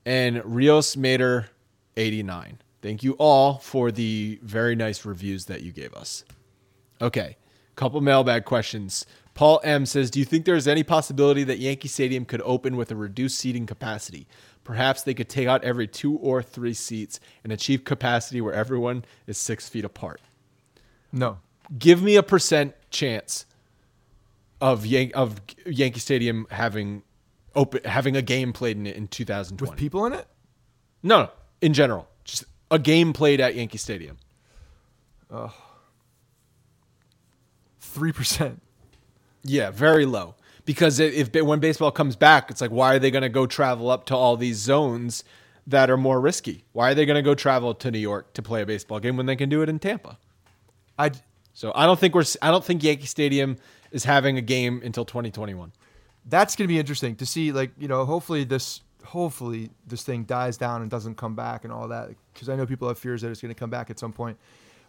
and 0.06 0.42
Rios 0.42 0.96
Mater 0.96 1.50
89. 1.98 2.62
Thank 2.80 3.02
you 3.02 3.12
all 3.18 3.58
for 3.58 3.92
the 3.92 4.38
very 4.42 4.74
nice 4.74 5.04
reviews 5.04 5.44
that 5.46 5.60
you 5.60 5.72
gave 5.72 5.92
us. 5.92 6.24
Okay, 7.02 7.36
couple 7.74 8.00
mailbag 8.00 8.46
questions. 8.46 9.04
Paul 9.34 9.60
M 9.64 9.84
says, 9.84 10.10
"Do 10.10 10.18
you 10.18 10.24
think 10.24 10.46
there 10.46 10.56
is 10.56 10.66
any 10.66 10.82
possibility 10.82 11.44
that 11.44 11.58
Yankee 11.58 11.88
Stadium 11.88 12.24
could 12.24 12.40
open 12.40 12.74
with 12.78 12.90
a 12.90 12.96
reduced 12.96 13.38
seating 13.38 13.66
capacity? 13.66 14.26
Perhaps 14.66 15.02
they 15.04 15.14
could 15.14 15.28
take 15.28 15.46
out 15.46 15.62
every 15.62 15.86
two 15.86 16.16
or 16.16 16.42
three 16.42 16.74
seats 16.74 17.20
and 17.44 17.52
achieve 17.52 17.84
capacity 17.84 18.40
where 18.40 18.52
everyone 18.52 19.04
is 19.28 19.38
six 19.38 19.68
feet 19.68 19.84
apart. 19.84 20.20
No, 21.12 21.38
Give 21.78 22.02
me 22.02 22.16
a 22.16 22.22
percent 22.24 22.74
chance 22.90 23.46
of 24.60 24.84
Yan- 24.84 25.12
of 25.14 25.40
Yankee 25.64 26.00
Stadium 26.00 26.48
having 26.50 27.02
open 27.54 27.84
having 27.84 28.16
a 28.16 28.22
game 28.22 28.52
played 28.52 28.76
in 28.76 28.86
it 28.88 28.96
in 28.96 29.06
2020. 29.06 29.70
with 29.70 29.78
people 29.78 30.04
in 30.06 30.12
it. 30.14 30.26
no, 31.04 31.22
no, 31.22 31.30
in 31.60 31.72
general, 31.72 32.08
just 32.24 32.42
a 32.70 32.78
game 32.80 33.12
played 33.12 33.40
at 33.40 33.54
Yankee 33.54 33.78
Stadium. 33.78 34.16
Three 37.80 38.12
percent. 38.12 38.62
Yeah, 39.44 39.70
very 39.70 40.06
low. 40.06 40.34
Because 40.66 40.98
if 40.98 41.34
when 41.34 41.60
baseball 41.60 41.92
comes 41.92 42.16
back, 42.16 42.50
it's 42.50 42.60
like 42.60 42.72
why 42.72 42.96
are 42.96 42.98
they 42.98 43.10
going 43.10 43.22
to 43.22 43.30
go 43.30 43.46
travel 43.46 43.90
up 43.90 44.04
to 44.06 44.16
all 44.16 44.36
these 44.36 44.58
zones 44.58 45.24
that 45.66 45.88
are 45.88 45.96
more 45.96 46.20
risky? 46.20 46.64
Why 46.72 46.90
are 46.90 46.94
they 46.94 47.06
going 47.06 47.16
to 47.16 47.22
go 47.22 47.34
travel 47.34 47.72
to 47.74 47.90
New 47.90 47.98
York 47.98 48.34
to 48.34 48.42
play 48.42 48.62
a 48.62 48.66
baseball 48.66 49.00
game 49.00 49.16
when 49.16 49.26
they 49.26 49.36
can 49.36 49.48
do 49.48 49.62
it 49.62 49.68
in 49.68 49.78
Tampa? 49.78 50.18
I 50.98 51.12
So 51.54 51.72
I 51.74 51.86
don't 51.86 51.98
think 51.98 52.14
we're 52.14 52.24
I 52.42 52.50
don't 52.50 52.64
think 52.64 52.82
Yankee 52.82 53.06
Stadium 53.06 53.56
is 53.92 54.04
having 54.04 54.36
a 54.36 54.42
game 54.42 54.82
until 54.84 55.04
2021. 55.04 55.72
that's 56.28 56.56
going 56.56 56.66
to 56.66 56.72
be 56.72 56.78
interesting 56.78 57.14
to 57.16 57.26
see. 57.26 57.52
Like 57.52 57.70
you 57.78 57.88
know, 57.88 58.04
hopefully 58.04 58.44
this 58.44 58.82
hopefully 59.04 59.70
this 59.86 60.02
thing 60.02 60.24
dies 60.24 60.56
down 60.56 60.82
and 60.82 60.90
doesn't 60.90 61.14
come 61.14 61.36
back 61.36 61.62
and 61.62 61.72
all 61.72 61.88
that. 61.88 62.10
Because 62.34 62.48
I 62.48 62.56
know 62.56 62.66
people 62.66 62.88
have 62.88 62.98
fears 62.98 63.22
that 63.22 63.30
it's 63.30 63.40
going 63.40 63.54
to 63.54 63.58
come 63.58 63.70
back 63.70 63.88
at 63.90 63.98
some 64.00 64.12
point 64.12 64.36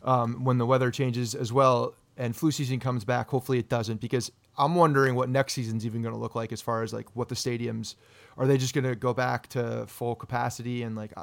um, 0.03 0.43
when 0.43 0.57
the 0.57 0.65
weather 0.65 0.89
changes 0.89 1.35
as 1.35 1.53
well 1.53 1.93
and 2.17 2.35
flu 2.35 2.49
season 2.49 2.79
comes 2.79 3.05
back. 3.05 3.29
Hopefully 3.29 3.59
it 3.59 3.69
doesn't 3.69 4.01
because 4.01 4.31
I'm 4.57 4.75
wondering 4.75 5.15
what 5.15 5.29
next 5.29 5.53
season's 5.53 5.85
even 5.85 6.01
going 6.01 6.13
to 6.13 6.19
look 6.19 6.35
like 6.35 6.51
as 6.51 6.61
far 6.61 6.83
as 6.83 6.93
like 6.93 7.07
what 7.15 7.29
the 7.29 7.35
stadiums 7.35 7.95
are. 8.37 8.47
They 8.47 8.57
just 8.57 8.73
going 8.73 8.85
to 8.85 8.95
go 8.95 9.13
back 9.13 9.47
to 9.49 9.85
full 9.87 10.15
capacity 10.15 10.83
and 10.83 10.95
like, 10.95 11.13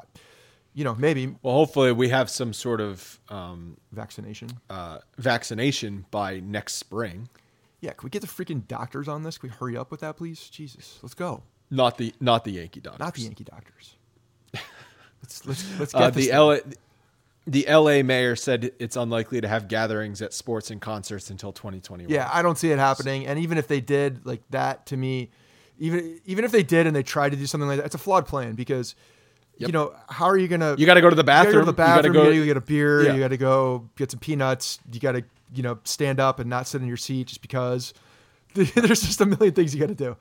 you 0.73 0.83
know, 0.83 0.95
maybe 0.95 1.35
Well, 1.41 1.53
hopefully 1.55 1.91
we 1.91 2.09
have 2.09 2.29
some 2.29 2.53
sort 2.53 2.81
of 2.81 3.19
um, 3.29 3.77
vaccination. 3.91 4.49
uh, 4.69 4.99
vaccination 5.17 6.05
by 6.11 6.39
next 6.39 6.75
spring. 6.75 7.29
Yeah, 7.81 7.91
can 7.91 8.05
we 8.05 8.09
get 8.09 8.21
the 8.21 8.27
freaking 8.27 8.67
doctors 8.67 9.07
on 9.07 9.23
this? 9.23 9.37
Can 9.37 9.49
we 9.49 9.55
hurry 9.55 9.77
up 9.77 9.91
with 9.91 9.99
that, 9.99 10.17
please? 10.17 10.49
Jesus, 10.49 10.97
let's 11.03 11.13
go. 11.13 11.43
Not 11.69 11.97
the 11.97 12.13
not 12.19 12.43
the 12.45 12.51
Yankee 12.51 12.79
doctors. 12.79 12.99
Not 12.99 13.13
the 13.15 13.21
Yankee 13.21 13.43
doctors. 13.43 13.95
let's 15.21 15.45
let's 15.45 15.79
let's 15.79 15.93
get 15.93 16.01
Uh, 16.01 16.09
the 16.11 16.21
thing. 16.21 16.73
The 17.47 17.65
LA 17.69 18.01
mayor 18.01 18.35
said 18.35 18.71
it's 18.79 18.95
unlikely 18.95 19.39
to 19.41 19.47
have 19.47 19.67
gatherings 19.67 20.21
at 20.21 20.33
sports 20.33 20.71
and 20.71 20.81
concerts 20.81 21.29
until 21.29 21.51
2021. 21.53 22.11
Yeah, 22.11 22.27
I 22.31 22.41
don't 22.41 22.57
see 22.57 22.71
it 22.71 22.79
happening. 22.79 23.27
And 23.27 23.37
even 23.39 23.57
if 23.59 23.67
they 23.67 23.81
did, 23.81 24.25
like 24.25 24.41
that 24.49 24.87
to 24.87 24.97
me, 24.97 25.29
even 25.77 26.19
even 26.25 26.43
if 26.43 26.51
they 26.51 26.63
did 26.63 26.87
and 26.87 26.95
they 26.95 27.03
tried 27.03 27.29
to 27.33 27.37
do 27.37 27.45
something 27.45 27.67
like 27.67 27.77
that, 27.77 27.85
it's 27.85 27.95
a 27.95 27.99
flawed 27.99 28.25
plan 28.25 28.55
because 28.55 28.95
you 29.57 29.67
know 29.71 29.93
how 30.09 30.25
are 30.25 30.37
you 30.37 30.47
gonna? 30.47 30.75
You 30.77 30.85
got 30.85 30.95
to 30.95 31.01
go 31.01 31.09
to 31.09 31.15
the 31.15 31.21
you 31.21 31.25
bathroom. 31.27 31.53
go 31.53 31.59
to 31.61 31.65
the 31.67 31.73
bathroom. 31.73 32.13
You 32.15 32.21
You 32.21 32.25
gotta 32.25 32.39
go. 32.39 32.45
get 32.45 32.57
a 32.57 32.61
beer. 32.61 33.03
Yeah. 33.03 33.13
You 33.13 33.19
got 33.19 33.27
to 33.29 33.37
go 33.37 33.89
get 33.95 34.11
some 34.11 34.19
peanuts. 34.19 34.79
You 34.91 34.99
got 34.99 35.11
to 35.13 35.23
you 35.53 35.61
know 35.63 35.77
stand 35.83 36.19
up 36.19 36.39
and 36.39 36.49
not 36.49 36.67
sit 36.67 36.81
in 36.81 36.87
your 36.87 36.97
seat 36.97 37.27
just 37.27 37.41
because. 37.41 37.93
There's 38.55 39.01
just 39.01 39.19
a 39.21 39.25
million 39.25 39.53
things 39.53 39.73
you 39.75 39.81
got 39.81 39.89
to 39.89 39.95
do. 39.95 40.15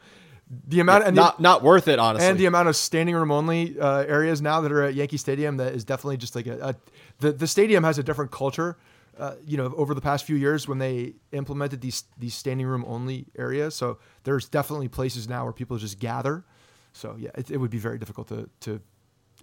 The 0.68 0.80
amount 0.80 1.04
and 1.04 1.16
the, 1.16 1.22
not 1.22 1.40
not 1.40 1.62
worth 1.62 1.88
it, 1.88 1.98
honestly. 1.98 2.28
and 2.28 2.38
the 2.38 2.46
amount 2.46 2.68
of 2.68 2.76
standing 2.76 3.14
room 3.14 3.30
only 3.30 3.78
uh, 3.78 4.00
areas 4.02 4.42
now 4.42 4.60
that 4.60 4.70
are 4.72 4.82
at 4.82 4.94
Yankee 4.94 5.16
Stadium 5.16 5.56
that 5.56 5.72
is 5.72 5.84
definitely 5.84 6.16
just 6.18 6.34
like 6.36 6.46
a, 6.46 6.58
a 6.60 6.74
the 7.20 7.32
the 7.32 7.46
stadium 7.46 7.84
has 7.84 7.98
a 7.98 8.02
different 8.02 8.30
culture. 8.30 8.76
Uh, 9.16 9.34
you 9.46 9.56
know, 9.56 9.72
over 9.76 9.94
the 9.94 10.00
past 10.00 10.24
few 10.24 10.34
years 10.34 10.66
when 10.66 10.78
they 10.78 11.14
implemented 11.30 11.80
these 11.80 12.04
these 12.18 12.34
standing 12.34 12.66
room 12.66 12.84
only 12.86 13.26
areas, 13.38 13.74
so 13.74 13.98
there's 14.24 14.48
definitely 14.48 14.88
places 14.88 15.28
now 15.28 15.44
where 15.44 15.52
people 15.52 15.76
just 15.78 16.00
gather. 16.00 16.44
So 16.92 17.14
yeah, 17.16 17.30
it, 17.36 17.50
it 17.50 17.58
would 17.58 17.70
be 17.70 17.78
very 17.78 17.98
difficult 17.98 18.28
to 18.28 18.48
to 18.60 18.80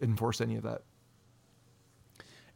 enforce 0.02 0.42
any 0.42 0.56
of 0.58 0.64
that. 0.64 0.82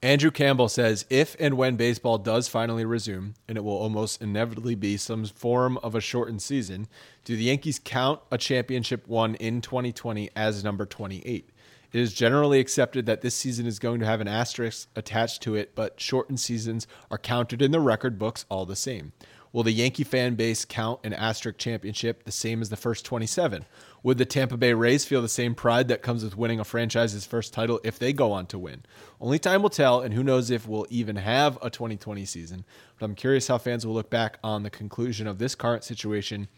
Andrew 0.02 0.30
Campbell 0.30 0.70
says 0.70 1.06
if 1.10 1.36
and 1.40 1.56
when 1.56 1.78
baseball 1.78 2.18
does 2.18 2.48
finally 2.48 2.86
resume, 2.86 3.34
and 3.48 3.58
it 3.58 3.64
will 3.64 3.78
almost 3.78 4.22
inevitably 4.22 4.76
be 4.76 4.98
some 4.98 5.26
form 5.26 5.78
of 5.80 5.96
a 5.96 6.02
shortened 6.02 6.42
season, 6.42 6.88
do 7.24 7.36
the 7.36 7.46
Yankees 7.46 7.80
count 7.84 8.20
a 8.32 8.38
championship 8.38 9.08
won 9.08 9.36
in 9.36 9.62
2020 9.62 10.30
as 10.36 10.64
number 10.64 10.86
28? 10.86 11.50
It 11.96 12.02
is 12.02 12.12
generally 12.12 12.60
accepted 12.60 13.06
that 13.06 13.22
this 13.22 13.36
season 13.36 13.66
is 13.66 13.80
going 13.80 14.02
to 14.02 14.06
have 14.06 14.20
an 14.20 14.28
asterisk 14.28 14.90
attached 14.98 15.42
to 15.44 15.56
it, 15.56 15.76
but 15.76 15.98
shortened 15.98 16.42
seasons 16.42 16.88
are 17.10 17.18
counted 17.18 17.62
in 17.62 17.72
the 17.72 17.80
record 17.80 18.20
books 18.20 18.44
all 18.50 18.66
the 18.66 18.76
same. 18.76 19.14
Will 19.54 19.64
the 19.64 19.72
Yankee 19.72 20.04
fan 20.04 20.36
base 20.36 20.66
count 20.66 21.00
an 21.06 21.14
asterisk 21.14 21.58
championship 21.58 22.26
the 22.26 22.34
same 22.34 22.62
as 22.62 22.68
the 22.68 22.76
first 22.76 23.06
27? 23.06 23.64
Would 24.04 24.18
the 24.18 24.26
Tampa 24.26 24.58
Bay 24.58 24.74
Rays 24.74 25.06
feel 25.06 25.22
the 25.22 25.30
same 25.30 25.56
pride 25.56 25.88
that 25.88 26.02
comes 26.02 26.22
with 26.22 26.36
winning 26.36 26.60
a 26.60 26.66
franchise's 26.66 27.26
first 27.26 27.54
title 27.54 27.80
if 27.86 27.98
they 27.98 28.12
go 28.12 28.34
on 28.34 28.46
to 28.48 28.60
win? 28.60 28.84
Only 29.22 29.40
time 29.40 29.62
will 29.62 29.70
tell, 29.70 30.02
and 30.02 30.14
who 30.14 30.22
knows 30.22 30.52
if 30.52 30.68
we'll 30.68 30.88
even 30.90 31.16
have 31.16 31.58
a 31.62 31.70
2020 31.70 32.26
season. 32.26 32.66
But 33.00 33.06
I'm 33.06 33.16
curious 33.16 33.48
how 33.48 33.58
fans 33.58 33.88
will 33.88 33.94
look 33.94 34.10
back 34.10 34.38
on 34.44 34.64
the 34.64 34.70
conclusion 34.70 35.28
of 35.28 35.38
this 35.38 35.56
current 35.56 35.86
situation 35.86 36.50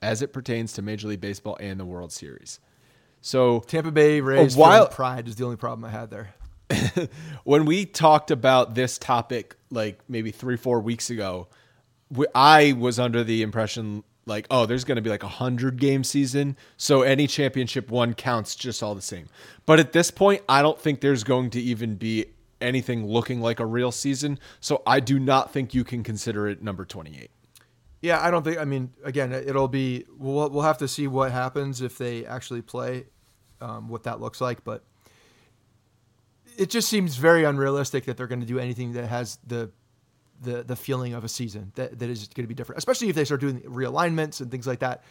as 0.00 0.22
it 0.22 0.32
pertains 0.32 0.72
to 0.72 0.80
Major 0.80 1.08
League 1.08 1.20
Baseball 1.20 1.58
and 1.60 1.78
the 1.78 1.84
World 1.84 2.12
Series. 2.12 2.60
So, 3.26 3.58
Tampa 3.66 3.90
Bay 3.90 4.20
Rays 4.20 4.56
while- 4.56 4.86
pride 4.86 5.26
is 5.26 5.34
the 5.34 5.44
only 5.44 5.56
problem 5.56 5.84
I 5.84 5.90
had 5.90 6.10
there. 6.10 6.32
when 7.44 7.64
we 7.64 7.84
talked 7.84 8.30
about 8.30 8.76
this 8.76 8.98
topic 8.98 9.56
like 9.70 9.98
maybe 10.08 10.30
three 10.30 10.56
four 10.56 10.80
weeks 10.80 11.10
ago 11.10 11.46
we, 12.10 12.26
i 12.34 12.72
was 12.72 12.98
under 12.98 13.22
the 13.22 13.42
impression 13.42 14.02
like 14.26 14.48
oh 14.50 14.66
there's 14.66 14.82
going 14.82 14.96
to 14.96 15.02
be 15.02 15.08
like 15.08 15.22
a 15.22 15.28
hundred 15.28 15.78
game 15.78 16.02
season 16.02 16.56
so 16.76 17.02
any 17.02 17.28
championship 17.28 17.88
one 17.88 18.14
counts 18.14 18.56
just 18.56 18.82
all 18.82 18.96
the 18.96 19.02
same 19.02 19.28
but 19.64 19.78
at 19.78 19.92
this 19.92 20.10
point 20.10 20.42
i 20.48 20.60
don't 20.60 20.80
think 20.80 21.00
there's 21.00 21.22
going 21.22 21.50
to 21.50 21.60
even 21.60 21.94
be 21.94 22.26
anything 22.60 23.06
looking 23.06 23.40
like 23.40 23.60
a 23.60 23.66
real 23.66 23.92
season 23.92 24.36
so 24.58 24.82
i 24.88 24.98
do 24.98 25.20
not 25.20 25.52
think 25.52 25.72
you 25.72 25.84
can 25.84 26.02
consider 26.02 26.48
it 26.48 26.62
number 26.64 26.84
28 26.84 27.30
Yeah, 28.02 28.20
I 28.20 28.30
don't 28.30 28.42
think. 28.42 28.58
I 28.58 28.64
mean, 28.64 28.92
again, 29.04 29.32
it'll 29.32 29.68
be. 29.68 30.04
We'll 30.18 30.50
we'll 30.50 30.62
have 30.62 30.78
to 30.78 30.86
see 30.88 31.08
what 31.08 31.32
happens 31.32 31.80
if 31.80 31.96
they 31.96 32.26
actually 32.26 32.62
play, 32.62 33.06
um, 33.60 33.88
what 33.88 34.04
that 34.04 34.20
looks 34.20 34.40
like. 34.40 34.64
But 34.64 34.82
it 36.56 36.70
just 36.70 36.88
seems 36.88 37.16
very 37.16 37.44
unrealistic 37.44 38.04
that 38.04 38.16
they're 38.16 38.26
going 38.26 38.40
to 38.40 38.46
do 38.46 38.58
anything 38.58 38.92
that 38.94 39.06
has 39.06 39.38
the 39.46 39.70
the 40.42 40.62
the 40.62 40.76
feeling 40.76 41.14
of 41.14 41.24
a 41.24 41.28
season 41.28 41.72
that, 41.76 41.98
that 41.98 42.08
is 42.08 42.28
going 42.28 42.44
to 42.44 42.48
be 42.48 42.54
different, 42.54 42.78
especially 42.78 43.08
if 43.08 43.16
they 43.16 43.24
start 43.24 43.40
doing 43.40 43.60
realignments 43.62 44.40
and 44.40 44.50
things 44.50 44.66
like 44.66 44.80
that. 44.80 45.02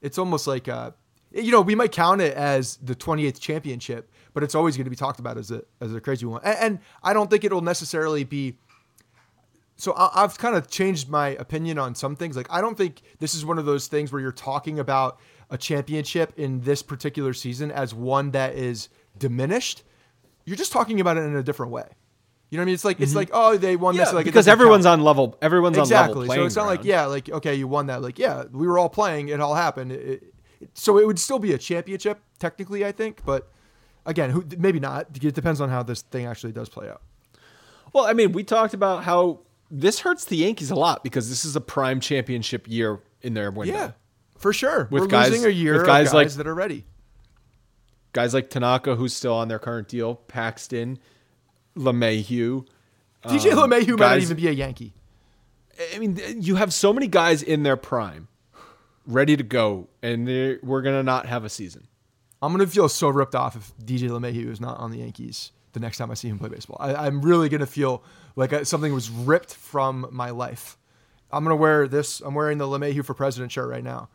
It's 0.00 0.18
almost 0.18 0.46
like 0.46 0.68
uh, 0.68 0.92
you 1.32 1.50
know 1.50 1.60
we 1.60 1.74
might 1.74 1.92
count 1.92 2.20
it 2.20 2.34
as 2.34 2.76
the 2.76 2.94
28th 2.94 3.40
championship, 3.40 4.10
but 4.34 4.42
it's 4.42 4.54
always 4.54 4.76
going 4.76 4.84
to 4.84 4.90
be 4.90 4.96
talked 4.96 5.20
about 5.20 5.38
as 5.38 5.50
a 5.50 5.62
as 5.80 5.94
a 5.94 6.00
crazy 6.00 6.26
one. 6.26 6.40
And, 6.44 6.58
and 6.58 6.78
I 7.02 7.12
don't 7.12 7.30
think 7.30 7.44
it'll 7.44 7.60
necessarily 7.60 8.24
be. 8.24 8.56
So 9.76 9.92
I, 9.92 10.22
I've 10.22 10.38
kind 10.38 10.54
of 10.54 10.68
changed 10.68 11.08
my 11.08 11.28
opinion 11.28 11.78
on 11.78 11.94
some 11.94 12.16
things. 12.16 12.36
Like 12.36 12.50
I 12.50 12.60
don't 12.60 12.76
think 12.76 13.02
this 13.18 13.34
is 13.34 13.44
one 13.44 13.58
of 13.58 13.64
those 13.64 13.88
things 13.88 14.12
where 14.12 14.20
you're 14.20 14.32
talking 14.32 14.78
about 14.78 15.18
a 15.52 15.58
championship 15.58 16.32
in 16.38 16.62
this 16.62 16.82
particular 16.82 17.34
season 17.34 17.70
as 17.70 17.94
one 17.94 18.30
that 18.32 18.54
is 18.54 18.88
diminished. 19.18 19.84
You're 20.46 20.56
just 20.56 20.72
talking 20.72 20.98
about 20.98 21.18
it 21.18 21.20
in 21.20 21.36
a 21.36 21.42
different 21.42 21.70
way. 21.70 21.86
You 22.48 22.58
know 22.58 22.62
what 22.62 22.64
I 22.64 22.66
mean? 22.66 22.74
It's 22.74 22.84
like 22.84 23.00
it's 23.00 23.10
mm-hmm. 23.10 23.18
like 23.18 23.30
oh 23.32 23.56
they 23.56 23.76
won 23.76 23.96
this 23.96 24.12
like 24.12 24.24
because 24.24 24.48
everyone's 24.48 24.84
count. 24.84 25.00
on 25.00 25.04
level. 25.04 25.38
Everyone's 25.40 25.78
on 25.78 25.88
level 25.88 26.24
playing 26.24 26.40
so 26.40 26.46
it's 26.46 26.56
not 26.56 26.66
like 26.66 26.84
yeah 26.84 27.06
like 27.06 27.28
okay 27.28 27.54
you 27.54 27.68
won 27.68 27.86
that 27.86 28.02
like 28.02 28.18
yeah 28.18 28.44
we 28.50 28.66
were 28.66 28.78
all 28.78 28.88
playing 28.88 29.28
it 29.28 29.40
all 29.40 29.54
happened. 29.54 29.92
It, 29.92 30.00
it- 30.00 30.34
so 30.74 30.96
it 30.96 31.04
would 31.04 31.18
still 31.18 31.40
be 31.40 31.52
a 31.52 31.58
championship 31.58 32.20
technically 32.38 32.84
I 32.84 32.92
think, 32.92 33.24
but 33.24 33.50
again 34.06 34.30
who 34.30 34.44
maybe 34.58 34.80
not. 34.80 35.06
It 35.20 35.34
depends 35.34 35.60
on 35.60 35.70
how 35.70 35.82
this 35.82 36.02
thing 36.02 36.26
actually 36.26 36.52
does 36.52 36.68
play 36.68 36.88
out. 36.88 37.02
Well, 37.92 38.06
I 38.06 38.12
mean, 38.12 38.32
we 38.32 38.44
talked 38.44 38.72
about 38.72 39.04
how 39.04 39.40
this 39.70 40.00
hurts 40.00 40.24
the 40.24 40.36
Yankees 40.36 40.70
a 40.70 40.74
lot 40.74 41.02
because 41.02 41.28
this 41.28 41.44
is 41.44 41.56
a 41.56 41.60
prime 41.60 42.00
championship 42.00 42.68
year 42.68 43.00
in 43.22 43.34
their 43.34 43.50
window. 43.50 43.74
Yeah, 43.74 43.90
for 44.42 44.52
sure. 44.52 44.88
With 44.90 45.02
we're 45.02 45.06
guys- 45.06 45.30
losing 45.30 45.46
a 45.46 45.48
year 45.48 45.72
with 45.72 45.82
of 45.82 45.86
guys 45.86 46.08
guys 46.08 46.14
like- 46.14 46.28
that 46.32 46.46
are 46.46 46.54
ready. 46.54 46.84
Guys 48.12 48.34
like 48.34 48.50
Tanaka, 48.50 48.96
who's 48.96 49.14
still 49.14 49.32
on 49.32 49.48
their 49.48 49.58
current 49.58 49.88
deal, 49.88 50.16
Paxton, 50.16 50.98
LeMahieu. 51.74 52.66
DJ 53.24 53.52
um, 53.52 53.70
LeMahieu 53.70 53.98
might 53.98 54.06
not 54.06 54.18
even 54.20 54.36
be 54.36 54.48
a 54.48 54.52
Yankee. 54.52 54.92
I 55.94 55.98
mean, 55.98 56.20
you 56.36 56.56
have 56.56 56.74
so 56.74 56.92
many 56.92 57.06
guys 57.06 57.42
in 57.42 57.62
their 57.62 57.78
prime, 57.78 58.28
ready 59.06 59.34
to 59.36 59.42
go, 59.42 59.88
and 60.02 60.26
we're 60.62 60.82
gonna 60.82 61.02
not 61.02 61.24
have 61.24 61.44
a 61.44 61.48
season. 61.48 61.88
I'm 62.42 62.52
gonna 62.52 62.66
feel 62.66 62.88
so 62.88 63.08
ripped 63.08 63.34
off 63.34 63.56
if 63.56 63.72
DJ 63.82 64.08
LeMahieu 64.10 64.50
is 64.50 64.60
not 64.60 64.78
on 64.78 64.90
the 64.90 64.98
Yankees 64.98 65.52
the 65.72 65.80
next 65.80 65.96
time 65.96 66.10
I 66.10 66.14
see 66.14 66.28
him 66.28 66.38
play 66.38 66.50
baseball. 66.50 66.76
I, 66.80 66.94
I'm 67.06 67.22
really 67.22 67.48
gonna 67.48 67.64
feel 67.64 68.04
like 68.36 68.66
something 68.66 68.92
was 68.92 69.08
ripped 69.08 69.54
from 69.54 70.06
my 70.10 70.30
life. 70.30 70.76
I'm 71.30 71.44
gonna 71.44 71.56
wear 71.56 71.88
this. 71.88 72.20
I'm 72.20 72.34
wearing 72.34 72.58
the 72.58 72.66
LeMahieu 72.66 73.04
for 73.06 73.14
President 73.14 73.52
shirt 73.52 73.70
right 73.70 73.84
now. 73.84 74.10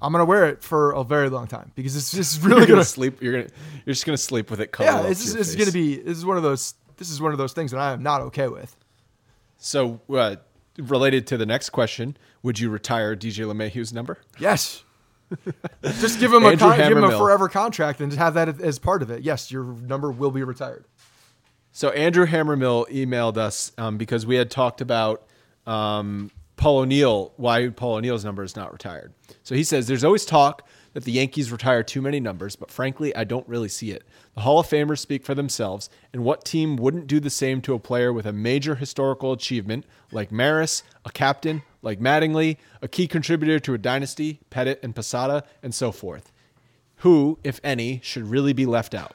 I'm 0.00 0.12
gonna 0.12 0.24
wear 0.24 0.46
it 0.46 0.62
for 0.62 0.92
a 0.92 1.04
very 1.04 1.28
long 1.28 1.46
time 1.46 1.72
because 1.74 1.96
it's 1.96 2.12
just 2.12 2.42
really 2.42 2.58
You're 2.58 2.66
gonna. 2.66 2.72
gonna 2.76 2.84
sleep. 2.84 3.22
You're 3.22 3.32
gonna. 3.32 3.54
You're 3.84 3.94
just 3.94 4.06
gonna 4.06 4.16
sleep 4.18 4.50
with 4.50 4.60
it. 4.60 4.74
yeah, 4.78 5.02
to 5.02 5.08
is, 5.08 5.24
your 5.26 5.36
this 5.38 5.48
is 5.48 5.54
face. 5.54 5.64
gonna 5.64 5.72
be. 5.72 5.96
This 5.96 6.18
is 6.18 6.24
one 6.24 6.36
of 6.36 6.42
those. 6.42 6.74
This 6.96 7.10
is 7.10 7.20
one 7.20 7.32
of 7.32 7.38
those 7.38 7.52
things 7.52 7.70
that 7.70 7.80
I 7.80 7.92
am 7.92 8.02
not 8.02 8.20
okay 8.22 8.48
with. 8.48 8.76
So, 9.58 10.00
uh, 10.10 10.36
related 10.78 11.26
to 11.28 11.36
the 11.36 11.46
next 11.46 11.70
question, 11.70 12.16
would 12.42 12.58
you 12.58 12.70
retire 12.70 13.16
DJ 13.16 13.44
LeMahieu's 13.46 13.92
number? 13.92 14.18
Yes. 14.38 14.84
just 15.82 16.20
give 16.20 16.32
him 16.32 16.44
a 16.44 16.56
con- 16.56 16.78
give 16.78 16.96
him 16.96 17.04
a 17.04 17.18
forever 17.18 17.48
contract 17.48 18.00
and 18.00 18.12
have 18.14 18.34
that 18.34 18.60
as 18.60 18.78
part 18.78 19.02
of 19.02 19.10
it. 19.10 19.22
Yes, 19.22 19.50
your 19.50 19.64
number 19.64 20.10
will 20.10 20.30
be 20.30 20.42
retired. 20.42 20.84
So 21.72 21.90
Andrew 21.90 22.26
Hammermill 22.26 22.88
emailed 22.88 23.36
us 23.36 23.72
um, 23.78 23.98
because 23.98 24.24
we 24.26 24.36
had 24.36 24.50
talked 24.50 24.80
about 24.80 25.26
um, 25.66 26.30
Paul 26.58 26.78
O'Neill, 26.78 27.32
why 27.36 27.68
Paul 27.68 27.94
O'Neill's 27.94 28.24
number 28.24 28.42
is 28.42 28.56
not 28.56 28.72
retired. 28.72 29.14
So 29.44 29.54
he 29.54 29.62
says 29.62 29.86
there's 29.86 30.04
always 30.04 30.26
talk 30.26 30.66
that 30.92 31.04
the 31.04 31.12
Yankees 31.12 31.52
retire 31.52 31.84
too 31.84 32.02
many 32.02 32.18
numbers, 32.18 32.56
but 32.56 32.70
frankly, 32.70 33.14
I 33.14 33.22
don't 33.22 33.48
really 33.48 33.68
see 33.68 33.92
it. 33.92 34.02
The 34.34 34.40
Hall 34.40 34.58
of 34.58 34.66
Famers 34.66 34.98
speak 34.98 35.24
for 35.24 35.36
themselves, 35.36 35.88
and 36.12 36.24
what 36.24 36.44
team 36.44 36.76
wouldn't 36.76 37.06
do 37.06 37.20
the 37.20 37.30
same 37.30 37.60
to 37.62 37.74
a 37.74 37.78
player 37.78 38.12
with 38.12 38.26
a 38.26 38.32
major 38.32 38.74
historical 38.74 39.32
achievement 39.32 39.86
like 40.10 40.32
Maris, 40.32 40.82
a 41.04 41.12
captain 41.12 41.62
like 41.80 42.00
Mattingly, 42.00 42.56
a 42.82 42.88
key 42.88 43.06
contributor 43.06 43.60
to 43.60 43.74
a 43.74 43.78
dynasty, 43.78 44.40
Pettitte 44.50 44.82
and 44.82 44.96
Posada, 44.96 45.44
and 45.62 45.72
so 45.72 45.92
forth? 45.92 46.32
Who, 47.02 47.38
if 47.44 47.60
any, 47.62 48.00
should 48.02 48.24
really 48.24 48.52
be 48.52 48.66
left 48.66 48.94
out? 48.96 49.14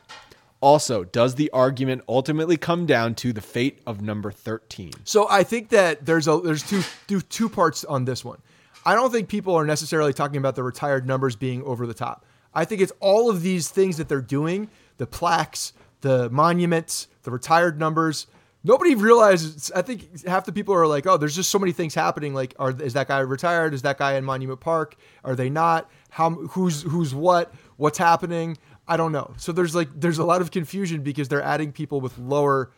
Also, 0.64 1.03
does 1.03 1.35
the 1.35 1.52
argument 1.52 2.03
ultimately 2.07 2.56
come 2.56 2.85
down 2.85 3.15
to 3.15 3.34
the 3.34 3.41
fate 3.41 3.81
of 3.85 4.02
number 4.02 4.31
13? 4.31 4.94
So 5.03 5.27
I 5.30 5.44
think 5.44 5.68
that 5.69 6.06
there's 6.06 6.26
a 6.26 6.40
there's 6.40 6.64
two 6.64 6.84
two 7.06 7.19
two 7.19 7.49
parts 7.49 7.84
on 7.84 8.06
this 8.06 8.23
one. 8.23 8.40
I 8.85 8.95
don't 8.95 9.11
think 9.11 9.27
people 9.27 9.56
are 9.56 9.65
necessarily 9.65 10.14
talking 10.14 10.38
about 10.38 10.56
the 10.56 10.64
retired 10.64 11.06
numbers 11.06 11.35
being 11.35 11.64
over 11.64 11.85
the 11.85 11.94
top. 11.94 12.26
I 12.53 12.64
think 12.64 12.80
it's 12.80 12.94
all 13.02 13.30
of 13.30 13.41
these 13.41 13.68
things 13.68 13.98
that 13.98 14.07
they're 14.07 14.22
doing, 14.22 14.69
the 14.99 15.06
plaques, 15.06 15.73
the 15.99 16.30
monuments, 16.30 17.10
the 17.23 17.31
retired 17.31 17.77
numbers. 17.77 18.27
Nobody 18.64 18.95
realizes. 18.95 19.69
I 19.76 19.81
think 19.81 20.26
half 20.26 20.45
the 20.45 20.53
people 20.53 20.73
are 20.73 20.88
like, 20.88 21.06
"Oh, 21.06 21.18
there's 21.18 21.35
just 21.35 21.52
so 21.52 21.60
many 21.60 21.73
things 21.73 21.94
happening. 21.94 22.34
Like, 22.34 22.56
are 22.57 22.72
is 22.72 22.94
that 22.94 23.10
guy 23.10 23.19
retired? 23.19 23.73
Is 23.73 23.81
that 23.81 23.98
guy 23.98 24.14
in 24.14 24.23
Monument 24.23 24.61
Park? 24.61 24.95
Are 25.26 25.35
they 25.35 25.49
not? 25.49 25.90
How 26.10 26.30
who's 26.30 26.84
who's 26.84 27.14
what? 27.14 27.53
What's 27.76 27.98
happening? 27.98 28.57
I 28.88 28.97
don't 28.97 29.11
know." 29.11 29.34
So 29.38 29.51
there's 29.51 29.76
like 29.76 29.89
there's 29.95 30.18
a 30.19 30.26
lot 30.26 30.41
of 30.41 30.51
confusion 30.51 31.01
because 31.01 31.27
they're 31.27 31.41
adding 31.41 31.72
people 31.72 32.01
with 32.01 32.18
lower 32.18 32.72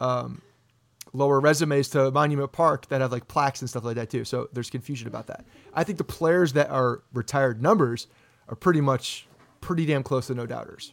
um, 0.00 0.42
lower 1.12 1.40
resumes 1.40 1.88
to 1.90 2.10
Monument 2.10 2.52
Park 2.52 2.88
that 2.88 3.00
have 3.00 3.12
like 3.12 3.28
plaques 3.28 3.60
and 3.60 3.70
stuff 3.70 3.84
like 3.84 3.96
that 3.96 4.10
too. 4.10 4.24
So 4.24 4.48
there's 4.52 4.70
confusion 4.70 5.08
about 5.08 5.28
that. 5.28 5.44
I 5.72 5.84
think 5.84 5.98
the 5.98 6.04
players 6.04 6.52
that 6.54 6.70
are 6.70 7.02
retired 7.12 7.62
numbers 7.62 8.06
are 8.48 8.56
pretty 8.56 8.80
much 8.80 9.26
pretty 9.60 9.86
damn 9.86 10.02
close 10.02 10.26
to 10.26 10.34
no 10.34 10.46
doubters. 10.46 10.92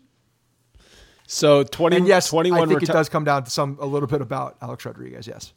So 1.27 1.63
20, 1.63 1.95
And 1.95 2.07
yes, 2.07 2.29
21, 2.29 2.59
I 2.59 2.65
think 2.65 2.81
reti- 2.81 2.89
it 2.89 2.93
does 2.93 3.07
come 3.07 3.23
down 3.23 3.45
to 3.45 3.49
some 3.49 3.77
a 3.79 3.85
little 3.85 4.07
bit 4.07 4.21
about 4.21 4.57
Alex 4.61 4.85
Rodriguez. 4.85 5.27
Yes. 5.27 5.53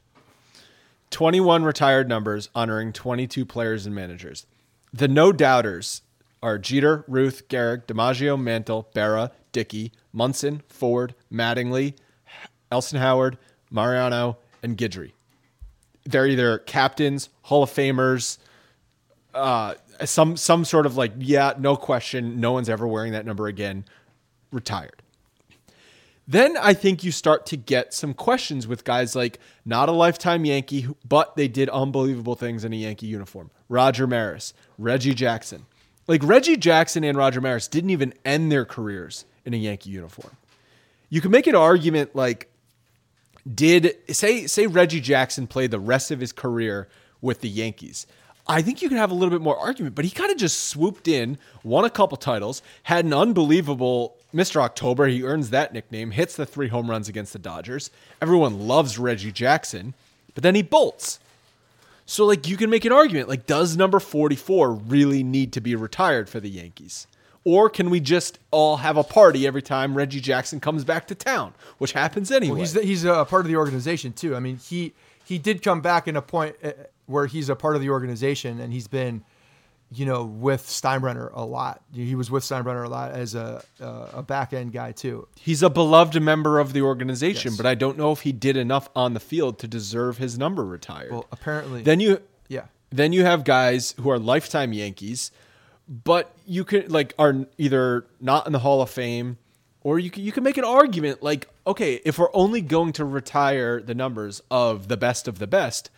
21 1.10 1.64
retired 1.64 2.08
numbers 2.08 2.48
honoring 2.54 2.92
22 2.92 3.44
players 3.44 3.84
and 3.84 3.94
managers. 3.94 4.46
The 4.92 5.08
no 5.08 5.32
doubters 5.32 6.02
are 6.44 6.58
Jeter, 6.58 7.04
Ruth, 7.08 7.48
Gehrig, 7.48 7.86
DiMaggio, 7.86 8.40
Mantle, 8.40 8.86
Berra, 8.94 9.30
Dickey, 9.52 9.92
Munson, 10.12 10.62
Ford, 10.68 11.14
Mattingly, 11.32 11.94
Elston 12.70 13.00
Howard, 13.00 13.38
Mariano, 13.70 14.36
and 14.62 14.76
Guidry. 14.76 15.12
They're 16.04 16.26
either 16.26 16.58
captains, 16.58 17.30
Hall 17.42 17.62
of 17.62 17.70
Famers, 17.70 18.36
uh, 19.32 19.74
some 20.04 20.36
some 20.36 20.66
sort 20.66 20.84
of 20.84 20.98
like, 20.98 21.12
yeah, 21.18 21.54
no 21.58 21.76
question, 21.76 22.40
no 22.40 22.52
one's 22.52 22.68
ever 22.68 22.86
wearing 22.86 23.12
that 23.12 23.24
number 23.24 23.46
again, 23.46 23.86
retired. 24.52 25.02
Then 26.28 26.58
I 26.58 26.74
think 26.74 27.02
you 27.02 27.10
start 27.10 27.46
to 27.46 27.56
get 27.56 27.94
some 27.94 28.12
questions 28.12 28.66
with 28.66 28.84
guys 28.84 29.16
like 29.16 29.38
not 29.64 29.88
a 29.88 29.92
lifetime 29.92 30.44
Yankee, 30.44 30.88
but 31.08 31.36
they 31.36 31.48
did 31.48 31.70
unbelievable 31.70 32.34
things 32.34 32.64
in 32.66 32.74
a 32.74 32.76
Yankee 32.76 33.06
uniform. 33.06 33.50
Roger 33.70 34.06
Maris, 34.06 34.52
Reggie 34.76 35.14
Jackson. 35.14 35.64
Like 36.06 36.22
Reggie 36.22 36.56
Jackson 36.56 37.04
and 37.04 37.16
Roger 37.16 37.40
Maris 37.40 37.68
didn't 37.68 37.90
even 37.90 38.14
end 38.24 38.52
their 38.52 38.64
careers 38.64 39.24
in 39.44 39.54
a 39.54 39.56
Yankee 39.56 39.90
uniform. 39.90 40.36
You 41.08 41.20
can 41.20 41.30
make 41.30 41.46
an 41.46 41.54
argument 41.54 42.14
like 42.14 42.50
did 43.52 43.96
say 44.10 44.46
say 44.46 44.66
Reggie 44.66 45.00
Jackson 45.00 45.46
played 45.46 45.70
the 45.70 45.78
rest 45.78 46.10
of 46.10 46.20
his 46.20 46.32
career 46.32 46.88
with 47.20 47.40
the 47.40 47.48
Yankees. 47.48 48.06
I 48.46 48.60
think 48.60 48.82
you 48.82 48.88
can 48.88 48.98
have 48.98 49.10
a 49.10 49.14
little 49.14 49.30
bit 49.30 49.40
more 49.40 49.58
argument, 49.58 49.94
but 49.94 50.04
he 50.04 50.10
kind 50.10 50.30
of 50.30 50.36
just 50.36 50.64
swooped 50.64 51.08
in, 51.08 51.38
won 51.62 51.86
a 51.86 51.90
couple 51.90 52.18
titles, 52.18 52.60
had 52.82 53.06
an 53.06 53.14
unbelievable 53.14 54.16
Mr. 54.34 54.60
October. 54.60 55.06
He 55.06 55.22
earns 55.22 55.48
that 55.50 55.72
nickname, 55.72 56.10
hits 56.10 56.36
the 56.36 56.44
three 56.44 56.68
home 56.68 56.90
runs 56.90 57.08
against 57.08 57.32
the 57.32 57.38
Dodgers. 57.38 57.90
Everyone 58.20 58.66
loves 58.68 58.98
Reggie 58.98 59.32
Jackson, 59.32 59.94
but 60.34 60.42
then 60.42 60.54
he 60.54 60.60
bolts. 60.60 61.20
So 62.06 62.26
like 62.26 62.48
you 62.48 62.56
can 62.56 62.70
make 62.70 62.84
an 62.84 62.92
argument 62.92 63.28
like 63.28 63.46
does 63.46 63.76
number 63.76 63.98
44 63.98 64.72
really 64.72 65.22
need 65.22 65.52
to 65.54 65.60
be 65.60 65.74
retired 65.74 66.28
for 66.28 66.40
the 66.40 66.50
Yankees? 66.50 67.06
Or 67.46 67.68
can 67.68 67.90
we 67.90 68.00
just 68.00 68.38
all 68.50 68.78
have 68.78 68.96
a 68.96 69.04
party 69.04 69.46
every 69.46 69.60
time 69.60 69.94
Reggie 69.94 70.20
Jackson 70.20 70.60
comes 70.60 70.82
back 70.82 71.06
to 71.08 71.14
town, 71.14 71.52
which 71.76 71.92
happens 71.92 72.30
anyway? 72.30 72.52
Well, 72.52 72.60
he's 72.60 72.80
he's 72.80 73.04
a 73.04 73.24
part 73.26 73.44
of 73.44 73.48
the 73.48 73.56
organization 73.56 74.14
too. 74.14 74.34
I 74.34 74.40
mean, 74.40 74.56
he 74.56 74.94
he 75.24 75.38
did 75.38 75.62
come 75.62 75.80
back 75.82 76.08
in 76.08 76.16
a 76.16 76.22
point 76.22 76.56
uh, 76.64 76.72
where 77.06 77.26
he's 77.26 77.50
a 77.50 77.56
part 77.56 77.76
of 77.76 77.82
the 77.82 77.90
organization, 77.90 78.60
and 78.60 78.72
he's 78.72 78.88
been, 78.88 79.24
you 79.90 80.06
know, 80.06 80.24
with 80.24 80.66
Steinbrenner 80.66 81.30
a 81.34 81.44
lot. 81.44 81.82
He 81.92 82.14
was 82.14 82.30
with 82.30 82.42
Steinbrenner 82.42 82.84
a 82.84 82.88
lot 82.88 83.12
as 83.12 83.34
a 83.34 83.62
uh, 83.80 84.08
a 84.14 84.22
back 84.22 84.52
end 84.52 84.72
guy 84.72 84.92
too. 84.92 85.28
He's 85.36 85.62
a 85.62 85.70
beloved 85.70 86.20
member 86.20 86.58
of 86.58 86.72
the 86.72 86.82
organization, 86.82 87.52
Yes. 87.52 87.56
but 87.56 87.66
I 87.66 87.74
don't 87.74 87.96
know 87.96 88.12
if 88.12 88.20
he 88.22 88.32
did 88.32 88.56
enough 88.56 88.88
on 88.96 89.14
the 89.14 89.20
field 89.20 89.58
to 89.60 89.68
deserve 89.68 90.18
his 90.18 90.38
number 90.38 90.64
retired. 90.64 91.12
Well, 91.12 91.26
apparently, 91.30 91.82
then 91.82 92.00
you 92.00 92.20
yeah. 92.48 92.64
then 92.90 93.12
you 93.12 93.24
have 93.24 93.44
guys 93.44 93.94
who 94.00 94.10
are 94.10 94.18
lifetime 94.18 94.72
Yankees, 94.72 95.30
but 95.88 96.34
you 96.46 96.64
can 96.64 96.88
like 96.88 97.14
are 97.18 97.46
either 97.58 98.06
not 98.20 98.46
in 98.46 98.52
the 98.52 98.60
Hall 98.60 98.82
of 98.82 98.90
Fame 98.90 99.38
or 99.82 99.98
you 99.98 100.10
can, 100.10 100.24
you 100.24 100.32
can 100.32 100.42
make 100.42 100.56
an 100.56 100.64
argument 100.64 101.22
like 101.22 101.48
okay, 101.66 102.00
if 102.04 102.18
we're 102.18 102.34
only 102.34 102.60
going 102.60 102.92
to 102.94 103.04
retire 103.04 103.80
the 103.80 103.94
numbers 103.94 104.42
of 104.50 104.88
the 104.88 104.96
best 104.96 105.28
of 105.28 105.38
the 105.38 105.46
best, 105.46 105.90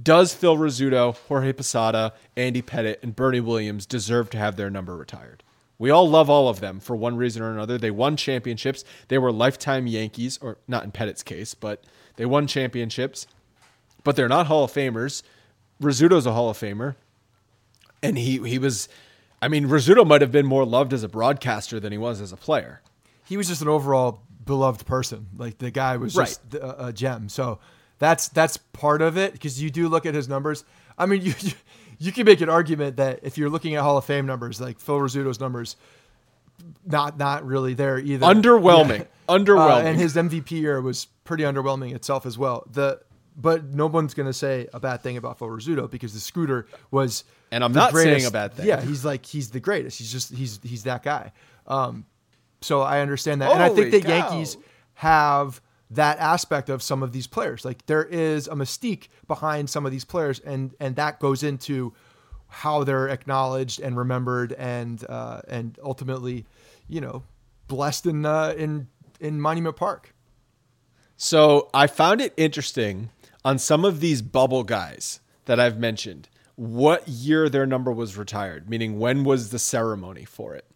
does 0.00 0.34
Phil 0.34 0.56
Rizzuto, 0.56 1.16
Jorge 1.28 1.52
Posada, 1.52 2.12
Andy 2.36 2.62
Pettitte, 2.62 3.02
and 3.02 3.14
Bernie 3.14 3.40
Williams 3.40 3.86
deserve 3.86 4.30
to 4.30 4.38
have 4.38 4.56
their 4.56 4.70
number 4.70 4.96
retired? 4.96 5.42
We 5.78 5.90
all 5.90 6.08
love 6.08 6.30
all 6.30 6.48
of 6.48 6.60
them 6.60 6.80
for 6.80 6.94
one 6.94 7.16
reason 7.16 7.42
or 7.42 7.50
another. 7.50 7.76
They 7.76 7.90
won 7.90 8.16
championships. 8.16 8.84
They 9.08 9.18
were 9.18 9.32
lifetime 9.32 9.86
Yankees, 9.86 10.38
or 10.40 10.58
not 10.68 10.84
in 10.84 10.92
Pettitte's 10.92 11.22
case, 11.22 11.54
but 11.54 11.82
they 12.16 12.24
won 12.24 12.46
championships. 12.46 13.26
But 14.04 14.16
they're 14.16 14.28
not 14.28 14.46
Hall 14.46 14.64
of 14.64 14.72
Famers. 14.72 15.22
Rizzuto's 15.80 16.26
a 16.26 16.32
Hall 16.32 16.50
of 16.50 16.58
Famer, 16.58 16.94
and 18.02 18.16
he 18.16 18.38
he 18.48 18.58
was. 18.58 18.88
I 19.40 19.48
mean, 19.48 19.66
Rizzuto 19.66 20.06
might 20.06 20.20
have 20.20 20.30
been 20.30 20.46
more 20.46 20.64
loved 20.64 20.92
as 20.92 21.02
a 21.02 21.08
broadcaster 21.08 21.80
than 21.80 21.90
he 21.90 21.98
was 21.98 22.20
as 22.20 22.32
a 22.32 22.36
player. 22.36 22.80
He 23.24 23.36
was 23.36 23.48
just 23.48 23.60
an 23.60 23.68
overall 23.68 24.22
beloved 24.44 24.86
person. 24.86 25.28
Like 25.36 25.58
the 25.58 25.70
guy 25.72 25.96
was 25.96 26.14
just 26.14 26.54
a, 26.54 26.86
a 26.86 26.92
gem. 26.92 27.28
So 27.28 27.58
that's 28.02 28.26
that's 28.28 28.56
part 28.56 29.00
of 29.00 29.16
it 29.16 29.32
because 29.32 29.62
you 29.62 29.70
do 29.70 29.88
look 29.88 30.06
at 30.06 30.14
his 30.14 30.28
numbers. 30.28 30.64
I 30.98 31.06
mean, 31.06 31.22
you, 31.22 31.32
you 31.40 31.52
you 31.98 32.10
can 32.10 32.26
make 32.26 32.40
an 32.40 32.48
argument 32.48 32.96
that 32.96 33.20
if 33.22 33.38
you're 33.38 33.48
looking 33.48 33.76
at 33.76 33.82
Hall 33.82 33.96
of 33.96 34.04
Fame 34.04 34.26
numbers, 34.26 34.60
like 34.60 34.80
Phil 34.80 34.96
Rizzuto's 34.98 35.38
numbers, 35.38 35.76
not 36.84 37.16
not 37.16 37.46
really 37.46 37.74
there 37.74 37.98
either. 37.98 38.26
Underwhelming, 38.26 38.98
Yeah. 39.00 39.04
underwhelming. 39.28 39.84
Uh, 39.84 39.86
and 39.86 40.00
his 40.00 40.16
MVP 40.16 40.50
year 40.50 40.80
was 40.80 41.06
pretty 41.22 41.44
underwhelming 41.44 41.94
itself 41.94 42.26
as 42.26 42.36
well. 42.36 42.64
The 42.72 43.00
but 43.36 43.66
no 43.66 43.86
one's 43.86 44.14
gonna 44.14 44.32
say 44.32 44.66
a 44.74 44.80
bad 44.80 45.02
thing 45.02 45.16
about 45.16 45.38
Phil 45.38 45.48
Rizzuto 45.48 45.88
because 45.88 46.12
the 46.12 46.20
scooter 46.20 46.66
was. 46.90 47.22
And 47.52 47.62
I'm 47.62 47.72
not 47.72 47.92
saying 47.92 48.06
greatest- 48.08 48.28
a 48.28 48.32
bad 48.32 48.54
thing. 48.54 48.66
Yeah, 48.66 48.80
he's 48.80 49.04
like 49.04 49.24
he's 49.24 49.50
the 49.50 49.60
greatest. 49.60 49.98
He's 49.98 50.10
just 50.10 50.34
he's 50.34 50.58
he's 50.64 50.82
that 50.84 51.04
guy. 51.04 51.32
Um, 51.68 52.04
so 52.62 52.80
I 52.80 53.00
understand 53.00 53.42
that, 53.42 53.52
and 53.52 53.62
I 53.62 53.68
think 53.68 53.92
that 53.92 54.02
cow. 54.04 54.08
Yankees 54.08 54.56
have 54.94 55.60
that 55.94 56.18
aspect 56.18 56.68
of 56.68 56.82
some 56.82 57.02
of 57.02 57.12
these 57.12 57.26
players. 57.26 57.64
Like 57.64 57.86
there 57.86 58.04
is 58.04 58.48
a 58.48 58.54
mystique 58.54 59.08
behind 59.26 59.70
some 59.70 59.86
of 59.86 59.92
these 59.92 60.04
players, 60.04 60.38
and 60.40 60.74
and 60.80 60.96
that 60.96 61.20
goes 61.20 61.42
into 61.42 61.94
how 62.48 62.84
they're 62.84 63.08
acknowledged 63.08 63.80
and 63.80 63.96
remembered, 63.96 64.52
and 64.52 65.04
uh, 65.08 65.42
and 65.48 65.78
ultimately, 65.82 66.44
you 66.88 67.00
know, 67.00 67.22
blessed 67.68 68.06
in 68.06 68.26
uh, 68.26 68.54
in 68.56 68.88
in 69.20 69.40
Monument 69.40 69.76
Park. 69.76 70.14
So 71.16 71.68
I 71.72 71.86
found 71.86 72.20
it 72.20 72.34
interesting 72.36 73.10
on 73.44 73.58
some 73.58 73.84
of 73.84 74.00
these 74.00 74.22
bubble 74.22 74.64
guys 74.64 75.20
that 75.44 75.60
I've 75.60 75.78
mentioned, 75.78 76.28
what 76.56 77.06
year 77.06 77.48
their 77.48 77.66
number 77.66 77.92
was 77.92 78.16
retired, 78.16 78.68
meaning 78.68 78.98
when 78.98 79.24
was 79.24 79.50
the 79.50 79.58
ceremony 79.58 80.24
for 80.24 80.54
it. 80.54 80.66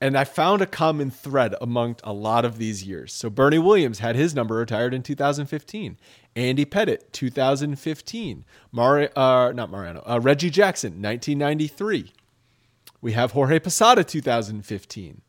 And 0.00 0.16
I 0.16 0.24
found 0.24 0.60
a 0.60 0.66
common 0.66 1.10
thread 1.10 1.54
among 1.60 1.96
a 2.04 2.12
lot 2.12 2.44
of 2.44 2.58
these 2.58 2.84
years. 2.84 3.14
So 3.14 3.30
Bernie 3.30 3.58
Williams 3.58 4.00
had 4.00 4.14
his 4.14 4.34
number 4.34 4.54
retired 4.56 4.92
in 4.92 5.02
2015. 5.02 5.96
Andy 6.34 6.64
Pettitte, 6.66 7.10
2015. 7.12 8.44
Mari- 8.72 9.08
uh, 9.16 9.52
not 9.52 9.70
Mariano, 9.70 10.02
uh, 10.06 10.20
Reggie 10.22 10.50
Jackson, 10.50 11.00
1993. 11.00 12.12
We 13.00 13.12
have 13.12 13.32
Jorge 13.32 13.58
Posada, 13.58 14.04
2015. 14.04 15.22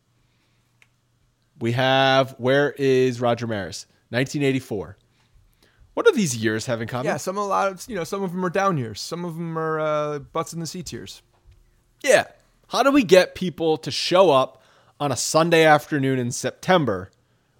We 1.60 1.72
have, 1.72 2.36
where 2.38 2.72
is 2.78 3.22
Roger 3.22 3.48
Maris? 3.48 3.86
1984. 4.10 4.98
What 5.94 6.06
do 6.06 6.12
these 6.12 6.36
years 6.38 6.68
have 6.68 6.82
in 6.82 6.88
common? 6.88 7.08
Yeah, 7.08 7.18
some 7.18 7.38
a 7.38 7.46
lot 7.46 7.72
of 7.72 7.84
you 7.88 7.96
know 7.96 8.04
some 8.04 8.22
of 8.22 8.32
them 8.32 8.46
are 8.46 8.52
down 8.52 8.78
years, 8.78 9.02
some 9.02 9.26
of 9.26 9.36
them 9.36 9.58
are 9.58 9.80
uh, 9.80 10.20
butts 10.20 10.54
in 10.54 10.60
the 10.60 10.68
seat 10.68 10.94
years. 10.94 11.24
Yeah. 12.04 12.26
How 12.68 12.84
do 12.84 12.92
we 12.92 13.04
get 13.04 13.36
people 13.36 13.78
to 13.78 13.92
show 13.92 14.30
up 14.30 14.62
on 15.00 15.12
a 15.12 15.16
Sunday 15.16 15.66
afternoon 15.66 16.20
in 16.20 16.32
September 16.32 17.12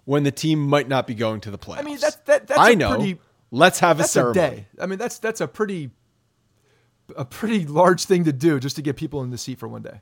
when 0.04 0.22
the 0.22 0.30
team 0.30 0.60
might 0.60 0.88
not 0.88 1.06
be 1.06 1.14
going 1.14 1.40
to 1.42 1.50
the 1.50 1.58
playoffs? 1.58 1.78
I 1.78 1.82
mean, 1.82 1.98
that's 1.98 2.16
that. 2.16 2.46
That's 2.46 2.60
I 2.60 2.70
a 2.70 2.76
know. 2.76 2.96
Pretty, 2.96 3.18
Let's 3.50 3.78
have 3.80 4.00
a 4.00 4.04
ceremony. 4.04 4.34
day. 4.56 4.66
I 4.80 4.86
mean, 4.86 4.98
that's 4.98 5.18
that's 5.18 5.40
a 5.40 5.48
pretty 5.48 5.90
a 7.16 7.24
pretty 7.24 7.64
large 7.64 8.04
thing 8.04 8.24
to 8.24 8.32
do 8.32 8.60
just 8.60 8.76
to 8.76 8.82
get 8.82 8.96
people 8.96 9.22
in 9.22 9.30
the 9.30 9.38
seat 9.38 9.58
for 9.58 9.68
one 9.68 9.82
day. 9.82 10.00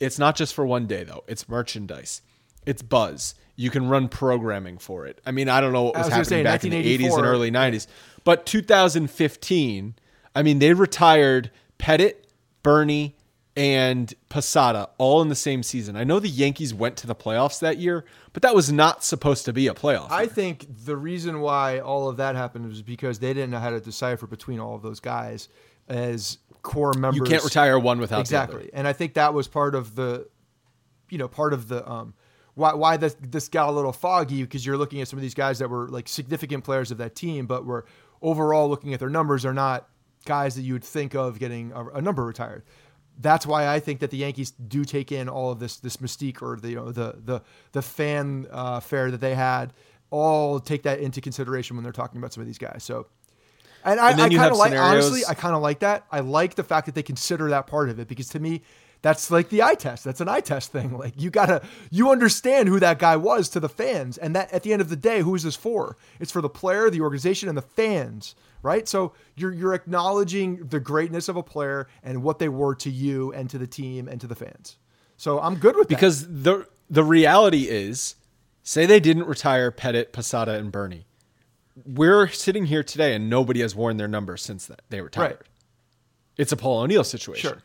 It's 0.00 0.18
not 0.18 0.36
just 0.36 0.54
for 0.54 0.64
one 0.64 0.86
day 0.86 1.04
though. 1.04 1.24
It's 1.28 1.48
merchandise. 1.48 2.22
It's 2.64 2.82
buzz. 2.82 3.34
You 3.56 3.70
can 3.70 3.88
run 3.88 4.08
programming 4.08 4.78
for 4.78 5.06
it. 5.06 5.20
I 5.26 5.30
mean, 5.32 5.48
I 5.48 5.60
don't 5.60 5.72
know 5.72 5.82
what 5.82 5.94
was, 5.96 6.06
was 6.06 6.12
happening 6.14 6.24
say, 6.24 6.42
back 6.42 6.64
in 6.64 6.70
the 6.70 6.98
80s 6.98 7.16
and 7.16 7.26
early 7.26 7.50
90s, 7.50 7.86
but 8.24 8.46
2015, 8.46 9.94
I 10.34 10.42
mean, 10.42 10.58
they 10.58 10.72
retired 10.72 11.50
Pettitte, 11.78 12.14
Bernie, 12.62 13.16
and 13.54 14.12
Posada 14.28 14.88
all 14.98 15.20
in 15.20 15.28
the 15.28 15.34
same 15.34 15.62
season. 15.62 15.96
I 15.96 16.04
know 16.04 16.18
the 16.18 16.28
Yankees 16.28 16.72
went 16.72 16.96
to 16.98 17.06
the 17.06 17.14
playoffs 17.14 17.60
that 17.60 17.78
year, 17.78 18.04
but 18.32 18.42
that 18.42 18.54
was 18.54 18.72
not 18.72 19.04
supposed 19.04 19.44
to 19.44 19.52
be 19.52 19.66
a 19.66 19.74
playoff. 19.74 20.10
I 20.10 20.22
year. 20.22 20.30
think 20.30 20.66
the 20.84 20.96
reason 20.96 21.40
why 21.40 21.80
all 21.80 22.08
of 22.08 22.16
that 22.16 22.34
happened 22.34 22.66
was 22.66 22.82
because 22.82 23.18
they 23.18 23.34
didn't 23.34 23.50
know 23.50 23.58
how 23.58 23.70
to 23.70 23.80
decipher 23.80 24.26
between 24.26 24.58
all 24.58 24.74
of 24.74 24.82
those 24.82 25.00
guys 25.00 25.48
as 25.88 26.38
core 26.62 26.94
members. 26.94 27.18
you 27.18 27.24
can't 27.24 27.44
retire 27.44 27.78
one 27.78 27.98
without 27.98 28.20
exactly, 28.20 28.64
the 28.64 28.68
other. 28.68 28.70
and 28.74 28.88
I 28.88 28.92
think 28.94 29.14
that 29.14 29.34
was 29.34 29.48
part 29.48 29.74
of 29.74 29.96
the, 29.96 30.28
you 31.10 31.18
know, 31.18 31.28
part 31.28 31.52
of 31.52 31.68
the 31.68 31.86
um, 31.90 32.14
why 32.54 32.72
why 32.72 32.96
this 32.96 33.16
this 33.20 33.48
got 33.48 33.68
a 33.68 33.72
little 33.72 33.92
foggy 33.92 34.42
because 34.42 34.64
you're 34.64 34.78
looking 34.78 35.00
at 35.00 35.08
some 35.08 35.18
of 35.18 35.22
these 35.22 35.34
guys 35.34 35.58
that 35.58 35.68
were 35.68 35.88
like 35.88 36.08
significant 36.08 36.64
players 36.64 36.90
of 36.90 36.98
that 36.98 37.14
team, 37.14 37.46
but 37.46 37.66
were 37.66 37.84
overall 38.22 38.68
looking 38.68 38.94
at 38.94 39.00
their 39.00 39.10
numbers 39.10 39.44
are 39.44 39.54
not 39.54 39.88
guys 40.24 40.54
that 40.54 40.62
you 40.62 40.72
would 40.72 40.84
think 40.84 41.14
of 41.14 41.38
getting 41.38 41.72
a, 41.72 41.86
a 41.88 42.02
number 42.02 42.24
retired. 42.24 42.62
That's 43.20 43.46
why 43.46 43.68
I 43.68 43.78
think 43.80 44.00
that 44.00 44.10
the 44.10 44.16
Yankees 44.16 44.50
do 44.50 44.84
take 44.84 45.12
in 45.12 45.28
all 45.28 45.50
of 45.52 45.58
this 45.60 45.76
this 45.76 45.98
mystique 45.98 46.42
or 46.42 46.56
the 46.56 46.70
you 46.70 46.76
know 46.76 46.90
the 46.92 47.16
the 47.24 47.42
the 47.72 47.82
fan 47.82 48.46
uh, 48.50 48.80
fare 48.80 49.10
that 49.10 49.20
they 49.20 49.34
had. 49.34 49.72
All 50.10 50.60
take 50.60 50.82
that 50.82 50.98
into 50.98 51.20
consideration 51.20 51.76
when 51.76 51.84
they're 51.84 51.92
talking 51.92 52.18
about 52.18 52.32
some 52.34 52.42
of 52.42 52.46
these 52.46 52.58
guys. 52.58 52.82
So, 52.84 53.06
and 53.84 53.98
I, 53.98 54.10
And 54.10 54.20
I 54.20 54.28
kind 54.28 54.52
of 54.52 54.58
like 54.58 54.72
scenarios- 54.72 55.06
honestly, 55.06 55.22
I 55.26 55.32
kind 55.34 55.54
of 55.54 55.62
like 55.62 55.78
that. 55.78 56.04
I 56.10 56.20
like 56.20 56.54
the 56.54 56.64
fact 56.64 56.84
that 56.86 56.94
they 56.94 57.02
consider 57.02 57.48
that 57.48 57.66
part 57.66 57.88
of 57.88 57.98
it 57.98 58.08
because 58.08 58.28
to 58.30 58.40
me, 58.40 58.60
that's 59.00 59.30
like 59.30 59.48
the 59.48 59.62
eye 59.62 59.74
test. 59.74 60.04
That's 60.04 60.20
an 60.20 60.28
eye 60.28 60.40
test 60.40 60.70
thing. 60.70 60.96
Like 60.98 61.14
you 61.16 61.30
gotta, 61.30 61.62
you 61.90 62.10
understand 62.10 62.68
who 62.68 62.78
that 62.80 62.98
guy 62.98 63.16
was 63.16 63.48
to 63.50 63.60
the 63.60 63.68
fans, 63.70 64.18
and 64.18 64.36
that 64.36 64.52
at 64.52 64.62
the 64.64 64.72
end 64.72 64.82
of 64.82 64.90
the 64.90 64.96
day, 64.96 65.20
who 65.22 65.34
is 65.34 65.42
this 65.44 65.56
for? 65.56 65.96
It's 66.20 66.30
for 66.30 66.42
the 66.42 66.50
player, 66.50 66.90
the 66.90 67.00
organization, 67.00 67.48
and 67.48 67.56
the 67.56 67.62
fans, 67.62 68.34
right? 68.62 68.88
So 68.88 69.12
you're 69.36 69.52
you're 69.52 69.74
acknowledging 69.74 70.66
the 70.66 70.80
greatness 70.80 71.28
of 71.28 71.36
a 71.36 71.42
player 71.42 71.88
and 72.02 72.22
what 72.22 72.38
they 72.38 72.48
were 72.48 72.74
to 72.76 72.90
you 72.90 73.32
and 73.32 73.50
to 73.50 73.58
the 73.58 73.66
team 73.66 74.08
and 74.08 74.20
to 74.20 74.26
the 74.26 74.34
fans. 74.34 74.76
So 75.16 75.40
I'm 75.40 75.56
good 75.56 75.76
with 75.76 75.88
that. 75.88 75.94
Because 75.94 76.26
the 76.26 76.66
the 76.88 77.04
reality 77.04 77.68
is, 77.68 78.16
say 78.62 78.86
they 78.86 79.00
didn't 79.00 79.24
retire 79.24 79.70
Pettitte, 79.70 80.12
Posada, 80.12 80.54
and 80.54 80.70
Bernie. 80.72 81.06
We're 81.86 82.28
sitting 82.28 82.66
here 82.66 82.82
today 82.82 83.14
and 83.14 83.30
nobody 83.30 83.60
has 83.60 83.74
worn 83.74 83.96
their 83.96 84.08
number 84.08 84.36
since 84.36 84.66
that 84.66 84.82
they 84.90 85.00
retired. 85.00 85.24
Right. 85.24 85.48
It's 86.36 86.52
a 86.52 86.56
Paul 86.56 86.82
O'Neill 86.82 87.04
situation. 87.04 87.50
Sure. 87.50 87.62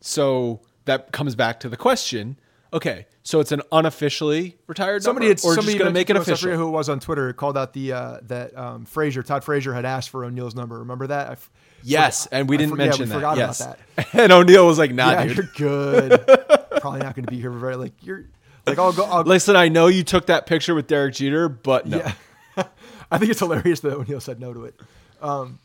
So 0.00 0.62
that 0.84 1.12
comes 1.12 1.34
back 1.34 1.60
to 1.60 1.68
the 1.68 1.76
question. 1.76 2.38
Okay, 2.72 3.06
so 3.24 3.40
it's 3.40 3.50
an 3.52 3.62
unofficially 3.72 4.56
retired 4.68 5.02
Somebody 5.02 5.26
number, 5.26 5.40
had 5.40 5.44
or 5.50 5.54
somebody 5.54 5.66
just 5.72 5.78
going 5.78 5.88
to 5.88 5.92
make 5.92 6.08
it 6.08 6.16
us, 6.16 6.22
I 6.22 6.24
forget 6.24 6.34
official. 6.38 6.56
who 6.56 6.68
it 6.68 6.70
was 6.70 6.88
on 6.88 7.00
Twitter 7.00 7.32
called 7.32 7.58
out 7.58 7.72
the 7.72 7.92
uh, 7.92 8.18
that 8.22 8.56
um, 8.56 8.84
Frazier 8.84 9.22
Todd 9.24 9.42
Frazier 9.42 9.72
had 9.74 9.84
asked 9.84 10.10
for 10.10 10.24
O'Neill's 10.24 10.54
number. 10.54 10.78
Remember 10.78 11.06
that? 11.08 11.28
I 11.28 11.32
f- 11.32 11.50
Yes, 11.82 12.24
forgot- 12.24 12.38
and 12.38 12.48
we 12.48 12.56
I 12.56 12.58
didn't 12.58 12.70
forget- 12.72 12.86
mention 12.86 13.02
we 13.04 13.08
that. 13.08 13.14
Forgot 13.14 13.36
yes. 13.38 13.60
about 13.60 13.78
that. 13.96 14.06
And 14.20 14.32
O'Neill 14.32 14.66
was 14.66 14.78
like, 14.78 14.92
"Nah, 14.92 15.10
yeah, 15.12 15.24
dude. 15.24 15.36
you're 15.36 15.50
good. 15.56 16.10
Probably 16.80 17.00
not 17.00 17.14
going 17.16 17.24
to 17.24 17.30
be 17.30 17.40
here 17.40 17.50
for 17.50 17.58
very 17.58 17.76
like 17.76 17.92
you're 18.02 18.26
like 18.66 18.78
I'll 18.78 18.92
go. 18.92 19.04
I'll, 19.04 19.24
Listen, 19.24 19.56
I 19.56 19.68
know 19.68 19.86
you 19.88 20.04
took 20.04 20.26
that 20.26 20.46
picture 20.46 20.74
with 20.74 20.86
Derek 20.86 21.14
Jeter, 21.14 21.48
but 21.48 21.86
no. 21.86 21.96
Yeah, 21.98 22.12
I 23.10 23.18
think 23.18 23.30
it's 23.32 23.40
hilarious 23.40 23.80
that 23.80 23.94
O'Neill 23.94 24.20
said 24.20 24.38
no 24.38 24.52
to 24.54 24.66
it. 24.66 24.78
Um, 25.20 25.58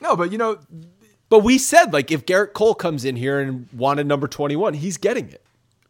no, 0.00 0.16
but 0.16 0.32
you 0.32 0.38
know, 0.38 0.58
But 1.28 1.40
we 1.40 1.58
said 1.58 1.92
like 1.92 2.10
if 2.10 2.24
Gerrit 2.24 2.52
Cole 2.54 2.74
comes 2.74 3.04
in 3.04 3.16
here 3.16 3.40
and 3.40 3.68
wanted 3.74 4.06
number 4.06 4.26
twenty 4.28 4.56
one, 4.56 4.72
he's 4.74 4.96
getting 4.96 5.28
it. 5.28 5.42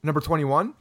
Number 0.02 0.20
twenty 0.20 0.44
one. 0.44 0.74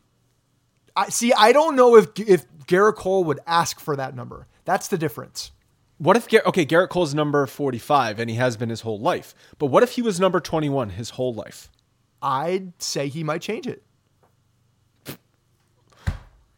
I 0.96 1.10
see. 1.10 1.34
I 1.34 1.52
don't 1.52 1.76
know 1.76 1.96
if 1.96 2.08
if 2.20 2.46
Gerrit 2.68 2.96
Cole 2.96 3.24
would 3.26 3.40
ask 3.48 3.80
for 3.80 3.96
that 3.96 4.16
number. 4.16 4.48
That's 4.66 4.88
the 4.88 4.98
difference. 4.98 5.52
What 5.98 6.18
if 6.18 6.28
Gar- 6.28 6.44
okay, 6.48 6.66
Gerrit 6.66 6.90
Cole's 6.90 7.14
number 7.14 7.46
forty 7.48 7.80
five 7.80 8.20
and 8.20 8.30
he 8.30 8.36
has 8.36 8.58
been 8.58 8.70
his 8.70 8.82
whole 8.82 9.00
life. 9.00 9.34
But 9.58 9.68
what 9.68 9.84
if 9.84 9.92
he 9.92 10.02
was 10.02 10.20
number 10.20 10.40
twenty 10.40 10.70
one 10.70 10.90
his 10.92 11.12
whole 11.12 11.34
life? 11.34 11.70
I'd 12.22 12.74
say 12.82 13.08
he 13.08 13.24
might 13.24 13.42
change 13.42 13.68
it. 13.68 13.84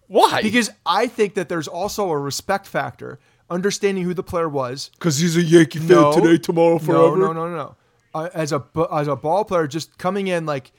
Why? 0.08 0.42
Because 0.42 0.70
I 0.86 1.08
think 1.08 1.34
that 1.34 1.50
there's 1.50 1.68
also 1.68 2.10
a 2.10 2.18
respect 2.18 2.66
factor, 2.66 3.20
understanding 3.50 4.04
who 4.06 4.14
the 4.14 4.24
player 4.24 4.48
was. 4.48 4.90
because 4.94 5.18
he's 5.20 5.36
a 5.36 5.42
Yankee 5.44 5.80
fan 5.80 5.88
No, 5.90 6.14
today, 6.14 6.38
tomorrow, 6.38 6.78
forever. 6.80 7.18
no, 7.18 7.34
no, 7.34 7.50
no, 7.50 7.56
no. 7.56 7.76
Uh, 8.16 8.30
as 8.34 8.52
a 8.54 8.64
as 8.92 9.08
a 9.08 9.16
ball 9.18 9.44
player, 9.44 9.68
just 9.68 9.98
coming 9.98 10.28
in 10.28 10.46
like 10.46 10.72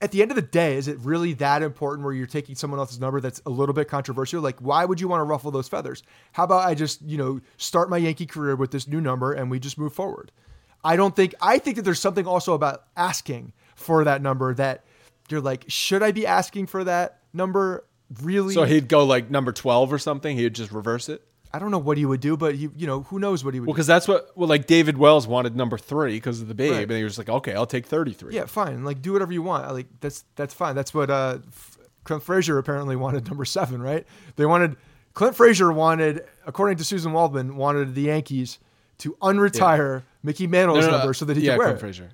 at 0.00 0.12
the 0.12 0.22
end 0.22 0.30
of 0.30 0.34
the 0.34 0.42
day, 0.42 0.76
is 0.76 0.88
it 0.88 0.98
really 1.00 1.34
that 1.34 1.62
important 1.62 2.04
where 2.04 2.14
you're 2.14 2.26
taking 2.26 2.54
someone 2.54 2.80
else's 2.80 3.00
number 3.00 3.20
that's 3.20 3.42
a 3.44 3.50
little 3.50 3.74
bit 3.74 3.88
controversial? 3.88 4.40
Like, 4.40 4.58
why 4.60 4.84
would 4.84 5.00
you 5.00 5.08
want 5.08 5.20
to 5.20 5.24
ruffle 5.24 5.50
those 5.50 5.68
feathers? 5.68 6.02
How 6.32 6.44
about 6.44 6.66
I 6.66 6.74
just 6.74 7.02
you 7.02 7.18
know 7.18 7.40
start 7.56 7.90
my 7.90 7.98
Yankee 7.98 8.26
career 8.26 8.56
with 8.56 8.70
this 8.70 8.88
new 8.88 9.00
number 9.00 9.32
and 9.32 9.50
we 9.50 9.58
just 9.58 9.78
move 9.78 9.92
forward? 9.92 10.32
I 10.82 10.96
don't 10.96 11.14
think 11.14 11.34
I 11.40 11.58
think 11.58 11.76
that 11.76 11.82
there's 11.82 12.00
something 12.00 12.26
also 12.26 12.54
about 12.54 12.84
asking 12.96 13.52
for 13.74 14.04
that 14.04 14.22
number 14.22 14.54
that 14.54 14.84
you're 15.28 15.40
like, 15.40 15.64
should 15.68 16.02
I 16.02 16.12
be 16.12 16.26
asking 16.26 16.66
for 16.66 16.84
that 16.84 17.20
number? 17.32 17.84
Really? 18.22 18.54
So 18.54 18.64
he'd 18.64 18.88
go 18.88 19.04
like 19.04 19.30
number 19.30 19.52
twelve 19.52 19.92
or 19.92 19.98
something. 19.98 20.36
He'd 20.36 20.54
just 20.54 20.72
reverse 20.72 21.08
it. 21.08 21.22
I 21.52 21.58
don't 21.58 21.70
know 21.70 21.78
what 21.78 21.98
he 21.98 22.06
would 22.06 22.20
do, 22.20 22.36
but 22.36 22.54
he, 22.54 22.68
you 22.76 22.86
know, 22.86 23.02
who 23.02 23.18
knows 23.18 23.44
what 23.44 23.54
he 23.54 23.60
would 23.60 23.66
Well, 23.66 23.74
because 23.74 23.86
that's 23.86 24.06
what 24.06 24.30
well, 24.36 24.48
like 24.48 24.66
David 24.66 24.98
Wells 24.98 25.26
wanted 25.26 25.56
number 25.56 25.78
three 25.78 26.14
because 26.14 26.40
of 26.40 26.48
the 26.48 26.54
babe, 26.54 26.72
Right. 26.72 26.82
and 26.82 26.92
he 26.92 27.04
was 27.04 27.18
like, 27.18 27.28
okay, 27.28 27.54
I'll 27.54 27.66
take 27.66 27.86
thirty 27.86 28.12
three. 28.12 28.34
Yeah, 28.34 28.46
fine. 28.46 28.84
Like 28.84 29.02
do 29.02 29.12
whatever 29.12 29.32
you 29.32 29.42
want. 29.42 29.72
Like 29.72 29.86
that's 30.00 30.24
that's 30.36 30.54
fine. 30.54 30.76
That's 30.76 30.94
what 30.94 31.10
uh 31.10 31.38
Clint 32.04 32.22
Frazier 32.22 32.58
apparently 32.58 32.96
wanted 32.96 33.26
number 33.28 33.44
seven, 33.44 33.82
right? 33.82 34.06
They 34.36 34.46
wanted 34.46 34.76
Clint 35.14 35.34
Frazier 35.34 35.72
wanted, 35.72 36.24
according 36.46 36.78
to 36.78 36.84
Suzyn 36.84 37.12
Waldman, 37.12 37.56
wanted 37.56 37.94
the 37.94 38.02
Yankees 38.02 38.58
to 38.98 39.16
unretire 39.20 40.02
Mickey 40.22 40.46
Mantle's 40.46 40.86
number 40.86 41.14
so 41.14 41.24
that 41.24 41.36
he 41.36 41.44
yeah, 41.44 41.52
could 41.52 41.58
wear 41.58 41.66
Clint 41.68 41.78
it, 41.78 41.80
Frazier. 41.80 42.10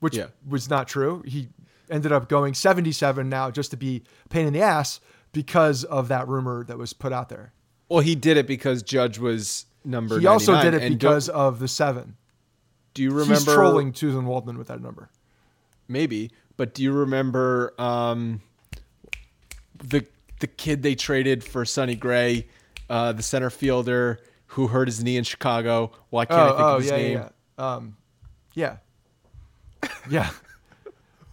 which 0.00 0.16
yeah. 0.16 0.26
was 0.48 0.70
not 0.70 0.88
true. 0.88 1.22
He 1.26 1.48
ended 1.90 2.12
up 2.12 2.28
going 2.28 2.54
77 2.54 3.28
now 3.28 3.50
just 3.50 3.72
to 3.72 3.76
be 3.76 4.02
a 4.24 4.28
pain 4.28 4.46
in 4.46 4.52
the 4.52 4.62
ass 4.62 5.00
because 5.32 5.84
of 5.84 6.08
that 6.08 6.28
rumor 6.28 6.64
that 6.64 6.78
was 6.78 6.92
put 6.92 7.12
out 7.12 7.28
there. 7.28 7.52
Well, 7.90 8.00
he 8.00 8.14
did 8.14 8.36
it 8.36 8.46
because 8.46 8.82
Judge 8.82 9.18
was 9.18 9.66
number. 9.84 10.18
He 10.18 10.26
also 10.26 10.62
did 10.62 10.74
it 10.74 10.82
and 10.82 10.98
because 10.98 11.28
of 11.28 11.58
the 11.58 11.68
seven. 11.68 12.16
do 12.94 13.02
you 13.02 13.10
remember 13.10 13.34
He's 13.34 13.44
trolling 13.44 13.92
Suzyn 13.92 14.24
Waldman 14.24 14.56
with 14.56 14.68
that 14.68 14.80
number. 14.80 15.10
maybe, 15.88 16.30
but 16.56 16.72
do 16.72 16.82
you 16.82 16.92
remember 16.92 17.74
um, 17.78 18.40
the 19.82 20.06
the 20.38 20.46
kid 20.46 20.82
they 20.82 20.94
traded 20.94 21.42
for 21.44 21.64
Sonny 21.64 21.96
Gray, 21.96 22.46
uh, 22.88 23.12
the 23.12 23.22
center 23.22 23.50
fielder 23.50 24.20
who 24.46 24.68
hurt 24.68 24.86
his 24.88 25.02
knee 25.02 25.16
in 25.16 25.24
Chicago? 25.24 25.90
Why 26.10 26.24
can't 26.26 26.40
I 26.40 26.48
think 26.48 26.60
of 26.60 26.80
his 26.82 26.90
yeah, 26.90 26.96
name? 26.96 27.12
yeah, 27.12 27.28
yeah. 27.58 27.74
Um, 27.74 27.96
yeah, 28.54 28.76
yeah, 30.10 30.30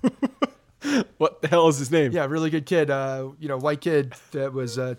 What 1.17 1.41
the 1.41 1.47
hell 1.47 1.67
is 1.67 1.77
his 1.77 1.91
name? 1.91 2.11
yeah. 2.11 2.25
Really 2.25 2.49
good 2.49 2.65
kid. 2.65 2.89
Uh, 2.89 3.29
you 3.39 3.47
know, 3.47 3.57
white 3.57 3.81
kid 3.81 4.13
that 4.31 4.53
was 4.53 4.77
a 4.77 4.97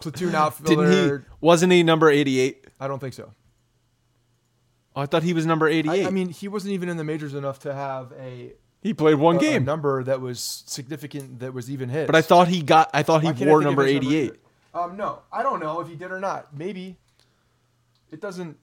platoon 0.00 0.34
outfielder. 0.34 0.86
Didn't 0.90 1.20
he? 1.22 1.26
Wasn't 1.40 1.72
he 1.72 1.82
number 1.82 2.10
eighty 2.10 2.38
eight? 2.40 2.66
I 2.78 2.88
don't 2.88 2.98
think 2.98 3.14
so. 3.14 3.32
Oh, 4.96 5.02
I 5.02 5.06
thought 5.06 5.22
he 5.22 5.32
was 5.32 5.46
number 5.46 5.68
eighty-eight. 5.68 6.04
I. 6.04 6.08
I 6.08 6.10
mean, 6.10 6.28
he 6.30 6.48
wasn't 6.48 6.72
even 6.74 6.88
in 6.88 6.96
the 6.96 7.04
majors 7.04 7.34
enough 7.34 7.60
to 7.60 7.72
have 7.72 8.12
a, 8.18 8.52
he 8.82 8.92
played 8.92 9.14
one 9.14 9.36
a- 9.36 9.38
a 9.38 9.40
game, 9.42 9.64
number 9.64 10.02
that 10.04 10.20
was 10.20 10.64
significant 10.66 11.38
that 11.40 11.54
was 11.54 11.70
even 11.70 11.88
hit. 11.88 12.06
but 12.06 12.16
I 12.16 12.22
thought 12.22 12.48
he 12.48 12.62
got. 12.62 12.90
I 12.92 13.02
thought 13.02 13.22
he 13.22 13.32
wore 13.44 13.60
number 13.62 13.84
eighty 13.86 14.16
eight. 14.16 14.24
either? 14.24 14.36
Um, 14.72 14.96
no, 14.96 15.20
I 15.32 15.42
don't 15.42 15.60
know 15.60 15.80
if 15.80 15.88
he 15.88 15.94
did 15.96 16.10
or 16.12 16.20
not. 16.20 16.56
Maybe 16.56 16.96
it 18.10 18.20
doesn't. 18.20 18.56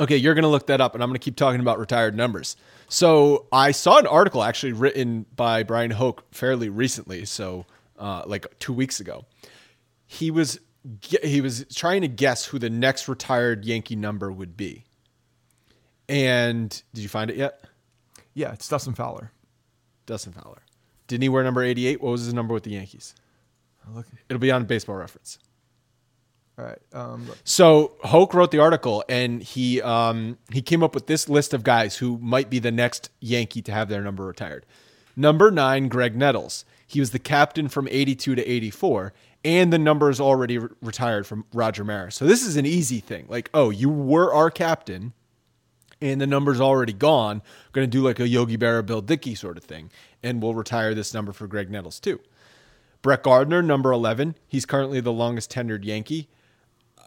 Okay, 0.00 0.16
you're 0.16 0.34
going 0.34 0.42
to 0.42 0.48
look 0.48 0.66
that 0.66 0.80
up, 0.80 0.94
and 0.94 1.02
I'm 1.02 1.08
going 1.08 1.18
to 1.18 1.24
keep 1.24 1.36
talking 1.36 1.60
about 1.60 1.78
retired 1.78 2.16
numbers. 2.16 2.56
So 2.88 3.46
I 3.52 3.70
saw 3.70 3.98
an 3.98 4.06
article 4.08 4.42
actually 4.42 4.72
written 4.72 5.24
by 5.36 5.62
Bryan 5.62 5.92
Hoch 5.92 6.24
fairly 6.32 6.68
recently, 6.68 7.24
so 7.26 7.64
uh, 7.98 8.24
like 8.26 8.58
two 8.58 8.72
weeks 8.72 8.98
ago. 8.98 9.24
He 10.14 10.30
was 10.30 10.60
he 11.22 11.40
was 11.40 11.64
trying 11.74 12.02
to 12.02 12.08
guess 12.08 12.44
who 12.46 12.58
the 12.58 12.70
next 12.70 13.08
retired 13.08 13.64
Yankee 13.64 13.96
number 13.96 14.30
would 14.30 14.56
be. 14.56 14.84
And 16.08 16.70
did 16.92 17.00
you 17.02 17.08
find 17.08 17.30
it 17.30 17.36
yet? 17.36 17.64
Yeah, 18.34 18.52
it's 18.52 18.68
Dustin 18.68 18.94
Fowler. 18.94 19.32
Dustin 20.06 20.32
Fowler. 20.32 20.62
Didn't 21.06 21.22
he 21.22 21.28
wear 21.28 21.42
number 21.44 21.62
88? 21.62 22.02
What 22.02 22.10
was 22.10 22.24
his 22.24 22.34
number 22.34 22.52
with 22.52 22.64
the 22.64 22.70
Yankees? 22.72 23.14
Look, 23.94 24.06
It'll 24.28 24.40
be 24.40 24.50
on 24.50 24.64
Baseball 24.64 24.96
Reference. 24.96 25.38
all 26.58 26.64
right. 26.64 26.78
Um. 26.92 27.26
So 27.44 27.96
Hoch 28.02 28.32
wrote 28.34 28.50
the 28.50 28.58
article, 28.58 29.04
and 29.08 29.42
he 29.42 29.80
um, 29.82 30.38
he 30.52 30.62
came 30.62 30.82
up 30.82 30.94
with 30.94 31.06
this 31.06 31.28
list 31.28 31.52
of 31.54 31.62
guys 31.64 31.96
who 31.96 32.18
might 32.18 32.48
be 32.50 32.58
the 32.58 32.72
next 32.72 33.10
Yankee 33.20 33.62
to 33.62 33.72
have 33.72 33.88
their 33.88 34.02
number 34.02 34.24
retired. 34.24 34.64
Number 35.16 35.50
nine, 35.50 35.88
Graig 35.90 36.14
Nettles. 36.14 36.64
He 36.86 36.98
was 37.00 37.10
the 37.10 37.18
captain 37.18 37.68
from 37.68 37.86
'82 37.88 38.34
to 38.36 38.46
'84, 38.46 39.12
and 39.44 39.72
the 39.72 39.78
number 39.78 40.10
is 40.10 40.20
already 40.20 40.58
re- 40.58 40.68
retired 40.80 41.26
from 41.26 41.44
Roger 41.52 41.84
Maris. 41.84 42.14
So 42.16 42.24
this 42.26 42.42
is 42.42 42.56
an 42.56 42.66
easy 42.66 43.00
thing. 43.00 43.26
Like, 43.28 43.50
oh, 43.52 43.70
you 43.70 43.88
were 43.88 44.32
our 44.32 44.50
captain, 44.50 45.12
and 46.00 46.20
the 46.20 46.26
number's 46.26 46.60
already 46.60 46.92
gone. 46.92 47.42
Going 47.72 47.86
to 47.88 47.90
do 47.90 48.02
like 48.02 48.18
a 48.20 48.28
Yogi 48.28 48.56
Berra, 48.56 48.84
Bill 48.84 49.02
Dickey 49.02 49.34
sort 49.34 49.56
of 49.56 49.64
thing, 49.64 49.90
and 50.22 50.42
we'll 50.42 50.54
retire 50.54 50.94
this 50.94 51.12
number 51.12 51.32
for 51.32 51.46
Graig 51.46 51.68
Nettles 51.68 52.00
too. 52.00 52.20
Brett 53.02 53.22
Gardner, 53.22 53.62
number 53.62 53.92
11. 53.92 54.34
He's 54.48 54.64
currently 54.64 54.98
the 55.00 55.12
longest 55.12 55.52
tenured 55.52 55.84
Yankee. 55.84 56.30
Uh, 56.96 57.02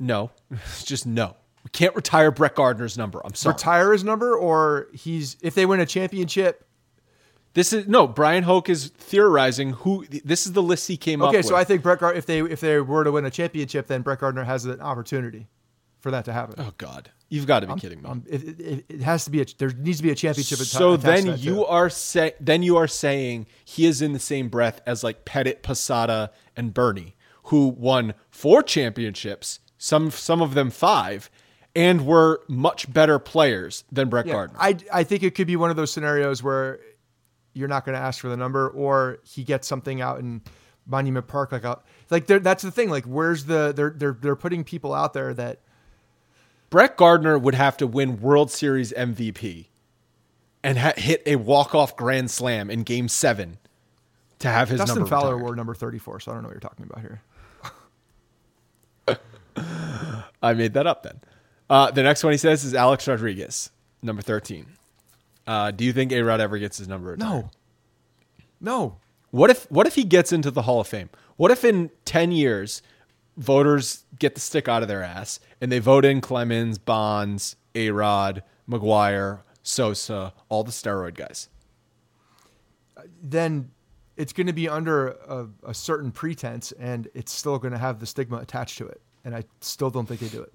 no, 0.00 0.32
it's 0.50 0.84
just 0.84 1.06
no. 1.06 1.36
We 1.62 1.70
can't 1.70 1.94
retire 1.94 2.30
Brett 2.32 2.56
Gardner's 2.56 2.98
number. 2.98 3.20
I'm 3.24 3.34
sorry. 3.34 3.54
retire 3.54 3.92
his 3.92 4.02
number, 4.04 4.36
or 4.36 4.88
he's 4.92 5.36
if 5.42 5.54
they 5.54 5.66
win 5.66 5.80
a 5.80 5.86
championship. 5.86 6.65
This 7.56 7.72
is 7.72 7.88
no. 7.88 8.06
Bryan 8.06 8.44
Hoch 8.44 8.68
is 8.68 8.88
theorizing 8.88 9.70
who. 9.70 10.04
This 10.04 10.44
is 10.44 10.52
the 10.52 10.62
list 10.62 10.88
he 10.88 10.98
came 10.98 11.22
up 11.22 11.32
with. 11.32 11.38
Okay, 11.38 11.48
so 11.48 11.56
I 11.56 11.64
think 11.64 11.82
Brett 11.82 12.00
Gardner, 12.00 12.18
if 12.18 12.26
they 12.26 12.40
if 12.40 12.60
they 12.60 12.78
were 12.82 13.02
to 13.02 13.12
win 13.12 13.24
a 13.24 13.30
championship, 13.30 13.86
then 13.86 14.02
Brett 14.02 14.18
Gardner 14.18 14.44
has 14.44 14.66
an 14.66 14.78
opportunity 14.82 15.48
for 16.00 16.10
that 16.10 16.26
to 16.26 16.34
happen. 16.34 16.56
Oh 16.58 16.74
God, 16.76 17.10
you've 17.30 17.46
got 17.46 17.60
to 17.60 17.66
be 17.68 17.80
kidding 17.80 18.02
me. 18.02 18.10
It, 18.26 18.60
it, 18.60 18.84
it 18.90 19.00
has 19.00 19.24
to 19.24 19.30
be 19.30 19.40
a 19.40 19.46
there 19.56 19.70
needs 19.70 19.96
to 19.96 20.02
be 20.02 20.10
a 20.10 20.14
championship. 20.14 20.58
so 20.58 20.98
then 20.98 21.38
you 21.38 21.64
are 21.64 21.88
say 21.88 22.34
then 22.40 22.62
you 22.62 22.76
are 22.76 22.86
saying 22.86 23.46
he 23.64 23.86
is 23.86 24.02
in 24.02 24.12
the 24.12 24.18
same 24.18 24.50
breath 24.50 24.82
as 24.84 25.02
like 25.02 25.24
Pettitte, 25.24 25.62
Posada, 25.62 26.32
and 26.56 26.74
Bernie, 26.74 27.16
who 27.44 27.68
won 27.68 28.12
four 28.28 28.62
championships, 28.62 29.60
some 29.78 30.10
some 30.10 30.42
of 30.42 30.52
them 30.52 30.68
five, 30.68 31.30
and 31.74 32.06
were 32.06 32.42
much 32.48 32.92
better 32.92 33.18
players 33.18 33.84
than 33.90 34.10
Brett 34.10 34.26
Yeah, 34.26 34.34
Gardner. 34.34 34.58
I 34.60 34.76
I 34.92 35.04
think 35.04 35.22
it 35.22 35.34
could 35.34 35.46
be 35.46 35.56
one 35.56 35.70
of 35.70 35.76
those 35.76 35.90
scenarios 35.90 36.42
where 36.42 36.80
you're 37.56 37.68
not 37.68 37.84
going 37.86 37.96
to 37.96 38.00
ask 38.00 38.20
for 38.20 38.28
the 38.28 38.36
number, 38.36 38.68
or 38.68 39.18
he 39.24 39.42
gets 39.42 39.66
something 39.66 40.00
out 40.02 40.18
in 40.18 40.42
Monument 40.86 41.26
Park, 41.26 41.52
like 41.52 41.64
a, 41.64 41.80
like 42.10 42.26
that's 42.26 42.62
the 42.62 42.70
thing. 42.70 42.90
Like, 42.90 43.04
where's 43.04 43.46
the 43.46 43.72
they're 43.74 43.90
they're 43.90 44.16
they're 44.20 44.36
putting 44.36 44.62
people 44.62 44.92
out 44.92 45.14
there 45.14 45.32
that 45.34 45.60
Brett 46.70 46.96
Gardner 46.96 47.38
would 47.38 47.54
have 47.54 47.76
to 47.78 47.86
win 47.86 48.20
World 48.20 48.50
Series 48.50 48.92
MVP 48.92 49.66
and 50.62 50.78
ha- 50.78 50.92
hit 50.96 51.22
a 51.26 51.36
walk-off 51.36 51.96
grand 51.96 52.30
slam 52.30 52.70
in 52.70 52.82
Game 52.82 53.08
Seven 53.08 53.58
to 54.40 54.48
have 54.48 54.68
his 54.68 54.80
Dustin 54.80 54.96
number 54.98 55.08
Fowler 55.08 55.34
retired. 55.34 55.42
wore 55.44 55.56
number 55.56 55.74
34. 55.74 56.20
So 56.20 56.30
I 56.30 56.34
don't 56.34 56.42
know 56.42 56.48
what 56.48 56.54
you're 56.54 56.60
talking 56.60 56.86
about 56.86 57.00
here. 57.00 57.22
I 60.42 60.52
made 60.52 60.74
that 60.74 60.86
up 60.86 61.02
then. 61.02 61.20
Uh, 61.70 61.90
the 61.90 62.02
next 62.02 62.22
one 62.22 62.32
he 62.32 62.36
says 62.36 62.64
is 62.64 62.74
Alex 62.74 63.08
Rodriguez, 63.08 63.70
number 64.02 64.22
13. 64.22 64.66
Uh, 65.46 65.70
do 65.70 65.84
you 65.84 65.92
think 65.92 66.12
A 66.12 66.22
Rod 66.22 66.40
ever 66.40 66.58
gets 66.58 66.78
his 66.78 66.88
number 66.88 67.10
retired? 67.10 67.28
No, 67.28 67.50
no. 68.60 68.96
What 69.30 69.50
if 69.50 69.70
what 69.70 69.86
if 69.86 69.94
he 69.94 70.04
gets 70.04 70.32
into 70.32 70.50
the 70.50 70.62
Hall 70.62 70.80
of 70.80 70.88
Fame? 70.88 71.10
What 71.36 71.50
if 71.50 71.64
in 71.64 71.90
10 72.04 72.32
years 72.32 72.82
voters 73.36 74.04
get 74.18 74.34
the 74.34 74.40
stick 74.40 74.68
out 74.68 74.82
of 74.82 74.88
their 74.88 75.02
ass 75.02 75.38
and 75.60 75.70
they 75.70 75.78
vote 75.78 76.04
in 76.04 76.20
Clemens, 76.20 76.78
Bonds, 76.78 77.56
A 77.74 77.90
Rod, 77.90 78.42
McGwire, 78.68 79.40
Sosa, 79.62 80.32
all 80.48 80.64
the 80.64 80.72
steroid 80.72 81.14
guys? 81.14 81.48
Then 83.22 83.70
it's 84.16 84.32
going 84.32 84.46
to 84.46 84.52
be 84.52 84.68
under 84.68 85.08
a, 85.08 85.46
a 85.64 85.74
certain 85.74 86.10
pretense, 86.10 86.72
and 86.72 87.08
it's 87.14 87.32
still 87.32 87.58
going 87.58 87.72
to 87.72 87.78
have 87.78 88.00
the 88.00 88.06
stigma 88.06 88.38
attached 88.38 88.78
to 88.78 88.86
it. 88.86 89.00
And 89.24 89.34
I 89.34 89.44
still 89.60 89.90
don't 89.90 90.06
think 90.06 90.20
they 90.20 90.28
do 90.28 90.42
it. 90.42 90.52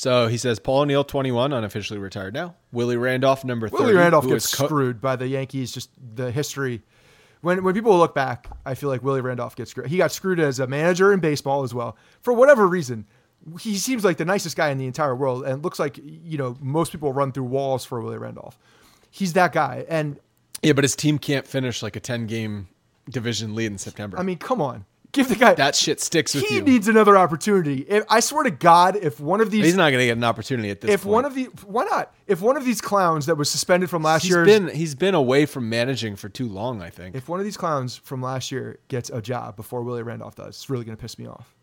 So 0.00 0.28
he 0.28 0.38
says 0.38 0.58
Paul 0.58 0.80
O'Neill, 0.80 1.04
21, 1.04 1.52
unofficially 1.52 1.98
retired 1.98 2.32
now. 2.32 2.54
Willie 2.72 2.96
Randolph, 2.96 3.44
number 3.44 3.68
30. 3.68 3.82
Willie 3.82 3.96
Randolph 3.96 4.26
gets 4.26 4.54
co- 4.54 4.64
screwed 4.64 4.98
by 4.98 5.14
the 5.14 5.28
Yankees. 5.28 5.72
Just 5.72 5.90
the 6.14 6.30
history. 6.30 6.80
When 7.42 7.62
when 7.62 7.74
people 7.74 7.98
look 7.98 8.14
back, 8.14 8.48
I 8.64 8.74
feel 8.74 8.88
like 8.88 9.02
Willie 9.02 9.20
Randolph 9.20 9.56
gets 9.56 9.72
screwed. 9.72 9.88
He 9.88 9.98
got 9.98 10.10
screwed 10.10 10.40
as 10.40 10.58
a 10.58 10.66
manager 10.66 11.12
in 11.12 11.20
baseball 11.20 11.64
as 11.64 11.74
well 11.74 11.98
for 12.22 12.32
whatever 12.32 12.66
reason. 12.66 13.04
He 13.60 13.76
seems 13.76 14.02
like 14.02 14.16
the 14.16 14.24
nicest 14.24 14.56
guy 14.56 14.70
in 14.70 14.78
the 14.78 14.86
entire 14.86 15.14
world, 15.14 15.44
and 15.44 15.62
looks 15.62 15.78
like 15.78 15.98
you 16.02 16.38
know 16.38 16.56
most 16.62 16.92
people 16.92 17.12
run 17.12 17.30
through 17.30 17.44
walls 17.44 17.84
for 17.84 18.00
Willie 18.00 18.16
Randolph. 18.16 18.58
He's 19.10 19.34
that 19.34 19.52
guy, 19.52 19.84
and 19.86 20.18
Yeah, 20.62 20.72
but 20.72 20.84
his 20.84 20.96
team 20.96 21.18
can't 21.18 21.46
finish 21.46 21.82
like 21.82 21.94
a 21.94 22.00
10 22.00 22.26
game 22.26 22.68
division 23.10 23.54
lead 23.54 23.66
in 23.66 23.76
September. 23.76 24.18
I 24.18 24.22
mean, 24.22 24.38
come 24.38 24.62
on, 24.62 24.86
give 25.12 25.28
the 25.28 25.34
guy 25.36 25.54
that 25.54 25.74
shit 25.74 26.00
sticks 26.00 26.34
with 26.34 26.44
He 26.44 26.56
you. 26.56 26.62
needs 26.62 26.88
another 26.88 27.16
opportunity. 27.16 27.80
If, 27.88 28.04
I 28.08 28.20
swear 28.20 28.44
to 28.44 28.50
God, 28.50 28.96
if 28.96 29.20
one 29.20 29.40
of 29.40 29.50
these, 29.50 29.64
He's 29.64 29.76
not 29.76 29.90
going 29.90 30.00
to 30.00 30.06
get 30.06 30.16
an 30.16 30.24
opportunity 30.24 30.70
at 30.70 30.80
this 30.80 30.90
if 30.90 31.02
point. 31.02 31.12
one 31.12 31.24
of 31.24 31.34
the, 31.34 31.44
why 31.66 31.84
not? 31.84 32.14
If 32.26 32.40
one 32.40 32.56
of 32.56 32.64
these 32.64 32.80
clowns 32.80 33.26
that 33.26 33.36
was 33.36 33.50
suspended 33.50 33.90
from 33.90 34.02
last 34.02 34.24
year's 34.28 34.46
been 34.46 34.68
he's 34.68 34.94
been 34.94 35.14
away 35.14 35.46
from 35.46 35.68
managing 35.68 36.16
for 36.16 36.28
too 36.28 36.48
long, 36.48 36.80
I 36.82 36.90
think. 36.90 37.14
If 37.16 37.28
one 37.28 37.40
of 37.40 37.44
these 37.44 37.56
clowns 37.56 37.96
from 37.96 38.22
last 38.22 38.52
year 38.52 38.78
gets 38.88 39.10
a 39.10 39.20
job 39.20 39.56
before 39.56 39.82
Willie 39.82 40.02
Randolph 40.02 40.36
does, 40.36 40.48
it's 40.48 40.70
really 40.70 40.84
going 40.84 40.96
to 40.96 41.00
piss 41.00 41.18
me 41.18 41.26
off. 41.26 41.54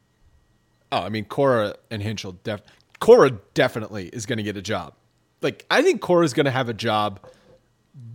oh, 0.91 0.99
I 0.99 1.10
mean 1.10 1.26
Cora 1.26 1.76
and 1.90 2.02
Hinchel 2.02 2.38
def 2.44 2.61
Cora 2.99 3.32
definitely 3.53 4.07
is 4.07 4.26
going 4.26 4.38
to 4.38 4.44
get 4.44 4.57
a 4.57 4.61
job. 4.61 4.94
Like 5.41 5.65
I 5.72 5.82
think 5.82 6.02
Cora's 6.02 6.34
going 6.34 6.45
to 6.48 6.52
have 6.52 6.68
a 6.68 6.74
job 6.74 7.19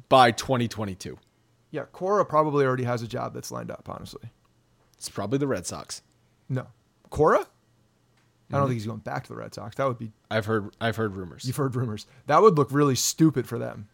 by 0.08 0.30
2022. 0.32 1.18
Yeah, 1.70 1.84
Cora 1.92 2.24
probably 2.26 2.66
already 2.66 2.84
has 2.84 3.00
a 3.02 3.08
job 3.08 3.32
that's 3.32 3.50
lined 3.50 3.70
up, 3.70 3.88
honestly. 3.88 4.28
It's 5.02 5.08
probably 5.10 5.36
the 5.38 5.48
Red 5.48 5.66
Sox. 5.66 6.00
No. 6.48 6.68
Cora? 7.10 7.40
I 7.40 7.42
Mm-hmm. 7.42 8.56
don't 8.56 8.68
think 8.68 8.74
he's 8.74 8.86
going 8.86 8.98
back 9.00 9.24
to 9.24 9.30
the 9.30 9.34
Red 9.36 9.52
Sox. 9.52 9.74
That 9.76 9.88
would 9.88 9.98
be, 9.98 10.12
I've 10.30 10.46
heard 10.46 10.76
I've 10.80 10.94
heard 10.94 11.16
rumors. 11.16 11.44
you've 11.44 11.56
heard 11.56 11.74
rumors. 11.74 12.06
That 12.26 12.40
would 12.40 12.56
look 12.56 12.70
really 12.70 12.94
stupid 12.94 13.48
for 13.48 13.58
them. 13.58 13.88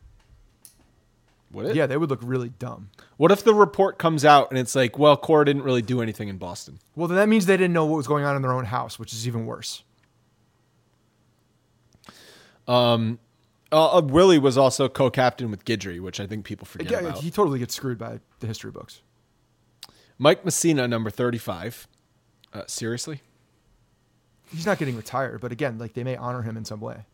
Would 1.52 1.64
it? 1.66 1.76
Yeah, 1.76 1.86
they 1.86 1.96
would 1.96 2.10
look 2.10 2.20
really 2.22 2.50
dumb. 2.50 2.90
What 3.16 3.32
if 3.32 3.42
the 3.42 3.54
report 3.54 3.98
comes 3.98 4.22
out 4.26 4.50
and 4.50 4.58
it's 4.58 4.74
like, 4.74 4.98
well, 4.98 5.16
Cora 5.16 5.46
didn't 5.46 5.62
really 5.62 5.80
do 5.80 6.02
anything 6.02 6.28
in 6.28 6.36
Boston? 6.36 6.78
Well, 6.94 7.08
then 7.08 7.16
that 7.16 7.28
means 7.28 7.46
they 7.46 7.56
didn't 7.56 7.72
know 7.72 7.86
what 7.86 7.96
was 7.96 8.06
going 8.06 8.24
on 8.24 8.36
in 8.36 8.42
their 8.42 8.52
own 8.52 8.66
house, 8.66 8.98
which 8.98 9.14
is 9.14 9.26
even 9.26 9.46
worse. 9.46 9.82
Um, 12.66 13.18
uh, 13.72 13.98
uh, 13.98 14.02
Willie 14.02 14.38
was 14.38 14.58
also 14.58 14.88
co-captain 14.88 15.50
with 15.50 15.64
Guidry, 15.64 16.00
which 16.00 16.20
I 16.20 16.26
think 16.26 16.44
people 16.44 16.66
forget 16.66 16.90
Yeah, 16.90 16.98
about. 17.08 17.18
he 17.22 17.30
totally 17.30 17.58
gets 17.58 17.74
screwed 17.74 17.96
by 17.98 18.20
the 18.40 18.46
history 18.46 18.70
books. 18.70 19.00
Mike 20.18 20.44
Mussina, 20.44 20.88
number 20.88 21.10
thirty-five. 21.10 21.86
Uh, 22.52 22.62
seriously? 22.66 23.20
He's 24.50 24.64
not 24.66 24.78
getting 24.78 24.96
retired, 24.96 25.40
but 25.40 25.52
again, 25.52 25.78
like 25.78 25.92
they 25.92 26.02
may 26.04 26.16
honor 26.16 26.42
him 26.42 26.56
in 26.56 26.64
some 26.64 26.80
way. 26.80 27.04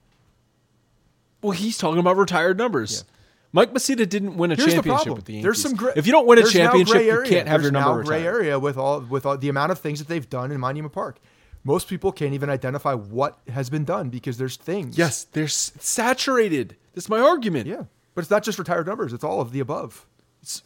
Well, 1.43 1.53
he's 1.53 1.77
talking 1.77 1.99
about 1.99 2.17
retired 2.17 2.57
numbers. 2.57 3.05
Mike 3.53 3.73
Mussina 3.73 4.09
didn't 4.09 4.37
win 4.37 4.51
a 4.53 4.55
Here's 4.57 4.73
championship 4.73 4.97
problem. 5.05 5.17
with 5.17 5.25
the 5.27 5.33
Yankees. 5.35 5.45
There's 5.45 5.63
some 5.63 5.75
gray. 5.75 5.93
if 5.97 6.07
you 6.07 6.13
don't 6.13 6.27
win 6.27 6.39
a 6.39 6.47
championship, 6.47 7.03
you 7.03 7.23
can't 7.25 7.47
have 7.49 7.63
There's 7.63 7.65
your 7.65 7.73
number 7.73 8.03
now 8.03 8.07
gray 8.09 8.19
retired. 8.19 8.35
area 8.37 8.59
with 8.59 8.77
all 8.77 9.01
with 9.01 9.27
all 9.27 9.37
the 9.37 9.49
amount 9.49 9.71
of 9.73 9.79
things 9.79 9.99
that 9.99 10.09
they've 10.09 10.29
done 10.29 10.51
in 10.51 10.59
Monument 10.61 10.93
Park. 10.93 11.19
Most 11.63 11.89
people 11.89 12.13
can't 12.13 12.35
even 12.35 12.51
identify 12.51 12.95
what 12.95 13.39
has 13.49 13.71
been 13.71 13.85
done 13.85 14.11
because 14.11 14.39
there's 14.39 14.57
things. 14.57 14.99
Yes, 14.99 15.25
they're 15.25 15.49
saturated. 15.49 16.77
That's 16.95 17.09
my 17.09 17.21
argument. 17.21 17.67
Yeah, 17.67 17.85
but 18.15 18.23
it's 18.23 18.31
not 18.31 18.43
just 18.45 18.59
retired 18.59 18.87
numbers. 18.87 19.13
It's 19.13 19.25
all 19.25 19.41
of 19.41 19.53
the 19.53 19.61
above. 19.61 20.07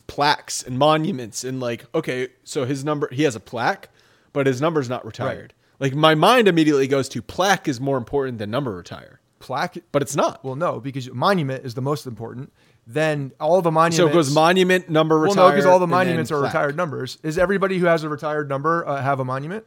Plaques 0.07 0.63
and 0.63 0.79
monuments 0.79 1.45
and 1.45 1.61
like, 1.61 1.85
okay, 1.95 2.29
so 2.45 2.65
his 2.65 2.85
number, 2.85 3.09
he 3.13 3.23
has 3.25 3.37
a 3.37 3.41
plaque, 3.41 3.89
but 4.33 4.47
his 4.47 4.61
number's 4.61 4.89
not 4.89 5.05
retired. 5.05 5.55
Like 5.81 5.95
my 5.95 6.15
mind 6.15 6.49
immediately 6.49 6.87
goes 6.89 7.09
to 7.11 7.23
plaque 7.23 7.69
is 7.69 7.81
more 7.81 7.97
important 7.97 8.39
than 8.39 8.51
number 8.51 8.73
retire, 8.75 9.21
Plaque. 9.39 9.79
but 9.93 10.03
it's 10.03 10.17
not. 10.17 10.43
Well, 10.45 10.57
no, 10.57 10.81
because 10.81 11.09
monument 11.13 11.65
is 11.65 11.75
the 11.75 11.81
most 11.83 12.07
important. 12.07 12.53
Then 12.87 13.33
all 13.39 13.63
the 13.63 13.71
monuments. 13.71 13.97
so 13.99 14.09
it 14.09 14.13
goes 14.13 14.35
monument, 14.35 14.89
number 14.91 15.17
Well, 15.21 15.29
retire. 15.31 15.45
no, 15.45 15.51
because 15.53 15.67
all 15.67 15.79
the 15.79 15.87
monuments 15.87 16.33
are 16.33 16.41
plaque. 16.41 16.53
retired 16.55 16.77
numbers. 16.77 17.19
Is 17.23 17.39
everybody 17.39 17.79
who 17.79 17.87
has 17.87 18.03
a 18.03 18.09
retired 18.09 18.49
number 18.49 18.87
uh, 18.89 19.01
have 19.03 19.21
a 19.21 19.25
monument? 19.25 19.65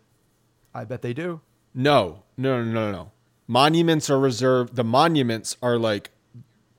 I 0.74 0.84
bet 0.86 1.02
they 1.02 1.14
do. 1.14 1.40
No, 1.74 2.24
no, 2.36 2.62
no, 2.64 2.72
no, 2.72 2.92
no. 2.92 3.12
Monuments 3.48 4.10
are 4.10 4.20
reserved. 4.20 4.76
The 4.76 4.84
monuments 4.84 5.56
are 5.62 5.78
like 5.78 6.10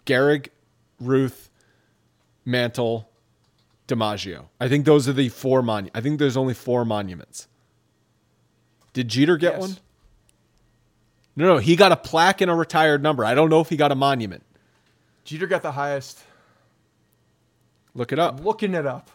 Gehrig, 0.04 0.48
Ruth, 1.00 1.48
Mantle, 2.44 3.08
DiMaggio. 3.92 4.46
I 4.60 4.68
think 4.68 4.84
those 4.84 5.08
are 5.08 5.12
the 5.12 5.28
four 5.28 5.62
mon. 5.62 5.90
I 5.94 6.00
think 6.00 6.18
there's 6.18 6.36
only 6.36 6.54
four 6.54 6.84
monuments. 6.84 7.48
Did 8.92 9.08
Jeter 9.08 9.36
get 9.36 9.52
Yes. 9.54 9.60
one? 9.60 9.76
No, 11.34 11.46
no, 11.46 11.58
he 11.58 11.76
got 11.76 11.92
a 11.92 11.96
plaque 11.96 12.40
and 12.40 12.50
a 12.50 12.54
retired 12.54 13.02
number. 13.02 13.24
I 13.24 13.34
don't 13.34 13.48
know 13.48 13.60
if 13.60 13.68
he 13.70 13.76
got 13.76 13.90
a 13.90 13.94
monument. 13.94 14.44
Jeter 15.24 15.46
got 15.46 15.62
the 15.62 15.72
highest. 15.72 16.18
Look 17.94 18.12
it 18.12 18.18
up. 18.18 18.44
Looking 18.44 18.74
it 18.74 18.86
up. 18.86 19.10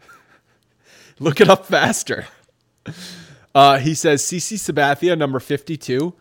Look 1.18 1.40
it 1.40 1.48
up 1.48 1.66
faster. 1.66 2.26
Uh, 3.56 3.78
he 3.78 3.94
says 3.94 4.20
CC 4.20 4.56
Sabathia, 4.58 5.16
number 5.16 5.38
52, 5.38 6.12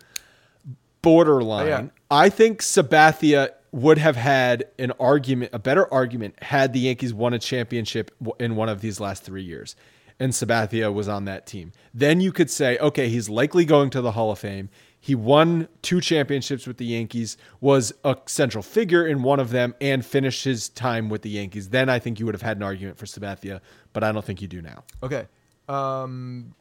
borderline. 1.01 1.65
Oh, 1.65 1.67
yeah. 1.67 1.83
I 2.11 2.29
think 2.29 2.61
Sabathia 2.61 3.49
would 3.73 3.97
have 3.97 4.15
had 4.15 4.65
an 4.77 4.91
argument, 4.99 5.49
a 5.51 5.59
better 5.59 5.91
argument, 5.91 6.41
had 6.43 6.73
the 6.73 6.79
Yankees 6.79 7.11
won 7.11 7.33
a 7.33 7.39
championship 7.39 8.11
in 8.39 8.55
one 8.55 8.69
of 8.69 8.81
these 8.81 8.99
last 8.99 9.23
three 9.23 9.41
years. 9.41 9.75
And 10.19 10.31
Sabathia 10.31 10.93
was 10.93 11.09
on 11.09 11.25
that 11.25 11.47
team. 11.47 11.71
Then 11.91 12.21
you 12.21 12.31
could 12.31 12.51
say, 12.51 12.77
okay, 12.77 13.09
he's 13.09 13.29
likely 13.29 13.65
going 13.65 13.89
to 13.89 13.99
the 13.99 14.11
Hall 14.11 14.31
of 14.31 14.37
Fame. 14.37 14.69
He 14.99 15.15
won 15.15 15.67
two 15.81 15.99
championships 16.01 16.67
with 16.67 16.77
the 16.77 16.85
Yankees, 16.85 17.35
was 17.61 17.91
a 18.05 18.15
central 18.27 18.61
figure 18.61 19.07
in 19.07 19.23
one 19.23 19.39
of 19.39 19.49
them, 19.49 19.73
and 19.81 20.05
finished 20.05 20.43
his 20.43 20.69
time 20.69 21.09
with 21.09 21.23
the 21.23 21.31
Yankees. 21.31 21.69
Then 21.69 21.89
I 21.89 21.97
think 21.97 22.19
you 22.19 22.27
would 22.27 22.35
have 22.35 22.43
had 22.43 22.57
an 22.57 22.63
argument 22.63 22.99
for 22.99 23.07
Sabathia, 23.07 23.59
but 23.91 24.03
I 24.03 24.11
don't 24.11 24.23
think 24.23 24.39
you 24.39 24.47
do 24.47 24.61
now. 24.61 24.83
Okay. 25.01 25.25
Um, 25.67 26.53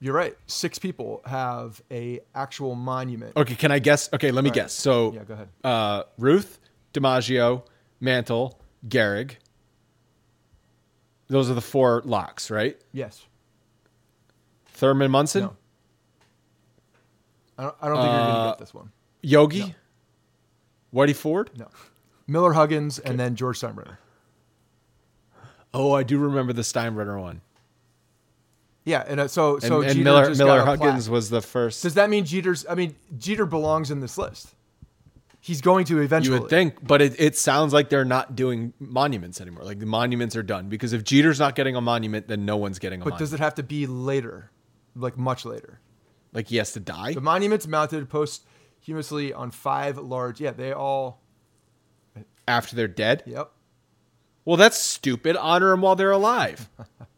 you're 0.00 0.14
right. 0.14 0.36
Six 0.46 0.78
people 0.78 1.22
have 1.24 1.80
a 1.90 2.20
actual 2.34 2.74
monument. 2.74 3.36
Okay, 3.36 3.54
can 3.54 3.70
I 3.72 3.78
guess? 3.78 4.12
Okay, 4.12 4.30
let 4.30 4.44
me 4.44 4.50
Right. 4.50 4.54
guess. 4.54 4.72
So, 4.72 5.12
Yeah, 5.12 5.24
go 5.24 5.34
ahead. 5.34 5.48
Uh, 5.64 6.02
Ruth, 6.18 6.58
DiMaggio, 6.94 7.62
Mantle, 8.00 8.60
Gehrig. 8.86 9.36
Those 11.28 11.50
are 11.50 11.54
the 11.54 11.60
four 11.62 12.02
locks, 12.04 12.50
right? 12.50 12.80
Yes. 12.92 13.26
Thurman 14.66 15.10
Munson, 15.10 15.42
No. 15.44 15.56
I 17.58 17.62
don't, 17.64 17.76
I 17.80 17.88
don't 17.88 17.96
think 17.96 18.08
you're 18.12 18.18
going 18.20 18.30
Uh, 18.36 18.44
to 18.44 18.50
get 18.50 18.58
this 18.58 18.74
one. 18.74 18.92
Yogi, 19.22 19.74
Whitey 20.94 21.16
Ford. 21.16 21.50
No. 21.56 21.68
Miller 22.26 22.52
Huggins 22.52 22.98
and 22.98 23.18
then 23.18 23.34
George 23.34 23.58
Steinbrenner. 23.60 23.96
Oh, 25.72 25.92
I 25.92 26.02
do 26.02 26.18
remember 26.18 26.52
the 26.52 26.62
Steinbrenner 26.62 27.18
one. 27.20 27.40
Yeah, 28.86 29.04
and 29.06 29.20
uh, 29.20 29.28
so 29.28 29.54
And, 29.54 29.62
so 29.64 29.82
and 29.82 30.02
Miller 30.02 30.34
Miller 30.34 30.64
Huggins 30.64 31.10
was 31.10 31.28
the 31.28 31.42
first. 31.42 31.82
Does 31.82 31.94
that 31.94 32.08
mean 32.08 32.24
Jeter's? 32.24 32.64
I 32.68 32.74
mean, 32.74 32.94
Jeter 33.18 33.44
belongs 33.44 33.90
in 33.90 34.00
this 34.00 34.16
list. 34.16 34.54
He's 35.40 35.60
going 35.60 35.84
to 35.86 36.00
eventually. 36.00 36.36
You 36.36 36.42
would 36.42 36.50
think, 36.50 36.84
but 36.84 37.02
it, 37.02 37.20
it 37.20 37.36
sounds 37.36 37.72
like 37.72 37.88
they're 37.88 38.04
not 38.04 38.34
doing 38.34 38.72
monuments 38.78 39.40
anymore. 39.40 39.64
Like 39.64 39.80
the 39.80 39.86
monuments 39.86 40.34
are 40.34 40.42
done 40.42 40.68
because 40.68 40.92
if 40.92 41.04
Jeter's 41.04 41.38
not 41.38 41.54
getting 41.54 41.76
a 41.76 41.80
monument, 41.80 42.26
then 42.26 42.44
no 42.44 42.56
one's 42.56 42.78
getting 42.78 43.00
a 43.00 43.04
monument. 43.04 43.18
But 43.18 43.24
monument. 43.24 43.30
does 43.30 43.34
it 43.34 43.42
have 43.42 43.54
to 43.56 43.62
be 43.62 43.86
later, 43.86 44.50
like 44.94 45.18
much 45.18 45.44
later? 45.44 45.80
like 46.36 46.48
he 46.48 46.56
has 46.56 46.72
to 46.72 46.80
die. 46.80 47.14
The 47.14 47.20
monuments 47.22 47.66
mounted 47.66 48.08
posthumously 48.10 49.32
on 49.32 49.50
five 49.50 49.96
large. 49.96 50.38
Yeah, 50.38 50.50
they 50.50 50.72
all. 50.72 51.22
after 52.46 52.76
they're 52.76 52.86
dead. 52.86 53.22
Yep, 53.26 53.50
Well, 54.44 54.56
that's 54.58 54.76
stupid. 54.76 55.36
Honor 55.36 55.70
them 55.70 55.80
while 55.80 55.96
they're 55.96 56.10
alive. 56.10 56.68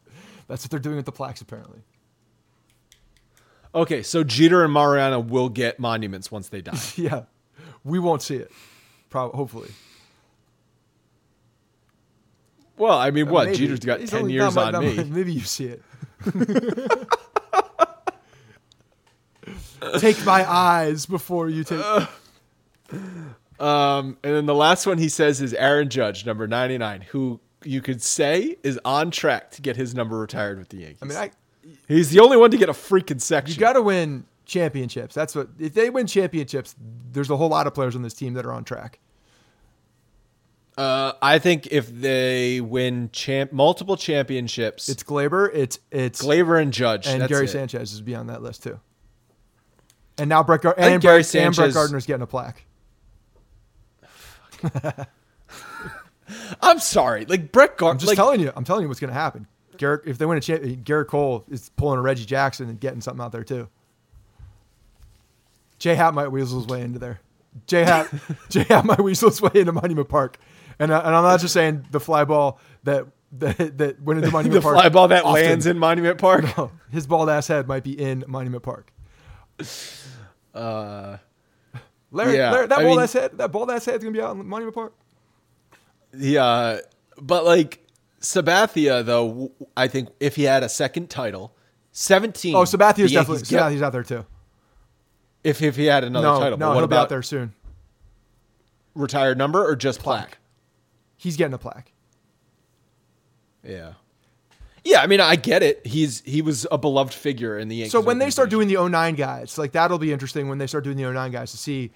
that's 0.49 0.65
what 0.65 0.71
they're 0.71 0.81
doing 0.81 0.97
with 0.97 1.07
the 1.07 1.13
plaques 1.13 1.41
apparently. 1.41 1.81
Okay, 3.75 4.03
so 4.03 4.25
Jeter 4.25 4.65
and 4.65 4.73
Mariano 4.73 5.21
will 5.21 5.51
get 5.51 5.79
monuments 5.79 6.33
once 6.33 6.49
they 6.49 6.63
die. 6.63 6.79
Yeah, 6.97 7.25
we 7.85 7.99
won't 7.99 8.23
see 8.23 8.37
it. 8.37 8.51
Probably, 9.11 9.37
hopefully. 9.37 9.71
Well, 12.77 12.99
I 12.99 13.11
mean, 13.11 13.29
what? 13.29 13.47
Maybe. 13.47 13.59
Jeter's 13.59 13.81
got 13.81 14.01
He's 14.01 14.11
10 14.11 14.21
only- 14.21 14.35
years 14.35 14.57
on 14.57 14.85
me. 14.85 15.03
Maybe 15.05 15.33
you 15.33 15.41
see 15.41 15.67
it. 15.67 15.83
take 19.99 20.25
my 20.25 20.49
eyes 20.51 21.07
before 21.07 21.49
you 21.49 21.65
take. 21.65 21.83
Um, 23.61 24.17
and 24.23 24.37
then 24.37 24.47
the 24.47 24.55
last 24.55 24.87
one 24.87 24.99
he 24.99 25.09
says 25.09 25.41
is 25.41 25.53
Aaron 25.53 25.89
Judge, 25.89 26.25
number 26.25 26.47
99, 26.47 27.01
who 27.11 27.41
you 27.65 27.81
could 27.81 28.01
say 28.03 28.57
is 28.63 28.79
on 28.85 29.11
track 29.11 29.51
to 29.53 29.63
get 29.63 29.77
his 29.77 29.95
number 29.95 30.19
retired 30.19 30.59
with 30.59 30.69
the 30.69 30.79
Yankees. 30.79 30.99
I 31.03 31.05
mean, 31.07 31.19
I, 31.19 31.31
He's 31.87 32.11
the 32.11 32.21
only 32.21 32.37
one 32.37 32.51
to 32.51 32.57
get 32.57 32.69
a 32.69 32.73
freaking 32.73 33.21
section. 33.21 33.55
you 33.55 33.61
got 33.61 33.75
to 33.75 33.83
win 33.83 34.25
championships. 34.47 35.15
That's 35.15 35.35
what. 35.35 35.49
If 35.59 35.75
they 35.75 35.91
win 35.91 36.07
championships, 36.07 36.75
there's 37.13 37.31
a 37.31 37.37
whole 37.37 37.49
lot 37.51 37.67
of 37.67 37.75
players 37.75 37.95
on 37.97 38.03
this 38.03 38.15
team 38.15 38.35
that 38.35 38.47
are 38.47 38.53
on 38.53 38.65
track. 38.65 38.99
uh, 40.79 41.13
I 41.21 41.39
think 41.39 41.67
if 41.71 41.89
they 41.89 42.61
win 42.61 43.11
champ 43.13 43.53
multiple 43.53 43.97
championships, 43.97 44.89
It's 44.89 45.03
Gleyber. 45.03 45.51
It's 45.53 45.79
it's 45.91 46.23
Gleyber 46.23 46.61
and 46.63 46.73
Judge. 46.73 47.07
and 47.07 47.21
That's 47.21 47.29
Gary 47.31 47.45
it. 47.47 47.49
Sanchez 47.49 47.93
is 47.93 48.01
beyond 48.01 48.31
that 48.31 48.43
list 48.43 48.63
too. 48.63 48.79
And 50.17 50.29
now 50.29 50.43
Brett 50.43 50.63
Gar- 50.63 50.75
and, 50.79 51.03
Gary 51.03 51.23
Brett, 51.23 51.35
and 51.37 51.55
Brett 51.57 51.75
Gardner's 51.75 52.07
getting 52.07 52.23
a 52.23 52.27
plaque. 52.27 52.65
I'm 56.63 56.79
sorry. 56.79 57.25
Like 57.25 57.53
Brett 57.53 57.77
Gardner. 57.77 57.93
I'm 57.95 57.99
just 57.99 58.09
like, 58.09 58.17
telling 58.17 58.41
you. 58.41 58.53
I'm 58.55 58.65
telling 58.65 58.83
you 58.83 58.89
what's 58.89 59.01
going 59.01 59.13
to 59.13 59.19
happen. 59.19 59.47
Gerrit, 59.77 60.07
if 60.07 60.19
they 60.19 60.27
win 60.27 60.37
a 60.39 60.41
champ, 60.41 60.63
Gerrit 60.63 61.07
Cole 61.07 61.45
is 61.49 61.71
pulling 61.77 61.99
a 61.99 62.03
Reggie 62.03 62.25
Jackson 62.25 62.69
and 62.69 62.81
getting 62.81 63.01
something 63.01 63.25
out 63.25 63.33
there 63.33 63.45
too. 63.45 63.69
J 65.79 65.95
Hat 65.95 66.15
might 66.15 66.29
weasel 66.29 66.59
his 66.61 66.67
way 66.69 66.83
into 66.83 66.99
there. 66.99 67.21
J 67.67 67.85
Hat, 67.85 68.13
J 68.49 68.65
Hat 68.65 68.85
might 68.85 69.01
weasel 69.01 69.29
his 69.31 69.41
way 69.41 69.51
into 69.55 69.73
Monument 69.73 70.09
Park, 70.09 70.39
and 70.81 70.91
uh, 70.91 71.01
and 71.05 71.15
I'm 71.15 71.23
not 71.23 71.41
just 71.41 71.55
saying 71.55 71.87
the 71.93 72.01
fly 72.01 72.25
ball 72.25 72.59
that 72.85 73.07
that 73.39 73.79
that 73.79 74.03
went 74.03 74.19
into 74.19 74.31
Monument 74.33 74.55
the 74.55 74.61
Park. 74.63 74.77
The 74.77 74.81
fly 74.83 74.89
ball 74.89 75.09
that 75.09 75.25
often. 75.25 75.43
lands 75.45 75.67
in 75.67 75.79
Monument 75.79 76.19
Park. 76.19 76.45
No, 76.57 76.73
his 76.91 77.07
bald 77.07 77.31
ass 77.31 77.47
head 77.47 77.69
might 77.69 77.85
be 77.85 77.93
in 77.99 78.25
Monument 78.27 78.63
Park. 78.65 78.93
Uh, 80.55 81.19
Larry, 82.11 82.37
Yeah, 82.37 82.51
Larry 82.53 82.67
that 82.67 82.79
I 82.79 82.83
bald 82.83 82.97
mean- 82.97 83.03
ass 83.05 83.13
head, 83.13 83.39
that 83.39 83.53
bald 83.53 83.71
ass 83.71 83.85
head's 83.85 84.03
gonna 84.03 84.13
be 84.15 84.21
out 84.21 84.35
in 84.37 84.47
Monument 84.47 84.75
Park. 84.75 84.95
Yeah, 86.17 86.79
but 87.21 87.45
like 87.45 87.87
Sabathia, 88.21 89.05
though, 89.05 89.53
I 89.77 89.89
think 89.89 90.09
if 90.21 90.37
he 90.37 90.45
had 90.45 90.63
a 90.63 90.69
second 90.69 91.11
title, 91.11 91.55
seventeen. 91.93 92.55
Oh, 92.55 92.65
Sabathia's 92.65 93.13
definitely 93.13 93.41
get- 93.41 93.49
Sabathia's 93.49 93.83
out 93.83 93.93
there 93.93 94.03
too. 94.03 94.25
if 95.45 95.63
if 95.63 95.77
he 95.77 95.85
had 95.87 96.05
another 96.05 96.27
no, 96.27 96.39
title, 96.41 96.59
no, 96.59 96.69
but 96.69 96.75
what 96.75 96.81
he'll 96.81 96.89
be 96.89 96.95
out 96.95 96.99
about 96.99 97.09
there 97.11 97.23
soon. 97.23 97.53
retired 98.95 99.39
number 99.39 99.65
or 99.65 99.77
just 99.77 100.01
plaque? 100.01 100.21
Plaque. 100.29 100.39
He's 101.17 101.37
getting 101.37 101.55
a 101.55 101.59
plaque. 101.59 101.93
Yeah, 103.65 103.95
yeah. 104.85 105.01
I 105.03 105.07
mean, 105.07 105.21
I 105.21 105.37
get 105.37 105.63
it. 105.63 105.87
He's 105.87 106.21
he 106.23 106.43
was 106.43 106.67
a 106.71 106.79
beloved 106.79 107.13
figure 107.13 107.59
in 107.59 107.69
the 107.69 107.77
Yankees. 107.77 107.93
So 107.93 108.01
when 108.01 108.19
they 108.19 108.31
start 108.31 108.51
doing 108.51 108.69
the 108.69 108.77
09 108.77 109.15
guys, 109.15 109.59
like 109.59 109.73
that'll 109.73 109.99
be 109.99 110.13
interesting 110.13 110.49
when 110.49 110.59
they 110.59 110.67
start 110.67 110.85
doing 110.85 110.97
the 110.97 111.11
09 111.13 111.31
guys 111.33 111.51
to 111.51 111.57
see 111.57 111.91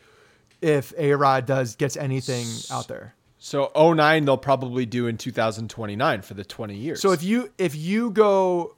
if 0.61 0.93
A 0.99 1.13
Rod 1.15 1.47
does 1.47 1.77
gets 1.77 1.97
anything 1.97 2.47
out 2.71 2.89
there. 2.89 3.15
So 3.45 3.73
09 3.75 4.25
they'll 4.25 4.37
probably 4.37 4.87
do 4.87 5.09
in 5.09 5.17
2029 5.19 6.23
for 6.23 6.35
the 6.35 6.45
20 6.45 6.77
years. 6.77 7.01
So 7.01 7.11
if 7.11 7.25
you 7.25 7.51
if 7.59 7.75
you 7.75 8.13
go 8.13 8.77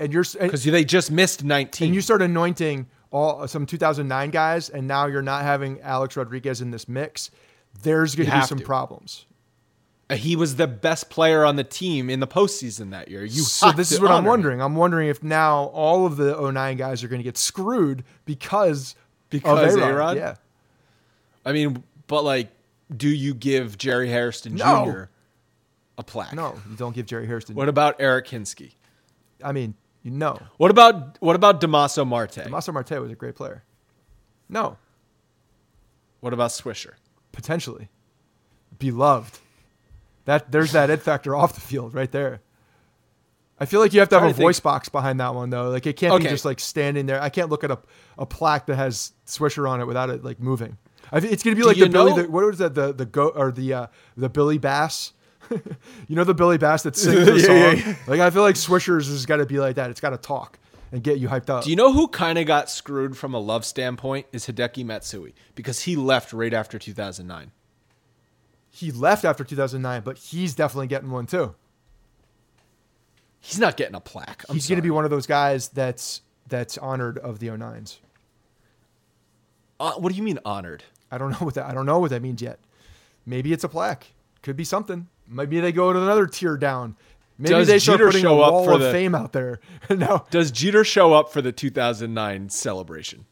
and 0.00 0.12
you're 0.12 0.24
because 0.24 0.64
they 0.64 0.84
just 0.84 1.12
missed 1.12 1.44
19. 1.44 1.86
and 1.86 1.94
you 1.94 2.00
start 2.00 2.22
anointing 2.22 2.88
all 3.12 3.46
some 3.46 3.64
2009 3.64 4.30
guys, 4.30 4.68
and 4.68 4.88
now 4.88 5.06
you're 5.06 5.22
not 5.22 5.42
having 5.42 5.80
Alex 5.80 6.16
Rodriguez 6.16 6.60
in 6.60 6.72
this 6.72 6.88
mix, 6.88 7.30
there's 7.84 8.16
going 8.16 8.28
to 8.28 8.36
be 8.36 8.42
some 8.46 8.58
to. 8.58 8.64
problems. 8.64 9.26
Uh, 10.10 10.16
he 10.16 10.34
was 10.34 10.56
the 10.56 10.66
best 10.66 11.08
player 11.08 11.44
on 11.44 11.54
the 11.54 11.62
team 11.62 12.10
in 12.10 12.18
the 12.18 12.26
postseason 12.26 12.90
that 12.90 13.06
year. 13.06 13.24
You 13.24 13.42
so 13.42 13.70
this 13.70 13.92
is 13.92 14.00
what 14.00 14.10
I'm 14.10 14.14
honor 14.14 14.22
him. 14.22 14.28
wondering. 14.30 14.60
I'm 14.60 14.74
wondering 14.74 15.08
if 15.08 15.22
now 15.22 15.66
all 15.66 16.04
of 16.04 16.16
the 16.16 16.50
09 16.50 16.76
guys 16.76 17.04
are 17.04 17.08
going 17.08 17.20
to 17.20 17.24
get 17.24 17.38
screwed 17.38 18.02
because 18.24 18.96
Because 19.30 19.76
of 19.76 19.82
A-Rod. 19.82 19.90
A-Rod? 19.92 20.16
Yeah. 20.16 20.34
I 21.44 21.52
mean, 21.52 21.84
but 22.08 22.24
like, 22.24 22.50
do 22.96 23.08
you 23.08 23.34
give 23.34 23.78
Jerry 23.78 24.08
Hairston 24.08 24.54
No. 24.56 24.84
Jr. 24.84 25.02
a 25.98 26.02
plaque? 26.02 26.32
No, 26.34 26.54
you 26.70 26.76
don't 26.76 26.94
give 26.94 27.06
Jerry 27.06 27.26
Hairston. 27.26 27.54
What 27.54 27.68
about 27.68 27.96
Eric 28.00 28.28
Hinske? 28.28 28.72
I 29.42 29.52
mean, 29.52 29.74
no. 30.04 30.38
What 30.56 30.70
about 30.70 31.16
what 31.20 31.36
about 31.36 31.60
Damaso 31.60 32.06
Marte? 32.06 32.32
Damaso 32.46 32.72
Marte 32.72 33.00
was 33.00 33.10
a 33.10 33.14
great 33.14 33.34
player. 33.34 33.64
No, 34.48 34.76
What 36.20 36.32
about 36.32 36.50
Swisher? 36.50 36.92
potentially 37.32 37.88
beloved. 38.78 39.38
That 40.26 40.52
there's 40.52 40.72
that 40.72 40.90
it 40.90 41.00
factor 41.02 41.34
off 41.34 41.54
the 41.54 41.60
field 41.60 41.94
right 41.94 42.10
there. 42.12 42.40
I 43.58 43.64
feel 43.64 43.80
like 43.80 43.92
you 43.92 44.00
have 44.00 44.08
to 44.10 44.16
have 44.18 44.24
a 44.24 44.28
to 44.28 44.34
think- 44.34 44.44
voice 44.44 44.60
box 44.60 44.88
behind 44.88 45.18
that 45.20 45.34
one 45.34 45.50
though. 45.50 45.70
Like 45.70 45.86
it 45.86 45.96
can't 45.96 46.20
be 46.22 46.28
just 46.28 46.44
like 46.44 46.60
standing 46.60 47.06
there. 47.06 47.20
I 47.22 47.28
can't 47.28 47.48
look 47.48 47.64
at 47.64 47.70
a, 47.70 47.78
a 48.18 48.26
plaque 48.26 48.66
that 48.66 48.76
has 48.76 49.12
Swisher 49.26 49.68
on 49.68 49.80
it 49.80 49.86
without 49.86 50.10
it 50.10 50.22
like 50.24 50.38
moving. 50.40 50.76
I 51.12 51.20
think 51.20 51.32
it's 51.34 51.42
gonna 51.42 51.56
be 51.56 51.62
like 51.62 51.76
you 51.76 51.84
the 51.84 51.90
Billy. 51.90 52.22
The, 52.22 52.28
what 52.30 52.44
was 52.44 52.58
that? 52.58 52.74
The 52.74 52.92
the 52.92 53.04
go 53.06 53.28
or 53.28 53.52
the 53.52 53.72
uh, 53.74 53.86
the 54.16 54.28
Billy 54.30 54.58
Bass. 54.58 55.12
you 55.50 56.16
know 56.16 56.24
the 56.24 56.34
Billy 56.34 56.56
Bass 56.58 56.82
that 56.84 56.96
sings 56.96 57.26
the 57.26 57.38
Yeah, 57.38 57.44
song. 57.46 57.56
yeah, 57.56 57.72
yeah. 57.90 57.96
Like 58.06 58.20
I 58.20 58.30
feel 58.30 58.42
like 58.42 58.54
Swishers 58.56 59.08
has 59.08 59.26
got 59.26 59.36
to 59.36 59.46
be 59.46 59.58
like 59.60 59.76
that. 59.76 59.90
It's 59.90 60.00
got 60.00 60.10
to 60.10 60.16
talk 60.16 60.58
and 60.90 61.02
get 61.02 61.18
you 61.18 61.28
hyped 61.28 61.50
up. 61.50 61.64
Do 61.64 61.70
you 61.70 61.76
know 61.76 61.92
who 61.92 62.08
kind 62.08 62.38
of 62.38 62.46
got 62.46 62.70
screwed 62.70 63.16
from 63.16 63.34
a 63.34 63.38
love 63.38 63.64
standpoint? 63.66 64.26
Is 64.32 64.46
Hideki 64.46 64.84
Matsui 64.86 65.34
because 65.54 65.82
he 65.82 65.96
left 65.96 66.32
right 66.32 66.54
after 66.54 66.78
2009. 66.78 67.50
he 68.70 68.90
left 68.90 69.24
after 69.26 69.44
2009, 69.44 70.02
but 70.02 70.16
he's 70.18 70.54
definitely 70.54 70.86
getting 70.86 71.10
one 71.10 71.26
too. 71.26 71.54
He's 73.40 73.58
not 73.58 73.76
getting 73.76 73.96
a 73.96 74.00
plaque. 74.00 74.44
I'm 74.48 74.54
he's 74.54 74.68
going 74.68 74.76
to 74.76 74.82
be 74.82 74.90
one 74.90 75.04
of 75.04 75.10
those 75.10 75.26
guys 75.26 75.68
that's 75.68 76.22
that's 76.48 76.78
honored 76.78 77.18
of 77.18 77.38
the 77.40 77.48
09s. 77.48 77.98
Uh, 79.80 79.92
what 79.94 80.10
do 80.10 80.16
you 80.16 80.22
mean 80.22 80.38
honored? 80.44 80.84
I 81.12 81.18
don't 81.18 81.30
know 81.40 81.44
what 81.46 81.54
that 81.54 81.66
I 81.66 81.74
don't 81.74 81.86
know 81.86 82.00
what 82.00 82.10
that 82.10 82.22
means 82.22 82.42
yet. 82.42 82.58
Maybe 83.24 83.52
it's 83.52 83.62
a 83.62 83.68
plaque. 83.68 84.08
Could 84.42 84.56
be 84.56 84.64
something. 84.64 85.06
Maybe 85.28 85.60
they 85.60 85.70
go 85.70 85.92
to 85.92 86.02
another 86.02 86.26
tier 86.26 86.56
down. 86.56 86.96
Maybe 87.38 87.54
Does 87.54 87.68
they 87.68 87.78
start 87.78 87.98
Jeter 87.98 88.06
putting 88.08 88.20
a 88.26 88.28
show 88.28 88.40
up 88.40 88.52
wall 88.52 88.64
for 88.64 88.72
of 88.72 88.80
the- 88.80 88.90
fame 88.92 89.14
out 89.14 89.32
there. 89.32 89.60
no, 89.90 90.24
Does 90.30 90.50
Jeter 90.50 90.84
show 90.84 91.12
up 91.14 91.32
for 91.32 91.40
the 91.40 91.52
2009 91.52 92.48
celebration? 92.50 93.26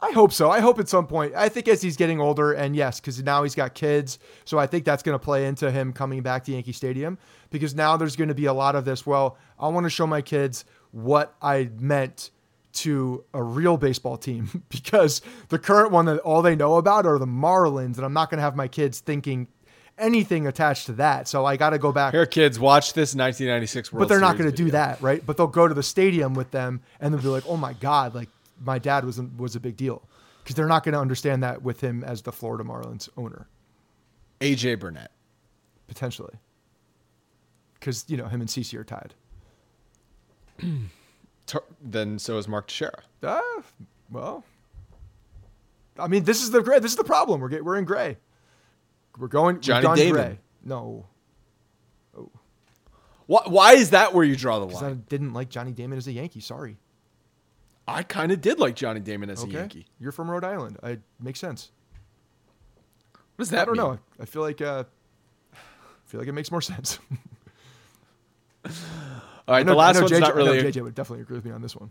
I 0.00 0.10
hope 0.10 0.32
so. 0.32 0.50
I 0.50 0.60
hope 0.60 0.78
at 0.78 0.88
some 0.88 1.06
point. 1.06 1.34
I 1.34 1.48
think 1.48 1.68
as 1.68 1.80
he's 1.80 1.96
getting 1.96 2.20
older, 2.20 2.52
and 2.52 2.76
yes, 2.76 3.00
because 3.00 3.22
now 3.22 3.44
he's 3.44 3.54
got 3.54 3.74
kids, 3.74 4.18
so 4.44 4.58
I 4.58 4.66
think 4.66 4.84
that's 4.84 5.02
going 5.02 5.18
to 5.18 5.24
play 5.24 5.46
into 5.46 5.70
him 5.70 5.92
coming 5.92 6.22
back 6.22 6.44
to 6.44 6.52
Yankee 6.52 6.72
Stadium. 6.72 7.16
Because 7.48 7.74
now 7.74 7.96
there's 7.96 8.14
going 8.14 8.28
to 8.28 8.34
be 8.34 8.44
a 8.44 8.52
lot 8.52 8.76
of 8.76 8.84
this. 8.84 9.06
Well, 9.06 9.38
I 9.58 9.68
want 9.68 9.84
to 9.84 9.90
show 9.90 10.06
my 10.06 10.20
kids 10.20 10.64
what 10.90 11.34
I 11.40 11.70
meant 11.78 12.30
to 12.76 13.24
a 13.34 13.42
real 13.42 13.76
baseball 13.76 14.16
team. 14.16 14.62
because 14.68 15.22
the 15.48 15.58
current 15.58 15.92
one 15.92 16.06
that 16.06 16.18
all 16.20 16.42
they 16.42 16.56
know 16.56 16.76
about 16.76 17.06
are 17.06 17.18
the 17.18 17.26
Marlins, 17.26 17.96
and 17.96 18.04
I'm 18.04 18.12
not 18.12 18.30
going 18.30 18.38
to 18.38 18.42
have 18.42 18.56
my 18.56 18.68
kids 18.68 19.00
thinking 19.00 19.48
anything 19.98 20.46
attached 20.46 20.86
to 20.86 20.92
that. 20.94 21.28
So 21.28 21.44
I 21.44 21.56
got 21.56 21.70
to 21.70 21.78
go 21.78 21.92
back. 21.92 22.12
Here, 22.14 22.26
kids, 22.26 22.58
watch 22.58 22.92
this 22.92 23.14
1996 23.14 23.92
World 23.92 24.00
but 24.00 24.08
they're 24.08 24.20
not 24.20 24.36
going 24.36 24.50
to 24.50 24.56
do 24.56 24.70
that, 24.72 25.00
right? 25.00 25.24
But 25.24 25.36
they'll 25.36 25.46
go 25.46 25.66
to 25.66 25.74
the 25.74 25.82
stadium 25.82 26.34
with 26.34 26.50
them 26.50 26.82
and 27.00 27.12
they'll 27.12 27.22
be 27.22 27.28
like, 27.28 27.44
"Oh 27.46 27.56
my 27.56 27.72
god, 27.74 28.14
like 28.14 28.28
my 28.60 28.78
dad 28.78 29.04
was 29.04 29.20
was 29.36 29.56
a 29.56 29.60
big 29.60 29.76
deal," 29.76 30.02
because 30.42 30.54
they're 30.54 30.66
not 30.66 30.84
going 30.84 30.92
to 30.94 31.00
understand 31.00 31.42
that 31.42 31.62
with 31.62 31.80
him 31.80 32.04
as 32.04 32.22
the 32.22 32.32
Florida 32.32 32.64
Marlins 32.64 33.08
owner 33.16 33.48
AJ 34.40 34.80
Burnett. 34.80 35.10
potentially, 35.88 36.34
because 37.74 38.04
you 38.08 38.16
know 38.16 38.26
him 38.26 38.40
and 38.40 38.50
CC 38.50 38.78
are 38.78 38.84
tied. 38.84 39.14
Tur- 41.46 41.64
Then 41.80 42.18
so 42.18 42.38
is 42.38 42.48
Mark 42.48 42.66
Teixeira. 42.68 43.02
Ah, 43.22 43.40
well, 44.10 44.44
I 45.98 46.08
mean, 46.08 46.24
this 46.24 46.42
is 46.42 46.50
the 46.50 46.62
gray. 46.62 46.78
This 46.78 46.90
is 46.92 46.96
the 46.96 47.04
problem. 47.04 47.40
We're 47.40 47.48
get, 47.48 47.64
we're 47.64 47.76
in 47.78 47.84
gray. 47.84 48.18
We're 49.18 49.28
going. 49.28 49.60
Johnny 49.60 49.94
Damon. 49.96 50.12
gray. 50.12 50.38
No, 50.64 51.06
Why, 53.26 53.42
why 53.46 53.72
is 53.74 53.90
that 53.90 54.12
where 54.14 54.24
you 54.24 54.36
draw 54.36 54.58
the 54.58 54.66
line? 54.66 54.84
I 54.84 54.94
didn't 54.94 55.32
like 55.32 55.48
Johnny 55.48 55.72
Damon 55.72 55.96
as 55.98 56.06
a 56.06 56.12
Yankee. 56.12 56.40
Sorry. 56.40 56.76
I 57.88 58.02
kind 58.02 58.32
of 58.32 58.40
did 58.40 58.58
like 58.58 58.74
Johnny 58.76 59.00
Damon 59.00 59.30
as 59.30 59.42
Okay, 59.44 59.54
a 59.54 59.58
Yankee. 59.60 59.86
you're 60.00 60.10
from 60.12 60.28
Rhode 60.30 60.42
Island. 60.44 60.76
It 60.82 61.00
makes 61.20 61.38
sense. 61.40 61.70
What 63.36 63.44
does 63.44 63.50
that 63.50 63.62
I 63.62 63.64
don't 63.66 63.76
mean? 63.76 63.86
know. 63.86 63.98
I 64.20 64.24
feel 64.24 64.42
like 64.42 64.60
uh, 64.60 64.84
I 65.54 65.56
feel 66.06 66.18
like 66.20 66.28
it 66.28 66.32
makes 66.32 66.50
more 66.50 66.60
sense. 66.72 66.98
All 69.48 69.54
right, 69.54 69.64
know- 69.64 69.72
the 69.72 69.78
last 69.78 70.00
one's 70.00 70.12
JJ, 70.12 70.20
not 70.20 70.34
really. 70.34 70.62
JJ 70.62 70.82
would 70.82 70.94
definitely 70.94 71.22
agree 71.22 71.36
with 71.36 71.44
me 71.44 71.52
on 71.52 71.62
this 71.62 71.76
one. 71.76 71.90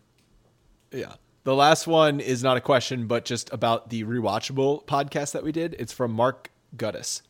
Yeah. 0.92 1.14
The 1.44 1.56
last 1.56 1.86
one 1.86 2.20
is 2.20 2.44
not 2.44 2.58
a 2.58 2.62
question, 2.62 3.06
but 3.06 3.24
just 3.24 3.54
about 3.54 3.90
the 3.92 4.04
rewatchable 4.04 4.86
podcast 4.86 5.34
that 5.34 5.44
we 5.44 5.52
did. 5.52 5.76
It's 5.78 5.94
from 5.94 6.12
Mark 6.12 6.50
Guttis. 6.76 7.22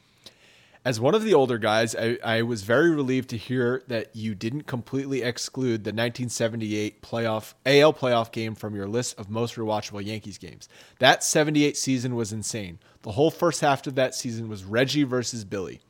As 0.86 1.00
one 1.00 1.16
of 1.16 1.24
the 1.24 1.34
older 1.34 1.58
guys, 1.58 1.96
I, 1.96 2.18
I 2.24 2.42
was 2.44 2.62
very 2.62 2.92
relieved 2.92 3.32
to 3.32 3.38
hear 3.38 3.84
that 3.88 4.16
you 4.16 4.36
didn't 4.36 4.68
completely 4.68 5.24
exclude 5.24 5.84
the 5.84 5.90
1978 5.90 7.02
playoff 7.02 7.56
AL 7.66 7.94
playoff 7.94 8.32
game 8.32 8.54
from 8.54 8.76
your 8.76 8.88
list 8.88 9.20
of 9.20 9.30
most 9.30 9.56
rewatchable 9.56 10.06
Yankees 10.06 10.38
games. 10.38 10.70
That 11.00 11.24
78 11.24 11.76
season 11.76 12.16
was 12.16 12.32
insane. 12.32 12.78
The 13.02 13.14
whole 13.14 13.32
first 13.32 13.62
half 13.62 13.86
of 13.88 13.96
that 13.96 14.14
season 14.14 14.48
was 14.48 14.64
Reggie 14.64 15.04
versus 15.04 15.44
Billy. 15.44 15.82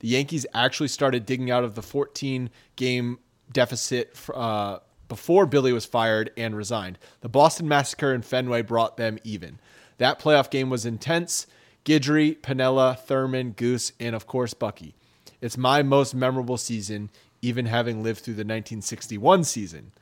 The 0.00 0.08
Yankees 0.08 0.44
actually 0.52 0.88
started 0.88 1.24
digging 1.24 1.50
out 1.50 1.64
of 1.64 1.74
the 1.74 1.82
14 1.82 2.50
game 2.76 3.18
deficit 3.52 4.16
uh, 4.34 4.78
before 5.08 5.46
Billy 5.46 5.72
was 5.72 5.84
fired 5.84 6.30
and 6.36 6.56
resigned. 6.56 6.98
The 7.20 7.28
Boston 7.28 7.68
Massacre 7.68 8.14
in 8.14 8.22
Fenway 8.22 8.62
brought 8.62 8.96
them 8.96 9.18
even. 9.24 9.58
That 9.98 10.18
playoff 10.18 10.50
game 10.50 10.70
was 10.70 10.86
intense. 10.86 11.46
Guidry, 11.84 12.38
Piniella, 12.40 12.98
Thurman, 12.98 13.52
Goose, 13.52 13.92
and 13.98 14.14
of 14.14 14.26
course 14.26 14.54
Bucky. 14.54 14.94
It's 15.40 15.58
my 15.58 15.82
most 15.82 16.14
memorable 16.14 16.56
season, 16.56 17.10
even 17.40 17.66
having 17.66 18.02
lived 18.02 18.20
through 18.20 18.34
the 18.34 18.40
1961 18.40 19.44
season. 19.44 19.92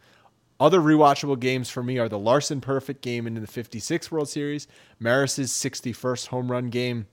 Other 0.61 0.79
rewatchable 0.79 1.41
games 1.41 1.71
for 1.71 1.83
me 1.83 1.99
are 1.99 2.09
the 2.09 2.19
Larsen 2.19 2.61
perfect 2.61 3.01
game 3.01 3.27
in 3.27 3.35
the 3.35 3.47
56 3.47 4.13
World 4.13 4.29
Series, 4.29 4.69
Maris's 4.99 5.51
61st 5.51 6.27
home 6.27 6.51
run 6.51 6.69
game, 6.69 7.07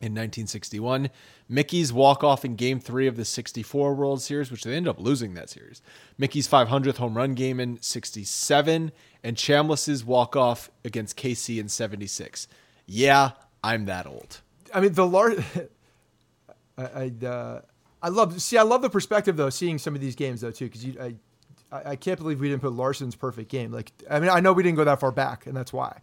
in 0.00 0.12
1961. 0.12 1.10
Mickey's 1.48 1.92
walk 1.92 2.22
off 2.22 2.44
in 2.44 2.56
game 2.56 2.80
three 2.80 3.06
of 3.06 3.16
the 3.16 3.24
64 3.24 3.94
World 3.94 4.22
Series, 4.22 4.50
which 4.50 4.64
they 4.64 4.74
ended 4.74 4.90
up 4.90 5.00
losing 5.00 5.34
that 5.34 5.50
series. 5.50 5.82
Mickey's 6.16 6.48
500th 6.48 6.96
home 6.96 7.16
run 7.16 7.34
game 7.34 7.60
in 7.60 7.80
67, 7.80 8.92
and 9.22 9.36
Chambliss's 9.36 10.04
walk 10.04 10.36
off 10.36 10.70
against 10.84 11.16
KC 11.16 11.58
in 11.58 11.68
76. 11.68 12.48
Yeah, 12.86 13.32
I'm 13.62 13.86
that 13.86 14.06
old. 14.06 14.40
I 14.74 14.80
mean, 14.80 14.92
the 14.92 15.06
large. 15.06 15.38
I 16.78 17.12
I, 17.22 17.26
uh, 17.26 17.60
I 18.00 18.08
love 18.08 18.40
see. 18.40 18.56
I 18.56 18.62
love 18.62 18.82
the 18.82 18.90
perspective 18.90 19.36
though, 19.36 19.50
seeing 19.50 19.78
some 19.78 19.94
of 19.94 20.00
these 20.00 20.14
games 20.14 20.40
though 20.42 20.52
too, 20.52 20.66
because 20.66 20.96
I 20.96 21.16
I 21.70 21.96
can't 21.96 22.18
believe 22.18 22.40
we 22.40 22.48
didn't 22.48 22.62
put 22.62 22.72
Larsen's 22.72 23.14
perfect 23.14 23.50
game. 23.50 23.72
Like, 23.72 23.92
I 24.10 24.20
mean, 24.20 24.30
I 24.30 24.40
know 24.40 24.52
we 24.52 24.62
didn't 24.62 24.76
go 24.76 24.84
that 24.84 25.00
far 25.00 25.12
back, 25.12 25.46
and 25.46 25.56
that's 25.56 25.72
why. 25.72 26.00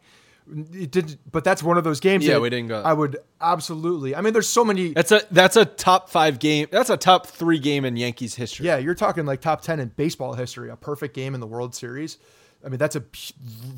It 0.73 0.91
did, 0.91 1.17
but 1.31 1.43
that's 1.43 1.63
one 1.63 1.77
of 1.77 1.83
those 1.83 1.99
games. 1.99 2.25
Yeah, 2.25 2.35
that 2.35 2.41
we 2.41 2.49
didn't 2.51 2.67
go- 2.67 2.81
I 2.81 2.93
would 2.93 3.17
absolutely. 3.41 4.15
I 4.15 4.21
mean, 4.21 4.33
there's 4.33 4.47
so 4.47 4.63
many. 4.63 4.93
That's 4.93 5.11
a 5.11 5.21
that's 5.31 5.55
a 5.55 5.65
top 5.65 6.09
five 6.09 6.37
game. 6.39 6.67
That's 6.71 6.89
a 6.91 6.97
top 6.97 7.25
three 7.27 7.57
game 7.57 7.83
in 7.83 7.97
Yankees 7.97 8.35
history. 8.35 8.67
Yeah, 8.67 8.77
you're 8.77 8.93
talking 8.95 9.25
like 9.25 9.41
top 9.41 9.61
10 9.61 9.79
in 9.79 9.89
baseball 9.89 10.33
history, 10.33 10.69
a 10.69 10.75
perfect 10.75 11.15
game 11.15 11.33
in 11.33 11.39
the 11.41 11.47
World 11.47 11.73
Series. 11.73 12.17
I 12.63 12.69
mean, 12.69 12.77
that's 12.77 12.95
a 12.95 13.03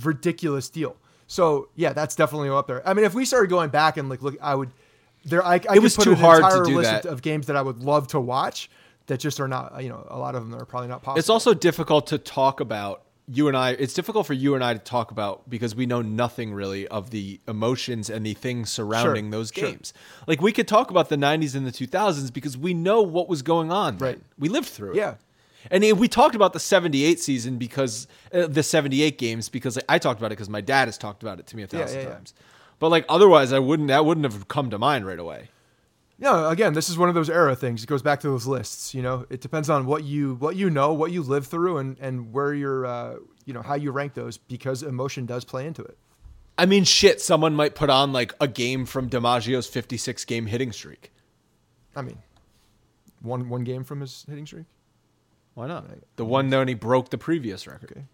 ridiculous 0.03 0.69
deal. 0.69 0.95
So, 1.27 1.69
yeah, 1.75 1.93
that's 1.93 2.15
definitely 2.15 2.49
up 2.49 2.67
there. 2.67 2.87
I 2.87 2.93
mean, 2.93 3.05
if 3.05 3.13
we 3.13 3.25
started 3.25 3.49
going 3.49 3.69
back 3.69 3.97
and 3.97 4.09
like 4.09 4.21
look, 4.21 4.35
I 4.41 4.55
would 4.55 4.71
there 5.25 5.45
I, 5.45 5.55
I 5.55 5.59
could 5.59 5.83
was 5.83 5.95
put 5.95 6.03
too 6.03 6.11
an 6.11 6.17
hard 6.17 6.43
to 6.51 6.63
do 6.69 6.77
list 6.77 7.03
that. 7.03 7.05
of 7.05 7.21
games 7.21 7.47
that 7.47 7.55
I 7.55 7.61
would 7.61 7.79
love 7.79 8.07
to 8.09 8.19
watch 8.19 8.69
that 9.07 9.19
just 9.19 9.39
are 9.39 9.47
not, 9.47 9.81
you 9.81 9.89
know, 9.89 10.05
a 10.09 10.17
lot 10.17 10.35
of 10.35 10.49
them 10.49 10.59
are 10.59 10.65
probably 10.65 10.89
not 10.89 11.01
possible. 11.01 11.19
It's 11.19 11.29
also 11.29 11.53
difficult 11.53 12.07
to 12.07 12.17
talk 12.17 12.59
about. 12.59 13.03
You 13.29 13.49
and 13.49 13.57
I, 13.57 13.71
it's 13.71 13.93
difficult 13.93 14.25
for 14.25 14.33
you 14.33 14.55
and 14.55 14.63
I 14.63 14.73
to 14.73 14.79
talk 14.79 15.11
about 15.11 15.49
because 15.49 15.75
we 15.75 15.85
know 15.85 16.01
nothing 16.01 16.53
really 16.53 16.87
of 16.87 17.09
the 17.09 17.41
emotions 17.47 18.09
and 18.09 18.25
the 18.25 18.33
things 18.33 18.69
surrounding 18.69 19.25
Sure, 19.25 19.31
those 19.31 19.51
sure. 19.53 19.69
games. 19.69 19.93
Like 20.27 20.41
we 20.41 20.53
could 20.53 20.67
talk 20.67 20.91
about 20.91 21.09
the 21.09 21.17
90s 21.17 21.53
and 21.53 21.67
the 21.67 21.71
2000s 21.71 22.31
because 22.31 22.57
we 22.57 22.73
know 22.73 23.01
what 23.01 23.27
was 23.27 23.41
going 23.41 23.69
on. 23.71 23.97
then. 23.97 24.07
Right. 24.07 24.19
We 24.39 24.47
lived 24.47 24.69
through 24.69 24.91
it. 24.91 24.97
Yeah. 24.97 25.15
And 25.69 25.83
we 25.99 26.07
talked 26.07 26.35
about 26.35 26.53
the 26.53 26.59
78 26.59 27.19
season 27.19 27.57
because 27.57 28.07
uh, 28.33 28.47
the 28.47 28.63
78 28.63 29.17
games 29.17 29.49
because 29.49 29.75
like, 29.75 29.85
I 29.89 29.99
talked 29.99 30.19
about 30.21 30.27
it 30.27 30.37
because 30.37 30.49
my 30.49 30.61
dad 30.61 30.87
has 30.87 30.97
talked 30.97 31.21
about 31.23 31.39
it 31.39 31.47
to 31.47 31.57
me 31.57 31.63
a 31.63 31.67
thousand 31.67 31.99
yeah, 31.99 32.07
yeah. 32.07 32.13
times. 32.13 32.33
But 32.79 32.89
like 32.89 33.05
otherwise 33.09 33.51
I 33.51 33.59
wouldn't 33.59 33.89
that 33.89 34.05
wouldn't 34.05 34.31
have 34.31 34.47
come 34.47 34.69
to 34.69 34.77
mind 34.77 35.05
right 35.05 35.19
away. 35.19 35.49
Yeah, 36.19 36.51
again, 36.51 36.73
this 36.73 36.89
is 36.89 36.97
one 36.97 37.09
of 37.09 37.15
those 37.15 37.29
era 37.29 37.55
things. 37.55 37.83
It 37.83 37.87
goes 37.87 38.01
back 38.01 38.21
to 38.21 38.29
those 38.29 38.47
lists. 38.47 38.95
You 38.95 39.03
know, 39.03 39.25
it 39.29 39.39
depends 39.39 39.69
on 39.69 39.85
what 39.85 40.03
you 40.03 40.35
what 40.35 40.55
you 40.55 40.69
know, 40.69 40.93
what 40.93 41.11
you 41.11 41.21
live 41.21 41.45
through, 41.45 41.77
and 41.77 41.97
and 41.99 42.33
where 42.33 42.53
you're, 42.53 42.85
uh, 42.85 43.15
you 43.45 43.53
know, 43.53 43.61
how 43.61 43.75
you 43.75 43.91
rank 43.91 44.15
those 44.15 44.37
because 44.37 44.81
emotion 44.81 45.25
does 45.25 45.45
play 45.45 45.67
into 45.67 45.83
it. 45.83 45.97
I 46.57 46.65
mean, 46.65 46.85
shit. 46.85 47.21
Someone 47.21 47.53
might 47.53 47.75
put 47.75 47.91
on 47.91 48.13
like 48.13 48.33
a 48.41 48.47
game 48.47 48.87
from 48.87 49.09
DiMaggio's 49.09 49.67
56 49.67 50.25
game 50.25 50.47
hitting 50.47 50.71
streak. 50.71 51.11
I 51.95 52.01
mean, 52.01 52.17
one 53.21 53.47
one 53.47 53.63
game 53.63 53.83
from 53.83 54.01
his 54.01 54.25
hitting 54.27 54.47
streak. 54.47 54.65
Why 55.53 55.67
not? 55.67 55.85
The 56.15 56.25
one 56.25 56.49
when 56.49 56.67
he 56.67 56.73
broke 56.73 57.09
the 57.09 57.17
previous 57.17 57.67
record. 57.67 57.91
Okay. 57.91 58.05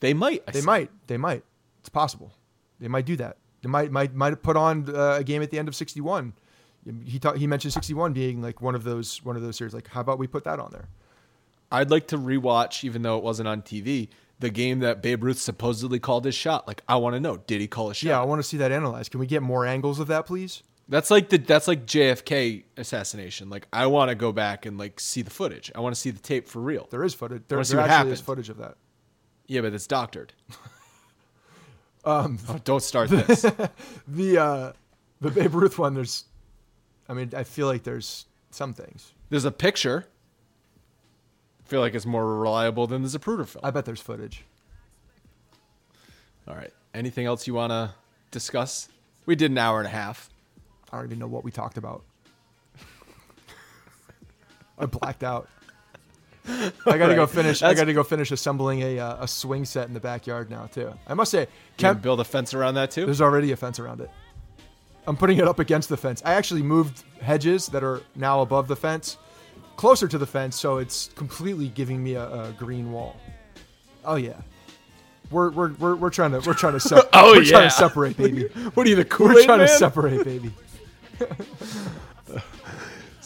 They 0.00 0.14
might. 0.14 0.42
I 0.48 0.52
They 0.52 0.62
might. 0.62 0.90
They 1.06 1.16
might. 1.16 1.44
It's 1.80 1.88
possible. 1.88 2.32
They 2.80 2.88
might 2.88 3.06
do 3.06 3.16
that. 3.16 3.36
They 3.62 3.68
might 3.68 3.90
might 3.90 4.14
might 4.14 4.30
have 4.30 4.42
put 4.42 4.56
on 4.56 4.94
uh, 4.94 5.16
a 5.18 5.24
game 5.24 5.42
at 5.42 5.50
the 5.50 5.58
end 5.58 5.68
of 5.68 5.74
61. 5.74 6.32
He 7.04 7.18
ta- 7.18 7.34
he 7.34 7.46
mentioned 7.46 7.74
61 7.74 8.14
being 8.14 8.40
like 8.40 8.62
one 8.62 8.74
of 8.74 8.84
those 8.84 9.22
one 9.24 9.36
of 9.36 9.42
those 9.42 9.56
series. 9.56 9.74
Like, 9.74 9.88
how 9.88 10.00
about 10.00 10.18
we 10.18 10.26
put 10.26 10.44
that 10.44 10.58
on 10.58 10.70
there? 10.72 10.88
I'd 11.70 11.90
like 11.90 12.08
to 12.08 12.18
rewatch, 12.18 12.84
even 12.84 13.02
though 13.02 13.16
it 13.16 13.22
wasn't 13.22 13.48
on 13.48 13.62
TV, 13.62 14.08
the 14.40 14.50
game 14.50 14.80
that 14.80 15.02
Babe 15.02 15.22
Ruth 15.22 15.38
supposedly 15.38 16.00
called 16.00 16.24
his 16.24 16.34
shot. 16.34 16.66
Like, 16.66 16.82
I 16.88 16.96
want 16.96 17.14
to 17.14 17.20
know, 17.20 17.36
did 17.36 17.60
he 17.60 17.68
call 17.68 17.90
a 17.90 17.94
shot? 17.94 18.08
Yeah, 18.08 18.20
I 18.20 18.24
want 18.24 18.40
to 18.40 18.42
see 18.42 18.56
that 18.56 18.72
analyzed. 18.72 19.10
Can 19.10 19.20
we 19.20 19.26
get 19.26 19.42
more 19.42 19.64
angles 19.66 20.00
of 20.00 20.08
that, 20.08 20.26
please? 20.26 20.62
That's 20.88 21.10
like 21.10 21.28
the 21.28 21.38
that's 21.38 21.68
like 21.68 21.86
JFK 21.86 22.64
assassination. 22.76 23.48
Like, 23.48 23.68
I 23.72 23.86
want 23.86 24.08
to 24.08 24.16
go 24.16 24.32
back 24.32 24.66
and 24.66 24.76
like 24.76 24.98
see 24.98 25.22
the 25.22 25.30
footage. 25.30 25.70
I 25.74 25.80
want 25.80 25.94
to 25.94 26.00
see 26.00 26.10
the 26.10 26.18
tape 26.18 26.48
for 26.48 26.60
real. 26.60 26.88
There 26.90 27.04
is 27.04 27.14
footage. 27.14 27.42
There, 27.46 27.62
there 27.62 27.80
actually 27.80 28.12
is 28.12 28.20
footage 28.20 28.48
of 28.48 28.56
that. 28.56 28.76
Yeah, 29.46 29.60
but 29.60 29.72
it's 29.72 29.86
doctored. 29.86 30.32
um, 32.04 32.38
oh, 32.48 32.58
don't 32.64 32.82
start 32.82 33.10
this. 33.10 33.44
The 34.08 34.38
uh, 34.38 34.72
the 35.20 35.30
Babe 35.30 35.54
Ruth 35.54 35.78
one. 35.78 35.94
There's, 35.94 36.24
I 37.08 37.12
mean, 37.12 37.30
I 37.36 37.44
feel 37.44 37.66
like 37.66 37.82
there's 37.82 38.26
some 38.50 38.72
things. 38.72 39.12
There's 39.28 39.44
a 39.44 39.52
picture. 39.52 40.06
I 41.64 41.68
feel 41.68 41.80
like 41.80 41.94
it's 41.94 42.06
more 42.06 42.38
reliable 42.38 42.86
than 42.86 43.02
the 43.02 43.08
Zapruder 43.08 43.46
film. 43.46 43.64
I 43.64 43.70
bet 43.70 43.84
there's 43.84 44.00
footage. 44.00 44.44
All 46.48 46.56
right. 46.56 46.72
Anything 46.94 47.26
else 47.26 47.46
you 47.46 47.54
want 47.54 47.70
to 47.70 47.94
discuss? 48.32 48.88
We 49.26 49.36
did 49.36 49.52
an 49.52 49.58
hour 49.58 49.78
and 49.78 49.86
a 49.86 49.90
half. 49.90 50.30
I 50.90 50.96
don't 50.96 51.06
even 51.06 51.18
know 51.20 51.28
what 51.28 51.44
we 51.44 51.52
talked 51.52 51.78
about. 51.78 52.02
I 54.78 54.86
blacked 54.86 55.22
out. 55.22 55.48
I 56.48 56.72
got 56.98 57.08
to 57.08 57.14
go 57.14 57.22
right. 57.22 57.30
finish. 57.30 57.62
I 57.62 57.74
got 57.74 57.84
to 57.84 57.92
go 57.92 58.02
finish 58.02 58.30
assembling 58.30 58.82
a 58.82 58.98
uh, 58.98 59.24
a 59.24 59.28
swing 59.28 59.64
set 59.64 59.88
in 59.88 59.94
the 59.94 60.00
backyard 60.00 60.50
now 60.50 60.66
too. 60.66 60.92
I 61.06 61.14
must 61.14 61.30
say, 61.30 61.46
can 61.76 61.94
Kemp, 61.94 62.02
build 62.02 62.20
a 62.20 62.24
fence 62.24 62.54
around 62.54 62.74
that 62.74 62.90
too. 62.90 63.04
there's 63.04 63.20
already 63.20 63.52
a 63.52 63.56
fence 63.56 63.78
around 63.78 64.00
it. 64.00 64.10
I'm 65.06 65.16
putting 65.16 65.38
it 65.38 65.48
up 65.48 65.58
against 65.58 65.88
the 65.88 65.96
fence. 65.96 66.22
I 66.24 66.34
actually 66.34 66.62
moved 66.62 67.04
hedges 67.20 67.66
that 67.68 67.82
are 67.82 68.02
now 68.14 68.42
above 68.42 68.68
the 68.68 68.76
fence, 68.76 69.18
closer 69.76 70.06
to 70.08 70.18
the 70.18 70.26
fence, 70.26 70.56
so 70.56 70.78
it's 70.78 71.10
completely 71.14 71.68
giving 71.68 72.02
me 72.02 72.14
a, 72.14 72.24
a 72.24 72.54
green 72.58 72.92
wall. 72.92 73.16
Oh 74.04 74.16
yeah, 74.16 74.40
we're 75.30 75.50
we're 75.50 75.72
we're, 75.74 75.94
we're 75.96 76.10
trying 76.10 76.32
to 76.32 76.40
we're 76.46 76.54
trying 76.54 76.74
to 76.74 76.80
se- 76.80 77.02
Oh, 77.12 77.32
we're 77.34 77.44
trying 77.44 77.62
yeah. 77.64 77.68
to 77.68 77.70
separate, 77.70 78.16
baby. 78.16 78.44
What 78.74 78.86
are 78.86 78.90
you, 78.90 78.96
the 78.96 79.02
We're 79.02 79.08
Kool-Aid 79.08 79.44
trying 79.46 79.58
to 79.60 79.68
separate, 79.68 80.24
baby. 80.24 80.52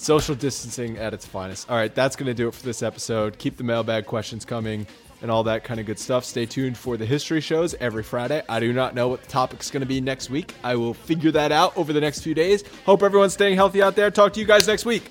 Social 0.05 0.35
distancing 0.35 0.99
at 0.99 1.15
its 1.15 1.25
finest. 1.25 1.71
All 1.71 1.77
right, 1.77 1.95
that's 1.95 2.15
going 2.15 2.27
to 2.27 2.35
do 2.35 2.47
it 2.47 2.55
for 2.55 2.63
this 2.63 2.83
episode. 2.83 3.39
Keep 3.39 3.57
the 3.57 3.65
mailbag 3.65 4.05
questions 4.05 4.45
coming 4.45 4.87
and 5.23 5.31
all 5.31 5.45
that 5.45 5.65
kind 5.65 5.81
of 5.81 5.87
good 5.87 5.99
stuff. 5.99 6.27
Stay 6.27 6.45
tuned 6.45 6.77
for 6.77 6.99
the 6.99 7.07
history 7.07 7.41
shows 7.41 7.75
every 7.81 8.03
Friday. 8.03 8.43
I 8.47 8.61
do 8.61 8.75
not 8.75 8.95
know 8.95 9.09
what 9.09 9.23
the 9.23 9.29
topic's 9.29 9.71
going 9.71 9.81
to 9.81 9.87
be 9.87 10.03
next 10.03 10.29
week. 10.29 10.53
I 10.63 10.77
will 10.77 10.93
figure 10.93 11.31
that 11.31 11.53
out 11.53 11.75
over 11.75 11.95
the 11.95 12.03
next 12.03 12.21
few 12.21 12.35
days. 12.35 12.65
Hope 12.85 13.03
everyone's 13.03 13.33
staying 13.33 13.57
healthy 13.57 13.81
out 13.81 13.97
there. 13.97 14.11
Talk 14.11 14.35
to 14.35 14.41
you 14.41 14.45
guys 14.45 14.69
next 14.69 14.85
week. 14.85 15.11